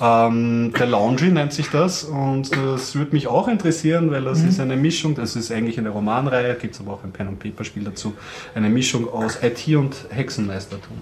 Ähm, 0.00 0.72
der 0.76 0.86
Laundry 0.86 1.28
nennt 1.28 1.52
sich 1.52 1.68
das 1.70 2.02
und 2.02 2.50
das 2.56 2.96
würde 2.96 3.12
mich 3.12 3.28
auch 3.28 3.46
interessieren, 3.46 4.10
weil 4.10 4.24
das 4.24 4.42
ist 4.42 4.58
eine 4.58 4.76
Mischung, 4.76 5.14
das 5.14 5.36
ist 5.36 5.52
eigentlich 5.52 5.78
eine 5.78 5.90
Romanreihe, 5.90 6.54
gibt 6.56 6.74
es 6.74 6.80
aber 6.80 6.94
auch 6.94 7.04
ein 7.04 7.12
Pen- 7.12 7.28
und 7.28 7.38
Paper-Spiel 7.38 7.84
dazu, 7.84 8.14
eine 8.54 8.68
Mischung 8.68 9.08
aus 9.12 9.38
IT 9.42 9.68
und 9.76 9.94
Hexenmeistertum. 10.10 10.96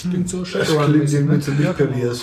Klingt 0.00 0.28
so 0.28 0.40
Das 0.40 0.48
Shadowrun. 0.48 0.92
klingt 0.92 1.12
irgendwie 1.12 1.40
ziemlich 1.40 1.66
Ja, 1.66 1.72
genau. 1.72 1.90
pervers. 1.92 2.22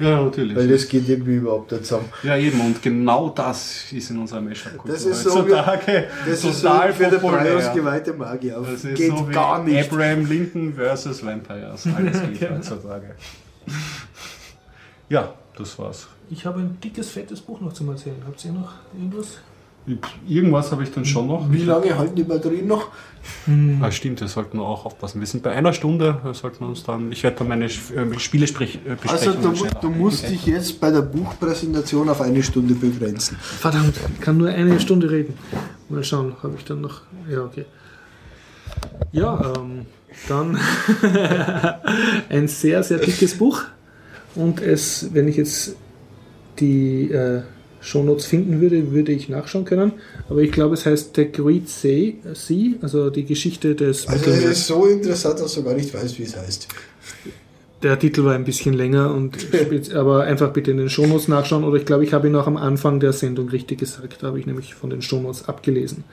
Ja, 0.00 0.22
natürlich. 0.22 0.56
Weil 0.56 0.68
das 0.68 0.86
geht 0.88 1.08
irgendwie 1.08 1.36
überhaupt 1.36 1.72
nicht 1.72 1.84
zusammen. 1.84 2.08
Ja, 2.22 2.36
eben, 2.36 2.60
und 2.60 2.80
genau 2.80 3.30
das 3.30 3.90
ist 3.92 4.10
in 4.10 4.18
unserer 4.18 4.40
Mashup-Kultur 4.40 4.92
Das 4.94 5.04
ist 5.04 5.24
so 5.24 5.44
wie- 5.46 5.52
heutzutage 5.52 6.04
Das 6.26 6.44
ist 6.44 6.60
so 6.60 6.68
total 6.68 6.92
für 6.92 7.06
den 7.10 7.20
populär. 7.20 7.54
Brios 7.56 7.72
geweihte 7.74 8.12
Magier. 8.12 8.60
Das 8.64 8.84
ist 8.84 8.94
geht 8.96 9.10
so 9.10 9.28
wie 9.28 9.32
gar 9.32 9.62
nicht. 9.64 9.90
Abraham 9.92 10.24
Lincoln 10.26 10.72
versus 10.74 11.24
Vampires. 11.26 11.84
Alles 11.96 12.20
geht 12.38 12.48
heutzutage. 12.50 13.16
Ja, 15.08 15.34
das 15.56 15.78
war's. 15.78 16.06
Ich 16.30 16.44
habe 16.46 16.60
ein 16.60 16.78
dickes, 16.82 17.08
fettes 17.10 17.40
Buch 17.40 17.60
noch 17.60 17.72
zum 17.72 17.88
Erzählen. 17.88 18.22
Habt 18.26 18.44
ihr 18.44 18.52
noch 18.52 18.72
irgendwas? 18.94 19.38
Irgendwas 20.28 20.70
habe 20.72 20.82
ich 20.82 20.90
dann 20.90 21.04
schon 21.04 21.26
noch. 21.26 21.50
Wie 21.50 21.64
lange 21.64 21.96
halten 21.96 22.14
die 22.16 22.22
Batterien 22.24 22.66
noch? 22.66 22.88
Ah, 23.80 23.90
stimmt, 23.90 24.20
wir 24.20 24.28
sollten 24.28 24.58
auch 24.58 24.84
aufpassen. 24.86 25.20
Wir 25.20 25.26
sind 25.26 25.42
bei 25.42 25.50
einer 25.52 25.72
Stunde, 25.72 26.18
wir 26.22 26.34
sollten 26.34 26.64
uns 26.64 26.84
dann, 26.84 27.12
ich 27.12 27.22
werde 27.22 27.38
dann 27.38 27.48
meine 27.48 27.66
äh, 27.66 28.18
Spiele 28.18 28.46
sprech, 28.46 28.78
äh, 28.86 28.96
Also 29.08 29.32
besprechen. 29.32 29.76
du, 29.80 29.88
du 29.88 29.90
musst 29.90 30.28
dich 30.28 30.46
jetzt 30.46 30.80
bei 30.80 30.90
der 30.90 31.02
Buchpräsentation 31.02 32.08
auf 32.08 32.20
eine 32.20 32.42
Stunde 32.42 32.74
begrenzen. 32.74 33.36
Verdammt, 33.40 33.96
ich 34.14 34.20
kann 34.20 34.38
nur 34.38 34.48
eine 34.48 34.80
Stunde 34.80 35.10
reden. 35.10 35.34
Mal 35.88 36.04
schauen, 36.04 36.34
habe 36.42 36.54
ich 36.58 36.64
dann 36.64 36.80
noch. 36.80 37.02
Ja, 37.30 37.42
okay. 37.42 37.64
Ja, 39.12 39.52
ähm, 39.56 39.86
dann 40.28 40.58
ein 42.28 42.48
sehr, 42.48 42.82
sehr 42.82 42.98
dickes 42.98 43.36
Buch. 43.36 43.62
Und 44.34 44.60
es, 44.60 45.12
wenn 45.12 45.28
ich 45.28 45.36
jetzt 45.36 45.76
die 46.60 47.10
äh, 47.10 47.42
Shownotes 47.80 48.26
finden 48.26 48.60
würde, 48.60 48.92
würde 48.92 49.12
ich 49.12 49.28
nachschauen 49.28 49.64
können. 49.64 49.92
Aber 50.28 50.40
ich 50.40 50.50
glaube, 50.52 50.74
es 50.74 50.84
heißt 50.86 51.14
The 51.16 51.30
Great 51.30 51.68
Sea, 51.68 52.14
also 52.82 53.10
die 53.10 53.24
Geschichte 53.24 53.74
des 53.74 54.06
Also 54.06 54.20
es 54.20 54.26
Mittelmeers. 54.26 54.58
ist 54.58 54.66
so 54.66 54.86
interessant, 54.86 55.40
dass 55.40 55.54
du 55.54 55.62
gar 55.62 55.74
nicht 55.74 55.92
weißt, 55.94 56.18
wie 56.18 56.24
es 56.24 56.36
heißt. 56.36 56.68
Der 57.82 57.96
Titel 57.98 58.24
war 58.24 58.34
ein 58.34 58.44
bisschen 58.44 58.74
länger, 58.74 59.14
und 59.14 59.36
aber 59.94 60.24
einfach 60.24 60.52
bitte 60.52 60.72
in 60.72 60.78
den 60.78 60.90
Shownotes 60.90 61.28
nachschauen. 61.28 61.62
Oder 61.64 61.76
ich 61.78 61.86
glaube, 61.86 62.04
ich 62.04 62.12
habe 62.12 62.26
ihn 62.26 62.34
auch 62.34 62.48
am 62.48 62.56
Anfang 62.56 62.98
der 62.98 63.12
Sendung 63.12 63.48
richtig 63.48 63.78
gesagt. 63.78 64.22
Da 64.22 64.28
habe 64.28 64.40
ich 64.40 64.46
nämlich 64.46 64.74
von 64.74 64.90
den 64.90 65.00
Shownotes 65.02 65.48
abgelesen. 65.48 66.04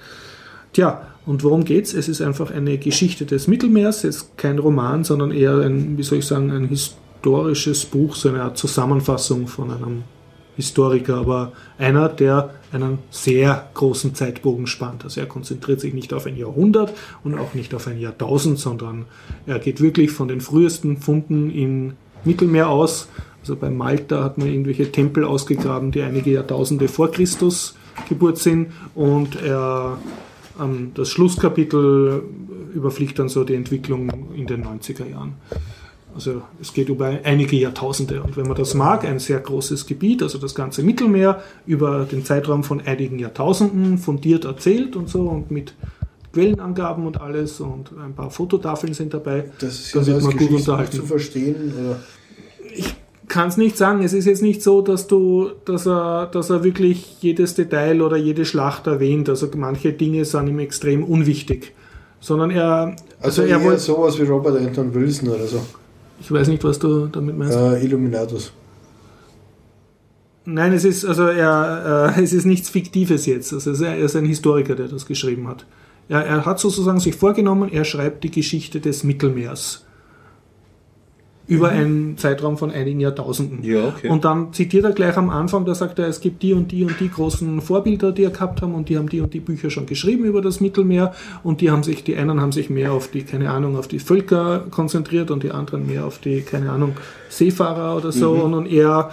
Tja, 0.73 1.07
und 1.25 1.43
worum 1.43 1.63
geht's? 1.63 1.93
Es 1.93 2.07
ist 2.07 2.21
einfach 2.21 2.51
eine 2.51 2.77
Geschichte 2.77 3.25
des 3.25 3.47
Mittelmeers. 3.47 4.03
Jetzt 4.03 4.37
kein 4.37 4.59
Roman, 4.59 5.03
sondern 5.03 5.31
eher 5.31 5.57
ein, 5.59 5.97
wie 5.97 6.03
soll 6.03 6.19
ich 6.19 6.25
sagen, 6.25 6.51
ein 6.51 6.67
historisches 6.67 7.85
Buch, 7.85 8.15
so 8.15 8.29
eine 8.29 8.43
Art 8.43 8.57
Zusammenfassung 8.57 9.47
von 9.47 9.71
einem 9.71 10.03
Historiker, 10.55 11.17
aber 11.17 11.51
einer, 11.77 12.09
der 12.09 12.51
einen 12.71 12.99
sehr 13.09 13.69
großen 13.73 14.15
Zeitbogen 14.15 14.67
spannt. 14.67 15.03
Also 15.03 15.21
er 15.21 15.27
konzentriert 15.27 15.79
sich 15.81 15.93
nicht 15.93 16.13
auf 16.13 16.25
ein 16.25 16.37
Jahrhundert 16.37 16.93
und 17.23 17.37
auch 17.37 17.53
nicht 17.53 17.73
auf 17.73 17.87
ein 17.87 17.99
Jahrtausend, 17.99 18.59
sondern 18.59 19.05
er 19.45 19.59
geht 19.59 19.81
wirklich 19.81 20.11
von 20.11 20.27
den 20.27 20.41
frühesten 20.41 20.97
Funden 20.97 21.51
im 21.51 21.93
Mittelmeer 22.23 22.69
aus. 22.69 23.07
Also 23.41 23.55
bei 23.55 23.69
Malta 23.69 24.23
hat 24.23 24.37
man 24.37 24.47
irgendwelche 24.47 24.91
Tempel 24.91 25.23
ausgegraben, 25.23 25.91
die 25.91 26.01
einige 26.01 26.31
Jahrtausende 26.31 26.87
vor 26.87 27.11
Christus 27.11 27.75
Geburt 28.09 28.37
sind 28.37 28.73
und 28.93 29.41
er 29.41 29.97
ähm, 30.59 30.91
das 30.93 31.09
Schlusskapitel 31.09 32.23
überfliegt 32.73 33.19
dann 33.19 33.29
so 33.29 33.43
die 33.43 33.55
Entwicklung 33.55 34.33
in 34.35 34.47
den 34.47 34.65
90er 34.65 35.09
Jahren. 35.09 35.35
Also 36.15 36.41
es 36.61 36.73
geht 36.73 36.87
über 36.89 37.19
einige 37.23 37.57
Jahrtausende. 37.57 38.23
Und 38.23 38.37
wenn 38.37 38.47
man 38.47 38.55
das 38.55 38.73
mag, 38.73 39.03
ein 39.03 39.19
sehr 39.19 39.39
großes 39.39 39.85
Gebiet, 39.85 40.23
also 40.23 40.37
das 40.37 40.55
ganze 40.55 40.81
Mittelmeer, 40.81 41.43
über 41.67 42.05
den 42.09 42.23
Zeitraum 42.23 42.63
von 42.63 42.81
einigen 42.81 43.19
Jahrtausenden 43.19 43.97
fundiert 43.97 44.45
erzählt 44.45 44.95
und 44.95 45.09
so 45.09 45.23
und 45.23 45.51
mit 45.51 45.73
Quellenangaben 46.31 47.05
und 47.05 47.19
alles 47.19 47.59
und 47.59 47.91
ein 47.97 48.13
paar 48.13 48.31
Fototafeln 48.31 48.93
sind 48.93 49.13
dabei. 49.13 49.51
Das 49.59 49.93
ist 49.93 50.07
ja 50.07 50.19
man 50.19 50.37
gut 50.37 50.51
unterhalten. 50.51 50.97
zu 50.97 51.03
verstehen. 51.03 51.73
Oder? 51.79 51.99
kann 53.27 53.49
es 53.49 53.57
nicht 53.57 53.77
sagen. 53.77 54.03
Es 54.03 54.13
ist 54.13 54.25
jetzt 54.25 54.41
nicht 54.41 54.63
so, 54.63 54.81
dass 54.81 55.07
du, 55.07 55.51
dass 55.65 55.85
er, 55.85 56.27
dass 56.27 56.49
er 56.49 56.63
wirklich 56.63 57.17
jedes 57.21 57.55
Detail 57.55 58.01
oder 58.01 58.15
jede 58.15 58.45
Schlacht 58.45 58.87
erwähnt. 58.87 59.27
Also 59.27 59.49
manche 59.55 59.91
Dinge 59.91 60.23
sind 60.23 60.47
ihm 60.47 60.59
extrem 60.59 61.03
unwichtig. 61.03 61.73
Sondern 62.21 62.51
er, 62.51 62.95
Also, 63.19 63.41
also 63.41 63.53
er 63.53 63.63
wollte, 63.63 63.81
sowas 63.81 64.17
wie 64.19 64.23
Robert 64.23 64.57
Anton 64.57 64.93
Wilson 64.93 65.29
oder 65.29 65.45
so. 65.45 65.61
Ich 66.19 66.31
weiß 66.31 66.47
nicht, 66.47 66.63
was 66.63 66.79
du 66.79 67.07
damit 67.07 67.37
meinst. 67.37 67.57
Äh, 67.57 67.83
Illuminatus. 67.83 68.51
Nein, 70.45 70.73
es 70.73 70.85
ist, 70.85 71.05
also 71.05 71.25
er, 71.27 72.13
äh, 72.15 72.21
es 72.23 72.33
ist 72.33 72.45
nichts 72.45 72.69
Fiktives 72.69 73.25
jetzt. 73.25 73.51
Also 73.51 73.83
er 73.83 73.97
ist 73.97 74.15
ein 74.15 74.25
Historiker, 74.25 74.75
der 74.75 74.87
das 74.87 75.05
geschrieben 75.05 75.47
hat. 75.47 75.65
Er, 76.07 76.23
er 76.23 76.45
hat 76.45 76.59
sozusagen 76.59 76.99
sich 76.99 77.15
vorgenommen, 77.15 77.71
er 77.71 77.83
schreibt 77.83 78.23
die 78.23 78.31
Geschichte 78.31 78.79
des 78.79 79.03
Mittelmeers. 79.03 79.84
Über 81.47 81.69
einen 81.69 82.17
Zeitraum 82.17 82.57
von 82.57 82.71
einigen 82.71 82.99
Jahrtausenden. 82.99 83.63
Ja, 83.63 83.89
okay. 83.89 84.09
Und 84.09 84.25
dann 84.25 84.51
zitiert 84.53 84.83
er 84.83 84.91
gleich 84.91 85.15
am 85.17 85.29
Anfang, 85.29 85.65
da 85.65 85.75
sagt 85.75 85.99
er, 85.99 86.07
es 86.07 86.19
gibt 86.19 86.41
die 86.41 86.53
und 86.53 86.71
die 86.71 86.83
und 86.83 86.99
die 86.99 87.09
großen 87.09 87.61
Vorbilder, 87.61 88.11
die 88.11 88.23
er 88.23 88.31
gehabt 88.31 88.61
haben 88.61 88.73
und 88.73 88.89
die 88.89 88.97
haben 88.97 89.09
die 89.09 89.21
und 89.21 89.33
die 89.33 89.39
Bücher 89.39 89.69
schon 89.69 89.85
geschrieben 89.85 90.25
über 90.25 90.41
das 90.41 90.59
Mittelmeer 90.59 91.13
und 91.43 91.61
die 91.61 91.69
haben 91.69 91.83
sich, 91.83 92.03
die 92.03 92.15
einen 92.15 92.41
haben 92.41 92.51
sich 92.51 92.69
mehr 92.69 92.93
auf 92.93 93.09
die, 93.09 93.23
keine 93.23 93.51
Ahnung, 93.51 93.77
auf 93.77 93.87
die 93.87 93.99
Völker 93.99 94.65
konzentriert 94.71 95.29
und 95.29 95.43
die 95.43 95.51
anderen 95.51 95.85
mehr 95.85 96.05
auf 96.05 96.17
die, 96.17 96.41
keine 96.41 96.71
Ahnung, 96.71 96.93
Seefahrer 97.29 97.95
oder 97.95 98.11
so 98.11 98.31
und, 98.31 98.53
und 98.53 98.65
er 98.65 99.11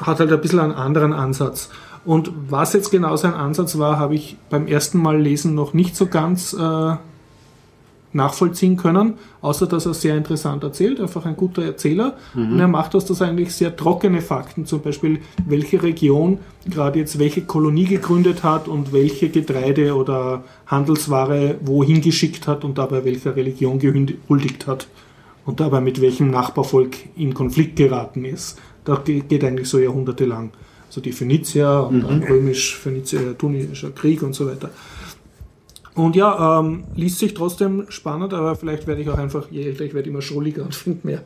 hat 0.00 0.20
halt 0.20 0.32
ein 0.32 0.40
bisschen 0.40 0.60
einen 0.60 0.72
anderen 0.72 1.12
Ansatz. 1.12 1.70
Und 2.04 2.30
was 2.50 2.74
jetzt 2.74 2.90
genau 2.90 3.16
sein 3.16 3.34
Ansatz 3.34 3.78
war, 3.78 3.98
habe 3.98 4.14
ich 4.14 4.36
beim 4.50 4.66
ersten 4.66 4.98
Mal 4.98 5.20
lesen 5.20 5.54
noch 5.54 5.72
nicht 5.72 5.96
so 5.96 6.06
ganz 6.06 6.52
äh, 6.52 6.96
nachvollziehen 8.14 8.76
können, 8.76 9.14
außer 9.40 9.66
dass 9.66 9.86
er 9.86 9.94
sehr 9.94 10.16
interessant 10.16 10.62
erzählt, 10.62 11.00
einfach 11.00 11.26
ein 11.26 11.36
guter 11.36 11.62
Erzähler. 11.62 12.16
Und 12.34 12.60
er 12.60 12.68
macht 12.68 12.94
aus 12.94 13.04
das 13.04 13.22
eigentlich 13.22 13.54
sehr 13.54 13.76
trockene 13.76 14.20
Fakten, 14.20 14.66
zum 14.66 14.80
Beispiel 14.82 15.20
welche 15.46 15.82
Region 15.82 16.38
gerade 16.70 16.98
jetzt 16.98 17.18
welche 17.18 17.42
Kolonie 17.42 17.84
gegründet 17.84 18.42
hat 18.42 18.68
und 18.68 18.92
welche 18.92 19.28
Getreide 19.28 19.94
oder 19.94 20.44
Handelsware 20.66 21.56
wohin 21.60 22.00
geschickt 22.00 22.46
hat 22.46 22.64
und 22.64 22.78
dabei 22.78 23.04
welcher 23.04 23.36
Religion 23.36 23.78
gehuldigt 23.78 24.66
hat. 24.66 24.86
und 25.46 25.60
dabei 25.60 25.80
mit 25.80 26.00
welchem 26.00 26.30
Nachbarvolk 26.30 26.96
in 27.16 27.34
Konflikt 27.34 27.76
geraten 27.76 28.24
ist. 28.24 28.58
Das 28.84 29.04
geht 29.04 29.44
eigentlich 29.44 29.68
so 29.68 29.78
jahrhundertelang. 29.78 30.52
Also 30.88 31.00
die 31.00 31.12
Phönizier 31.12 31.86
und 31.88 31.98
mhm. 31.98 32.02
dann 32.02 32.22
römisch-phönizischer 32.22 33.90
Krieg 33.90 34.22
und 34.22 34.34
so 34.34 34.46
weiter. 34.46 34.70
Und 35.96 36.16
ja, 36.16 36.58
ähm, 36.58 36.84
liest 36.96 37.20
sich 37.20 37.34
trotzdem 37.34 37.86
spannend, 37.88 38.34
aber 38.34 38.56
vielleicht 38.56 38.88
werde 38.88 39.00
ich 39.00 39.08
auch 39.08 39.16
einfach, 39.16 39.48
je 39.50 39.62
älter 39.62 39.84
ich 39.84 39.94
werde, 39.94 40.10
immer 40.10 40.22
schrulliger 40.22 40.64
und 40.64 40.74
finde 40.74 41.06
mehr, 41.06 41.22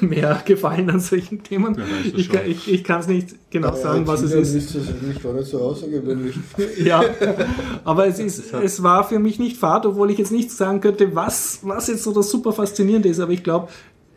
mehr 0.00 0.42
Gefallen 0.44 0.90
an 0.90 1.00
solchen 1.00 1.42
Themen. 1.42 1.74
Ja, 1.76 1.84
ich, 2.14 2.28
kann, 2.28 2.42
ich, 2.46 2.70
ich 2.70 2.84
kann 2.84 3.00
es 3.00 3.08
nicht 3.08 3.34
genau 3.50 3.68
ja, 3.68 3.76
sagen, 3.76 4.06
was 4.06 4.20
es 4.20 4.32
ist. 4.32 4.54
ist 4.54 4.74
das 4.74 4.88
eigentlich 4.88 5.22
gar 5.22 5.32
nicht 5.32 5.46
so 5.46 5.60
außergewöhnlich. 5.60 6.34
ja, 6.84 7.02
aber 7.84 8.08
es, 8.08 8.18
ist, 8.18 8.52
es 8.52 8.82
war 8.82 9.08
für 9.08 9.18
mich 9.18 9.38
nicht 9.38 9.56
fad, 9.56 9.86
obwohl 9.86 10.10
ich 10.10 10.18
jetzt 10.18 10.32
nicht 10.32 10.50
sagen 10.50 10.82
könnte, 10.82 11.14
was, 11.14 11.60
was 11.62 11.88
jetzt 11.88 12.02
so 12.02 12.12
das 12.12 12.30
super 12.30 12.52
Faszinierende 12.52 13.08
ist. 13.08 13.20
Aber 13.20 13.32
ich 13.32 13.42
glaube, 13.42 13.68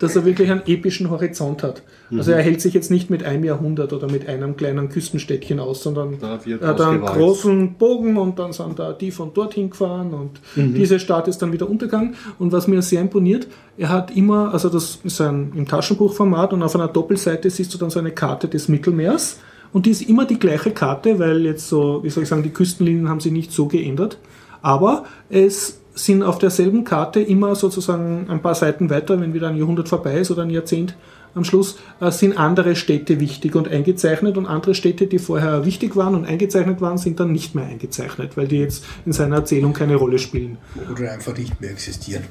dass 0.04 0.16
er 0.16 0.26
wirklich 0.26 0.52
einen 0.52 0.62
epischen 0.66 1.10
Horizont 1.10 1.64
hat. 1.64 1.82
Mhm. 2.10 2.20
Also 2.20 2.32
er 2.32 2.42
hält 2.42 2.62
sich 2.62 2.74
jetzt 2.74 2.92
nicht 2.92 3.10
mit 3.10 3.24
einem 3.24 3.44
Jahrhundert 3.44 3.94
oder 3.94 4.12
mit 4.12 4.28
einem 4.28 4.58
kleinen 4.58 4.90
Küstenstädtchen 4.90 5.60
aus, 5.60 5.82
sondern 5.82 6.18
er 6.22 6.68
hat 6.68 6.82
einen 6.82 7.02
großen 7.02 7.76
Bogen 7.76 8.18
und 8.18 8.38
dann 8.38 8.52
sind 8.52 8.78
da 8.80 8.92
die 8.92 9.12
von 9.12 9.32
dort 9.34 9.54
hingefahren 9.54 10.14
und 10.14 10.42
mhm. 10.56 10.74
diese 10.74 11.00
Stadt 11.00 11.28
ist 11.28 11.42
dann 11.42 11.54
wieder 11.54 11.70
untergegangen. 11.70 12.16
Und 12.38 12.52
was 12.52 12.68
mir 12.68 12.82
sehr 12.82 13.02
imponiert, 13.02 13.48
er 13.78 13.90
hat 13.90 14.16
immer, 14.16 14.54
also 14.54 14.70
das 14.70 15.00
ist 15.04 15.22
ein 15.22 15.54
im 15.56 15.68
Taschenbuchformat 15.68 16.54
und 16.54 16.64
auf 16.64 16.76
einer 16.76 16.90
Doppelseite 16.90 17.50
siehst 17.50 17.74
du 17.74 17.78
dann 17.78 17.90
so 17.90 18.00
eine 18.00 18.12
Karte 18.12 18.48
des 18.48 18.68
Mittelmeers. 18.68 19.40
Und 19.72 19.86
die 19.86 19.92
ist 19.92 20.08
immer 20.08 20.26
die 20.26 20.38
gleiche 20.38 20.72
Karte, 20.72 21.18
weil 21.18 21.46
jetzt 21.46 21.68
so, 21.68 22.04
wie 22.04 22.10
soll 22.10 22.24
ich 22.24 22.30
sagen, 22.30 22.44
die 22.44 22.52
Küstenlinien 22.52 23.10
haben 23.10 23.22
sich 23.22 23.32
nicht 23.32 23.52
so 23.52 23.68
geändert. 23.68 24.18
Aber 24.62 25.06
es 25.30 25.80
sind 25.96 26.24
auf 26.24 26.40
derselben 26.40 26.84
Karte 26.84 27.22
immer 27.22 27.56
sozusagen 27.56 28.28
ein 28.30 28.42
paar 28.42 28.56
Seiten 28.56 28.90
weiter, 28.90 29.20
wenn 29.22 29.34
wieder 29.34 29.50
ein 29.50 29.58
Jahrhundert 29.58 29.90
vorbei 29.90 30.20
ist 30.20 30.32
oder 30.32 30.44
ein 30.44 30.50
Jahrzehnt 30.50 30.96
am 31.36 31.44
Schluss, 31.44 31.78
äh, 32.00 32.12
sind 32.12 32.38
andere 32.38 32.76
Städte 32.76 33.20
wichtig 33.20 33.56
und 33.56 33.68
eingezeichnet 33.68 34.38
und 34.38 34.46
andere 34.46 34.76
Städte, 34.76 35.08
die 35.08 35.20
vorher 35.20 35.66
wichtig 35.66 35.96
waren 35.96 36.16
und 36.16 36.26
eingezeichnet 36.26 36.82
waren, 36.82 36.98
sind 36.98 37.20
dann 37.20 37.32
nicht 37.32 37.56
mehr 37.56 37.66
eingezeichnet, 37.66 38.38
weil 38.38 38.48
die 38.48 38.60
jetzt 38.60 38.86
in 39.06 39.14
seiner 39.14 39.38
Erzählung 39.38 39.74
keine 39.74 39.96
Rolle 39.96 40.20
spielen. 40.20 40.58
Oder 40.92 41.12
einfach 41.12 41.36
nicht 41.36 41.60
mehr 41.60 41.72
existieren. 41.72 42.24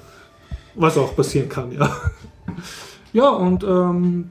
Was 0.75 0.97
auch 0.97 1.15
passieren 1.15 1.49
kann, 1.49 1.73
ja. 1.73 1.95
Ja, 3.13 3.29
und 3.29 3.63
ähm, 3.63 4.31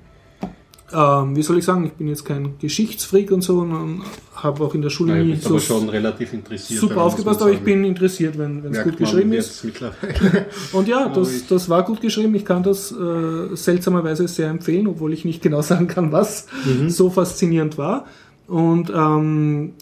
ähm, 0.93 1.35
wie 1.35 1.41
soll 1.41 1.57
ich 1.57 1.65
sagen, 1.65 1.85
ich 1.85 1.93
bin 1.93 2.07
jetzt 2.07 2.25
kein 2.25 2.57
Geschichtsfreak 2.59 3.31
und 3.31 3.41
so 3.41 3.59
und 3.59 4.03
habe 4.35 4.63
auch 4.63 4.73
in 4.73 4.81
der 4.81 4.89
Schule 4.89 5.13
Nein, 5.13 5.27
nie 5.27 5.35
so 5.35 5.59
schon 5.59 5.89
relativ 5.89 6.33
interessiert, 6.33 6.79
super 6.79 7.01
aufgepasst, 7.01 7.41
aber 7.41 7.51
ich 7.51 7.61
bin 7.61 7.83
interessiert, 7.83 8.37
wenn 8.37 8.63
es 8.65 8.83
gut 8.83 8.97
geschrieben 8.97 9.33
ist. 9.33 9.65
und 10.73 10.87
ja, 10.87 11.09
das, 11.09 11.47
das 11.47 11.69
war 11.69 11.83
gut 11.83 12.01
geschrieben. 12.01 12.35
Ich 12.35 12.45
kann 12.45 12.63
das 12.63 12.91
äh, 12.91 13.55
seltsamerweise 13.55 14.27
sehr 14.27 14.49
empfehlen, 14.49 14.87
obwohl 14.87 15.13
ich 15.13 15.25
nicht 15.25 15.41
genau 15.41 15.61
sagen 15.61 15.87
kann, 15.87 16.11
was 16.11 16.47
mhm. 16.65 16.89
so 16.89 17.09
faszinierend 17.09 17.77
war. 17.77 18.05
Und 18.47 18.91
ähm, 18.93 19.73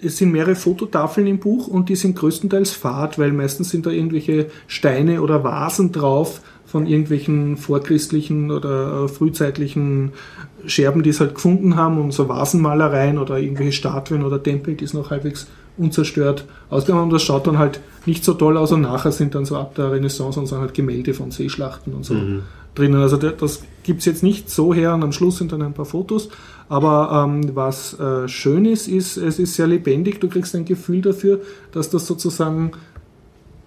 es 0.00 0.18
sind 0.18 0.32
mehrere 0.32 0.54
Fototafeln 0.54 1.26
im 1.26 1.38
Buch 1.38 1.68
und 1.68 1.88
die 1.88 1.96
sind 1.96 2.16
größtenteils 2.16 2.72
Fahrt, 2.72 3.18
weil 3.18 3.32
meistens 3.32 3.70
sind 3.70 3.86
da 3.86 3.90
irgendwelche 3.90 4.50
Steine 4.66 5.22
oder 5.22 5.42
Vasen 5.42 5.92
drauf 5.92 6.40
von 6.66 6.86
irgendwelchen 6.86 7.56
vorchristlichen 7.56 8.50
oder 8.50 9.04
äh, 9.04 9.08
frühzeitlichen 9.08 10.12
Scherben, 10.66 11.02
die 11.02 11.10
es 11.10 11.20
halt 11.20 11.36
gefunden 11.36 11.76
haben 11.76 11.98
und 11.98 12.12
so 12.12 12.28
Vasenmalereien 12.28 13.18
oder 13.18 13.38
irgendwelche 13.38 13.72
Statuen 13.72 14.24
oder 14.24 14.42
Tempel, 14.42 14.74
die 14.74 14.84
es 14.84 14.92
noch 14.92 15.10
halbwegs 15.10 15.46
unzerstört 15.78 16.44
ausgegangen 16.68 17.02
haben. 17.02 17.08
Und 17.08 17.14
das 17.14 17.22
schaut 17.22 17.46
dann 17.46 17.58
halt 17.58 17.80
nicht 18.04 18.24
so 18.24 18.34
toll 18.34 18.56
aus 18.56 18.72
und 18.72 18.82
nachher 18.82 19.12
sind 19.12 19.34
dann 19.34 19.44
so 19.44 19.56
ab 19.56 19.74
der 19.76 19.92
Renaissance 19.92 20.38
und 20.38 20.46
so 20.46 20.58
halt 20.58 20.74
Gemälde 20.74 21.14
von 21.14 21.30
Seeschlachten 21.30 21.94
und 21.94 22.04
so 22.04 22.14
mhm. 22.14 22.42
drinnen. 22.74 23.00
Also 23.00 23.16
das 23.16 23.62
gibt 23.84 24.00
es 24.00 24.06
jetzt 24.06 24.22
nicht 24.22 24.50
so 24.50 24.74
her 24.74 24.94
und 24.94 25.04
am 25.04 25.12
Schluss 25.12 25.38
sind 25.38 25.52
dann 25.52 25.62
ein 25.62 25.74
paar 25.74 25.84
Fotos. 25.84 26.30
Aber 26.68 27.24
ähm, 27.28 27.54
was 27.54 27.98
äh, 28.00 28.26
schön 28.26 28.64
ist, 28.64 28.88
ist, 28.88 29.16
es 29.16 29.38
ist 29.38 29.54
sehr 29.54 29.68
lebendig. 29.68 30.20
Du 30.20 30.28
kriegst 30.28 30.54
ein 30.56 30.64
Gefühl 30.64 31.02
dafür, 31.02 31.40
dass 31.70 31.90
das 31.90 32.06
sozusagen 32.06 32.72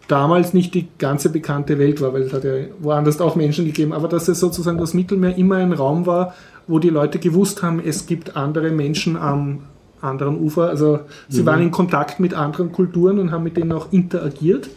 damals 0.10 0.54
nicht 0.54 0.74
die 0.74 0.88
ganze 0.98 1.30
bekannte 1.30 1.80
Welt 1.80 2.02
war, 2.02 2.14
weil 2.14 2.24
es 2.24 2.34
hat 2.34 2.44
ja 2.44 2.52
woanders 2.80 3.22
auch 3.22 3.36
Menschen 3.36 3.66
gegeben, 3.66 3.94
aber 3.94 4.08
dass 4.08 4.28
es 4.28 4.40
sozusagen 4.40 4.78
das 4.78 4.94
Mittelmeer 4.94 5.38
immer 5.38 5.58
ein 5.58 5.72
Raum 5.72 6.06
war, 6.06 6.34
wo 6.68 6.80
die 6.80 6.90
Leute 6.90 7.20
gewusst 7.20 7.64
haben, 7.64 7.80
es 7.80 8.06
gibt 8.06 8.36
andere 8.36 8.72
Menschen 8.72 9.16
am 9.16 9.60
anderen 10.02 10.40
Ufer. 10.40 10.70
Also 10.70 11.02
sie 11.28 11.42
mhm. 11.42 11.46
waren 11.46 11.62
in 11.62 11.72
Kontakt 11.72 12.20
mit 12.20 12.34
anderen 12.34 12.72
Kulturen 12.72 13.20
und 13.20 13.32
haben 13.32 13.44
mit 13.44 13.58
denen 13.58 13.72
auch 13.72 13.92
interagiert. 13.92 14.70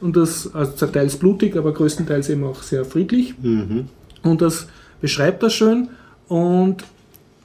Und 0.00 0.16
das, 0.16 0.54
also 0.54 0.86
teils 0.86 1.16
blutig, 1.16 1.56
aber 1.56 1.72
größtenteils 1.72 2.28
eben 2.30 2.44
auch 2.44 2.62
sehr 2.62 2.84
friedlich. 2.84 3.34
Mhm. 3.40 3.86
Und 4.22 4.40
das 4.40 4.68
beschreibt 5.00 5.42
das 5.42 5.52
schön. 5.54 5.88
Und 6.28 6.84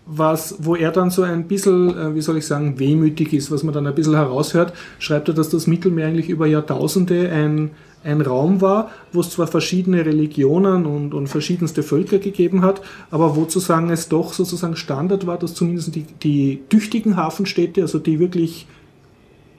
was, 0.06 0.58
wo 0.60 0.76
er 0.76 0.91
dann 0.91 1.10
so 1.10 1.22
ein 1.22 1.47
bisschen, 1.47 1.97
äh, 1.97 2.16
wie 2.16 2.22
soll 2.22 2.38
ich 2.38 2.45
sagen, 2.45 2.80
wehmütig 2.80 3.34
ist, 3.34 3.51
was 3.51 3.64
man 3.64 3.74
dann 3.74 3.88
ein 3.88 3.95
bisschen 3.95 4.16
heraushört, 4.16 4.74
schreibt 4.99 5.30
er, 5.30 5.34
dass 5.34 5.49
das 5.49 5.68
Mittelmeer 5.68 6.08
eigentlich 6.08 6.30
über 6.30 6.45
Jahrtausende 6.45 7.30
ein, 7.30 7.72
ein 8.04 8.20
Raum 8.20 8.60
war, 8.60 8.91
wo 9.14 9.22
es 9.22 9.30
zwar 9.30 9.47
verschiedene 9.47 10.06
Religionen 10.06 10.86
und, 10.86 11.14
und 11.14 11.28
verschiedenste 11.28 11.84
Völker 11.84 12.20
gegeben 12.20 12.64
hat, 12.64 12.82
aber 13.12 13.36
wo 13.38 13.45
zu 13.45 13.60
sagen 13.60 13.89
es 13.89 14.10
doch 14.10 14.34
sozusagen 14.34 14.76
Standard 14.76 15.26
war, 15.26 15.38
dass 15.38 15.54
zumindest 15.54 15.95
die, 15.95 16.06
die 16.22 16.64
tüchtigen 16.70 17.16
Hafenstädte, 17.16 17.82
also 17.82 17.99
die 17.99 18.20
wirklich 18.20 18.68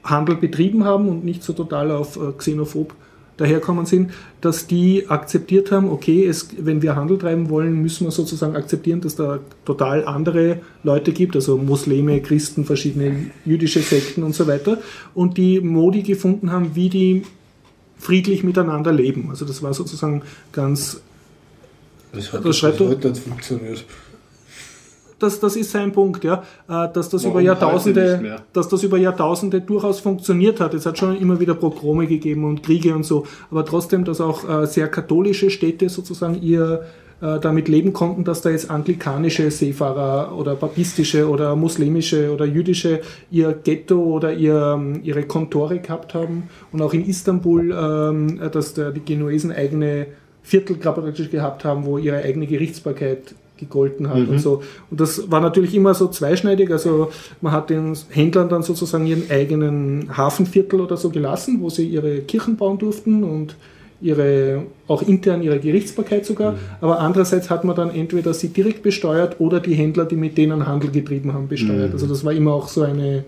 Handel 0.05 0.37
betrieben 0.37 0.85
haben 0.85 1.09
und 1.09 1.25
nicht 1.25 1.43
so 1.43 1.55
total 1.55 1.91
auf 1.91 2.17
äh, 2.17 2.33
xenophob 2.37 2.95
daherkommen 3.37 3.87
sind, 3.87 4.12
dass 4.41 4.66
die 4.66 5.09
akzeptiert 5.09 5.72
haben, 5.72 5.91
okay, 5.91 6.26
es, 6.26 6.49
wenn 6.59 6.82
wir 6.82 6.97
Handel 6.97 7.18
treiben 7.18 7.51
wollen, 7.51 7.82
müssen 7.82 8.07
wir 8.07 8.11
sozusagen 8.11 8.57
akzeptieren, 8.57 9.01
dass 9.01 9.16
da 9.16 9.41
total 9.64 10.05
andere 10.05 10.61
Leute 10.82 11.12
gibt, 11.12 11.35
also 11.35 11.57
Muslime, 11.57 12.20
Christen, 12.20 12.64
verschiedene 12.64 13.30
jüdische 13.45 13.80
Sekten 13.80 14.22
und 14.22 14.35
so 14.35 14.47
weiter, 14.47 14.78
und 15.14 15.37
die 15.37 15.61
Modi 15.61 16.03
gefunden 16.03 16.53
haben, 16.53 16.74
wie 16.74 16.89
die 16.89 17.22
friedlich 17.99 18.45
miteinander 18.45 18.93
leben. 18.93 19.30
Also 19.30 19.45
das 19.45 19.62
war 19.62 19.74
sozusagen 19.74 20.22
ganz... 20.53 21.01
Das 22.12 22.32
hat 22.32 22.45
das, 22.45 22.61
das 22.61 22.78
heute 22.80 23.14
funktioniert 23.14 23.85
das, 25.19 25.41
das 25.41 25.57
ist 25.57 25.71
sein 25.71 25.93
Punkt, 25.93 26.25
ja, 26.25 26.43
äh, 26.69 26.89
dass 26.93 27.09
das 27.09 27.25
über 27.25 27.41
Jahrtausende, 27.41 28.43
dass 28.53 28.69
das 28.69 28.83
über 28.83 28.99
Jahrtausende 28.99 29.61
durchaus 29.61 30.01
funktioniert 30.01 30.61
hat. 30.61 30.75
Es 30.75 30.87
hat 30.87 30.99
schon 30.99 31.17
immer 31.17 31.41
wieder 31.41 31.55
Progrome 31.55 32.07
gegeben 32.07 32.45
und 32.45 32.62
Kriege 32.62 32.95
und 32.95 33.05
so, 33.05 33.27
aber 33.51 33.65
trotzdem, 33.65 34.05
dass 34.05 34.21
auch 34.21 34.49
äh, 34.49 34.67
sehr 34.67 34.89
katholische 34.89 35.51
Städte 35.51 35.89
sozusagen 35.89 36.41
ihr 36.43 36.85
äh, 37.21 37.39
damit 37.39 37.69
leben 37.69 37.93
konnten, 37.93 38.25
dass 38.25 38.43
da 38.43 38.51
jetzt 38.51 38.71
anglikanische 38.71 39.51
Seefahrer 39.51 40.37
oder 40.37 40.57
papistische 40.57 41.29
oder 41.29 41.55
muslimische 41.57 42.33
oder 42.33 42.45
jüdische 42.45 43.01
ihr 43.31 43.53
Ghetto 43.53 44.03
oder 44.03 44.33
ihr, 44.33 44.75
ähm, 44.77 45.01
ihre 45.05 45.23
Kontore 45.23 45.79
gehabt 45.79 46.12
haben. 46.12 46.51
Und 46.73 46.83
auch 46.83 46.93
in 46.93 47.07
Istanbul, 47.07 47.73
ähm, 47.73 48.41
dass 48.51 48.75
die 48.75 49.05
Genuesen 49.05 49.53
eigene 49.53 50.09
Viertel 50.43 50.77
gehabt 50.77 51.65
haben, 51.65 51.87
wo 51.87 51.97
ihre 51.97 52.19
eigene 52.19 52.47
Gerichtsbarkeit 52.47 53.35
gegolten 53.57 54.09
hat 54.09 54.19
mhm. 54.19 54.29
und 54.31 54.39
so. 54.39 54.63
Und 54.91 55.01
das 55.01 55.31
war 55.31 55.41
natürlich 55.41 55.75
immer 55.75 55.95
so 55.95 56.09
zweischneidig. 56.09 56.71
Also 56.71 57.11
man 57.41 57.53
hat 57.53 57.71
den 57.71 57.97
Händlern 58.11 58.49
dann 58.49 58.63
sozusagen 58.63 59.07
ihren 59.07 59.31
eigenen 59.31 60.17
Hafenviertel 60.17 60.81
oder 60.81 60.97
so 60.97 61.11
gelassen, 61.11 61.61
wo 61.61 61.71
sie 61.71 61.87
ihre 61.87 62.21
Kirchen 62.21 62.57
bauen 62.57 62.79
durften 62.79 63.23
und 63.23 63.57
ihre, 64.01 64.65
auch 64.89 65.03
intern 65.03 65.43
ihre 65.43 65.59
Gerichtsbarkeit 65.59 66.27
sogar. 66.27 66.53
Mhm. 66.53 66.59
Aber 66.81 67.01
andererseits 67.01 67.49
hat 67.49 67.65
man 67.65 67.77
dann 67.77 67.91
entweder 67.91 68.35
sie 68.35 68.49
direkt 68.49 68.83
besteuert 68.83 69.41
oder 69.41 69.61
die 69.61 69.75
Händler, 69.75 70.05
die 70.05 70.17
mit 70.17 70.37
denen 70.37 70.67
Handel 70.67 70.91
getrieben 70.91 71.33
haben, 71.33 71.49
besteuert. 71.49 71.89
Mhm. 71.89 71.95
Also 71.95 72.07
das 72.07 72.25
war 72.25 72.33
immer 72.33 72.53
auch 72.53 72.69
so 72.69 72.83
eine, 72.83 73.25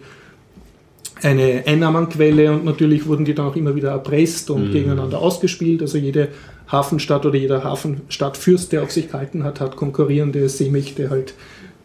eine 1.22 1.62
Einnahmenquelle 1.66 2.52
und 2.52 2.64
natürlich 2.64 3.06
wurden 3.06 3.24
die 3.24 3.34
dann 3.34 3.46
auch 3.46 3.56
immer 3.56 3.74
wieder 3.74 3.90
erpresst 3.90 4.50
und 4.50 4.68
mhm. 4.68 4.72
gegeneinander 4.72 5.18
ausgespielt. 5.18 5.82
Also 5.82 5.98
jede 5.98 6.28
Hafenstadt 6.68 7.24
oder 7.24 7.36
jeder 7.36 7.64
Hafenstadtfürst, 7.64 8.72
der 8.72 8.82
auf 8.82 8.90
sich 8.90 9.08
gehalten 9.08 9.44
hat, 9.44 9.60
hat 9.60 9.76
konkurrierende 9.76 10.48
Seemächte 10.48 11.10
halt 11.10 11.34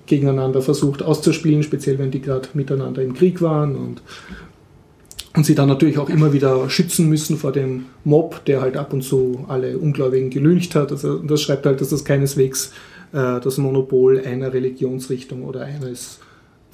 gegeneinander 0.08 0.62
versucht 0.62 1.04
auszuspielen, 1.04 1.64
speziell 1.64 2.00
wenn 2.00 2.12
die 2.12 2.22
gerade 2.22 2.50
miteinander 2.54 3.02
im 3.02 3.14
Krieg 3.14 3.42
waren 3.42 3.76
und, 3.76 4.02
und 5.36 5.46
sie 5.46 5.56
dann 5.56 5.70
natürlich 5.70 6.00
auch 6.00 6.10
immer 6.10 6.34
wieder 6.34 6.70
schützen 6.70 7.08
müssen 7.08 7.38
vor 7.38 7.52
dem 7.52 7.86
Mob, 8.04 8.44
der 8.46 8.62
halt 8.62 8.76
ab 8.76 8.92
und 8.94 9.04
zu 9.04 9.46
alle 9.48 9.78
Ungläubigen 9.78 10.30
gelüncht 10.30 10.76
hat. 10.76 10.92
Also 10.92 11.20
das 11.20 11.42
schreibt 11.42 11.66
halt, 11.66 11.80
dass 11.80 11.90
das 11.90 12.04
keineswegs 12.04 12.74
äh, 13.14 13.40
das 13.40 13.58
Monopol 13.58 14.20
einer 14.20 14.52
Religionsrichtung 14.52 15.44
oder 15.44 15.62
eines 15.62 16.20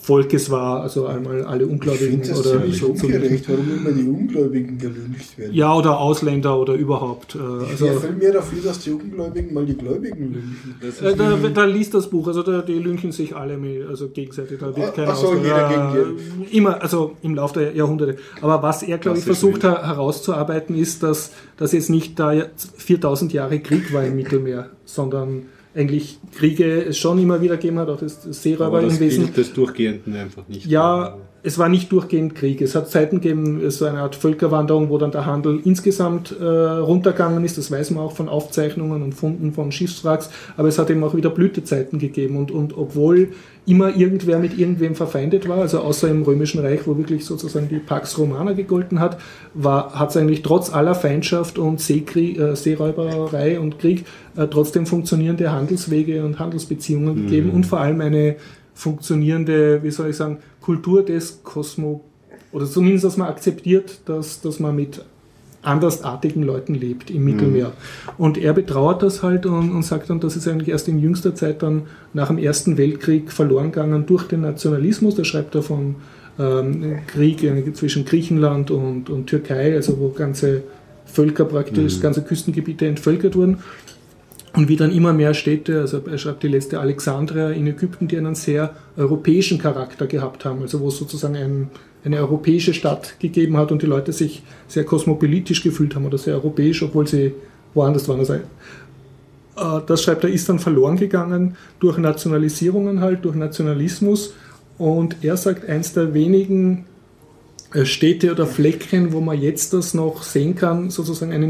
Volkes 0.08 0.49
war, 0.49 0.82
also 0.84 1.05
einmal 1.05 1.43
alle 1.43 1.68
Ungläubigen 1.68 2.22
Ich 2.22 2.28
finde 2.28 2.30
das 2.30 2.39
oder 2.47 2.62
ziemlich 2.62 2.84
ungerecht, 2.84 3.45
warum 3.49 3.68
immer 3.78 3.91
die 3.91 4.08
Ungläubigen 4.08 4.78
gelüncht 4.78 5.38
werden. 5.38 5.53
ja 5.53 5.74
oder 5.76 5.99
Ausländer 5.99 6.58
oder 6.58 6.74
überhaupt. 6.76 7.36
Äh, 7.36 7.39
Also, 7.39 7.88
ich 7.88 7.91
fällt 7.93 8.18
mir 8.18 8.32
dafür, 8.32 8.64
dass 8.64 8.80
die 8.80 8.91
Ungläubigen 8.91 9.53
mal 9.53 9.66
die 9.66 9.76
Gläubigen 9.76 10.34
lünchen. 10.34 10.76
äh, 11.04 11.13
da, 11.16 11.36
da 11.54 11.66
liest 11.66 11.93
das 11.93 12.09
Buch, 12.09 12.25
also 12.28 12.42
da, 12.42 12.62
die 12.62 12.79
lünchen 12.79 13.12
sich 13.12 13.36
alle 13.36 13.58
mit, 13.58 13.86
also 13.86 14.08
gegenseitig. 14.08 14.59
Da 14.59 14.67
wird 14.75 14.88
Ah, 14.88 14.92
keiner 14.92 15.16
so, 15.16 15.28
Ausländer- 15.28 15.43
jeder 15.43 15.93
gegen 15.93 16.43
äh, 16.43 16.58
Immer, 16.58 16.82
also 16.82 17.17
im 17.21 17.36
Laufe 17.36 17.59
der 17.59 17.75
Jahrhunderte. 17.75 18.16
Aber 18.42 18.63
was 18.63 18.84
er, 18.84 18.97
glaube 19.00 19.17
ich, 19.17 19.25
versucht 19.25 19.63
hat 19.66 19.86
herauszuarbeiten, 19.86 20.74
ist, 20.75 21.04
dass, 21.04 21.32
dass 21.58 21.74
jetzt 21.74 21.89
nicht 21.89 22.17
da 22.17 22.34
4000 22.78 23.34
Jahre 23.34 23.59
Krieg 23.59 23.93
war 23.93 24.05
im 24.05 24.16
Mittelmeer, 24.16 24.70
sondern 24.86 25.43
eigentlich 25.78 26.17
Kriege 26.33 26.86
es 26.86 26.97
schon 26.97 27.20
immer 27.20 27.39
wieder 27.41 27.58
gegeben 27.58 27.78
hat, 27.79 27.89
auch 27.89 27.99
das 27.99 28.24
Seeräuber 28.24 28.82
das 28.82 28.93
im 28.93 28.99
Wesen. 28.99 29.33
Des 29.33 29.54
Durchgehenden 29.54 30.16
einfach 30.16 30.47
nicht. 30.47 30.66
Ja, 30.66 31.17
es 31.43 31.58
war 31.58 31.70
nicht 31.70 31.92
durchgehend 31.92 32.36
Krieg. 32.36 32.62
Es 32.62 32.76
hat 32.76 32.89
Zeiten 32.89 33.22
gegeben, 33.22 33.70
so 33.70 33.86
eine 33.86 34.00
Art 34.00 34.16
Völkerwanderung, 34.16 34.89
wo 34.89 34.97
dann 34.97 35.12
der 35.12 35.26
Handel 35.26 35.62
insgesamt 35.64 36.36
äh, 36.39 36.43
runtergegangen 36.43 37.43
ist. 37.46 37.58
Das 37.58 37.72
weiß 37.72 37.92
man 37.92 38.04
auch 38.04 38.12
von 38.12 38.28
Aufzeichnungen 38.28 39.04
und 39.04 39.14
Funden 39.14 39.54
von 39.54 39.72
Schiffswracks. 39.72 40.30
Aber 40.58 40.68
es 40.68 40.78
hat 40.80 40.89
eben 40.89 41.04
auch 41.04 41.16
wieder 41.16 41.30
Blütezeiten 41.30 42.00
gegeben. 42.00 42.38
Und, 42.38 42.51
und 42.51 42.78
obwohl 42.78 43.30
immer 43.66 43.96
irgendwer 43.96 44.39
mit 44.39 44.58
irgendwem 44.58 44.96
verfeindet 44.96 45.47
war, 45.47 45.59
also 45.59 45.80
außer 45.80 46.09
im 46.09 46.24
Römischen 46.24 46.59
Reich, 46.62 46.82
wo 46.86 46.97
wirklich 46.97 47.26
sozusagen 47.26 47.70
die 47.70 47.80
Pax 47.80 48.18
Romana 48.18 48.54
gegolten 48.54 49.00
hat, 49.00 49.18
hat 49.64 50.09
es 50.09 50.18
eigentlich 50.18 50.42
trotz 50.42 50.74
aller 50.74 50.96
Feindschaft 50.96 51.59
und 51.59 51.80
Seekrieg, 51.80 52.39
äh, 52.39 52.55
Seeräuberei 52.55 53.59
und 53.59 53.78
Krieg 53.78 54.05
äh, 54.36 54.47
trotzdem 54.47 54.86
funktionierende 54.86 55.51
Handelswege 55.51 56.26
und 56.26 56.39
Handelsbeziehungen 56.39 57.16
gegeben 57.16 57.51
und 57.51 57.66
vor 57.66 57.80
allem 57.80 58.01
eine 58.01 58.38
funktionierende, 58.78 59.82
wie 59.82 59.89
soll 59.89 60.12
ich 60.12 60.16
sagen, 60.16 60.37
Kultur 60.62 61.04
des 61.04 61.41
Kosmo, 61.43 62.04
oder 62.51 62.66
zumindest, 62.66 63.05
dass 63.05 63.17
man 63.17 63.28
akzeptiert, 63.28 63.99
dass, 64.05 64.39
dass 64.41 64.59
man 64.59 64.75
mit 64.75 65.04
andersartigen 65.63 66.43
Leuten 66.43 66.75
lebt 66.75 67.09
im 67.09 67.25
Mittelmeer. 67.25 67.74
Und 68.17 68.37
er 68.37 68.54
betrauert 68.54 69.01
das 69.01 69.24
halt 69.24 69.45
und, 69.45 69.71
und 69.71 69.83
sagt 69.83 70.09
dann, 70.09 70.20
das 70.20 70.37
ist 70.37 70.47
eigentlich 70.47 70.70
erst 70.70 70.87
in 70.87 70.99
jüngster 70.99 71.36
Zeit 71.36 71.62
dann 71.62 71.83
nach 72.13 72.28
dem 72.28 72.37
Ersten 72.37 72.78
Weltkrieg 72.78 73.32
verloren 73.32 73.71
gegangen 73.71 74.05
durch 74.05 74.28
den 74.28 74.41
Nationalismus. 74.41 75.16
Da 75.16 75.25
schreibt 75.25 75.55
er 75.55 75.63
von 75.63 75.95
ähm, 76.39 76.99
Krieg 77.08 77.43
äh, 77.43 77.74
zwischen 77.74 78.05
Griechenland 78.05 78.71
und, 78.71 79.09
und 79.09 79.28
Türkei, 79.28 79.75
also 79.75 79.99
wo 79.99 80.09
ganze 80.09 80.63
Völker 81.05 81.45
praktisch, 81.45 81.99
ganze 81.99 82.21
Küstengebiete 82.21 82.86
entvölkert 82.86 83.36
wurden. 83.36 83.58
Und 84.58 84.70
wie 84.70 84.75
dann 84.75 84.92
immer 84.92 85.13
mehr 85.13 85.36
Städte, 85.36 85.82
also 85.82 86.01
er 86.09 86.17
schreibt 86.17 86.42
die 86.42 86.47
letzte 86.47 86.79
Alexandria 86.79 87.51
in 87.51 87.67
Ägypten, 87.67 88.08
die 88.08 88.17
einen 88.17 88.34
sehr 88.34 88.74
europäischen 88.97 89.59
Charakter 89.59 90.08
gehabt 90.08 90.46
haben, 90.46 90.63
also 90.63 90.79
wo 90.79 90.88
es 90.88 90.97
sozusagen 90.97 91.36
ein, 91.36 91.70
eine 92.04 92.17
europäische 92.17 92.74
Stadt 92.74 93.20
gegeben 93.20 93.55
hat 93.55 93.71
und 93.71 93.84
die 93.84 93.86
Leute 93.86 94.13
sich 94.13 94.42
sehr 94.67 94.84
kosmopolitisch 94.84 95.62
gefühlt 95.62 95.93
haben 95.93 96.08
oder 96.08 96.17
sehr 96.17 96.34
europäisch, 96.34 96.82
obwohl 96.82 97.05
sie 97.05 97.36
woanders 97.75 98.09
waren. 98.09 98.17
Also, 98.17 98.34
äh, 98.34 98.42
das 99.86 100.01
schreibt 100.01 100.24
er, 100.24 100.32
ist 100.32 100.50
dann 100.50 100.58
verloren 100.58 100.97
gegangen 100.97 101.55
durch 101.79 102.00
Nationalisierungen 102.00 103.00
halt, 103.00 103.25
durch 103.25 103.36
Nationalismus. 103.36 104.34
Und 104.79 105.17
er 105.21 105.38
sagt, 105.38 105.70
eins 105.70 105.93
der 105.93 106.16
wenigen 106.16 106.86
äh, 107.75 107.86
Städte 107.86 108.32
oder 108.32 108.47
Flecken, 108.47 109.13
wo 109.13 109.21
man 109.21 109.39
jetzt 109.39 109.74
das 109.74 109.93
noch 109.93 110.24
sehen 110.24 110.55
kann, 110.55 110.89
sozusagen 110.89 111.32
eine 111.32 111.46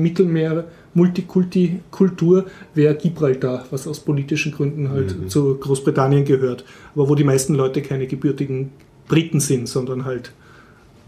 Mittelmeer-Multikulti-Kultur, 0.98 2.46
wäre 2.74 2.96
Gibraltar, 2.96 3.66
was 3.72 3.88
aus 3.88 4.00
politischen 4.00 4.52
Gründen 4.52 4.90
halt 4.90 5.16
zu 5.30 5.56
Großbritannien 5.56 6.26
gehört, 6.26 6.66
aber 6.96 7.08
wo 7.10 7.16
die 7.16 7.24
meisten 7.24 7.56
Leute 7.56 7.82
keine 7.82 8.08
gebürtigen 8.08 8.72
Briten 9.08 9.40
sind, 9.40 9.68
sondern 9.68 10.06
halt 10.06 10.32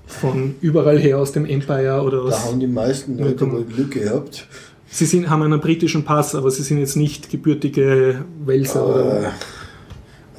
von 0.07 0.55
überall 0.61 0.97
her 0.97 1.19
aus 1.19 1.31
dem 1.31 1.45
Empire 1.45 2.01
oder 2.01 2.17
Da 2.17 2.23
aus. 2.23 2.45
haben 2.45 2.59
die 2.59 2.67
meisten 2.67 3.17
Leute 3.17 3.45
mal 3.45 3.63
Glück 3.63 3.91
gehabt. 3.91 4.47
Sie 4.91 5.05
sind, 5.05 5.29
haben 5.29 5.43
einen 5.43 5.59
britischen 5.59 6.03
Pass, 6.03 6.33
aber 6.33 6.49
sie 6.49 6.63
sind 6.63 6.79
jetzt 6.79 6.95
nicht 6.95 7.29
gebürtige 7.29 8.25
Welser 8.43 8.87
oder. 8.87 9.23
Äh, 9.23 9.27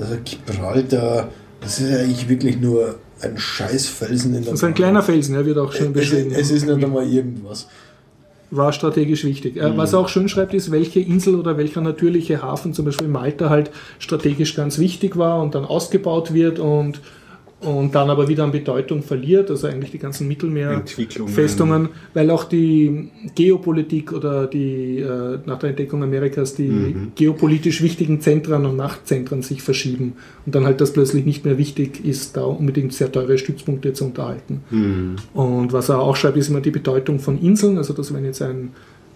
Also 0.03 0.17
Gibraltar, 0.25 1.29
das 1.61 1.79
ist 1.79 1.91
ja 1.91 1.99
eigentlich 1.99 2.29
wirklich 2.29 2.59
nur 2.61 2.97
ein 3.21 3.39
Scheißfelsen 3.39 4.35
in 4.35 4.43
der 4.43 4.51
Das 4.53 4.61
ist 4.61 4.65
ein 4.65 4.75
kleiner 4.75 5.03
Felsen, 5.03 5.35
er 5.37 5.45
wird 5.47 5.59
auch 5.59 5.73
schön 5.73 5.89
es, 5.89 5.93
beschrieben. 5.93 6.33
es 6.35 6.51
ist 6.51 6.67
nicht 6.67 6.83
einmal 6.83 7.07
irgendwas. 7.07 7.69
War 8.51 8.73
strategisch 8.73 9.25
wichtig. 9.25 9.57
Äh, 9.57 9.77
Was 9.77 9.93
er 9.93 10.01
auch 10.01 10.09
schön 10.09 10.29
schreibt, 10.29 10.55
ist, 10.55 10.71
welche 10.71 11.01
Insel 11.01 11.37
oder 11.37 11.57
welcher 11.57 11.81
natürliche 11.81 12.43
Hafen, 12.43 12.75
zum 12.75 12.85
Beispiel 12.85 13.09
Malta, 13.09 13.51
halt 13.51 13.71
strategisch 13.99 14.55
ganz 14.55 14.79
wichtig 14.79 15.17
war 15.17 15.41
und 15.41 15.55
dann 15.55 15.65
ausgebaut 15.65 16.35
wird 16.35 16.59
und, 16.59 17.01
und 17.61 17.95
dann 17.95 18.09
aber 18.09 18.27
wieder 18.29 18.45
an 18.45 18.53
Bedeutung 18.53 19.03
verliert, 19.03 19.51
also 19.51 19.67
eigentlich 19.67 19.91
die 19.91 19.99
ganzen. 19.99 20.31
Mittelmeerfestungen, 20.31 21.89
weil 22.15 22.31
auch 22.31 22.45
die 22.45 23.11
Geopolitik 23.35 24.13
oder 24.13 24.47
die 24.47 24.99
äh, 24.99 25.39
nach 25.45 25.59
der 25.59 25.71
Entdeckung 25.71 26.03
Amerikas 26.03 26.55
die 26.55 26.95
geopolitisch 27.15 27.83
wichtigen 27.83 28.21
Zentren 28.21 28.65
und 28.65 28.77
Machtzentren 28.77 29.43
sich 29.43 29.63
verschieben 29.63 30.15
und 30.47 30.55
dann 30.55 30.65
halt 30.65 30.81
das 30.81 30.93
plötzlich 30.93 31.25
nicht 31.27 31.45
mehr 31.45 31.59
wichtig 31.59 32.05
ist, 32.05 32.37
da 32.37 32.45
unbedingt 32.45 32.93
sehr 32.93 33.11
teure 33.11 33.37
Stützpunkte 33.39 33.93
zu 33.93 34.05
unterhalten. 34.05 34.61
Mhm. 34.71 35.17
Und 35.35 35.73
was 35.73 35.89
er 35.89 35.99
auch 36.01 36.17
schreibt, 36.17 36.37
ist 36.37 36.49
immer 36.49 36.61
die 36.61 36.71
Bedeutung 36.71 37.19
von 37.19 37.41
Inseln. 37.41 37.77
Also, 37.79 37.93
dass 37.93 38.15
wenn 38.15 38.25
jetzt 38.25 38.43
ein, 38.43 38.71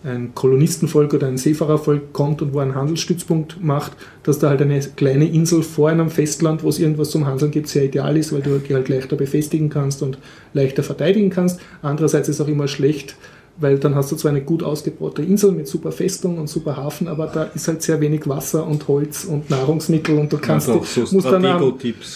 ein 0.05 0.35
Kolonistenvolk 0.35 1.15
oder 1.15 1.27
ein 1.27 1.39
Seefahrervolk 1.39 2.13
kommt 2.13 2.43
und 2.43 2.53
wo 2.53 2.59
einen 2.59 2.75
Handelsstützpunkt 2.75 3.65
macht, 3.65 3.93
dass 4.23 4.39
da 4.39 4.51
halt 4.51 4.61
eine 4.61 4.79
kleine 4.81 5.27
Insel 5.27 5.63
vor 5.63 5.89
einem 5.89 6.11
Festland, 6.11 6.63
wo 6.63 6.69
es 6.69 6.79
irgendwas 6.79 7.11
zum 7.11 7.27
Handeln 7.27 7.51
gibt, 7.51 7.69
sehr 7.69 7.85
ideal 7.85 8.17
ist, 8.17 8.33
weil 8.33 8.43
du 8.43 8.61
halt 8.75 8.89
leichter 8.89 9.17
befestigen 9.17 9.71
kannst 9.71 10.03
und 10.03 10.19
leichter 10.53 10.83
verteidigen 10.83 11.31
kannst. 11.31 11.61
Andererseits 11.81 12.29
ist 12.29 12.37
es 12.37 12.41
auch 12.45 12.49
immer 12.49 12.69
schlecht, 12.69 13.17
weil 13.57 13.79
dann 13.79 13.95
hast 13.95 14.11
du 14.11 14.17
zwar 14.17 14.31
eine 14.33 14.41
gut 14.43 14.63
ausgebaute 14.63 15.23
Insel 15.23 15.53
mit 15.53 15.69
super 15.69 15.93
Festung 15.93 16.39
und 16.39 16.49
super 16.49 16.77
Hafen, 16.77 17.07
aber 17.09 17.27
da 17.27 17.45
ist 17.55 17.69
halt 17.69 17.83
sehr 17.83 18.01
wenig 18.01 18.29
Wasser 18.29 18.67
und 18.67 18.89
Holz 18.89 19.25
und 19.25 19.49
Nahrungsmittel 19.51 20.19
und 20.19 20.33
du 20.33 20.39
kannst 20.39 20.69
Also 20.69 20.81
die- 20.81 21.07
so 21.07 21.15
musst 21.15 21.27
dann 21.29 21.45
am- 21.45 21.75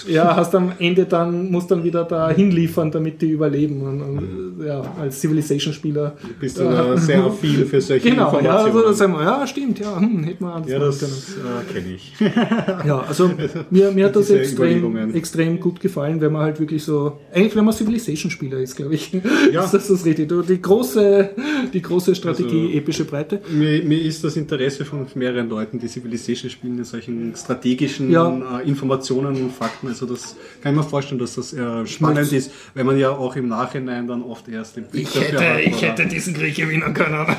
ja, 0.09 0.35
hast 0.37 0.55
am 0.55 0.73
Ende 0.79 1.05
dann, 1.05 1.51
musst 1.51 1.71
dann 1.71 1.85
wieder 1.85 2.05
da 2.05 2.31
hinliefern, 2.31 2.91
damit 2.91 3.23
die 3.23 3.31
überleben. 3.31 3.83
Und, 3.83 4.03
und, 4.03 4.65
ja, 4.67 4.83
als 5.01 5.21
Civilization-Spieler. 5.21 6.15
Bist 6.41 6.59
du 6.59 6.65
da 6.65 6.97
sehr 6.97 7.25
affin 7.25 7.65
für 7.67 7.81
solche 7.81 8.11
Genau, 8.11 8.33
ja, 8.33 8.39
Informationen? 8.67 8.77
also, 8.87 8.93
sagen 8.93 9.13
wir, 9.15 9.23
ja, 9.23 9.47
stimmt, 9.47 9.79
ja, 9.79 10.01
hm, 10.01 10.25
hätte 10.25 10.43
man 10.43 10.53
anders 10.55 10.71
ja, 10.73 10.79
das 10.79 11.03
äh, 11.03 11.73
kenne 11.73 11.95
ich. 11.95 12.13
Ja, 12.87 13.05
also 13.07 13.31
mir, 13.71 13.91
mir 13.93 14.07
hat 14.07 14.17
das 14.17 14.31
extrem, 14.31 15.15
extrem 15.15 15.61
gut 15.61 15.81
gefallen, 15.81 16.21
wenn 16.21 16.33
man 16.33 16.43
halt 16.43 16.61
wirklich 16.61 16.83
so, 16.85 17.19
eigentlich 17.33 17.55
wenn 17.57 17.65
man 17.65 17.75
Civilization-Spieler 17.75 18.59
ist, 18.59 18.77
glaube 18.77 18.95
ich. 18.95 19.13
Ja. 19.53 19.65
ist 19.65 19.75
das 19.75 19.89
das 19.89 20.05
richtig? 20.05 20.29
Die 20.49 20.63
große, 20.63 21.28
die 21.73 21.83
große 21.83 22.15
Strategie, 22.15 22.67
Also- 22.67 22.79
epische 22.79 23.05
Breite. 23.05 23.41
Mir, 23.51 23.83
mir 23.85 24.01
ist 24.01 24.23
das 24.25 24.37
Interesse 24.37 24.85
von 24.85 25.07
mehreren 25.15 25.49
Leuten, 25.49 25.79
die 25.79 25.89
Civilization 25.89 26.51
spielen, 26.51 26.79
in 26.79 26.85
solchen 26.85 27.35
strategischen 27.37 28.11
Ja. 28.11 28.61
äh, 28.61 28.69
Informationen 28.69 29.35
und 29.43 29.53
Fakten. 29.53 29.89
Also 29.89 30.07
das 30.07 30.37
kann 30.63 30.73
ich 30.73 30.77
mir 30.79 30.85
vorstellen, 30.85 31.19
dass 31.19 31.35
das 31.35 31.53
eher 31.53 31.87
spannend 31.87 32.33
ist, 32.33 32.51
weil 32.75 32.85
man 32.85 32.99
ja 32.99 33.11
auch 33.11 33.37
im 33.37 33.49
Nachhinein 33.49 34.07
dann 34.07 34.23
oft 34.23 34.49
erst 34.49 34.77
den 34.77 34.85
Blick 34.85 35.05
Ich 35.05 35.13
dafür 35.13 35.41
hätte, 35.41 35.55
hat. 35.55 35.61
ich 35.75 35.83
hätte 35.83 36.07
diesen 36.07 36.35
Krieg 36.35 36.55
gewinnen 36.57 36.95
können. 36.95 37.27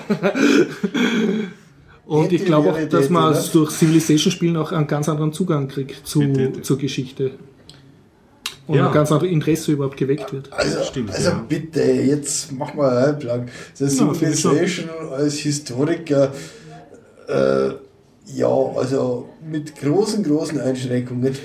Und 2.05 2.23
Hätte 2.23 2.35
ich 2.35 2.45
glaube 2.45 2.71
auch, 2.73 2.89
dass 2.89 3.09
man 3.11 3.35
durch 3.53 3.69
Civilization-Spielen 3.69 4.57
auch 4.57 4.71
einen 4.71 4.87
ganz 4.87 5.07
anderen 5.07 5.31
Zugang 5.31 5.67
kriegt 5.67 6.07
zu, 6.07 6.21
Hätte, 6.23 6.39
hätte. 6.41 6.61
zur 6.63 6.79
Geschichte. 6.79 7.31
Und 8.69 8.75
Ja. 8.77 8.87
ein 8.87 8.93
ganz 8.93 9.11
anderes 9.11 9.31
Interesse 9.31 9.71
überhaupt 9.71 9.97
geweckt 9.97 10.31
wird. 10.31 10.53
Also, 10.53 10.83
Stimmt, 10.83 11.11
also 11.11 11.29
ja. 11.31 11.45
bitte, 11.49 11.81
jetzt 11.81 12.51
mach 12.51 12.75
mal 12.75 12.91
halblang. 12.91 13.47
Das 13.79 13.97
Ja, 13.97 14.11
ich 14.11 14.11
schon. 14.11 14.13
Civilization 14.13 14.89
als 15.11 15.33
Historiker, 15.39 16.31
äh, 17.27 17.69
ja, 18.35 18.47
also 18.47 19.27
mit 19.49 19.75
großen, 19.75 20.23
großen 20.23 20.59
Einschränkungen. 20.59 21.35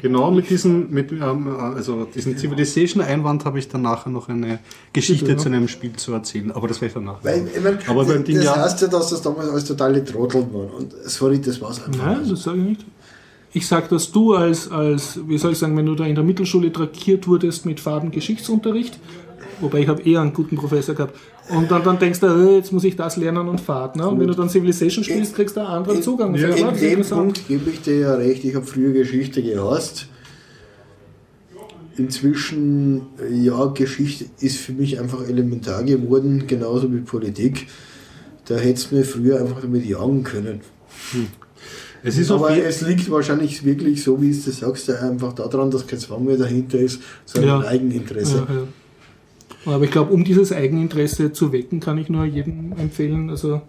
Genau 0.00 0.30
mit 0.30 0.48
diesem, 0.50 0.90
mit, 0.90 1.10
ähm, 1.10 1.48
also 1.74 2.04
diesen 2.04 2.36
Civilization-Einwand 2.36 3.44
habe 3.46 3.58
ich 3.58 3.66
dann 3.68 3.82
nachher 3.82 4.10
noch 4.10 4.28
eine 4.28 4.58
Geschichte 4.92 5.30
ja. 5.32 5.36
zu 5.38 5.48
einem 5.48 5.66
Spiel 5.68 5.94
zu 5.94 6.12
erzählen, 6.12 6.52
aber 6.52 6.68
das 6.68 6.80
werde 6.82 6.88
ich 6.88 6.94
danach. 6.94 7.24
Weil, 7.24 7.48
ich 7.52 7.60
mein, 7.62 7.78
Aber 7.88 8.04
beim 8.04 8.18
das, 8.18 8.24
Ding 8.24 8.36
das 8.36 8.44
ja- 8.44 8.56
heißt 8.62 8.82
ja, 8.82 8.88
dass 8.88 9.08
das 9.10 9.22
damals 9.22 9.48
alles 9.48 9.64
totale 9.64 10.04
Trotteln 10.04 10.52
waren. 10.52 10.68
Und 10.70 10.92
sorry, 11.06 11.40
das 11.40 11.60
war's 11.62 11.82
einfach. 11.84 12.04
Nein, 12.04 12.20
nicht. 12.20 12.30
das 12.32 12.42
sage 12.42 12.58
ich 12.58 12.64
nicht. 12.64 12.84
Ich 13.52 13.66
sage, 13.66 13.88
dass 13.88 14.12
du 14.12 14.34
als, 14.34 14.70
als, 14.70 15.20
wie 15.26 15.38
soll 15.38 15.52
ich 15.52 15.58
sagen, 15.58 15.76
wenn 15.76 15.86
du 15.86 15.94
da 15.94 16.04
in 16.04 16.14
der 16.14 16.24
Mittelschule 16.24 16.72
traktiert 16.72 17.26
wurdest 17.26 17.64
mit 17.64 17.80
Farbengeschichtsunterricht, 17.80 18.98
wobei 19.60 19.80
ich 19.80 19.88
habe 19.88 20.02
eher 20.02 20.20
einen 20.20 20.34
guten 20.34 20.56
Professor 20.56 20.94
gehabt, 20.94 21.14
und 21.50 21.70
dann, 21.70 21.82
dann 21.82 21.98
denkst 21.98 22.20
du, 22.20 22.26
äh, 22.26 22.56
jetzt 22.56 22.72
muss 22.72 22.84
ich 22.84 22.96
das 22.96 23.16
lernen 23.16 23.48
und 23.48 23.60
Fahrt. 23.60 23.96
Ne? 23.96 24.06
Und 24.06 24.20
wenn 24.20 24.26
du 24.26 24.34
dann 24.34 24.48
Civilization 24.48 25.02
spielst, 25.02 25.34
kriegst 25.34 25.56
du 25.56 25.60
einen 25.60 25.70
anderen 25.70 26.02
Zugang. 26.02 26.34
Und 26.34 26.40
In, 26.40 26.76
dem. 26.76 27.02
Punkt 27.02 27.48
gebe 27.48 27.70
ich 27.70 27.80
dir 27.80 27.98
ja 28.00 28.14
recht, 28.16 28.44
ich 28.44 28.54
habe 28.54 28.66
früher 28.66 28.92
Geschichte 28.92 29.42
gehasst. 29.42 30.08
Inzwischen, 31.96 33.06
äh, 33.18 33.34
ja, 33.34 33.66
Geschichte 33.66 34.26
ist 34.40 34.58
für 34.58 34.72
mich 34.72 35.00
einfach 35.00 35.26
elementar 35.26 35.84
geworden, 35.84 36.44
genauso 36.46 36.92
wie 36.92 37.00
Politik. 37.00 37.66
Da 38.44 38.56
hättest 38.56 38.90
du 38.90 38.96
mir 38.96 39.04
früher 39.04 39.40
einfach 39.40 39.62
damit 39.62 39.84
jagen 39.86 40.22
können. 40.24 40.60
Es 42.02 42.16
ist 42.18 42.30
Aber 42.30 42.56
es 42.56 42.80
liegt 42.82 43.10
wahrscheinlich 43.10 43.64
wirklich, 43.64 44.02
so 44.02 44.20
wie 44.22 44.30
es 44.30 44.44
du 44.44 44.50
sagst, 44.50 44.90
einfach 44.90 45.32
daran, 45.32 45.70
dass 45.70 45.86
kein 45.86 45.98
Zwang 45.98 46.24
mehr 46.24 46.36
dahinter 46.36 46.78
ist, 46.78 47.00
sondern 47.24 47.62
Ja. 47.62 47.68
Eigeninteresse. 47.68 48.46
Ja, 48.48 48.54
ja. 48.54 49.74
Aber 49.74 49.84
ich 49.84 49.90
glaube, 49.90 50.12
um 50.12 50.24
dieses 50.24 50.52
Eigeninteresse 50.52 51.32
zu 51.32 51.52
wecken, 51.52 51.80
kann 51.80 51.98
ich 51.98 52.08
nur 52.08 52.24
jedem 52.24 52.72
empfehlen, 52.78 53.28
also 53.30 53.60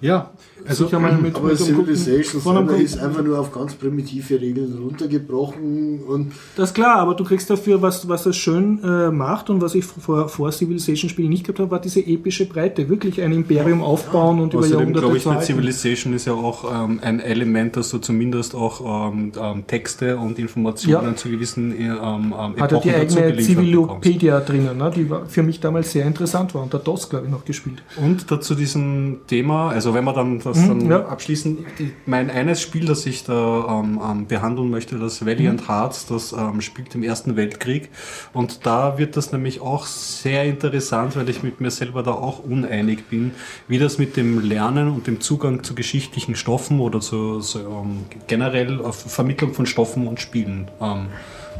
ja, 0.00 0.30
also 0.66 0.84
sicher 0.86 0.98
mal 0.98 1.12
mit, 1.16 1.36
Aber 1.36 1.48
mit 1.48 1.58
Civilization 1.58 2.40
von 2.42 2.56
einem 2.56 2.66
selber 2.68 2.72
guten- 2.82 2.84
ist 2.84 2.98
einfach 2.98 3.22
nur 3.22 3.38
auf 3.38 3.52
ganz 3.52 3.74
primitive 3.74 4.40
Regeln 4.40 4.78
runtergebrochen 4.82 6.00
und 6.06 6.32
Das 6.56 6.70
ist 6.70 6.74
klar, 6.74 6.96
aber 6.96 7.14
du 7.14 7.24
kriegst 7.24 7.48
dafür, 7.50 7.80
was, 7.82 8.08
was 8.08 8.24
das 8.24 8.36
schön 8.36 8.82
äh, 8.82 9.10
macht 9.10 9.50
und 9.50 9.60
was 9.60 9.74
ich 9.74 9.84
vor, 9.84 10.28
vor 10.28 10.52
Civilization-Spielen 10.52 11.28
nicht 11.28 11.44
gehabt 11.44 11.60
habe, 11.60 11.70
war 11.70 11.80
diese 11.80 12.00
epische 12.00 12.46
Breite. 12.46 12.88
Wirklich 12.88 13.20
ein 13.22 13.32
Imperium 13.32 13.82
aufbauen 13.82 14.40
und 14.40 14.52
über 14.52 14.60
Außerdem 14.60 14.78
Jahrhunderte 14.78 15.06
glaube 15.06 15.16
ich, 15.18 15.26
halten. 15.26 15.42
Civilization 15.44 16.12
ist 16.14 16.26
ja 16.26 16.32
auch 16.34 16.64
ähm, 16.84 17.00
ein 17.02 17.20
Element, 17.20 17.76
dass 17.76 17.90
du 17.90 17.98
zumindest 17.98 18.54
auch 18.54 19.10
ähm, 19.12 19.32
ähm, 19.40 19.66
Texte 19.66 20.16
und 20.16 20.38
Informationen 20.38 21.08
Ja. 21.10 21.16
zu 21.16 21.28
gewissen 21.28 21.72
äh, 21.72 21.86
ähm, 21.86 22.34
ähm, 22.38 22.60
Hat 22.60 22.72
er 22.72 22.80
die 22.80 22.90
dazu 22.90 23.18
eigene. 23.18 23.42
Civilopedia 23.42 24.40
drinnen, 24.40 24.76
ne? 24.78 24.90
die 24.94 25.08
war 25.10 25.26
für 25.26 25.42
mich 25.42 25.60
damals 25.60 25.92
sehr 25.92 26.06
interessant 26.06 26.54
war 26.54 26.62
und 26.62 26.72
der 26.72 26.80
DOS, 26.80 27.08
glaube 27.10 27.26
ich, 27.26 27.32
noch 27.32 27.44
gespielt. 27.44 27.82
Und 27.96 28.30
dazu 28.30 28.54
diesem 28.54 29.18
Thema, 29.26 29.70
also 29.70 29.94
wenn 29.94 30.04
wir 30.04 30.12
dann 30.12 30.40
das 30.48 30.58
Mhm, 30.58 30.68
dann 30.68 30.90
ja. 30.90 31.06
abschließen, 31.06 31.66
die, 31.78 31.92
mein 32.06 32.30
eines 32.30 32.60
Spiel, 32.60 32.86
das 32.86 33.06
ich 33.06 33.24
da 33.24 33.80
ähm, 33.80 34.00
ähm, 34.02 34.26
behandeln 34.26 34.70
möchte, 34.70 34.98
das 34.98 35.24
Valiant 35.24 35.62
Mhm. 35.62 35.68
Hearts, 35.68 36.06
das 36.06 36.32
ähm, 36.32 36.60
spielt 36.60 36.94
im 36.94 37.02
Ersten 37.02 37.36
Weltkrieg 37.36 37.90
und 38.32 38.66
da 38.66 38.98
wird 38.98 39.16
das 39.16 39.32
nämlich 39.32 39.60
auch 39.60 39.86
sehr 39.86 40.44
interessant, 40.44 41.16
weil 41.16 41.28
ich 41.28 41.42
mit 41.42 41.60
mir 41.60 41.70
selber 41.70 42.02
da 42.02 42.12
auch 42.12 42.40
uneinig 42.44 43.08
bin, 43.08 43.32
wie 43.68 43.78
das 43.78 43.98
mit 43.98 44.16
dem 44.16 44.40
Lernen 44.40 44.88
und 44.90 45.06
dem 45.06 45.20
Zugang 45.20 45.62
zu 45.62 45.74
geschichtlichen 45.74 46.34
Stoffen 46.34 46.80
oder 46.80 47.00
zu, 47.00 47.40
zu 47.40 47.60
ähm, 47.60 48.04
generell 48.26 48.80
auf 48.80 48.96
Vermittlung 48.96 49.54
von 49.54 49.66
Stoffen 49.66 50.06
und 50.06 50.20
Spielen 50.20 50.70
ähm, 50.80 51.06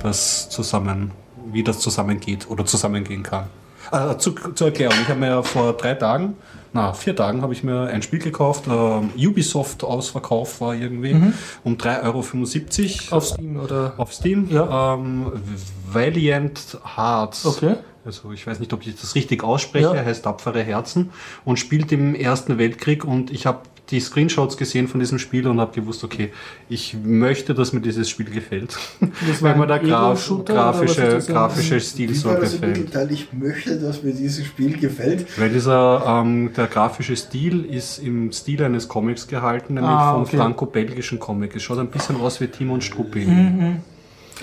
das 0.03 0.49
zusammen, 0.49 1.13
wie 1.53 1.63
das 1.63 1.81
zusammengeht 1.81 2.49
oder 2.51 2.65
zusammengehen 2.65 3.23
kann. 3.23 3.47
Äh, 3.91 4.17
zu, 4.19 4.33
zur 4.33 4.69
Erklärung, 4.69 4.97
ich 5.03 5.09
habe 5.09 5.21
mir 5.21 5.29
ja 5.29 5.43
vor 5.43 5.73
drei 5.73 5.95
Tagen, 5.95 6.37
na, 6.73 6.93
vier 6.93 7.17
Tagen 7.17 7.43
habe 7.43 7.53
ich 7.53 7.63
mir 7.65 7.83
ein 7.89 8.03
Spiel 8.03 8.19
gekauft. 8.19 8.65
Ähm, 8.69 9.11
Ubisoft 9.17 9.83
Ausverkauf 9.85 10.61
war 10.61 10.75
irgendwie 10.75 11.17
um 11.65 11.77
3,75 11.77 13.11
Euro 13.13 13.17
Auf 13.17 13.27
Steam 13.27 13.57
oder. 13.61 13.95
auf 13.97 14.13
Steam. 14.13 14.49
Ja. 14.51 14.95
Ähm, 14.95 15.33
Valiant 15.91 16.79
Hearts. 16.97 17.47
Okay. 17.47 17.75
Also 18.05 18.33
ich 18.33 18.47
weiß 18.47 18.59
nicht, 18.61 18.73
ob 18.73 18.87
ich 18.87 18.99
das 18.99 19.15
richtig 19.15 19.45
ausspreche, 19.45 19.95
Ja. 19.95 20.05
heißt 20.05 20.25
Tapfere 20.25 20.63
Herzen 20.63 21.11
und 21.45 21.59
spielt 21.59 21.93
im 21.93 22.15
Ersten 22.15 22.57
Weltkrieg 22.59 23.05
und 23.05 23.31
ich 23.31 23.45
habe 23.47 23.61
die 23.91 24.01
Screenshots 24.01 24.57
gesehen 24.57 24.87
von 24.89 25.01
diesem 25.01 25.19
Spiel 25.19 25.47
und 25.47 25.61
habe 25.61 25.73
gewusst, 25.73 26.05
okay, 26.05 26.31
ich 26.69 26.97
möchte, 27.03 27.55
dass 27.55 27.73
mir 27.73 27.81
dieses 27.81 28.09
Spiel 28.09 28.31
gefällt. 28.31 28.77
Das 29.27 29.43
war 29.43 29.53
Weil 29.53 29.59
mir 29.61 29.67
der 29.67 29.79
Graf, 29.79 30.31
grafische, 30.45 31.19
grafische 31.27 31.81
Stil 31.81 32.15
so 32.15 32.31
gefällt. 32.35 32.77
Mittelteil? 32.77 33.11
Ich 33.13 33.33
möchte, 33.33 33.79
dass 33.79 34.03
mir 34.03 34.13
dieses 34.13 34.45
Spiel 34.47 34.77
gefällt. 34.77 35.27
Weil 35.39 35.51
dieser, 35.51 36.05
ähm, 36.07 36.51
der 36.57 36.67
grafische 36.67 37.17
Stil 37.17 37.65
ist 37.65 37.99
im 37.99 38.31
Stil 38.33 38.63
eines 38.63 38.89
Comics 38.89 39.27
gehalten, 39.27 39.75
nämlich 39.75 39.91
Ah, 39.91 40.13
vom 40.13 40.23
okay. 40.23 40.37
franco-belgischen 40.37 41.19
Comic. 41.19 41.57
Es 41.57 41.63
schaut 41.63 41.79
ein 41.79 41.89
bisschen 41.89 42.17
aus 42.17 42.41
wie 42.41 42.49
Timon 42.49 42.81
Struppi. 42.81 43.27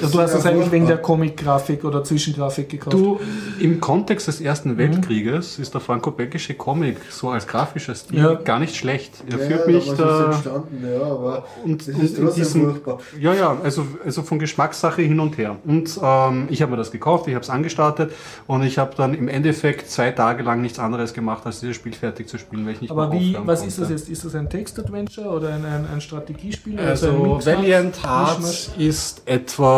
Also 0.01 0.17
du 0.17 0.23
hast 0.23 0.31
Ja, 0.31 0.37
das 0.37 0.45
eigentlich 0.45 0.71
wegen 0.71 0.87
der 0.87 0.97
Comic-Grafik 0.97 1.83
oder 1.85 2.03
Zwischengrafik 2.03 2.69
gekauft. 2.69 2.95
Du, 2.95 3.19
im 3.59 3.79
Kontext 3.79 4.27
des 4.27 4.41
Ersten 4.41 4.71
Mhm. 4.73 4.77
Weltkrieges 4.77 5.57
ist 5.59 5.73
der 5.73 5.81
franco-belgische 5.81 6.53
Comic 6.55 6.97
so 7.09 7.29
als 7.29 7.47
grafischer 7.47 7.95
Stil 7.95 8.19
Ja. 8.19 8.33
gar 8.35 8.59
nicht 8.59 8.75
schlecht. 8.75 9.13
Er 9.29 9.37
Ja, 9.39 9.45
führt 9.45 9.67
da 9.67 9.71
mich 9.71 9.93
da. 9.93 10.25
entstanden, 10.25 10.83
ja, 10.93 11.01
aber 11.01 11.45
Und, 11.63 11.87
das 11.87 11.95
und 11.95 12.03
ist 12.03 12.35
diesem, 12.37 12.63
furchtbar. 12.71 12.99
ja, 13.19 13.33
ja, 13.33 13.57
also, 13.63 13.85
also 14.03 14.21
von 14.23 14.39
Geschmackssache 14.39 15.01
hin 15.01 15.19
und 15.19 15.37
her. 15.37 15.55
Und 15.65 15.97
ähm, 16.01 16.47
ich 16.49 16.61
habe 16.61 16.71
mir 16.71 16.77
das 16.77 16.91
gekauft, 16.91 17.27
ich 17.27 17.33
habe 17.35 17.43
es 17.43 17.49
angestartet 17.49 18.11
und 18.47 18.63
ich 18.63 18.77
habe 18.77 18.93
dann 18.97 19.13
im 19.13 19.27
Endeffekt 19.29 19.89
zwei 19.89 20.11
Tage 20.11 20.43
lang 20.43 20.61
nichts 20.61 20.79
anderes 20.79 21.13
gemacht, 21.13 21.45
als 21.45 21.61
dieses 21.61 21.75
Spiel 21.77 21.93
fertig 21.93 22.27
zu 22.27 22.37
spielen, 22.37 22.65
weil 22.65 22.73
ich 22.73 22.81
nicht 22.81 22.91
Aber 22.91 23.11
wie, 23.11 23.35
was 23.45 23.59
konnte. 23.59 23.67
ist 23.69 23.79
das 23.79 23.89
jetzt? 23.89 24.09
Ist 24.09 24.25
das 24.25 24.35
ein 24.35 24.49
Text-Adventure 24.49 25.29
oder 25.29 25.49
ein, 25.53 25.63
ein, 25.65 25.85
ein 25.93 26.01
Strategiespiel? 26.01 26.79
ein 26.79 26.85
Also 26.87 27.11
Mix- 27.11 27.45
Valiant? 27.45 28.03
Hearts 28.05 28.71
ist 28.77 29.21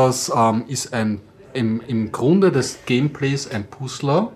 etwas, 0.07 0.31
ähm, 0.35 0.63
ist 0.67 0.93
ein 0.93 1.19
im, 1.53 1.81
im 1.87 2.11
Grunde 2.11 2.51
des 2.51 2.79
Gameplays 2.85 3.49
ein 3.49 3.65
Puzzler. 3.65 4.31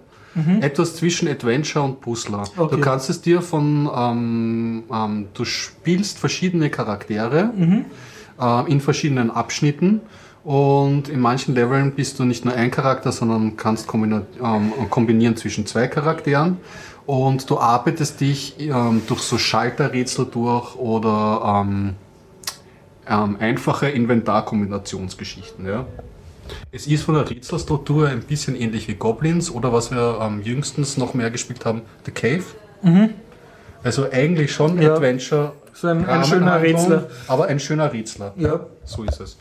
Etwas 0.61 0.95
zwischen 0.95 1.27
Adventure 1.27 1.83
und 1.83 1.99
Puzzler. 1.99 2.45
Mhm. 2.55 2.61
Okay. 2.61 2.75
Du 2.75 2.81
kannst 2.81 3.09
es 3.09 3.21
dir 3.21 3.41
von, 3.41 3.89
ähm, 3.93 4.83
ähm, 4.91 5.27
du 5.33 5.43
spielst 5.43 6.19
verschiedene 6.19 6.69
Charaktere 6.69 7.51
Mhm. 7.53 7.85
äh, 8.39 8.71
in 8.71 8.79
verschiedenen 8.79 9.29
Abschnitten 9.29 9.99
und 10.45 11.09
in 11.09 11.19
manchen 11.19 11.53
Leveln 11.53 11.91
bist 11.91 12.17
du 12.17 12.23
nicht 12.23 12.45
nur 12.45 12.53
ein 12.53 12.71
Charakter, 12.71 13.11
sondern 13.11 13.57
kannst 13.57 13.93
ähm, 13.93 14.71
kombinieren 14.89 15.35
zwischen 15.35 15.65
zwei 15.65 15.87
Charakteren 15.87 16.57
und 17.05 17.49
du 17.49 17.59
arbeitest 17.59 18.21
dich 18.21 18.55
ähm, 18.59 19.01
durch 19.07 19.21
so 19.21 19.37
Schalterrätsel 19.37 20.27
durch 20.31 20.75
oder 20.77 21.65
ähm, 23.07 23.37
einfache 23.39 23.87
Inventarkombinationsgeschichten. 23.89 25.65
Ja. 25.67 25.85
Es 26.71 26.87
ist 26.87 27.03
von 27.03 27.15
der 27.15 27.29
Rätselstruktur 27.29 28.07
ein 28.09 28.21
bisschen 28.21 28.55
ähnlich 28.55 28.87
wie 28.87 28.95
Goblins 28.95 29.49
oder 29.51 29.71
was 29.71 29.91
wir 29.91 30.19
ähm, 30.21 30.41
jüngstens 30.43 30.97
noch 30.97 31.13
mehr 31.13 31.31
gespielt 31.31 31.65
haben, 31.65 31.81
The 32.05 32.11
Cave. 32.11 32.43
Also 33.83 34.07
eigentlich 34.11 34.51
schon 34.51 34.75
Mhm. 34.75 34.81
Ja. 34.81 34.93
Adventure. 34.95 35.53
So 35.73 35.87
ein- 35.87 36.05
ein 36.05 36.23
schöner 36.25 36.61
Rätsler. 36.61 37.07
Aber 37.27 37.45
ein 37.45 37.59
schöner 37.59 37.91
Rätsler. 37.93 38.33
Ja. 38.37 38.65
So 38.85 39.03
ist 39.03 39.19
es. 39.21 39.37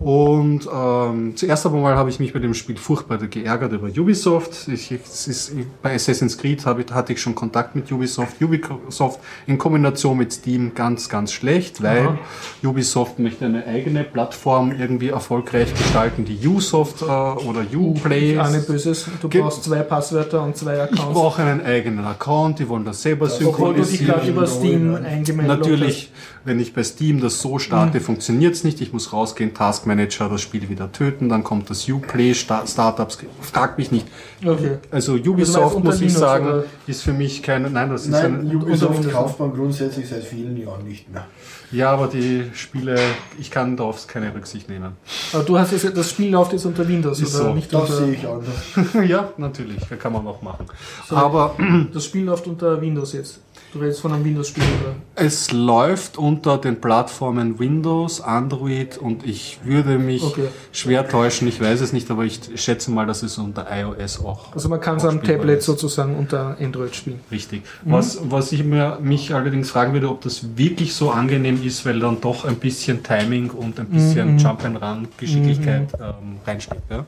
Und 0.00 0.60
ähm, 0.72 1.32
zuerst 1.36 1.66
einmal 1.66 1.96
habe 1.96 2.08
ich 2.08 2.20
mich 2.20 2.32
bei 2.32 2.38
dem 2.38 2.54
Spiel 2.54 2.76
furchtbar 2.76 3.18
geärgert 3.18 3.72
über 3.72 3.88
Ubisoft. 3.88 4.68
Ich, 4.68 4.92
es 4.92 5.26
ist, 5.26 5.52
bei 5.82 5.92
Assassin's 5.92 6.38
Creed 6.38 6.64
habe 6.66 6.82
ich, 6.82 6.92
hatte 6.92 7.12
ich 7.12 7.20
schon 7.20 7.34
Kontakt 7.34 7.74
mit 7.74 7.90
Ubisoft. 7.90 8.40
Ubisoft 8.40 9.18
in 9.48 9.58
Kombination 9.58 10.16
mit 10.16 10.32
Steam 10.32 10.72
ganz, 10.72 11.08
ganz 11.08 11.32
schlecht, 11.32 11.82
weil 11.82 12.06
Aha. 12.06 12.18
Ubisoft 12.62 13.18
möchte 13.18 13.46
eine 13.46 13.66
eigene 13.66 14.04
Plattform 14.04 14.70
irgendwie 14.70 15.08
erfolgreich 15.08 15.74
gestalten, 15.74 16.24
die 16.24 16.46
Usoft 16.46 17.02
äh, 17.02 17.04
oder 17.06 17.62
Uplay. 17.74 18.38
Eine 18.38 18.60
Böses, 18.60 19.06
du 19.20 19.28
Ge- 19.28 19.42
brauchst 19.42 19.64
zwei 19.64 19.80
Passwörter 19.80 20.44
und 20.44 20.56
zwei 20.56 20.76
Ich 20.76 20.80
Accounts. 20.82 21.12
brauche 21.12 21.42
einen 21.42 21.60
eigenen 21.66 22.04
Account, 22.04 22.60
die 22.60 22.68
wollen 22.68 22.84
das 22.84 23.02
selber 23.02 23.26
Obwohl 23.44 23.74
du 23.74 23.82
dich 23.82 24.06
gerade 24.06 24.24
synchronisieren. 24.24 24.28
über 24.36 24.46
Steam 24.46 24.94
eingemeldet 24.94 25.58
Natürlich, 25.58 26.12
wenn 26.48 26.58
ich 26.58 26.72
bei 26.74 26.82
Steam 26.82 27.20
das 27.20 27.40
so 27.40 27.58
starte, 27.60 28.00
funktioniert 28.00 28.54
es 28.54 28.64
nicht. 28.64 28.80
Ich 28.80 28.92
muss 28.92 29.12
rausgehen, 29.12 29.54
Taskmanager, 29.54 30.28
das 30.28 30.40
Spiel 30.40 30.68
wieder 30.68 30.90
töten, 30.90 31.28
dann 31.28 31.44
kommt 31.44 31.70
das 31.70 31.88
Uplay, 31.88 32.34
Sta- 32.34 32.66
Startups, 32.66 33.18
frag 33.40 33.78
mich 33.78 33.92
nicht. 33.92 34.06
Okay. 34.44 34.78
Also 34.90 35.12
Also 35.12 35.30
Ubisoft, 35.30 35.84
muss 35.84 35.96
ich 35.96 36.00
Linux, 36.00 36.18
sagen, 36.18 36.46
oder? 36.46 36.64
ist 36.86 37.02
für 37.02 37.12
mich 37.12 37.42
keine, 37.42 37.70
nein, 37.70 37.90
das 37.90 38.02
ist 38.06 38.10
Nein, 38.10 38.40
ein, 38.50 38.56
Ubisoft 38.56 38.96
Windows. 38.96 39.12
kauft 39.12 39.38
man 39.40 39.52
grundsätzlich 39.52 40.08
seit 40.08 40.24
vielen 40.24 40.56
Jahren 40.56 40.84
nicht 40.86 41.10
mehr. 41.12 41.26
ja, 41.70 41.90
aber 41.92 42.06
die 42.08 42.44
Spiele, 42.54 42.98
ich 43.38 43.50
kann 43.50 43.76
darauf 43.76 44.06
keine 44.06 44.34
Rücksicht 44.34 44.68
nehmen. 44.68 44.92
Aber 45.32 45.42
du 45.44 45.58
hast 45.58 45.72
jetzt, 45.72 45.96
das 45.96 46.10
Spiel 46.10 46.30
läuft 46.32 46.52
jetzt 46.52 46.64
unter 46.66 46.86
Windows 46.88 47.20
Ist 47.20 47.34
oder 47.34 47.44
so. 47.44 47.54
nicht 47.54 47.72
Das 47.72 47.82
unter. 47.90 47.94
sehe 48.04 48.12
ich 48.14 48.26
anders. 48.26 49.04
ja, 49.08 49.32
natürlich, 49.36 49.80
das 49.88 49.98
kann 49.98 50.12
man 50.12 50.24
noch 50.24 50.40
machen. 50.42 50.66
So. 51.08 51.16
Aber 51.16 51.54
Das 51.92 52.04
Spiel 52.04 52.24
läuft 52.24 52.46
unter 52.46 52.80
Windows 52.80 53.12
jetzt. 53.12 53.40
Du 53.70 53.80
redest 53.80 54.00
von 54.00 54.12
einem 54.14 54.24
Windows-Spiel 54.24 54.62
oder? 54.82 54.94
es 55.14 55.50
läuft 55.52 56.16
unter 56.16 56.56
den 56.56 56.80
Plattformen 56.80 57.58
Windows, 57.58 58.20
Android 58.22 58.96
und 58.96 59.26
ich 59.26 59.58
würde 59.62 59.98
mich 59.98 60.22
Okay. 60.22 60.48
schwer 60.72 61.06
täuschen, 61.06 61.46
ich 61.48 61.60
weiß 61.60 61.82
es 61.82 61.92
nicht, 61.92 62.10
aber 62.10 62.24
ich 62.24 62.40
schätze 62.54 62.90
mal, 62.90 63.06
dass 63.06 63.22
es 63.22 63.36
unter 63.36 63.66
iOS 63.70 64.24
auch 64.24 64.54
Also 64.54 64.70
man 64.70 64.80
kann 64.80 64.96
es 64.96 65.04
am 65.04 65.22
Tablet 65.22 65.58
ist. 65.58 65.66
sozusagen 65.66 66.16
unter 66.16 66.56
Android 66.58 66.96
spielen. 66.96 67.20
Richtig. 67.30 67.62
Mhm. 67.84 67.92
Was, 67.92 68.18
was 68.30 68.52
ich 68.52 68.64
mir, 68.64 68.98
mich 69.02 69.34
allerdings 69.34 69.68
fragen 69.70 69.92
würde, 69.92 70.08
ob 70.08 70.22
das 70.22 70.56
wirklich 70.56 70.94
so 70.94 71.10
angenehm 71.10 71.62
ist, 71.62 71.84
weil 71.84 72.00
dann 72.00 72.22
doch 72.22 72.46
ein 72.46 72.56
bisschen 72.56 73.02
Timing 73.02 73.50
und 73.50 73.78
ein 73.78 73.86
bisschen 73.90 74.32
Mhm. 74.34 74.38
Jump-and-Run-Geschicklichkeit 74.38 75.88
ähm, 76.00 76.38
reinsteht. 76.46 76.78
Ja? 76.88 77.04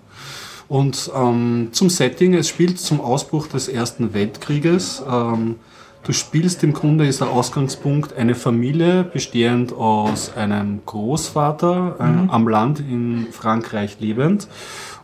Und 0.68 1.10
ähm, 1.16 1.68
zum 1.72 1.88
Setting, 1.88 2.34
es 2.34 2.48
spielt 2.48 2.78
zum 2.78 3.00
Ausbruch 3.00 3.46
des 3.46 3.66
Ersten 3.68 4.12
Weltkrieges. 4.12 5.02
Ähm, 5.10 5.56
du 6.02 6.12
spielst 6.12 6.62
im 6.64 6.72
Grunde, 6.72 7.06
ist 7.06 7.20
der 7.20 7.28
Ausgangspunkt 7.30 8.16
eine 8.16 8.34
Familie 8.34 9.04
bestehend 9.04 9.72
aus 9.72 10.34
einem 10.36 10.80
Großvater 10.86 11.96
äh, 12.00 12.04
Mhm. 12.04 12.30
am 12.30 12.48
Land 12.48 12.80
in 12.80 13.26
Frankreich 13.30 13.98
lebend. 14.00 14.48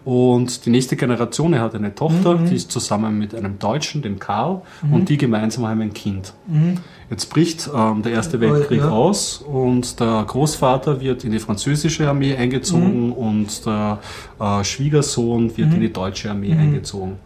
Und 0.05 0.64
die 0.66 0.70
nächste 0.70 0.94
Generation, 0.97 1.52
er 1.52 1.62
hat 1.62 1.74
eine 1.74 1.94
Tochter, 1.94 2.36
Mhm. 2.36 2.47
die 2.47 2.55
ist 2.55 2.70
zusammen 2.70 3.18
mit 3.18 3.35
einem 3.35 3.59
Deutschen, 3.59 4.02
dem 4.02 4.18
Karl, 4.20 4.62
und 4.93 5.09
die 5.09 5.16
gemeinsam 5.16 5.66
haben 5.66 5.81
ein 5.81 5.93
Kind. 5.93 6.32
Jetzt 7.08 7.30
bricht 7.30 7.70
ähm, 7.74 8.02
der 8.02 8.12
Erste 8.12 8.40
Weltkrieg 8.40 8.80
ja. 8.80 8.88
aus 8.88 9.38
und 9.38 10.00
der 10.00 10.24
Großvater 10.26 11.00
wird 11.00 11.22
in 11.24 11.30
die 11.30 11.38
französische 11.38 12.08
Armee 12.08 12.34
eingezogen 12.36 13.12
und 13.12 13.64
der 13.64 14.00
äh, 14.40 14.64
Schwiegersohn 14.64 15.56
wird 15.56 15.72
in 15.72 15.80
die 15.80 15.92
deutsche 15.92 16.30
Armee 16.30 16.52
eingezogen. 16.52 17.18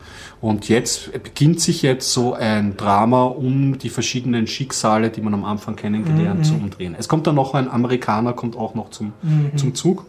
Und 0.43 0.69
jetzt 0.69 1.12
beginnt 1.12 1.61
sich 1.61 1.82
jetzt 1.82 2.12
so 2.12 2.35
ein 2.35 2.77
Drama 2.77 3.24
um 3.24 3.78
die 3.78 3.89
verschiedenen 3.89 4.47
Schicksale, 4.47 5.11
die 5.11 5.20
man 5.20 5.35
am 5.35 5.44
Anfang 5.44 5.77
kennengelernt, 5.77 6.44
zu 6.47 6.55
umdrehen. 6.55 6.94
Es 6.98 7.09
kommt 7.09 7.27
dann 7.27 7.35
noch 7.35 7.55
ein 7.55 7.70
Amerikaner, 7.70 8.32
kommt 8.32 8.57
auch 8.57 8.74
noch 8.74 8.90
zum, 8.90 9.12
zum 9.57 9.74
Zug. 9.74 10.07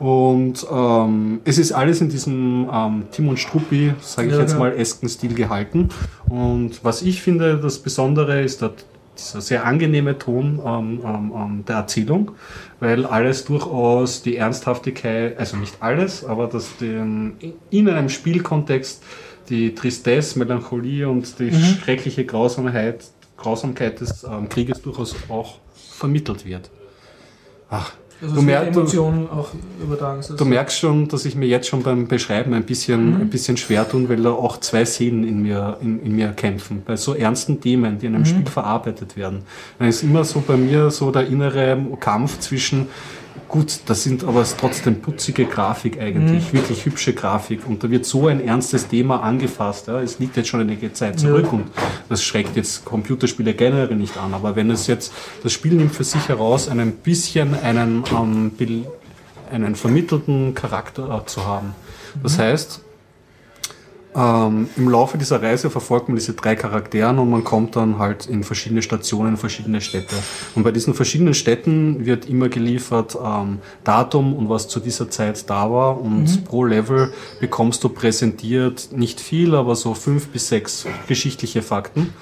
Und 0.00 0.66
ähm, 0.72 1.40
es 1.44 1.58
ist 1.58 1.72
alles 1.72 2.00
in 2.00 2.08
diesem 2.08 2.68
ähm, 2.72 3.04
Tim 3.12 3.28
und 3.28 3.38
Struppi, 3.38 3.92
sage 4.00 4.28
ich 4.28 4.34
Ja, 4.34 4.40
jetzt 4.40 4.52
ja. 4.52 4.58
mal, 4.58 4.72
esken 4.72 5.10
Stil 5.10 5.34
gehalten. 5.34 5.90
Und 6.26 6.82
was 6.82 7.02
ich 7.02 7.20
finde, 7.20 7.58
das 7.58 7.78
Besondere 7.78 8.40
ist 8.40 8.62
dass 8.62 8.72
dieser 9.18 9.40
sehr 9.40 9.66
angenehme 9.66 10.18
Ton 10.18 10.60
ähm, 10.64 11.00
ähm, 11.04 11.32
ähm, 11.34 11.64
der 11.66 11.76
Erzählung, 11.76 12.32
weil 12.78 13.06
alles 13.06 13.44
durchaus 13.44 14.22
die 14.22 14.36
Ernsthaftigkeit, 14.36 15.38
also 15.38 15.56
nicht 15.56 15.76
alles, 15.80 16.24
aber 16.24 16.46
dass 16.46 16.76
den, 16.78 17.36
in 17.70 17.88
einem 17.88 18.08
Spielkontext 18.08 19.02
die 19.48 19.74
Tristesse, 19.74 20.38
Melancholie 20.38 21.08
und 21.08 21.38
die 21.38 21.50
Mhm. 21.50 21.78
schreckliche 21.82 22.24
Grausamkeit, 22.24 23.04
Grausamkeit 23.36 24.00
des 24.00 24.24
ähm, 24.24 24.48
Krieges 24.48 24.80
durchaus 24.82 25.14
auch 25.28 25.58
vermittelt 25.74 26.44
wird. 26.46 26.70
Ach, 27.68 27.92
Also 28.22 28.34
du, 28.34 28.40
es 28.40 28.46
wird 28.46 28.46
mer 28.46 28.60
du, 28.70 28.80
Emotionen 28.80 29.28
auch 29.30 29.48
übertragen. 29.82 30.20
du 30.36 30.44
merkst 30.44 30.78
schon, 30.78 31.08
dass 31.08 31.24
ich 31.24 31.34
mir 31.36 31.46
jetzt 31.46 31.68
schon 31.68 31.82
beim 31.82 32.06
Beschreiben 32.06 32.52
ein 32.54 32.64
bisschen, 32.64 33.14
Mhm. 33.14 33.20
ein 33.22 33.30
bisschen 33.30 33.56
schwer 33.56 33.88
tun, 33.88 34.08
weil 34.08 34.22
da 34.22 34.30
auch 34.30 34.58
zwei 34.60 34.84
Seelen 34.84 35.24
in 35.24 35.42
mir, 35.42 35.78
in, 35.80 36.02
in 36.02 36.16
mir 36.16 36.28
kämpfen. 36.32 36.82
Bei 36.84 36.96
so 36.96 37.14
ernsten 37.14 37.60
Themen, 37.60 37.98
die 37.98 38.06
in 38.06 38.12
Mhm. 38.12 38.16
einem 38.16 38.24
Spiel 38.26 38.46
verarbeitet 38.46 39.16
werden. 39.16 39.42
Dann 39.78 39.88
ist 39.88 40.02
immer 40.02 40.24
so 40.24 40.42
bei 40.46 40.56
mir 40.56 40.90
so 40.90 41.10
der 41.10 41.26
innere 41.28 41.78
Kampf 41.98 42.40
zwischen 42.40 42.88
Gut, 43.50 43.80
das 43.86 44.04
sind 44.04 44.22
aber 44.22 44.44
trotzdem 44.58 45.00
putzige 45.00 45.44
Grafik 45.44 46.00
eigentlich, 46.00 46.52
Mhm. 46.52 46.56
wirklich 46.58 46.84
hübsche 46.86 47.12
Grafik. 47.14 47.66
Und 47.66 47.82
da 47.82 47.90
wird 47.90 48.06
so 48.06 48.28
ein 48.28 48.40
ernstes 48.46 48.86
Thema 48.86 49.24
angefasst. 49.24 49.88
Ja. 49.88 50.00
Es 50.00 50.20
liegt 50.20 50.36
jetzt 50.36 50.48
schon 50.48 50.60
einige 50.60 50.92
Zeit 50.92 51.18
zurück 51.18 51.46
Ja. 51.46 51.50
und 51.52 51.64
das 52.08 52.22
schreckt 52.22 52.54
jetzt 52.56 52.84
Computerspiele 52.84 53.52
generell 53.54 53.96
nicht 53.96 54.16
an. 54.18 54.34
Aber 54.34 54.54
wenn 54.54 54.70
es 54.70 54.86
jetzt, 54.86 55.12
das 55.42 55.52
Spiel 55.52 55.72
nimmt 55.74 55.92
für 55.94 56.04
sich 56.04 56.28
heraus, 56.28 56.68
ein 56.68 56.92
bisschen 56.92 57.54
einen, 57.60 58.04
ähm, 58.16 58.52
einen 59.50 59.74
vermittelten 59.74 60.54
Charakter 60.54 61.22
äh, 61.22 61.26
zu 61.26 61.44
haben. 61.44 61.74
Das 62.22 62.38
heißt, 62.38 62.80
ähm, 64.14 64.68
Im 64.76 64.88
Laufe 64.88 65.18
dieser 65.18 65.40
Reise 65.40 65.70
verfolgt 65.70 66.08
man 66.08 66.16
diese 66.16 66.32
drei 66.34 66.56
Charakteren 66.56 67.18
und 67.18 67.30
man 67.30 67.44
kommt 67.44 67.76
dann 67.76 67.98
halt 67.98 68.26
in 68.26 68.42
verschiedene 68.42 68.82
Stationen, 68.82 69.30
in 69.30 69.36
verschiedene 69.36 69.80
Städte. 69.80 70.16
Und 70.56 70.64
bei 70.64 70.72
diesen 70.72 70.94
verschiedenen 70.94 71.34
Städten 71.34 72.04
wird 72.04 72.28
immer 72.28 72.48
geliefert 72.48 73.16
ähm, 73.24 73.58
Datum 73.84 74.34
und 74.34 74.48
was 74.48 74.66
zu 74.66 74.80
dieser 74.80 75.10
Zeit 75.10 75.48
da 75.48 75.70
war. 75.70 76.00
Und 76.00 76.44
pro 76.44 76.64
Level 76.64 77.12
bekommst 77.38 77.84
du 77.84 77.88
präsentiert 77.88 78.88
nicht 78.92 79.20
viel, 79.20 79.54
aber 79.54 79.76
so 79.76 79.94
fünf 79.94 80.28
bis 80.28 80.48
sechs 80.48 80.86
geschichtliche 81.06 81.62
Fakten. 81.62 82.12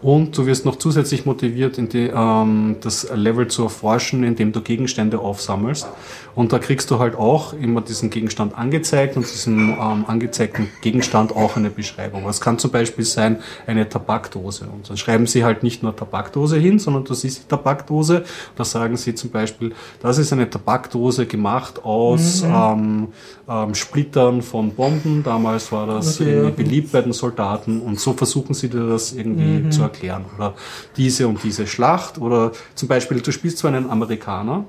Und 0.00 0.38
du 0.38 0.46
wirst 0.46 0.64
noch 0.64 0.76
zusätzlich 0.76 1.26
motiviert, 1.26 1.76
in 1.76 1.88
die, 1.88 2.10
ähm, 2.14 2.76
das 2.80 3.08
Level 3.12 3.48
zu 3.48 3.64
erforschen, 3.64 4.22
indem 4.22 4.52
du 4.52 4.60
Gegenstände 4.60 5.18
aufsammelst. 5.18 5.88
Und 6.36 6.52
da 6.52 6.60
kriegst 6.60 6.88
du 6.92 7.00
halt 7.00 7.16
auch 7.16 7.52
immer 7.52 7.80
diesen 7.80 8.10
Gegenstand 8.10 8.56
angezeigt 8.56 9.16
und 9.16 9.24
diesen 9.24 9.70
ähm, 9.70 10.04
angezeigten 10.06 10.68
Gegenstand 10.82 11.34
auch 11.34 11.56
eine 11.56 11.68
Beschreibung. 11.68 12.24
Was 12.24 12.40
kann 12.40 12.58
zum 12.58 12.70
Beispiel 12.70 13.04
sein, 13.04 13.38
eine 13.66 13.88
Tabakdose. 13.88 14.68
Und 14.72 14.88
dann 14.88 14.96
schreiben 14.96 15.26
sie 15.26 15.44
halt 15.44 15.64
nicht 15.64 15.82
nur 15.82 15.96
Tabakdose 15.96 16.58
hin, 16.58 16.78
sondern 16.78 17.04
du 17.04 17.14
siehst 17.14 17.42
die 17.42 17.48
Tabakdose. 17.48 18.22
Da 18.54 18.64
sagen 18.64 18.96
sie 18.96 19.16
zum 19.16 19.30
Beispiel, 19.30 19.72
das 20.00 20.18
ist 20.18 20.32
eine 20.32 20.48
Tabakdose 20.48 21.26
gemacht 21.26 21.84
aus 21.84 22.42
ähm, 22.42 23.08
ähm, 23.48 23.74
Splittern 23.74 24.42
von 24.42 24.72
Bomben. 24.72 25.24
Damals 25.24 25.72
war 25.72 25.88
das 25.88 26.20
Okay, 26.20 26.34
irgendwie 26.34 26.62
beliebt 26.62 26.92
bei 26.92 27.00
den 27.00 27.12
Soldaten 27.12 27.80
und 27.80 27.98
so 27.98 28.12
versuchen 28.12 28.54
sie 28.54 28.68
dir 28.68 28.88
das 28.88 29.12
irgendwie 29.12 29.68
zu 29.70 29.87
erklären. 29.88 30.24
Oder 30.36 30.54
diese 30.96 31.26
und 31.28 31.42
diese 31.42 31.66
Schlacht. 31.66 32.18
Oder 32.18 32.52
zum 32.74 32.88
Beispiel, 32.88 33.20
du 33.20 33.32
spielst 33.32 33.58
zwar 33.58 33.72
einen 33.72 33.90
Amerikaner, 33.90 34.64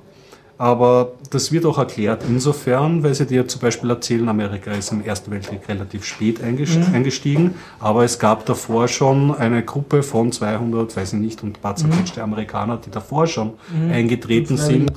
aber 0.57 1.13
das 1.29 1.53
wird 1.53 1.65
auch 1.65 1.77
erklärt 1.77 2.23
insofern, 2.27 3.01
weil 3.01 3.13
sie 3.13 3.25
dir 3.25 3.47
zum 3.47 3.61
Beispiel 3.61 3.89
erzählen, 3.91 4.27
Amerika 4.27 4.71
ist 4.71 4.91
im 4.91 5.01
Ersten 5.05 5.31
Weltkrieg 5.31 5.61
relativ 5.69 6.03
spät 6.03 6.41
eingest- 6.43 6.93
eingestiegen, 6.93 7.55
aber 7.79 8.03
es 8.03 8.19
gab 8.19 8.45
davor 8.45 8.89
schon 8.89 9.33
eine 9.33 9.63
Gruppe 9.63 10.03
von 10.03 10.33
200, 10.33 10.97
weiß 10.97 11.13
ich 11.13 11.19
nicht, 11.19 11.43
und 11.43 11.57
ein 11.57 11.61
paar 11.61 11.77
zerquetschte 11.77 12.21
Amerikaner, 12.21 12.77
die 12.85 12.91
davor 12.91 13.25
schon 13.27 13.53
eingetreten 13.89 14.57
sind. 14.57 14.91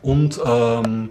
Und, 0.00 0.40
ähm, 0.46 1.08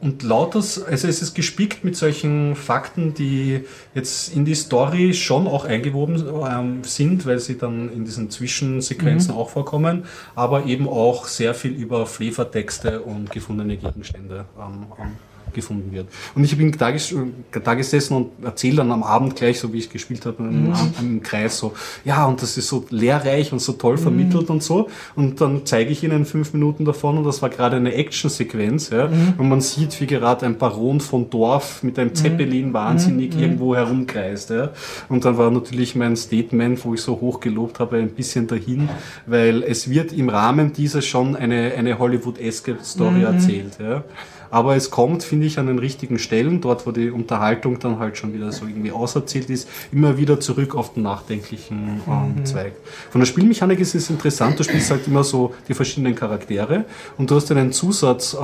und 0.00 0.22
lauter, 0.22 0.58
also 0.58 0.86
es 0.86 1.22
ist 1.22 1.34
gespickt 1.34 1.84
mit 1.84 1.96
solchen 1.96 2.54
Fakten, 2.54 3.14
die 3.14 3.64
jetzt 3.94 4.34
in 4.34 4.44
die 4.44 4.54
Story 4.54 5.12
schon 5.12 5.46
auch 5.48 5.64
eingewoben 5.64 6.24
ähm, 6.48 6.84
sind, 6.84 7.26
weil 7.26 7.40
sie 7.40 7.58
dann 7.58 7.92
in 7.92 8.04
diesen 8.04 8.30
Zwischensequenzen 8.30 9.34
auch 9.34 9.50
vorkommen, 9.50 10.04
aber 10.36 10.66
eben 10.66 10.88
auch 10.88 11.26
sehr 11.26 11.54
viel 11.54 11.72
über 11.72 12.06
Flevertexte 12.06 13.00
und 13.02 13.30
gefundene 13.30 13.76
Gegenstände 13.76 14.44
ähm, 14.58 14.86
ähm, 15.00 15.16
gefunden 15.52 15.92
wird. 15.92 16.06
Und 16.34 16.44
ich 16.44 16.56
bin 16.56 16.72
da, 16.72 16.90
ges 16.90 17.14
da 17.50 17.74
gesessen 17.74 18.14
und 18.14 18.44
erzähle 18.44 18.76
dann 18.76 18.92
am 18.92 19.02
Abend 19.02 19.36
gleich, 19.36 19.58
so 19.60 19.72
wie 19.72 19.78
ich 19.78 19.90
gespielt 19.90 20.26
habe, 20.26 20.42
im, 20.42 20.72
im 21.00 21.22
Kreis 21.22 21.58
so, 21.58 21.74
ja, 22.04 22.24
und 22.26 22.42
das 22.42 22.56
ist 22.56 22.68
so 22.68 22.84
lehrreich 22.90 23.52
und 23.52 23.60
so 23.60 23.72
toll 23.72 23.98
vermittelt 23.98 24.50
und 24.50 24.62
so. 24.62 24.88
Und 25.16 25.40
dann 25.40 25.62
zeige 25.64 25.90
ich 25.90 26.02
ihnen 26.04 26.24
fünf 26.24 26.52
Minuten 26.52 26.84
davon 26.84 27.18
und 27.18 27.24
das 27.24 27.42
war 27.42 27.48
gerade 27.48 27.76
eine 27.76 27.94
Actionsequenz, 27.94 28.90
ja, 28.90 29.08
und 29.38 29.48
man 29.48 29.60
sieht, 29.60 30.00
wie 30.00 30.06
gerade 30.06 30.46
ein 30.46 30.58
Baron 30.58 31.00
von 31.00 31.30
Dorf 31.30 31.82
mit 31.82 31.98
einem 31.98 32.14
Zeppelin 32.14 32.72
wahnsinnig 32.72 33.38
irgendwo 33.38 33.74
herumkreist, 33.74 34.50
ja. 34.50 34.70
Und 35.08 35.24
dann 35.24 35.38
war 35.38 35.50
natürlich 35.50 35.94
mein 35.94 36.16
Statement, 36.16 36.84
wo 36.84 36.94
ich 36.94 37.02
so 37.02 37.20
hoch 37.20 37.40
gelobt 37.40 37.80
habe, 37.80 37.96
ein 37.96 38.10
bisschen 38.10 38.46
dahin, 38.46 38.88
weil 39.26 39.62
es 39.62 39.90
wird 39.90 40.12
im 40.12 40.28
Rahmen 40.28 40.72
dieser 40.72 41.02
schon 41.02 41.36
eine, 41.36 41.72
eine 41.76 41.98
Hollywood-eske 41.98 42.76
Story 42.82 43.22
erzählt, 43.22 43.78
ja. 43.80 44.04
Aber 44.50 44.76
es 44.76 44.90
kommt, 44.90 45.22
finde 45.22 45.46
ich, 45.46 45.58
an 45.58 45.66
den 45.66 45.78
richtigen 45.78 46.18
Stellen, 46.18 46.60
dort 46.60 46.86
wo 46.86 46.92
die 46.92 47.10
Unterhaltung 47.10 47.78
dann 47.78 47.98
halt 47.98 48.16
schon 48.16 48.32
wieder 48.34 48.52
so 48.52 48.66
irgendwie 48.66 48.92
auserzählt 48.92 49.50
ist, 49.50 49.68
immer 49.92 50.16
wieder 50.16 50.40
zurück 50.40 50.74
auf 50.74 50.94
den 50.94 51.02
nachdenklichen 51.02 52.00
ähm, 52.06 52.44
Zweig. 52.44 52.72
Von 53.10 53.20
der 53.20 53.26
Spielmechanik 53.26 53.80
ist 53.80 53.94
es 53.94 54.10
interessant, 54.10 54.58
du 54.58 54.64
spielst 54.64 54.90
halt 54.90 55.06
immer 55.06 55.24
so 55.24 55.54
die 55.68 55.74
verschiedenen 55.74 56.14
Charaktere 56.14 56.84
und 57.16 57.30
du 57.30 57.36
hast 57.36 57.50
einen 57.50 57.72
Zusatzhilfe, 57.72 58.38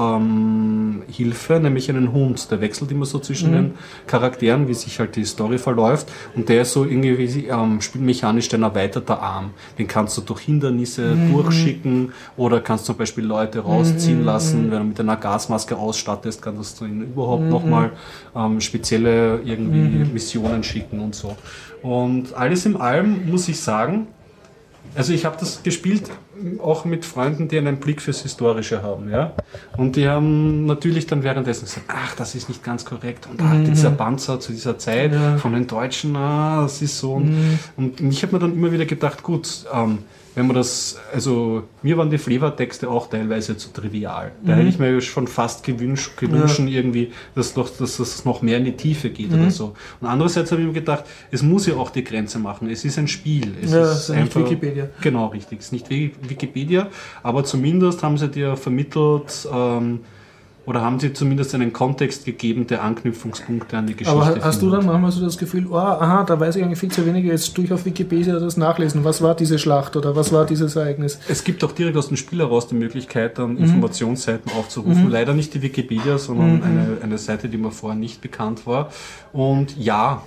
ähm, 1.55 1.63
nämlich 1.63 1.91
einen 1.91 2.13
Hund, 2.13 2.51
der 2.51 2.61
wechselt 2.61 2.91
immer 2.91 3.07
so 3.07 3.19
zwischen 3.19 3.53
den 3.53 3.75
Charakteren, 4.07 4.69
wie 4.69 4.75
sich 4.75 4.99
halt 4.99 5.17
die 5.17 5.25
Story 5.25 5.59
verläuft 5.59 6.11
und 6.35 6.49
der 6.49 6.63
ist 6.63 6.73
so 6.73 6.85
irgendwie 6.85 7.47
ähm, 7.47 7.81
spielmechanisch 7.81 8.49
dein 8.49 8.63
erweiterter 8.63 9.21
Arm. 9.21 9.51
Den 9.79 9.87
kannst 9.87 10.17
du 10.17 10.23
durch 10.23 10.41
Hindernisse 10.41 11.17
durchschicken 11.31 12.13
oder 12.37 12.61
kannst 12.61 12.87
zum 12.87 12.97
Beispiel 12.97 13.25
Leute 13.25 13.61
rausziehen 13.61 14.25
lassen, 14.25 14.71
wenn 14.71 14.79
du 14.79 14.85
mit 14.85 15.01
einer 15.01 15.17
Gasmaske 15.17 15.77
ausstattest, 15.95 16.43
kannst 16.43 16.81
du 16.81 16.85
ihnen 16.87 17.03
überhaupt 17.03 17.45
nochmal 17.45 17.93
ähm, 18.35 18.61
spezielle 18.61 19.41
irgendwie 19.45 20.05
Missionen 20.13 20.63
schicken 20.63 21.01
und 21.01 21.15
so. 21.15 21.37
Und 21.83 22.35
alles 22.35 22.67
in 22.67 22.77
allem 22.77 23.31
muss 23.31 23.49
ich 23.49 23.61
sagen, 23.61 24.09
also 24.97 25.13
ich 25.13 25.25
habe 25.25 25.37
das 25.41 25.63
gespielt 25.63 26.11
auch 26.63 26.85
mit 26.85 27.05
Freunden, 27.05 27.47
die 27.49 27.59
einen 27.59 27.79
Blick 27.79 28.03
fürs 28.03 28.23
Historische 28.23 28.83
haben, 28.83 29.09
ja. 29.11 29.33
Und 29.77 29.95
die 29.97 30.09
haben 30.09 30.67
natürlich 30.67 31.07
dann 31.07 31.23
währenddessen 31.23 31.65
gesagt, 31.67 31.87
ach, 31.89 32.15
das 32.17 32.35
ist 32.35 32.49
nicht 32.49 32.63
ganz 32.65 32.85
korrekt. 32.85 33.29
Und 33.31 33.41
ah, 33.41 33.57
dieser 33.59 33.91
Panzer 33.91 34.41
zu 34.41 34.53
dieser 34.53 34.77
Zeit 34.79 35.13
Ja. 35.13 35.37
von 35.39 35.53
den 35.53 35.67
Deutschen, 35.67 36.17
ah, 36.17 36.63
das 36.63 36.83
ist 36.83 36.99
so. 36.99 37.15
Und, 37.15 38.01
und 38.01 38.01
ich 38.13 38.23
habe 38.23 38.33
mir 38.35 38.41
dann 38.41 38.53
immer 38.53 38.73
wieder 38.73 38.85
gedacht, 38.85 39.23
gut, 39.23 39.65
ähm, 39.73 39.99
wenn 40.35 40.47
man 40.49 40.57
das, 40.57 40.97
also 41.13 41.63
mir 41.83 41.97
waren 41.97 42.11
die 42.11 42.19
Flever-Texte 42.19 42.89
auch 42.89 43.09
teilweise 43.09 43.57
zu 43.57 43.73
trivial. 43.73 44.33
Da 44.43 44.55
hätte 44.55 44.69
ich 44.69 44.79
mir 44.79 45.01
schon 45.01 45.29
fast 45.29 45.63
gewünscht, 45.65 46.17
gewünscht 46.17 46.59
irgendwie, 46.59 47.13
dass, 47.35 47.55
noch, 47.55 47.69
dass 47.71 47.99
das 47.99 48.25
noch 48.25 48.43
mehr 48.43 48.59
in 48.59 48.65
die 48.65 48.73
Tiefe 48.77 49.11
geht 49.11 49.33
oder 49.33 49.51
so. 49.51 49.75
Und 50.01 50.09
andererseits 50.09 50.51
habe 50.51 50.61
ich 50.63 50.67
mir 50.67 50.73
gedacht, 50.75 51.05
es 51.31 51.43
muss 51.43 51.67
ja 51.67 51.75
auch 51.77 51.91
die 51.91 52.03
Grenze 52.03 52.39
machen. 52.39 52.69
Es 52.69 52.85
ist 52.85 52.99
ein 52.99 53.07
Spiel. 53.09 53.55
Es 53.63 53.73
Ja, 53.73 53.93
ist 53.93 54.09
ist 54.09 54.17
nicht 54.17 54.37
Wikipedia. 54.37 54.89
Genau, 55.01 55.27
richtig. 55.29 55.61
Es 55.61 55.67
ist 55.67 55.73
nicht 55.73 55.89
Wi- 55.91 56.13
Wikipedia, 56.29 56.89
aber 57.23 57.45
zumindest 57.45 58.03
haben 58.03 58.19
sie 58.19 58.29
dir 58.29 58.57
vermittelt, 58.57 59.49
ähm, 59.53 60.01
oder 60.67 60.81
haben 60.81 60.99
sie 60.99 61.13
zumindest 61.13 61.55
einen 61.55 61.73
Kontext 61.73 62.25
gegeben, 62.25 62.67
der 62.67 62.83
Anknüpfungspunkte 62.83 63.77
an 63.77 63.87
die 63.87 63.95
Geschichte 63.95 64.13
Aber 64.13 64.41
hast 64.43 64.63
du 64.63 64.67
findet. 64.67 64.81
dann 64.81 64.87
manchmal 64.87 65.13
so 65.13 65.25
das 65.25 65.37
Gefühl, 65.37 65.67
oh, 65.71 65.77
aha, 65.77 66.25
da 66.25 66.39
weiß 66.39 66.57
ich 66.57 66.65
eigentlich 66.65 66.79
viel 66.79 66.91
zu 66.91 67.05
wenig, 67.05 67.25
jetzt 67.25 67.55
tue 67.55 67.65
ich 67.65 67.73
auf 67.73 67.85
Wikipedia 67.85 68.39
das 68.39 68.57
nachlesen. 68.57 69.05
Was 69.05 69.21
war 69.23 69.35
diese 69.35 69.59
Schlacht 69.59 69.97
oder 69.97 70.17
was 70.17 70.33
war 70.33 70.47
dieses 70.47 70.77
Ereignis? 70.77 71.19
Es 71.29 71.45
gibt 71.45 71.63
auch 71.65 71.73
direkt 71.73 71.97
aus 71.97 72.09
dem 72.09 72.17
Spiel 72.17 72.39
heraus 72.39 72.67
die 72.69 72.77
Möglichkeit, 72.77 73.39
dann 73.39 73.57
Informationsseiten 73.57 74.53
aufzurufen. 74.53 75.11
Leider 75.11 75.35
nicht 75.35 75.55
die 75.55 75.63
Wikipedia, 75.63 76.19
sondern 76.19 76.63
eine, 76.63 76.99
eine 77.03 77.19
Seite, 77.19 77.49
die 77.49 77.57
mir 77.57 77.71
vorher 77.71 77.99
nicht 77.99 78.21
bekannt 78.21 78.67
war. 78.67 78.91
Und 79.33 79.77
ja, 79.77 80.23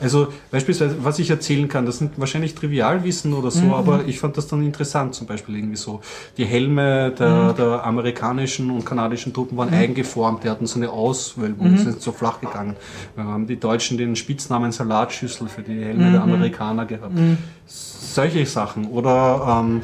Also 0.00 0.28
beispielsweise, 0.50 1.04
was 1.04 1.18
ich 1.18 1.30
erzählen 1.30 1.68
kann, 1.68 1.84
das 1.84 1.98
sind 1.98 2.18
wahrscheinlich 2.18 2.54
Trivialwissen 2.54 3.34
oder 3.34 3.50
so, 3.50 3.64
mhm. 3.64 3.74
aber 3.74 4.04
ich 4.06 4.20
fand 4.20 4.36
das 4.36 4.46
dann 4.46 4.62
interessant, 4.62 5.14
zum 5.14 5.26
Beispiel 5.26 5.56
irgendwie 5.56 5.76
so. 5.76 6.00
Die 6.36 6.44
Helme 6.44 7.12
der, 7.18 7.52
mhm. 7.52 7.56
der 7.56 7.84
amerikanischen 7.84 8.70
und 8.70 8.84
kanadischen 8.86 9.32
Truppen 9.32 9.58
waren 9.58 9.70
mhm. 9.70 9.76
eingeformt, 9.76 10.44
die 10.44 10.50
hatten 10.50 10.66
so 10.66 10.78
eine 10.78 10.90
Auswölbung, 10.90 11.72
mhm. 11.72 11.78
sind 11.78 12.00
so 12.00 12.12
flach 12.12 12.40
gegangen. 12.40 12.76
Wir 13.16 13.24
haben 13.24 13.46
die 13.46 13.58
Deutschen 13.58 13.98
den 13.98 14.14
Spitznamen 14.14 14.70
Salatschüssel 14.70 15.48
für 15.48 15.62
die 15.62 15.84
Helme 15.84 16.12
der 16.12 16.24
mhm. 16.24 16.34
Amerikaner 16.34 16.86
gehabt. 16.86 17.14
Mhm. 17.14 17.38
Solche 17.66 18.46
Sachen. 18.46 18.86
Oder 18.86 19.62
ähm, 19.64 19.82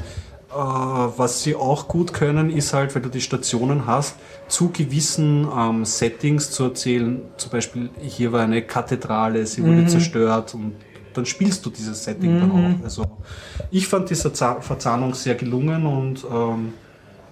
äh, 0.54 0.56
was 0.56 1.42
sie 1.42 1.56
auch 1.56 1.88
gut 1.88 2.12
können, 2.12 2.50
ist 2.50 2.72
halt, 2.72 2.94
wenn 2.94 3.02
du 3.02 3.08
die 3.08 3.20
Stationen 3.20 3.86
hast, 3.86 4.14
zu 4.48 4.70
gewissen 4.70 5.48
ähm, 5.56 5.84
Settings 5.84 6.50
zu 6.50 6.64
erzählen. 6.64 7.22
Zum 7.36 7.50
Beispiel, 7.50 7.90
hier 8.00 8.32
war 8.32 8.42
eine 8.42 8.62
Kathedrale, 8.62 9.46
sie 9.46 9.62
wurde 9.62 9.82
mhm. 9.82 9.88
zerstört 9.88 10.54
und 10.54 10.74
dann 11.14 11.26
spielst 11.26 11.64
du 11.64 11.70
dieses 11.70 12.04
Setting 12.04 12.36
mhm. 12.36 12.40
dann 12.40 12.50
auch. 12.50 12.84
Also 12.84 13.06
ich 13.70 13.86
fand 13.86 14.10
diese 14.10 14.30
Verzahnung 14.30 15.14
sehr 15.14 15.34
gelungen 15.34 15.86
und 15.86 16.24
ähm, 16.30 16.74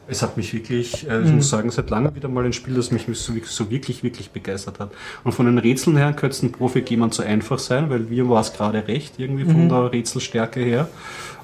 es 0.08 0.22
hat 0.22 0.36
mich 0.36 0.52
wirklich, 0.52 1.08
äh, 1.08 1.20
ich 1.20 1.28
mhm. 1.28 1.36
muss 1.36 1.50
sagen, 1.50 1.70
seit 1.70 1.90
langem 1.90 2.14
wieder 2.14 2.28
mal 2.28 2.44
ein 2.44 2.52
Spiel, 2.52 2.74
das 2.74 2.90
mich 2.90 3.06
so, 3.12 3.32
so, 3.44 3.70
wirklich, 3.70 4.02
wirklich 4.02 4.30
begeistert 4.30 4.80
hat. 4.80 4.90
Und 5.24 5.32
von 5.32 5.46
den 5.46 5.58
Rätseln 5.58 5.96
her 5.96 6.12
könnte 6.12 6.36
es 6.36 6.42
ein 6.42 6.52
Profi 6.52 6.84
jemand 6.86 7.14
zu 7.14 7.22
einfach 7.22 7.58
sein, 7.58 7.90
weil 7.90 8.10
wir 8.10 8.28
war 8.28 8.40
es 8.40 8.52
gerade 8.52 8.86
recht, 8.88 9.14
irgendwie 9.18 9.44
von 9.44 9.64
mhm. 9.64 9.68
der 9.68 9.92
Rätselstärke 9.92 10.60
her. 10.60 10.88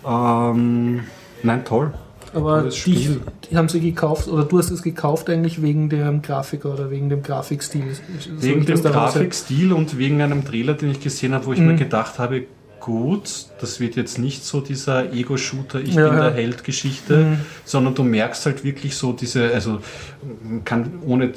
Ähm, 0.07 1.05
nein, 1.43 1.65
toll. 1.65 1.93
Aber 2.35 2.63
die, 2.65 3.21
die, 3.51 3.57
haben 3.57 3.69
sie 3.69 3.81
gekauft, 3.81 4.29
oder 4.29 4.45
du 4.45 4.59
hast 4.59 4.71
es 4.71 4.83
gekauft 4.83 5.31
eigentlich 5.31 5.63
wegen 5.63 5.89
dem 5.89 6.23
Grafiker 6.23 6.73
oder 6.73 6.91
wegen 6.91 7.09
dem 7.09 7.23
Grafikstil? 7.23 7.85
Wegen 8.39 8.65
dem 8.65 8.83
Grafikstil 8.83 9.73
und 9.73 9.99
wegen 9.99 10.21
einem 10.21 10.45
Trailer, 10.45 10.75
den 10.75 10.91
ich 10.91 11.01
gesehen 11.01 11.35
habe, 11.35 11.47
wo 11.47 11.53
ich 11.53 11.61
mhm. 11.61 11.69
mir 11.69 11.77
gedacht 11.77 12.19
habe, 12.19 12.45
gut. 12.89 13.49
Das 13.61 13.81
wird 13.81 13.97
jetzt 13.97 14.19
nicht 14.19 14.45
so 14.45 14.63
dieser 14.63 15.13
Ego-Shooter, 15.13 15.81
ich 15.81 15.95
ja, 15.95 16.09
bin 16.09 16.19
der 16.19 16.33
Held-Geschichte, 16.33 17.17
mhm. 17.19 17.41
sondern 17.67 17.95
du 17.95 18.03
merkst 18.03 18.47
halt 18.47 18.65
wirklich 18.65 18.97
so 18.97 19.13
diese, 19.13 19.53
also 19.53 19.81
kann 20.65 21.01
ohne 21.07 21.35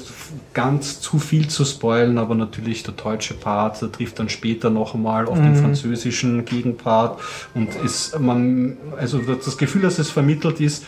ganz 0.54 1.02
zu 1.02 1.18
viel 1.18 1.48
zu 1.48 1.66
spoilen, 1.66 2.16
aber 2.16 2.34
natürlich 2.34 2.84
der 2.84 2.94
deutsche 2.94 3.34
Part, 3.34 3.82
der 3.82 3.92
trifft 3.92 4.18
dann 4.18 4.30
später 4.30 4.70
noch 4.70 4.94
einmal 4.94 5.26
auf 5.26 5.38
mhm. 5.38 5.42
den 5.42 5.56
französischen 5.56 6.46
Gegenpart 6.46 7.20
und 7.54 7.68
ist 7.84 8.18
man, 8.18 8.78
also 8.98 9.18
das 9.18 9.58
Gefühl, 9.58 9.82
dass 9.82 9.98
es 9.98 10.10
vermittelt 10.10 10.58
ist, 10.58 10.86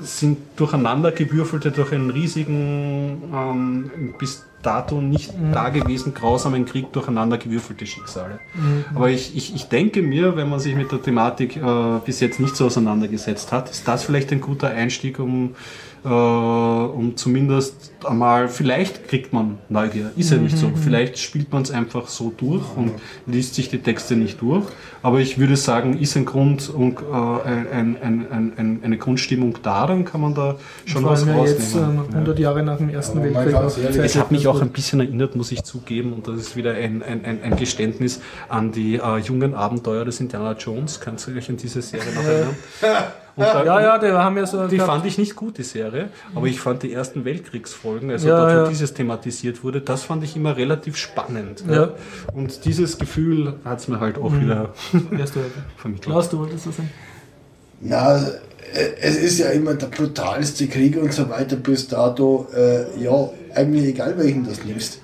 sind 0.00 0.38
durcheinandergewürfelte 0.56 1.70
durch 1.70 1.92
einen 1.92 2.10
riesigen 2.10 3.22
ähm, 3.32 4.14
bis 4.18 4.44
dato 4.62 5.00
nicht 5.00 5.38
mhm. 5.38 5.52
dagewesen 5.52 6.14
grausamen 6.14 6.64
Krieg 6.64 6.92
durcheinandergewürfelte 6.92 7.86
Schicksale. 7.86 8.40
Mhm. 8.54 8.84
Aber 8.94 9.10
ich, 9.10 9.36
ich, 9.36 9.54
ich 9.54 9.68
denke 9.68 10.02
mir, 10.02 10.36
wenn 10.36 10.48
man 10.48 10.58
sich 10.58 10.74
mit 10.74 10.90
der 10.90 11.02
Thematik 11.02 11.56
äh, 11.56 11.98
bis 12.04 12.20
jetzt 12.20 12.40
nicht 12.40 12.56
so 12.56 12.66
auseinandergesetzt 12.66 13.52
hat, 13.52 13.70
ist 13.70 13.86
das 13.86 14.04
vielleicht 14.04 14.32
ein 14.32 14.40
guter 14.40 14.68
Einstieg, 14.68 15.18
um 15.18 15.54
äh, 16.04 16.08
um 16.08 17.16
zumindest 17.16 17.92
einmal, 18.04 18.48
vielleicht 18.48 19.08
kriegt 19.08 19.32
man 19.32 19.58
Neugier, 19.70 20.10
ist 20.16 20.30
ja 20.30 20.36
nicht 20.36 20.58
so. 20.58 20.68
Mhm. 20.68 20.76
Vielleicht 20.76 21.18
spielt 21.18 21.50
man 21.50 21.62
es 21.62 21.70
einfach 21.70 22.08
so 22.08 22.32
durch 22.36 22.64
und 22.76 22.92
liest 23.26 23.54
sich 23.54 23.70
die 23.70 23.78
Texte 23.78 24.14
nicht 24.14 24.40
durch. 24.42 24.64
Aber 25.02 25.20
ich 25.20 25.38
würde 25.38 25.56
sagen, 25.56 25.98
ist 25.98 26.16
ein 26.16 26.26
Grund 26.26 26.68
und 26.68 26.98
äh, 26.98 27.72
ein, 27.72 27.96
ein, 28.02 28.52
ein, 28.56 28.80
eine 28.84 28.98
Grundstimmung 28.98 29.58
da, 29.62 29.86
dann 29.86 30.04
kann 30.04 30.20
man 30.20 30.34
da 30.34 30.56
schon 30.84 31.04
was 31.04 31.26
rausnehmen. 31.26 31.46
Jetzt, 31.46 31.74
äh, 31.74 32.14
100 32.14 32.38
Jahre 32.38 32.62
nach 32.62 32.76
dem 32.76 32.90
Ersten 32.90 33.22
Weltkrieg. 33.22 34.04
Es 34.04 34.16
hat 34.16 34.30
mich 34.30 34.46
auch 34.46 34.60
ein 34.60 34.70
bisschen 34.70 35.00
erinnert, 35.00 35.36
muss 35.36 35.52
ich 35.52 35.62
zugeben, 35.62 36.12
und 36.12 36.28
das 36.28 36.36
ist 36.36 36.56
wieder 36.56 36.74
ein, 36.74 37.02
ein, 37.02 37.24
ein, 37.42 37.56
Geständnis 37.56 38.20
an 38.48 38.72
die 38.72 38.96
äh, 38.96 39.18
jungen 39.18 39.54
Abenteuer 39.54 40.04
des 40.04 40.20
Indiana 40.20 40.52
Jones. 40.52 41.00
Kannst 41.00 41.26
du 41.26 41.32
euch 41.32 41.48
an 41.48 41.56
diese 41.56 41.80
Serie 41.80 42.12
noch 42.14 42.24
erinnern? 42.24 42.56
Da, 43.36 43.64
ja, 43.64 43.80
ja, 43.80 43.98
die 43.98 44.12
haben 44.12 44.36
ja 44.36 44.46
so. 44.46 44.68
Die 44.68 44.76
gehabt. 44.76 44.90
fand 44.90 45.06
ich 45.06 45.18
nicht 45.18 45.34
gut, 45.34 45.58
die 45.58 45.64
Serie, 45.64 46.10
aber 46.34 46.46
ich 46.46 46.60
fand 46.60 46.84
die 46.84 46.92
ersten 46.92 47.24
Weltkriegsfolgen, 47.24 48.10
also 48.10 48.28
ja, 48.28 48.38
dort, 48.38 48.52
wo 48.52 48.56
ja. 48.58 48.68
dieses 48.68 48.94
thematisiert 48.94 49.64
wurde, 49.64 49.80
das 49.80 50.04
fand 50.04 50.22
ich 50.22 50.36
immer 50.36 50.56
relativ 50.56 50.96
spannend. 50.96 51.64
Ja. 51.68 51.90
Und 52.32 52.64
dieses 52.64 52.98
Gefühl 52.98 53.54
hat 53.64 53.80
es 53.80 53.88
mir 53.88 53.98
halt 53.98 54.18
auch 54.18 54.30
mhm. 54.30 54.42
wieder 54.42 54.74
vermittelt. 55.76 56.02
Klaus, 56.02 56.30
du 56.30 56.38
wolltest 56.38 56.66
das 56.66 56.76
sagen? 56.76 56.90
Ja, 57.80 58.18
äh, 58.18 58.30
es 59.00 59.16
ist 59.16 59.38
ja 59.38 59.50
immer 59.50 59.74
der 59.74 59.86
brutalste 59.86 60.68
Krieg 60.68 60.96
und 60.96 61.12
so 61.12 61.28
weiter 61.28 61.56
bis 61.56 61.88
dato. 61.88 62.46
Äh, 62.54 63.02
ja, 63.02 63.30
eigentlich 63.54 63.86
egal 63.86 64.16
welchen 64.16 64.46
das 64.46 64.64
nimmst. 64.64 65.00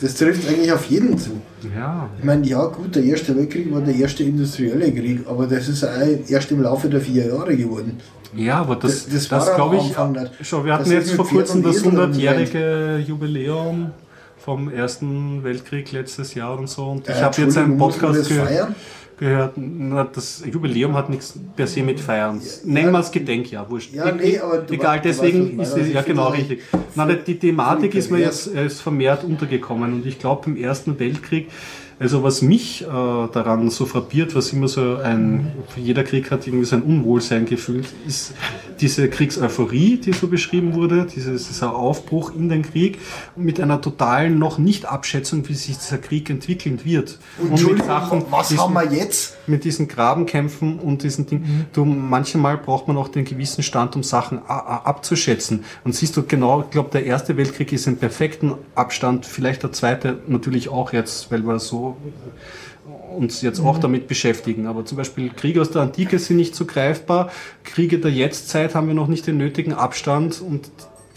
Das 0.00 0.14
trifft 0.14 0.48
eigentlich 0.48 0.72
auf 0.72 0.86
jeden 0.86 1.18
zu. 1.18 1.42
Ja. 1.74 2.08
Ich 2.18 2.24
meine, 2.24 2.46
ja 2.46 2.64
gut, 2.66 2.94
der 2.96 3.04
Erste 3.04 3.36
Weltkrieg 3.36 3.72
war 3.72 3.80
der 3.80 3.94
erste 3.94 4.24
industrielle 4.24 4.92
Krieg, 4.92 5.26
aber 5.28 5.46
das 5.46 5.68
ist 5.68 5.84
auch 5.84 5.90
erst 6.28 6.50
im 6.50 6.62
Laufe 6.62 6.88
der 6.88 7.00
vier 7.00 7.26
Jahre 7.26 7.56
geworden. 7.56 7.98
Ja, 8.34 8.60
aber 8.60 8.76
das, 8.76 9.06
das, 9.06 9.28
das, 9.28 9.46
das 9.46 9.54
glaube 9.56 9.76
ich, 9.76 10.46
schon, 10.46 10.64
wir 10.64 10.72
hatten 10.72 10.90
jetzt 10.90 11.12
vor 11.12 11.26
kurzem 11.26 11.62
das 11.62 11.84
100-jährige 11.84 13.02
Jubiläum 13.06 13.90
vom 14.38 14.70
Ersten 14.70 15.42
Weltkrieg 15.44 15.92
letztes 15.92 16.34
Jahr 16.34 16.58
und 16.58 16.68
so 16.68 16.86
und 16.86 17.08
ich 17.08 17.14
äh, 17.14 17.22
habe 17.22 17.40
jetzt 17.42 17.58
einen 17.58 17.76
Podcast 17.76 18.28
gehört 18.28 18.68
gehört, 19.20 19.52
na, 19.56 20.04
das 20.04 20.42
Jubiläum 20.50 20.96
hat 20.96 21.10
nichts 21.10 21.38
per 21.54 21.66
se 21.66 21.82
mit 21.82 22.00
Feiern. 22.00 22.40
Nennen 22.64 22.90
wir 22.90 22.98
es 22.98 23.12
Gedenkjahr, 23.12 23.70
wurscht. 23.70 23.92
Ja, 23.92 24.10
nee, 24.10 24.38
aber 24.38 24.64
Egal, 24.70 24.96
war, 24.96 24.98
deswegen 24.98 25.60
ist 25.60 25.76
es, 25.76 25.92
ja 25.92 26.00
genau 26.02 26.28
richtig. 26.28 26.62
Nein, 26.94 27.18
die 27.26 27.38
Thematik 27.38 27.94
ist 27.94 28.10
mir 28.10 28.18
jetzt 28.18 28.48
ist 28.48 28.80
vermehrt 28.80 29.22
untergekommen 29.22 29.92
und 29.92 30.06
ich 30.06 30.18
glaube 30.18 30.50
im 30.50 30.56
Ersten 30.56 30.98
Weltkrieg 30.98 31.48
also 32.00 32.22
was 32.22 32.40
mich 32.40 32.82
äh, 32.82 32.86
daran 32.86 33.68
so 33.68 33.84
frappiert, 33.84 34.34
was 34.34 34.54
immer 34.54 34.68
so 34.68 34.96
ein, 34.96 35.52
jeder 35.76 36.02
Krieg 36.02 36.30
hat 36.30 36.46
irgendwie 36.46 36.64
so 36.64 36.76
ein 36.76 36.82
Unwohlsein 36.82 37.44
gefühlt, 37.44 37.86
ist 38.06 38.32
diese 38.80 39.10
Kriegseuphorie, 39.10 39.98
die 39.98 40.14
so 40.14 40.26
beschrieben 40.26 40.72
wurde, 40.72 41.06
dieses, 41.14 41.48
dieser 41.48 41.76
Aufbruch 41.76 42.34
in 42.34 42.48
den 42.48 42.62
Krieg 42.62 42.98
mit 43.36 43.60
einer 43.60 43.82
totalen 43.82 44.38
noch 44.38 44.56
nicht 44.56 44.86
Abschätzung, 44.86 45.46
wie 45.50 45.54
sich 45.54 45.76
dieser 45.76 45.98
Krieg 45.98 46.30
entwickeln 46.30 46.80
wird. 46.84 47.18
Und 47.38 47.62
mit 47.70 47.84
Sachen, 47.84 48.24
was 48.30 48.56
haben 48.56 48.72
wir 48.72 48.90
jetzt? 48.90 49.36
Mit 49.50 49.64
diesen 49.64 49.88
Grabenkämpfen 49.88 50.78
und 50.78 51.02
diesen 51.02 51.26
Dingen. 51.26 51.42
Mhm. 51.42 51.64
Du, 51.72 51.84
manchmal 51.84 52.56
braucht 52.56 52.88
man 52.88 52.96
auch 52.96 53.08
den 53.08 53.24
gewissen 53.24 53.62
Stand, 53.62 53.96
um 53.96 54.02
Sachen 54.02 54.38
abzuschätzen. 54.46 55.64
Und 55.84 55.94
siehst 55.94 56.16
du 56.16 56.22
genau, 56.22 56.62
ich 56.62 56.70
glaube, 56.70 56.90
der 56.92 57.04
Erste 57.04 57.36
Weltkrieg 57.36 57.72
ist 57.72 57.86
im 57.86 57.96
perfekten 57.96 58.54
Abstand, 58.74 59.26
vielleicht 59.26 59.62
der 59.62 59.72
Zweite 59.72 60.20
natürlich 60.26 60.68
auch 60.68 60.92
jetzt, 60.92 61.30
weil 61.30 61.42
wir 61.42 61.58
so 61.58 61.96
uns 63.16 63.42
jetzt 63.42 63.60
auch 63.60 63.76
mhm. 63.76 63.82
damit 63.82 64.08
beschäftigen. 64.08 64.66
Aber 64.66 64.84
zum 64.84 64.96
Beispiel 64.96 65.30
Kriege 65.30 65.60
aus 65.60 65.70
der 65.70 65.82
Antike 65.82 66.18
sind 66.18 66.36
nicht 66.36 66.54
so 66.54 66.64
greifbar. 66.64 67.30
Kriege 67.64 67.98
der 67.98 68.10
Jetztzeit 68.10 68.74
haben 68.74 68.86
wir 68.86 68.94
noch 68.94 69.08
nicht 69.08 69.26
den 69.26 69.36
nötigen 69.36 69.72
Abstand 69.72 70.40
und 70.40 70.70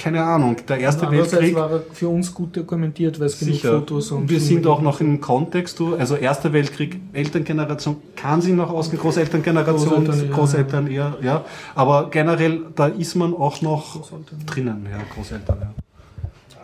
keine 0.03 0.21
Ahnung, 0.21 0.57
der 0.67 0.79
Erste 0.79 1.09
Weltkrieg. 1.09 1.55
war 1.55 1.81
für 1.93 2.09
uns 2.09 2.33
gut 2.33 2.57
dokumentiert, 2.57 3.21
weil 3.21 3.27
es 3.27 3.39
genug 3.39 3.61
Fotos 3.61 4.11
und. 4.11 4.29
Wir 4.29 4.41
sind 4.41 4.67
auch 4.67 4.81
noch 4.81 4.99
im 4.99 5.21
Kontext, 5.21 5.79
also 5.79 6.17
Erster 6.17 6.51
Weltkrieg, 6.51 6.99
Elterngeneration 7.13 7.95
kann 8.17 8.41
sich 8.41 8.53
noch 8.53 8.69
ausgehen, 8.69 9.01
Großelterngeneration, 9.01 10.03
Großeltern, 10.05 10.31
Großeltern 10.31 10.87
eher, 10.87 11.17
ja. 11.21 11.45
Aber 11.73 12.09
generell, 12.09 12.65
da 12.75 12.87
ist 12.87 13.15
man 13.15 13.33
auch 13.33 13.61
noch 13.61 14.11
drinnen, 14.45 14.87
ja, 14.91 14.99
Großeltern, 15.15 15.57
ja. 15.61 15.73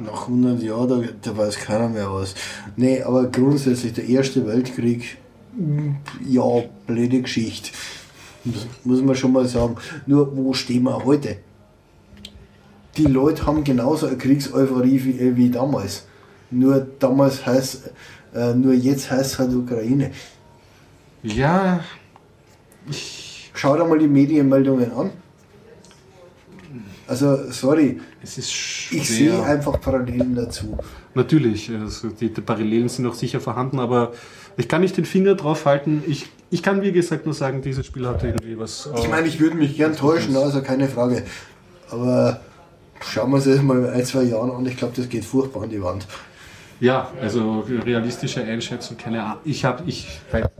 Nach 0.01 0.27
100 0.27 0.61
Jahren, 0.61 0.89
da, 0.89 1.01
da 1.21 1.37
weiß 1.37 1.59
keiner 1.59 1.87
mehr 1.87 2.11
was. 2.11 2.35
Nee, 2.75 3.01
aber 3.03 3.27
grundsätzlich 3.27 3.93
der 3.93 4.07
Erste 4.09 4.45
Weltkrieg, 4.45 5.17
mm, 5.57 5.91
ja, 6.27 6.43
blöde 6.87 7.21
Geschichte. 7.21 7.69
Das 8.43 8.67
muss 8.83 9.01
man 9.01 9.15
schon 9.15 9.31
mal 9.31 9.45
sagen. 9.45 9.77
Nur, 10.07 10.35
wo 10.35 10.53
stehen 10.53 10.83
wir 10.83 11.05
heute? 11.05 11.37
Die 12.99 13.05
Leute 13.05 13.45
haben 13.45 13.63
genauso 13.63 14.07
eine 14.07 14.17
Kriegseuphorie 14.17 15.03
wie, 15.03 15.19
äh, 15.19 15.35
wie 15.35 15.49
damals. 15.49 16.05
Nur 16.51 16.85
damals 16.99 17.45
heißt, 17.45 17.91
äh, 18.35 18.53
nur 18.53 18.73
jetzt 18.73 19.09
heißt 19.09 19.34
es 19.34 19.39
halt 19.39 19.53
Ukraine. 19.53 20.11
Ja. 21.23 21.80
Ich 22.89 23.30
Schau 23.59 23.76
dir 23.76 23.84
mal 23.84 23.99
die 23.99 24.07
Medienmeldungen 24.07 24.89
an. 24.93 25.11
Also, 27.07 27.51
sorry, 27.51 27.99
es 28.23 28.38
ist 28.38 28.49
ich 28.91 29.09
sehe 29.09 29.43
einfach 29.43 29.81
Parallelen 29.81 30.34
dazu. 30.34 30.77
Natürlich, 31.13 31.69
also 31.69 32.07
die, 32.07 32.34
die, 32.34 32.39
Parallelen 32.39 32.88
sind 32.88 33.05
auch 33.05 33.15
sicher 33.15 33.41
vorhanden, 33.41 33.80
aber 33.80 34.13
ich 34.55 34.69
kann 34.69 34.80
nicht 34.80 34.95
den 34.95 35.03
Finger 35.03 35.35
drauf 35.35 35.65
halten. 35.65 36.03
Ich, 36.07 36.27
ich 36.51 36.63
kann, 36.63 36.81
wie 36.81 36.93
gesagt, 36.93 37.26
nur 37.26 37.34
sagen, 37.34 37.61
dieses 37.61 37.85
Spiel 37.85 38.07
hat 38.07 38.23
irgendwie 38.23 38.57
was. 38.57 38.89
Ich 38.97 39.09
meine, 39.09 39.27
ich 39.27 39.41
würde 39.41 39.57
mich 39.57 39.76
gern 39.76 39.93
täuschen, 39.93 40.38
also 40.38 40.61
keine 40.61 40.88
Frage. 40.88 41.23
Aber 41.89 42.39
schauen 43.01 43.30
wir 43.31 43.35
uns 43.38 43.45
das 43.45 43.61
mal 43.61 43.89
ein, 43.89 44.05
zwei 44.05 44.23
Jahren 44.23 44.51
an. 44.51 44.65
Ich 44.65 44.77
glaube, 44.77 44.93
das 44.95 45.09
geht 45.09 45.26
furchtbar 45.26 45.63
an 45.63 45.69
die 45.69 45.81
Wand. 45.81 46.07
Ja, 46.81 47.11
also 47.21 47.65
realistische 47.85 48.41
Einschätzung, 48.41 48.95
keine 48.95 49.21
Ahnung. 49.21 49.39
Ich, 49.43 49.65
hab, 49.65 49.85
ich, 49.85 50.07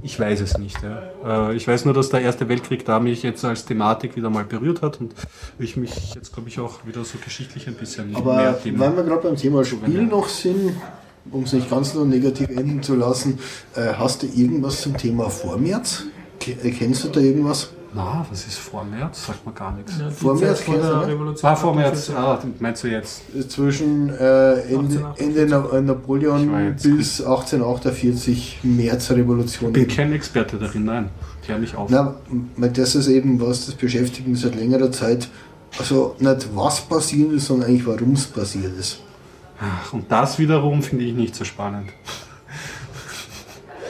ich 0.02 0.20
weiß 0.20 0.42
es 0.42 0.58
nicht. 0.58 0.78
Ja. 1.24 1.50
Äh, 1.52 1.56
ich 1.56 1.66
weiß 1.66 1.86
nur, 1.86 1.94
dass 1.94 2.10
der 2.10 2.20
Erste 2.20 2.50
Weltkrieg 2.50 2.84
da 2.84 3.00
mich 3.00 3.24
jetzt 3.24 3.46
als 3.46 3.64
Thematik 3.64 4.18
wieder 4.18 4.30
mal 4.30 4.44
berührt 4.44 4.82
hat 4.82 5.00
und 5.00 5.14
ich 5.60 5.78
mich 5.78 6.14
jetzt, 6.16 6.34
glaube 6.34 6.50
ich, 6.50 6.60
auch 6.60 6.86
wieder 6.86 7.06
so 7.06 7.18
geschichtlich 7.24 7.68
ein 7.70 7.76
bisschen 7.76 8.14
Aber 8.18 8.36
mehr 8.36 8.62
Themen. 8.62 8.80
Weil 8.80 8.98
wir 8.98 9.04
gerade 9.04 9.22
beim 9.30 9.38
Thema 9.38 9.64
Spiel 9.64 10.04
noch 10.04 10.28
sind, 10.28 10.76
um 11.32 11.44
es 11.44 11.54
nicht 11.54 11.70
ganz 11.70 11.94
so 11.94 12.04
negativ 12.04 12.50
enden 12.50 12.84
zu 12.84 12.96
lassen, 12.96 13.40
äh, 13.78 13.94
hast 13.98 14.24
du 14.24 14.28
irgendwas 14.28 14.82
zum 14.82 14.98
Thema 14.98 15.30
Vormärz? 15.30 16.04
Ke- 16.42 16.56
Kennst 16.72 17.06
du 17.06 17.10
da 17.10 17.22
irgendwas? 17.22 17.70
Na, 17.94 18.26
was 18.30 18.46
ist 18.46 18.60
vor 18.60 18.84
März? 18.84 19.26
Sagt 19.26 19.46
man 19.46 19.56
gar 19.56 19.72
nichts. 19.74 19.94
Ja, 20.00 20.10
Vor 20.12 20.36
März 20.36 20.62
vor 20.62 20.76
der 20.76 20.96
ne? 20.96 21.08
Revolution. 21.08 21.50
Ah, 21.52 21.56
vor 21.56 21.74
März. 21.76 22.12
Ah, 22.12 22.40
meinst 22.60 22.84
du 22.84 22.88
jetzt? 22.88 23.24
Zwischen 23.50 24.10
äh, 24.10 24.62
Ende, 24.62 24.98
1848. 24.98 25.26
Ende 25.26 25.46
Na 25.48 25.82
Napoleon 25.82 26.76
bis 26.76 27.20
1848 27.22 28.60
Märzrevolution. 28.64 29.70
Ich 29.70 29.74
bin 29.74 29.88
kein 29.88 30.14
Experte 30.14 30.58
darin, 30.58 30.86
nein. 30.86 31.10
Klär 31.44 31.58
mich 31.58 31.76
auf. 31.76 31.90
Na, 31.90 32.16
das 32.58 32.96
ist 32.96 33.08
eben 33.08 33.42
was, 33.42 33.66
das 33.66 33.76
beschäftigt 33.76 34.28
mich 34.28 34.40
seit 34.42 34.56
längerer 34.56 34.92
Zeit. 34.92 35.28
Also 35.78 36.16
nicht 36.20 36.48
was 36.56 36.82
passiert 36.82 37.32
ist, 37.32 37.48
sondern 37.48 37.70
eigentlich 37.70 37.88
warum 37.88 38.14
es 38.14 38.28
passiert 38.28 38.78
ist. 38.78 39.00
Ach, 39.60 39.94
und 39.94 40.12
das 40.12 40.38
wiederum 40.40 40.82
finde 40.84 41.06
ich 41.06 41.14
nicht 41.14 41.36
so 41.36 41.44
spannend. 41.44 41.90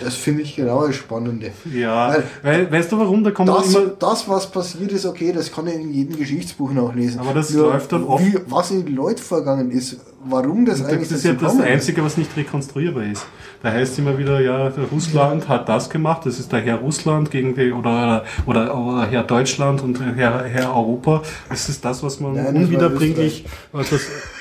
Das 0.03 0.15
finde 0.15 0.41
ich 0.43 0.55
genau 0.55 0.85
das 0.87 0.95
Spannende. 0.95 1.51
Ja, 1.73 2.09
Weil- 2.09 2.23
weil, 2.43 2.71
weißt 2.71 2.91
du 2.91 2.99
warum? 2.99 3.23
Da 3.23 3.31
kommt 3.31 3.49
Das, 3.49 3.73
immer. 3.73 3.87
das, 3.99 4.27
was 4.29 4.49
passiert 4.51 4.91
ist, 4.91 5.05
okay, 5.05 5.31
das 5.33 5.51
kann 5.51 5.67
ich 5.67 5.75
in 5.75 5.93
jedem 5.93 6.17
Geschichtsbuch 6.17 6.71
nachlesen. 6.71 7.19
Aber 7.19 7.33
das 7.33 7.51
läuft 7.53 7.91
dann 7.91 8.03
oft- 8.03 8.23
Wie, 8.25 8.37
was 8.47 8.71
in 8.71 8.85
den 8.85 8.95
Leuten 8.95 9.19
vorgegangen 9.21 9.71
ist, 9.71 9.97
warum 10.25 10.65
das 10.65 10.83
eigentlich 10.83 11.09
Das 11.09 11.19
ist 11.19 11.25
ja 11.25 11.33
das. 11.33 11.59
Einzige, 11.59 12.03
was 12.03 12.17
nicht 12.17 12.35
rekonstruierbar 12.35 13.03
ist. 13.03 13.25
Da 13.61 13.71
heißt 13.71 13.99
immer 13.99 14.17
wieder, 14.17 14.39
ja, 14.39 14.71
Russland 14.91 15.47
hat 15.47 15.67
das 15.67 15.89
gemacht, 15.89 16.25
das 16.25 16.39
ist 16.39 16.51
der 16.51 16.61
Herr 16.61 16.77
Russland 16.77 17.31
gegen 17.31 17.55
die, 17.55 17.71
oder, 17.71 18.23
oder, 18.45 18.77
oder 18.77 19.05
Herr 19.07 19.23
Deutschland 19.23 19.81
und 19.81 19.99
Herr, 19.99 20.45
Herr 20.45 20.75
Europa. 20.75 21.21
Das 21.49 21.67
ist 21.69 21.83
das, 21.83 22.01
was 22.03 22.19
man 22.19 22.35
Nein, 22.35 22.55
unwiederbringlich, 22.55 23.45
was, 23.71 23.91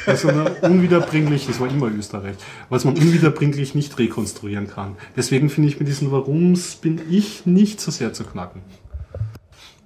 was 0.07 0.25
man 0.25 0.47
unwiederbringlich, 0.63 1.47
das 1.47 1.61
war 1.61 1.69
immer 1.69 1.89
Österreich, 1.89 2.37
was 2.69 2.85
man 2.85 2.95
unwiederbringlich 2.95 3.75
nicht 3.75 3.99
rekonstruieren 3.99 4.69
kann. 4.69 4.97
Deswegen 5.17 5.51
finde 5.51 5.69
ich 5.69 5.79
mit 5.79 5.89
diesen 5.89 6.13
Warums 6.13 6.77
bin 6.77 7.01
ich 7.11 7.47
nicht 7.47 7.81
so 7.81 7.91
sehr 7.91 8.13
zu 8.13 8.25
knacken. 8.25 8.63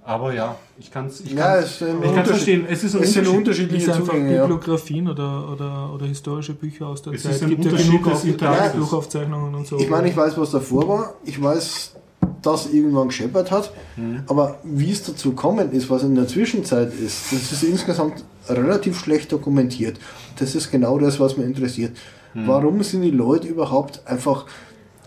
Aber 0.05 0.33
ja, 0.33 0.55
ich 0.77 0.91
kann 0.91 1.05
es 1.07 1.21
ich 1.21 1.31
Ja, 1.31 1.55
kann's- 1.55 1.79
es 1.79 1.81
ich 1.81 2.27
verstehen. 2.27 2.65
Es 2.69 2.83
ist 2.83 2.95
ein 2.95 3.03
es 3.03 3.13
sind 3.13 3.21
Unterschied. 3.27 3.37
unterschiedliche 3.37 3.93
einfach 3.93 4.05
Zugänge. 4.07 4.35
Ja. 4.35 4.41
Bibliografien 4.45 5.07
oder, 5.07 5.49
oder, 5.51 5.93
oder 5.93 6.05
historische 6.05 6.53
Bücher 6.53 6.87
aus 6.87 7.01
der 7.01 7.13
Es 7.13 7.23
Zeit. 7.23 7.41
ein 7.43 7.49
gibt 7.49 7.63
ja 7.65 7.71
genug 7.71 8.07
auf. 8.07 8.25
Tagebuchaufzeichnungen 8.37 9.55
und 9.55 9.67
so. 9.67 9.77
Ich 9.79 9.89
meine, 9.89 10.09
ich 10.09 10.17
weiß, 10.17 10.37
was 10.37 10.51
davor 10.51 10.87
war. 10.89 11.13
Ich 11.23 11.41
weiß, 11.41 11.95
dass 12.41 12.73
irgendwann 12.73 13.07
gescheppert 13.07 13.51
hat. 13.51 13.71
Mhm. 13.95 14.23
Aber 14.27 14.57
wie 14.63 14.91
es 14.91 15.03
dazu 15.03 15.29
gekommen 15.29 15.71
ist, 15.71 15.89
was 15.89 16.03
in 16.03 16.15
der 16.15 16.27
Zwischenzeit 16.27 16.93
ist, 16.93 17.31
das 17.31 17.51
ist 17.53 17.63
insgesamt 17.63 18.23
relativ 18.49 18.99
schlecht 18.99 19.31
dokumentiert. 19.31 19.99
Das 20.39 20.53
ist 20.55 20.69
genau 20.69 20.99
das, 20.99 21.19
was 21.21 21.37
mich 21.37 21.45
interessiert. 21.45 21.95
Mhm. 22.33 22.47
Warum 22.47 22.83
sind 22.83 23.03
die 23.03 23.11
Leute 23.11 23.47
überhaupt 23.47 24.01
einfach. 24.05 24.45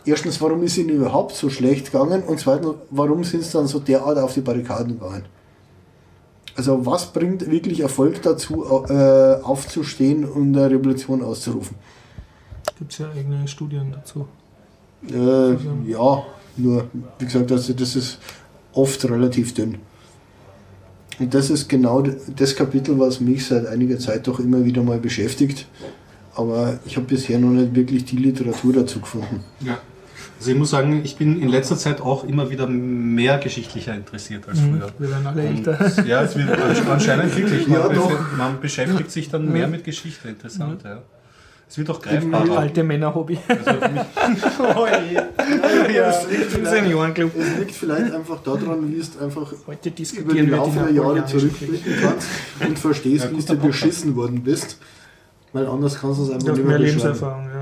Erstens, 0.06 0.40
warum 0.40 0.62
ist 0.62 0.78
ihnen 0.78 0.90
überhaupt 0.90 1.34
so 1.34 1.50
schlecht 1.50 1.90
gegangen? 1.90 2.22
Und 2.22 2.38
zweitens, 2.38 2.74
warum 2.90 3.24
sind 3.24 3.42
sie 3.42 3.52
dann 3.52 3.66
so 3.66 3.80
derart 3.80 4.18
auf 4.18 4.34
die 4.34 4.40
Barrikaden 4.40 5.00
gegangen? 5.00 5.24
Also, 6.54 6.86
was 6.86 7.12
bringt 7.12 7.50
wirklich 7.50 7.80
Erfolg 7.80 8.22
dazu, 8.22 8.64
äh, 8.88 9.42
aufzustehen 9.42 10.24
und 10.24 10.56
eine 10.56 10.70
Revolution 10.70 11.22
auszurufen? 11.22 11.76
Gibt 12.78 12.92
es 12.92 12.98
ja 12.98 13.10
eigene 13.10 13.46
Studien 13.48 13.92
dazu. 13.92 14.28
Äh, 15.10 15.90
ja, 15.90 16.22
nur, 16.56 16.84
wie 17.18 17.24
gesagt, 17.24 17.50
also 17.50 17.72
das 17.72 17.96
ist 17.96 18.18
oft 18.72 19.04
relativ 19.04 19.54
dünn. 19.54 19.78
Und 21.18 21.34
das 21.34 21.50
ist 21.50 21.68
genau 21.68 22.02
das 22.02 22.54
Kapitel, 22.54 22.98
was 22.98 23.20
mich 23.20 23.46
seit 23.46 23.66
einiger 23.66 23.98
Zeit 23.98 24.26
doch 24.28 24.38
immer 24.38 24.64
wieder 24.64 24.82
mal 24.82 24.98
beschäftigt. 24.98 25.66
Aber 26.34 26.78
ich 26.84 26.96
habe 26.96 27.06
bisher 27.06 27.38
noch 27.38 27.50
nicht 27.50 27.74
wirklich 27.74 28.04
die 28.04 28.16
Literatur 28.16 28.72
dazu 28.74 29.00
gefunden. 29.00 29.42
Ja. 29.60 29.78
Also 30.38 30.50
ich 30.50 30.56
muss 30.56 30.70
sagen, 30.70 31.00
ich 31.02 31.16
bin 31.16 31.40
in 31.40 31.48
letzter 31.48 31.76
Zeit 31.76 32.00
auch 32.00 32.24
immer 32.24 32.50
wieder 32.50 32.66
mehr 32.66 33.38
geschichtlicher 33.38 33.94
interessiert 33.94 34.46
als 34.48 34.60
Mhm. 34.60 34.78
früher. 34.80 34.88
Wir 34.98 35.10
werden 35.10 35.26
alle 35.26 35.42
Und, 35.42 35.66
älter. 35.66 36.04
ja, 36.06 36.22
es 36.22 36.36
wird 36.36 36.50
ansch- 36.50 36.86
anscheinend 36.88 37.36
wirklich. 37.36 37.66
Man, 37.68 37.80
Ja, 37.80 37.88
doch. 37.88 38.12
man 38.36 38.60
beschäftigt 38.60 39.10
sich 39.10 39.30
dann 39.30 39.50
mehr 39.50 39.66
mit 39.66 39.84
Geschichte. 39.84 40.28
Interessant, 40.28 40.82
ja. 40.84 41.02
Es 41.68 41.76
wird 41.78 41.90
auch 41.90 42.00
greifbarer. 42.00 42.58
Alte 42.58 42.84
Männer-Hobby. 42.84 43.38
Also 43.48 43.70
oh 44.76 44.86
je. 44.86 45.20
Ja, 45.96 46.12
Seniorenclub. 46.12 47.32
Es 47.36 47.58
liegt 47.58 47.72
vielleicht 47.72 48.12
einfach 48.12 48.40
daran, 48.44 48.92
wie 48.92 49.00
es 49.00 49.18
einfach 49.18 49.52
Heute 49.66 49.88
über 49.88 50.32
die 50.34 50.40
die 50.42 50.46
der 50.46 50.90
Jahre 50.92 51.24
zurückblicken 51.26 51.92
kannst 52.00 52.28
und 52.60 52.78
verstehst, 52.78 53.24
Ja, 53.32 53.36
wie 53.36 53.42
du 53.44 53.56
beschissen 53.56 54.14
worden 54.14 54.42
bist. 54.44 54.78
Weil 55.52 55.66
anders 55.66 55.98
kannst 56.00 56.20
du 56.20 56.24
es 56.24 56.30
einfach 56.30 56.48
nicht 56.52 56.58
mehr 56.58 56.78
mehr. 56.78 56.86
Lebenserfahrung. 56.86 57.46
Ja, 57.46 57.55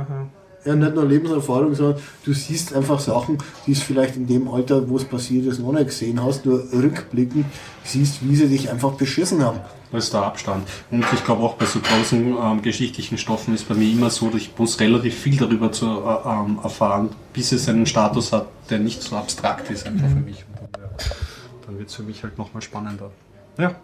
ja. 0.65 0.75
Nicht 0.75 0.95
nur 0.95 1.05
Lebenserfahrung, 1.05 1.75
sondern 1.75 2.01
du 2.25 2.33
siehst 2.33 2.75
einfach 2.75 3.01
Sachen, 3.01 3.39
die 3.67 3.73
es 3.73 3.83
vielleicht 3.83 4.17
in 4.17 4.27
dem 4.27 4.49
Alter, 4.49 4.89
wo 4.89 4.97
es 4.97 5.05
passiert 5.05 5.47
ist, 5.47 5.61
noch 5.61 5.73
nicht 5.73 5.87
gesehen 5.87 6.23
hast, 6.23 6.47
nur 6.47 6.65
rückblicken, 6.73 7.45
siehst, 7.85 8.27
wie 8.29 8.37
sie 8.37 8.49
dich 8.49 8.71
einfach 8.71 8.93
beschissen 8.93 9.43
haben. 9.43 9.61
das 9.93 10.05
ist 10.05 10.15
der 10.15 10.23
Abstand. 10.23 10.67
Und 10.91 11.05
ich 11.13 11.25
glaube 11.25 11.43
auch 11.43 11.55
bei 11.55 11.67
so 11.67 11.81
großen 11.81 12.37
ähm, 12.41 12.63
geschichtlichen 12.63 13.19
Stoffen 13.19 13.55
ist 13.55 13.69
bei 13.69 13.75
mir 13.75 13.91
immer 13.91 14.11
so, 14.11 14.29
dass 14.29 14.41
ich 14.41 14.53
muss 14.57 14.81
relativ 14.81 15.15
viel 15.15 15.37
darüber 15.37 15.71
zu 15.71 15.87
äh, 15.87 16.29
ähm, 16.29 16.59
erfahren, 16.63 17.11
bis 17.33 17.53
es 17.53 17.69
einen 17.69 17.87
Status 17.87 18.33
hat, 18.33 18.49
der 18.71 18.79
nicht 18.79 19.03
so 19.03 19.17
abstrakt 19.17 19.71
ist 19.71 19.87
einfach 19.87 20.09
für 20.09 20.15
mich. 20.15 20.45
Und 20.49 20.59
dann, 20.61 20.83
ja, 20.83 20.89
dann 21.67 21.79
wird 21.79 21.89
es 21.89 21.95
für 21.95 22.03
mich 22.03 22.23
halt 22.23 22.39
nochmal 22.39 22.63
spannender. 22.63 23.11
Ja, 23.59 23.77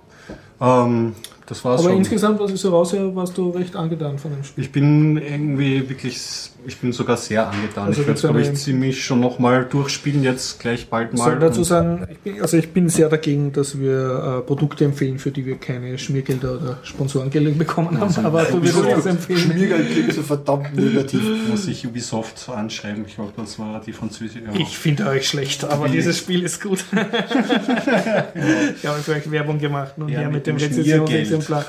ähm, 0.61 1.15
das 1.51 1.65
war's 1.65 1.81
Aber 1.81 1.91
schon. 1.91 1.99
insgesamt, 1.99 2.39
was 2.41 2.53
ich 2.53 2.61
so 2.61 2.71
raushöre, 2.71 3.15
warst 3.17 3.37
du 3.37 3.51
recht 3.51 3.75
angetan 3.75 4.19
von 4.19 4.31
dem 4.31 4.45
Spiel. 4.45 4.63
Ich 4.65 4.71
bin 4.71 5.17
irgendwie 5.17 5.89
wirklich, 5.89 6.17
ich 6.65 6.77
bin 6.79 6.93
sogar 6.93 7.17
sehr 7.17 7.49
angetan. 7.51 7.89
Also 7.89 8.01
ich 8.03 8.07
werde 8.07 8.17
es, 8.17 8.23
glaube 8.23 8.41
ich, 8.41 8.55
ziemlich 8.55 9.05
schon 9.05 9.19
nochmal 9.21 9.65
durchspielen, 9.65 10.23
jetzt 10.23 10.61
gleich 10.61 10.89
bald 10.89 11.13
Ich 11.13 11.19
mal. 11.19 11.25
soll 11.25 11.39
dazu 11.41 11.65
sagen, 11.65 12.07
ich 12.11 12.19
bin, 12.21 12.41
also 12.41 12.57
ich 12.57 12.69
bin 12.73 12.89
sehr 12.89 13.09
dagegen, 13.09 13.53
dass 13.53 13.79
wir 13.81 14.39
äh, 14.39 14.47
Produkte 14.47 14.85
empfehlen, 14.85 15.19
für 15.19 15.33
die 15.33 15.45
wir 15.45 15.57
keine 15.57 15.99
Schmiergelder 15.99 16.53
oder 16.53 16.79
Sponsorengelder 16.85 17.51
bekommen 17.51 17.99
haben. 18.01 18.25
Aber 18.25 18.45
du 18.45 18.63
würdest 18.63 18.85
das 18.99 19.07
empfehlen. 19.07 19.41
Schmiergeld 19.41 19.91
klingt 19.91 20.13
so 20.13 20.23
verdammt 20.23 20.75
negativ. 20.77 21.21
muss 21.51 21.67
ich 21.67 21.85
Ubisoft 21.85 22.49
anschreiben. 22.49 23.05
Ich 23.09 23.17
glaube, 23.17 23.33
das 23.37 23.59
war 23.59 23.81
die 23.85 23.93
französische. 23.93 24.45
Ja. 24.45 24.53
Ich 24.57 24.79
finde 24.79 25.07
euch 25.09 25.27
schlecht, 25.27 25.65
aber 25.65 25.85
Billig. 25.87 25.97
dieses 25.97 26.19
Spiel 26.19 26.45
ist 26.45 26.63
gut. 26.63 26.85
ich 26.93 28.87
habe 28.87 28.99
für 29.03 29.13
euch 29.13 29.31
Werbung 29.31 29.59
gemacht 29.59 29.95
und 29.97 30.09
Ja, 30.09 30.23
mit 30.29 30.47
mit 30.47 30.47
dem 30.47 30.57
dem 30.59 31.40
Rezensionsexemplar. 31.41 31.65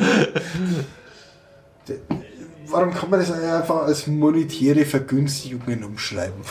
Warum 2.72 2.94
kann 2.94 3.10
man 3.10 3.20
das 3.20 3.32
einfach 3.32 3.84
als 3.84 4.08
monetäre 4.08 4.86
Vergünstigungen 4.86 5.84
umschreiben? 5.84 6.42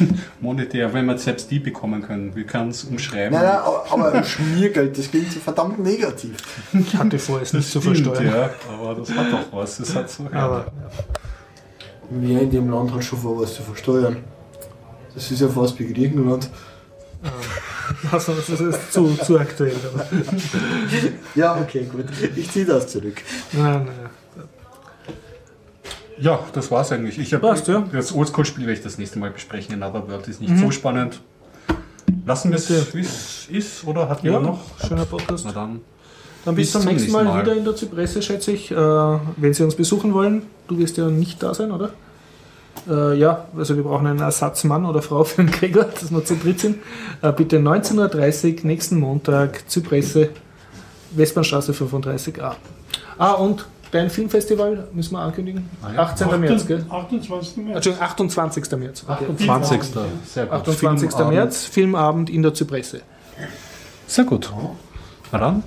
Monetär, 0.40 0.92
wenn 0.92 1.06
wir 1.06 1.16
selbst 1.16 1.48
die 1.48 1.60
bekommen 1.60 2.02
können. 2.02 2.34
Wir 2.34 2.44
können 2.44 2.70
es 2.70 2.82
umschreiben. 2.82 3.32
Nein, 3.32 3.44
nein, 3.44 3.60
aber, 3.90 4.24
Schmiergeld, 4.24 4.98
das 4.98 5.10
klingt 5.10 5.30
so 5.30 5.38
verdammt 5.38 5.78
negativ. 5.78 6.36
Ich 6.72 6.96
hatte 6.96 7.20
vor, 7.20 7.40
es 7.40 7.52
nicht 7.52 7.70
zu 7.70 7.80
versteuern. 7.80 8.26
ja, 8.26 8.50
aber 8.68 8.96
das 8.96 9.12
hat 9.12 9.32
doch 9.32 9.52
was. 9.52 9.76
Das 9.76 9.94
hat 9.94 10.10
so. 10.10 10.26
Aber 10.32 10.72
Wer 12.10 12.40
in 12.42 12.50
dem 12.50 12.68
Land 12.68 12.92
hat 12.92 13.04
schon 13.04 13.20
vor, 13.20 13.40
was 13.40 13.54
zu 13.54 13.62
versteuern. 13.62 14.16
Das 15.14 15.30
ist 15.30 15.40
ja 15.40 15.48
fast 15.48 15.78
wie 15.78 15.92
Griechenland. 15.92 16.50
Also, 18.12 18.32
das 18.34 18.48
ist 18.60 18.92
zu, 18.92 19.14
zu 19.16 19.38
aktuell. 19.38 19.74
Ja, 21.34 21.56
okay, 21.60 21.84
gut. 21.90 22.06
Ich 22.36 22.50
ziehe 22.50 22.64
das 22.64 22.86
zurück. 22.88 23.20
Nein, 23.52 23.86
nein. 23.86 24.10
Ja, 26.18 26.38
das 26.52 26.70
war's 26.70 26.92
eigentlich. 26.92 27.18
Ich 27.18 27.32
hab, 27.32 27.40
Passt, 27.40 27.66
ja. 27.68 27.82
Das 27.92 28.14
Oldschool-Spiel 28.14 28.66
werde 28.66 28.78
ich 28.78 28.82
das 28.84 28.98
nächste 28.98 29.18
Mal 29.18 29.30
besprechen. 29.30 29.74
In 29.74 29.82
Otherworld 29.82 30.28
ist 30.28 30.40
nicht 30.40 30.56
so 30.58 30.70
spannend. 30.70 31.20
Lassen 32.26 32.50
wir 32.50 32.58
es, 32.58 32.94
wie 32.94 33.00
es 33.00 33.46
ist, 33.50 33.84
oder 33.86 34.08
hat 34.08 34.22
Ja, 34.22 34.32
jemand 34.32 34.46
noch? 34.46 34.86
schöner 34.86 35.06
Podcast. 35.06 35.44
Na 35.46 35.52
dann. 35.52 35.80
Dann 36.44 36.54
bis, 36.54 36.72
Bis 36.72 36.82
zum 36.82 36.90
nächsten 36.90 37.12
Mal, 37.12 37.24
Mal. 37.24 37.42
wieder 37.42 37.54
in 37.54 37.64
der 37.64 37.74
Zypresse, 37.76 38.22
schätze 38.22 38.52
ich. 38.52 38.70
Äh, 38.70 38.74
wenn 38.76 39.52
Sie 39.54 39.62
uns 39.62 39.74
besuchen 39.74 40.12
wollen, 40.14 40.42
du 40.68 40.78
wirst 40.78 40.96
ja 40.96 41.08
nicht 41.08 41.42
da 41.42 41.52
sein, 41.54 41.70
oder? 41.70 41.90
Äh, 42.88 43.14
ja, 43.14 43.46
also 43.56 43.76
wir 43.76 43.82
brauchen 43.82 44.06
einen 44.06 44.20
Ersatzmann 44.20 44.84
oder 44.84 45.02
Frau 45.02 45.24
für 45.24 45.42
den 45.42 45.50
Gregor, 45.50 45.84
dass 45.84 46.10
wir 46.10 46.24
zu 46.24 46.36
dritt 46.36 46.60
sind. 46.60 46.78
Äh, 47.22 47.32
bitte 47.32 47.58
19.30 47.58 48.58
Uhr, 48.58 48.66
nächsten 48.66 48.98
Montag, 48.98 49.68
Zypresse, 49.68 50.30
Westbahnstraße 51.12 51.72
35a. 51.72 52.54
Ah, 53.18 53.32
und 53.32 53.66
dein 53.90 54.10
Filmfestival 54.10 54.88
müssen 54.92 55.14
wir 55.14 55.20
ankündigen. 55.20 55.68
Ah 55.82 55.92
ja. 55.92 56.02
18. 56.02 56.40
März, 56.40 56.66
gell? 56.66 56.84
28. 56.88 57.56
März. 57.58 57.76
Entschuldigung, 57.76 58.06
28. 58.06 58.70
März. 58.78 59.04
Okay. 59.06 59.44
20. 59.44 59.82
Sehr 60.24 60.46
gut. 60.46 60.54
28. 60.68 61.10
Filmabend. 61.10 61.34
März, 61.34 61.64
Filmabend 61.66 62.30
in 62.30 62.42
der 62.42 62.54
Zypresse. 62.54 63.02
Sehr 64.06 64.24
gut. 64.24 64.52
Na 65.32 65.38
dann, 65.38 65.62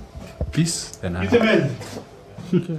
bis 0.52 0.92
dann. 1.00 1.20
Bitte 1.20 1.42
melden. 1.42 1.70
Okay. 2.52 2.78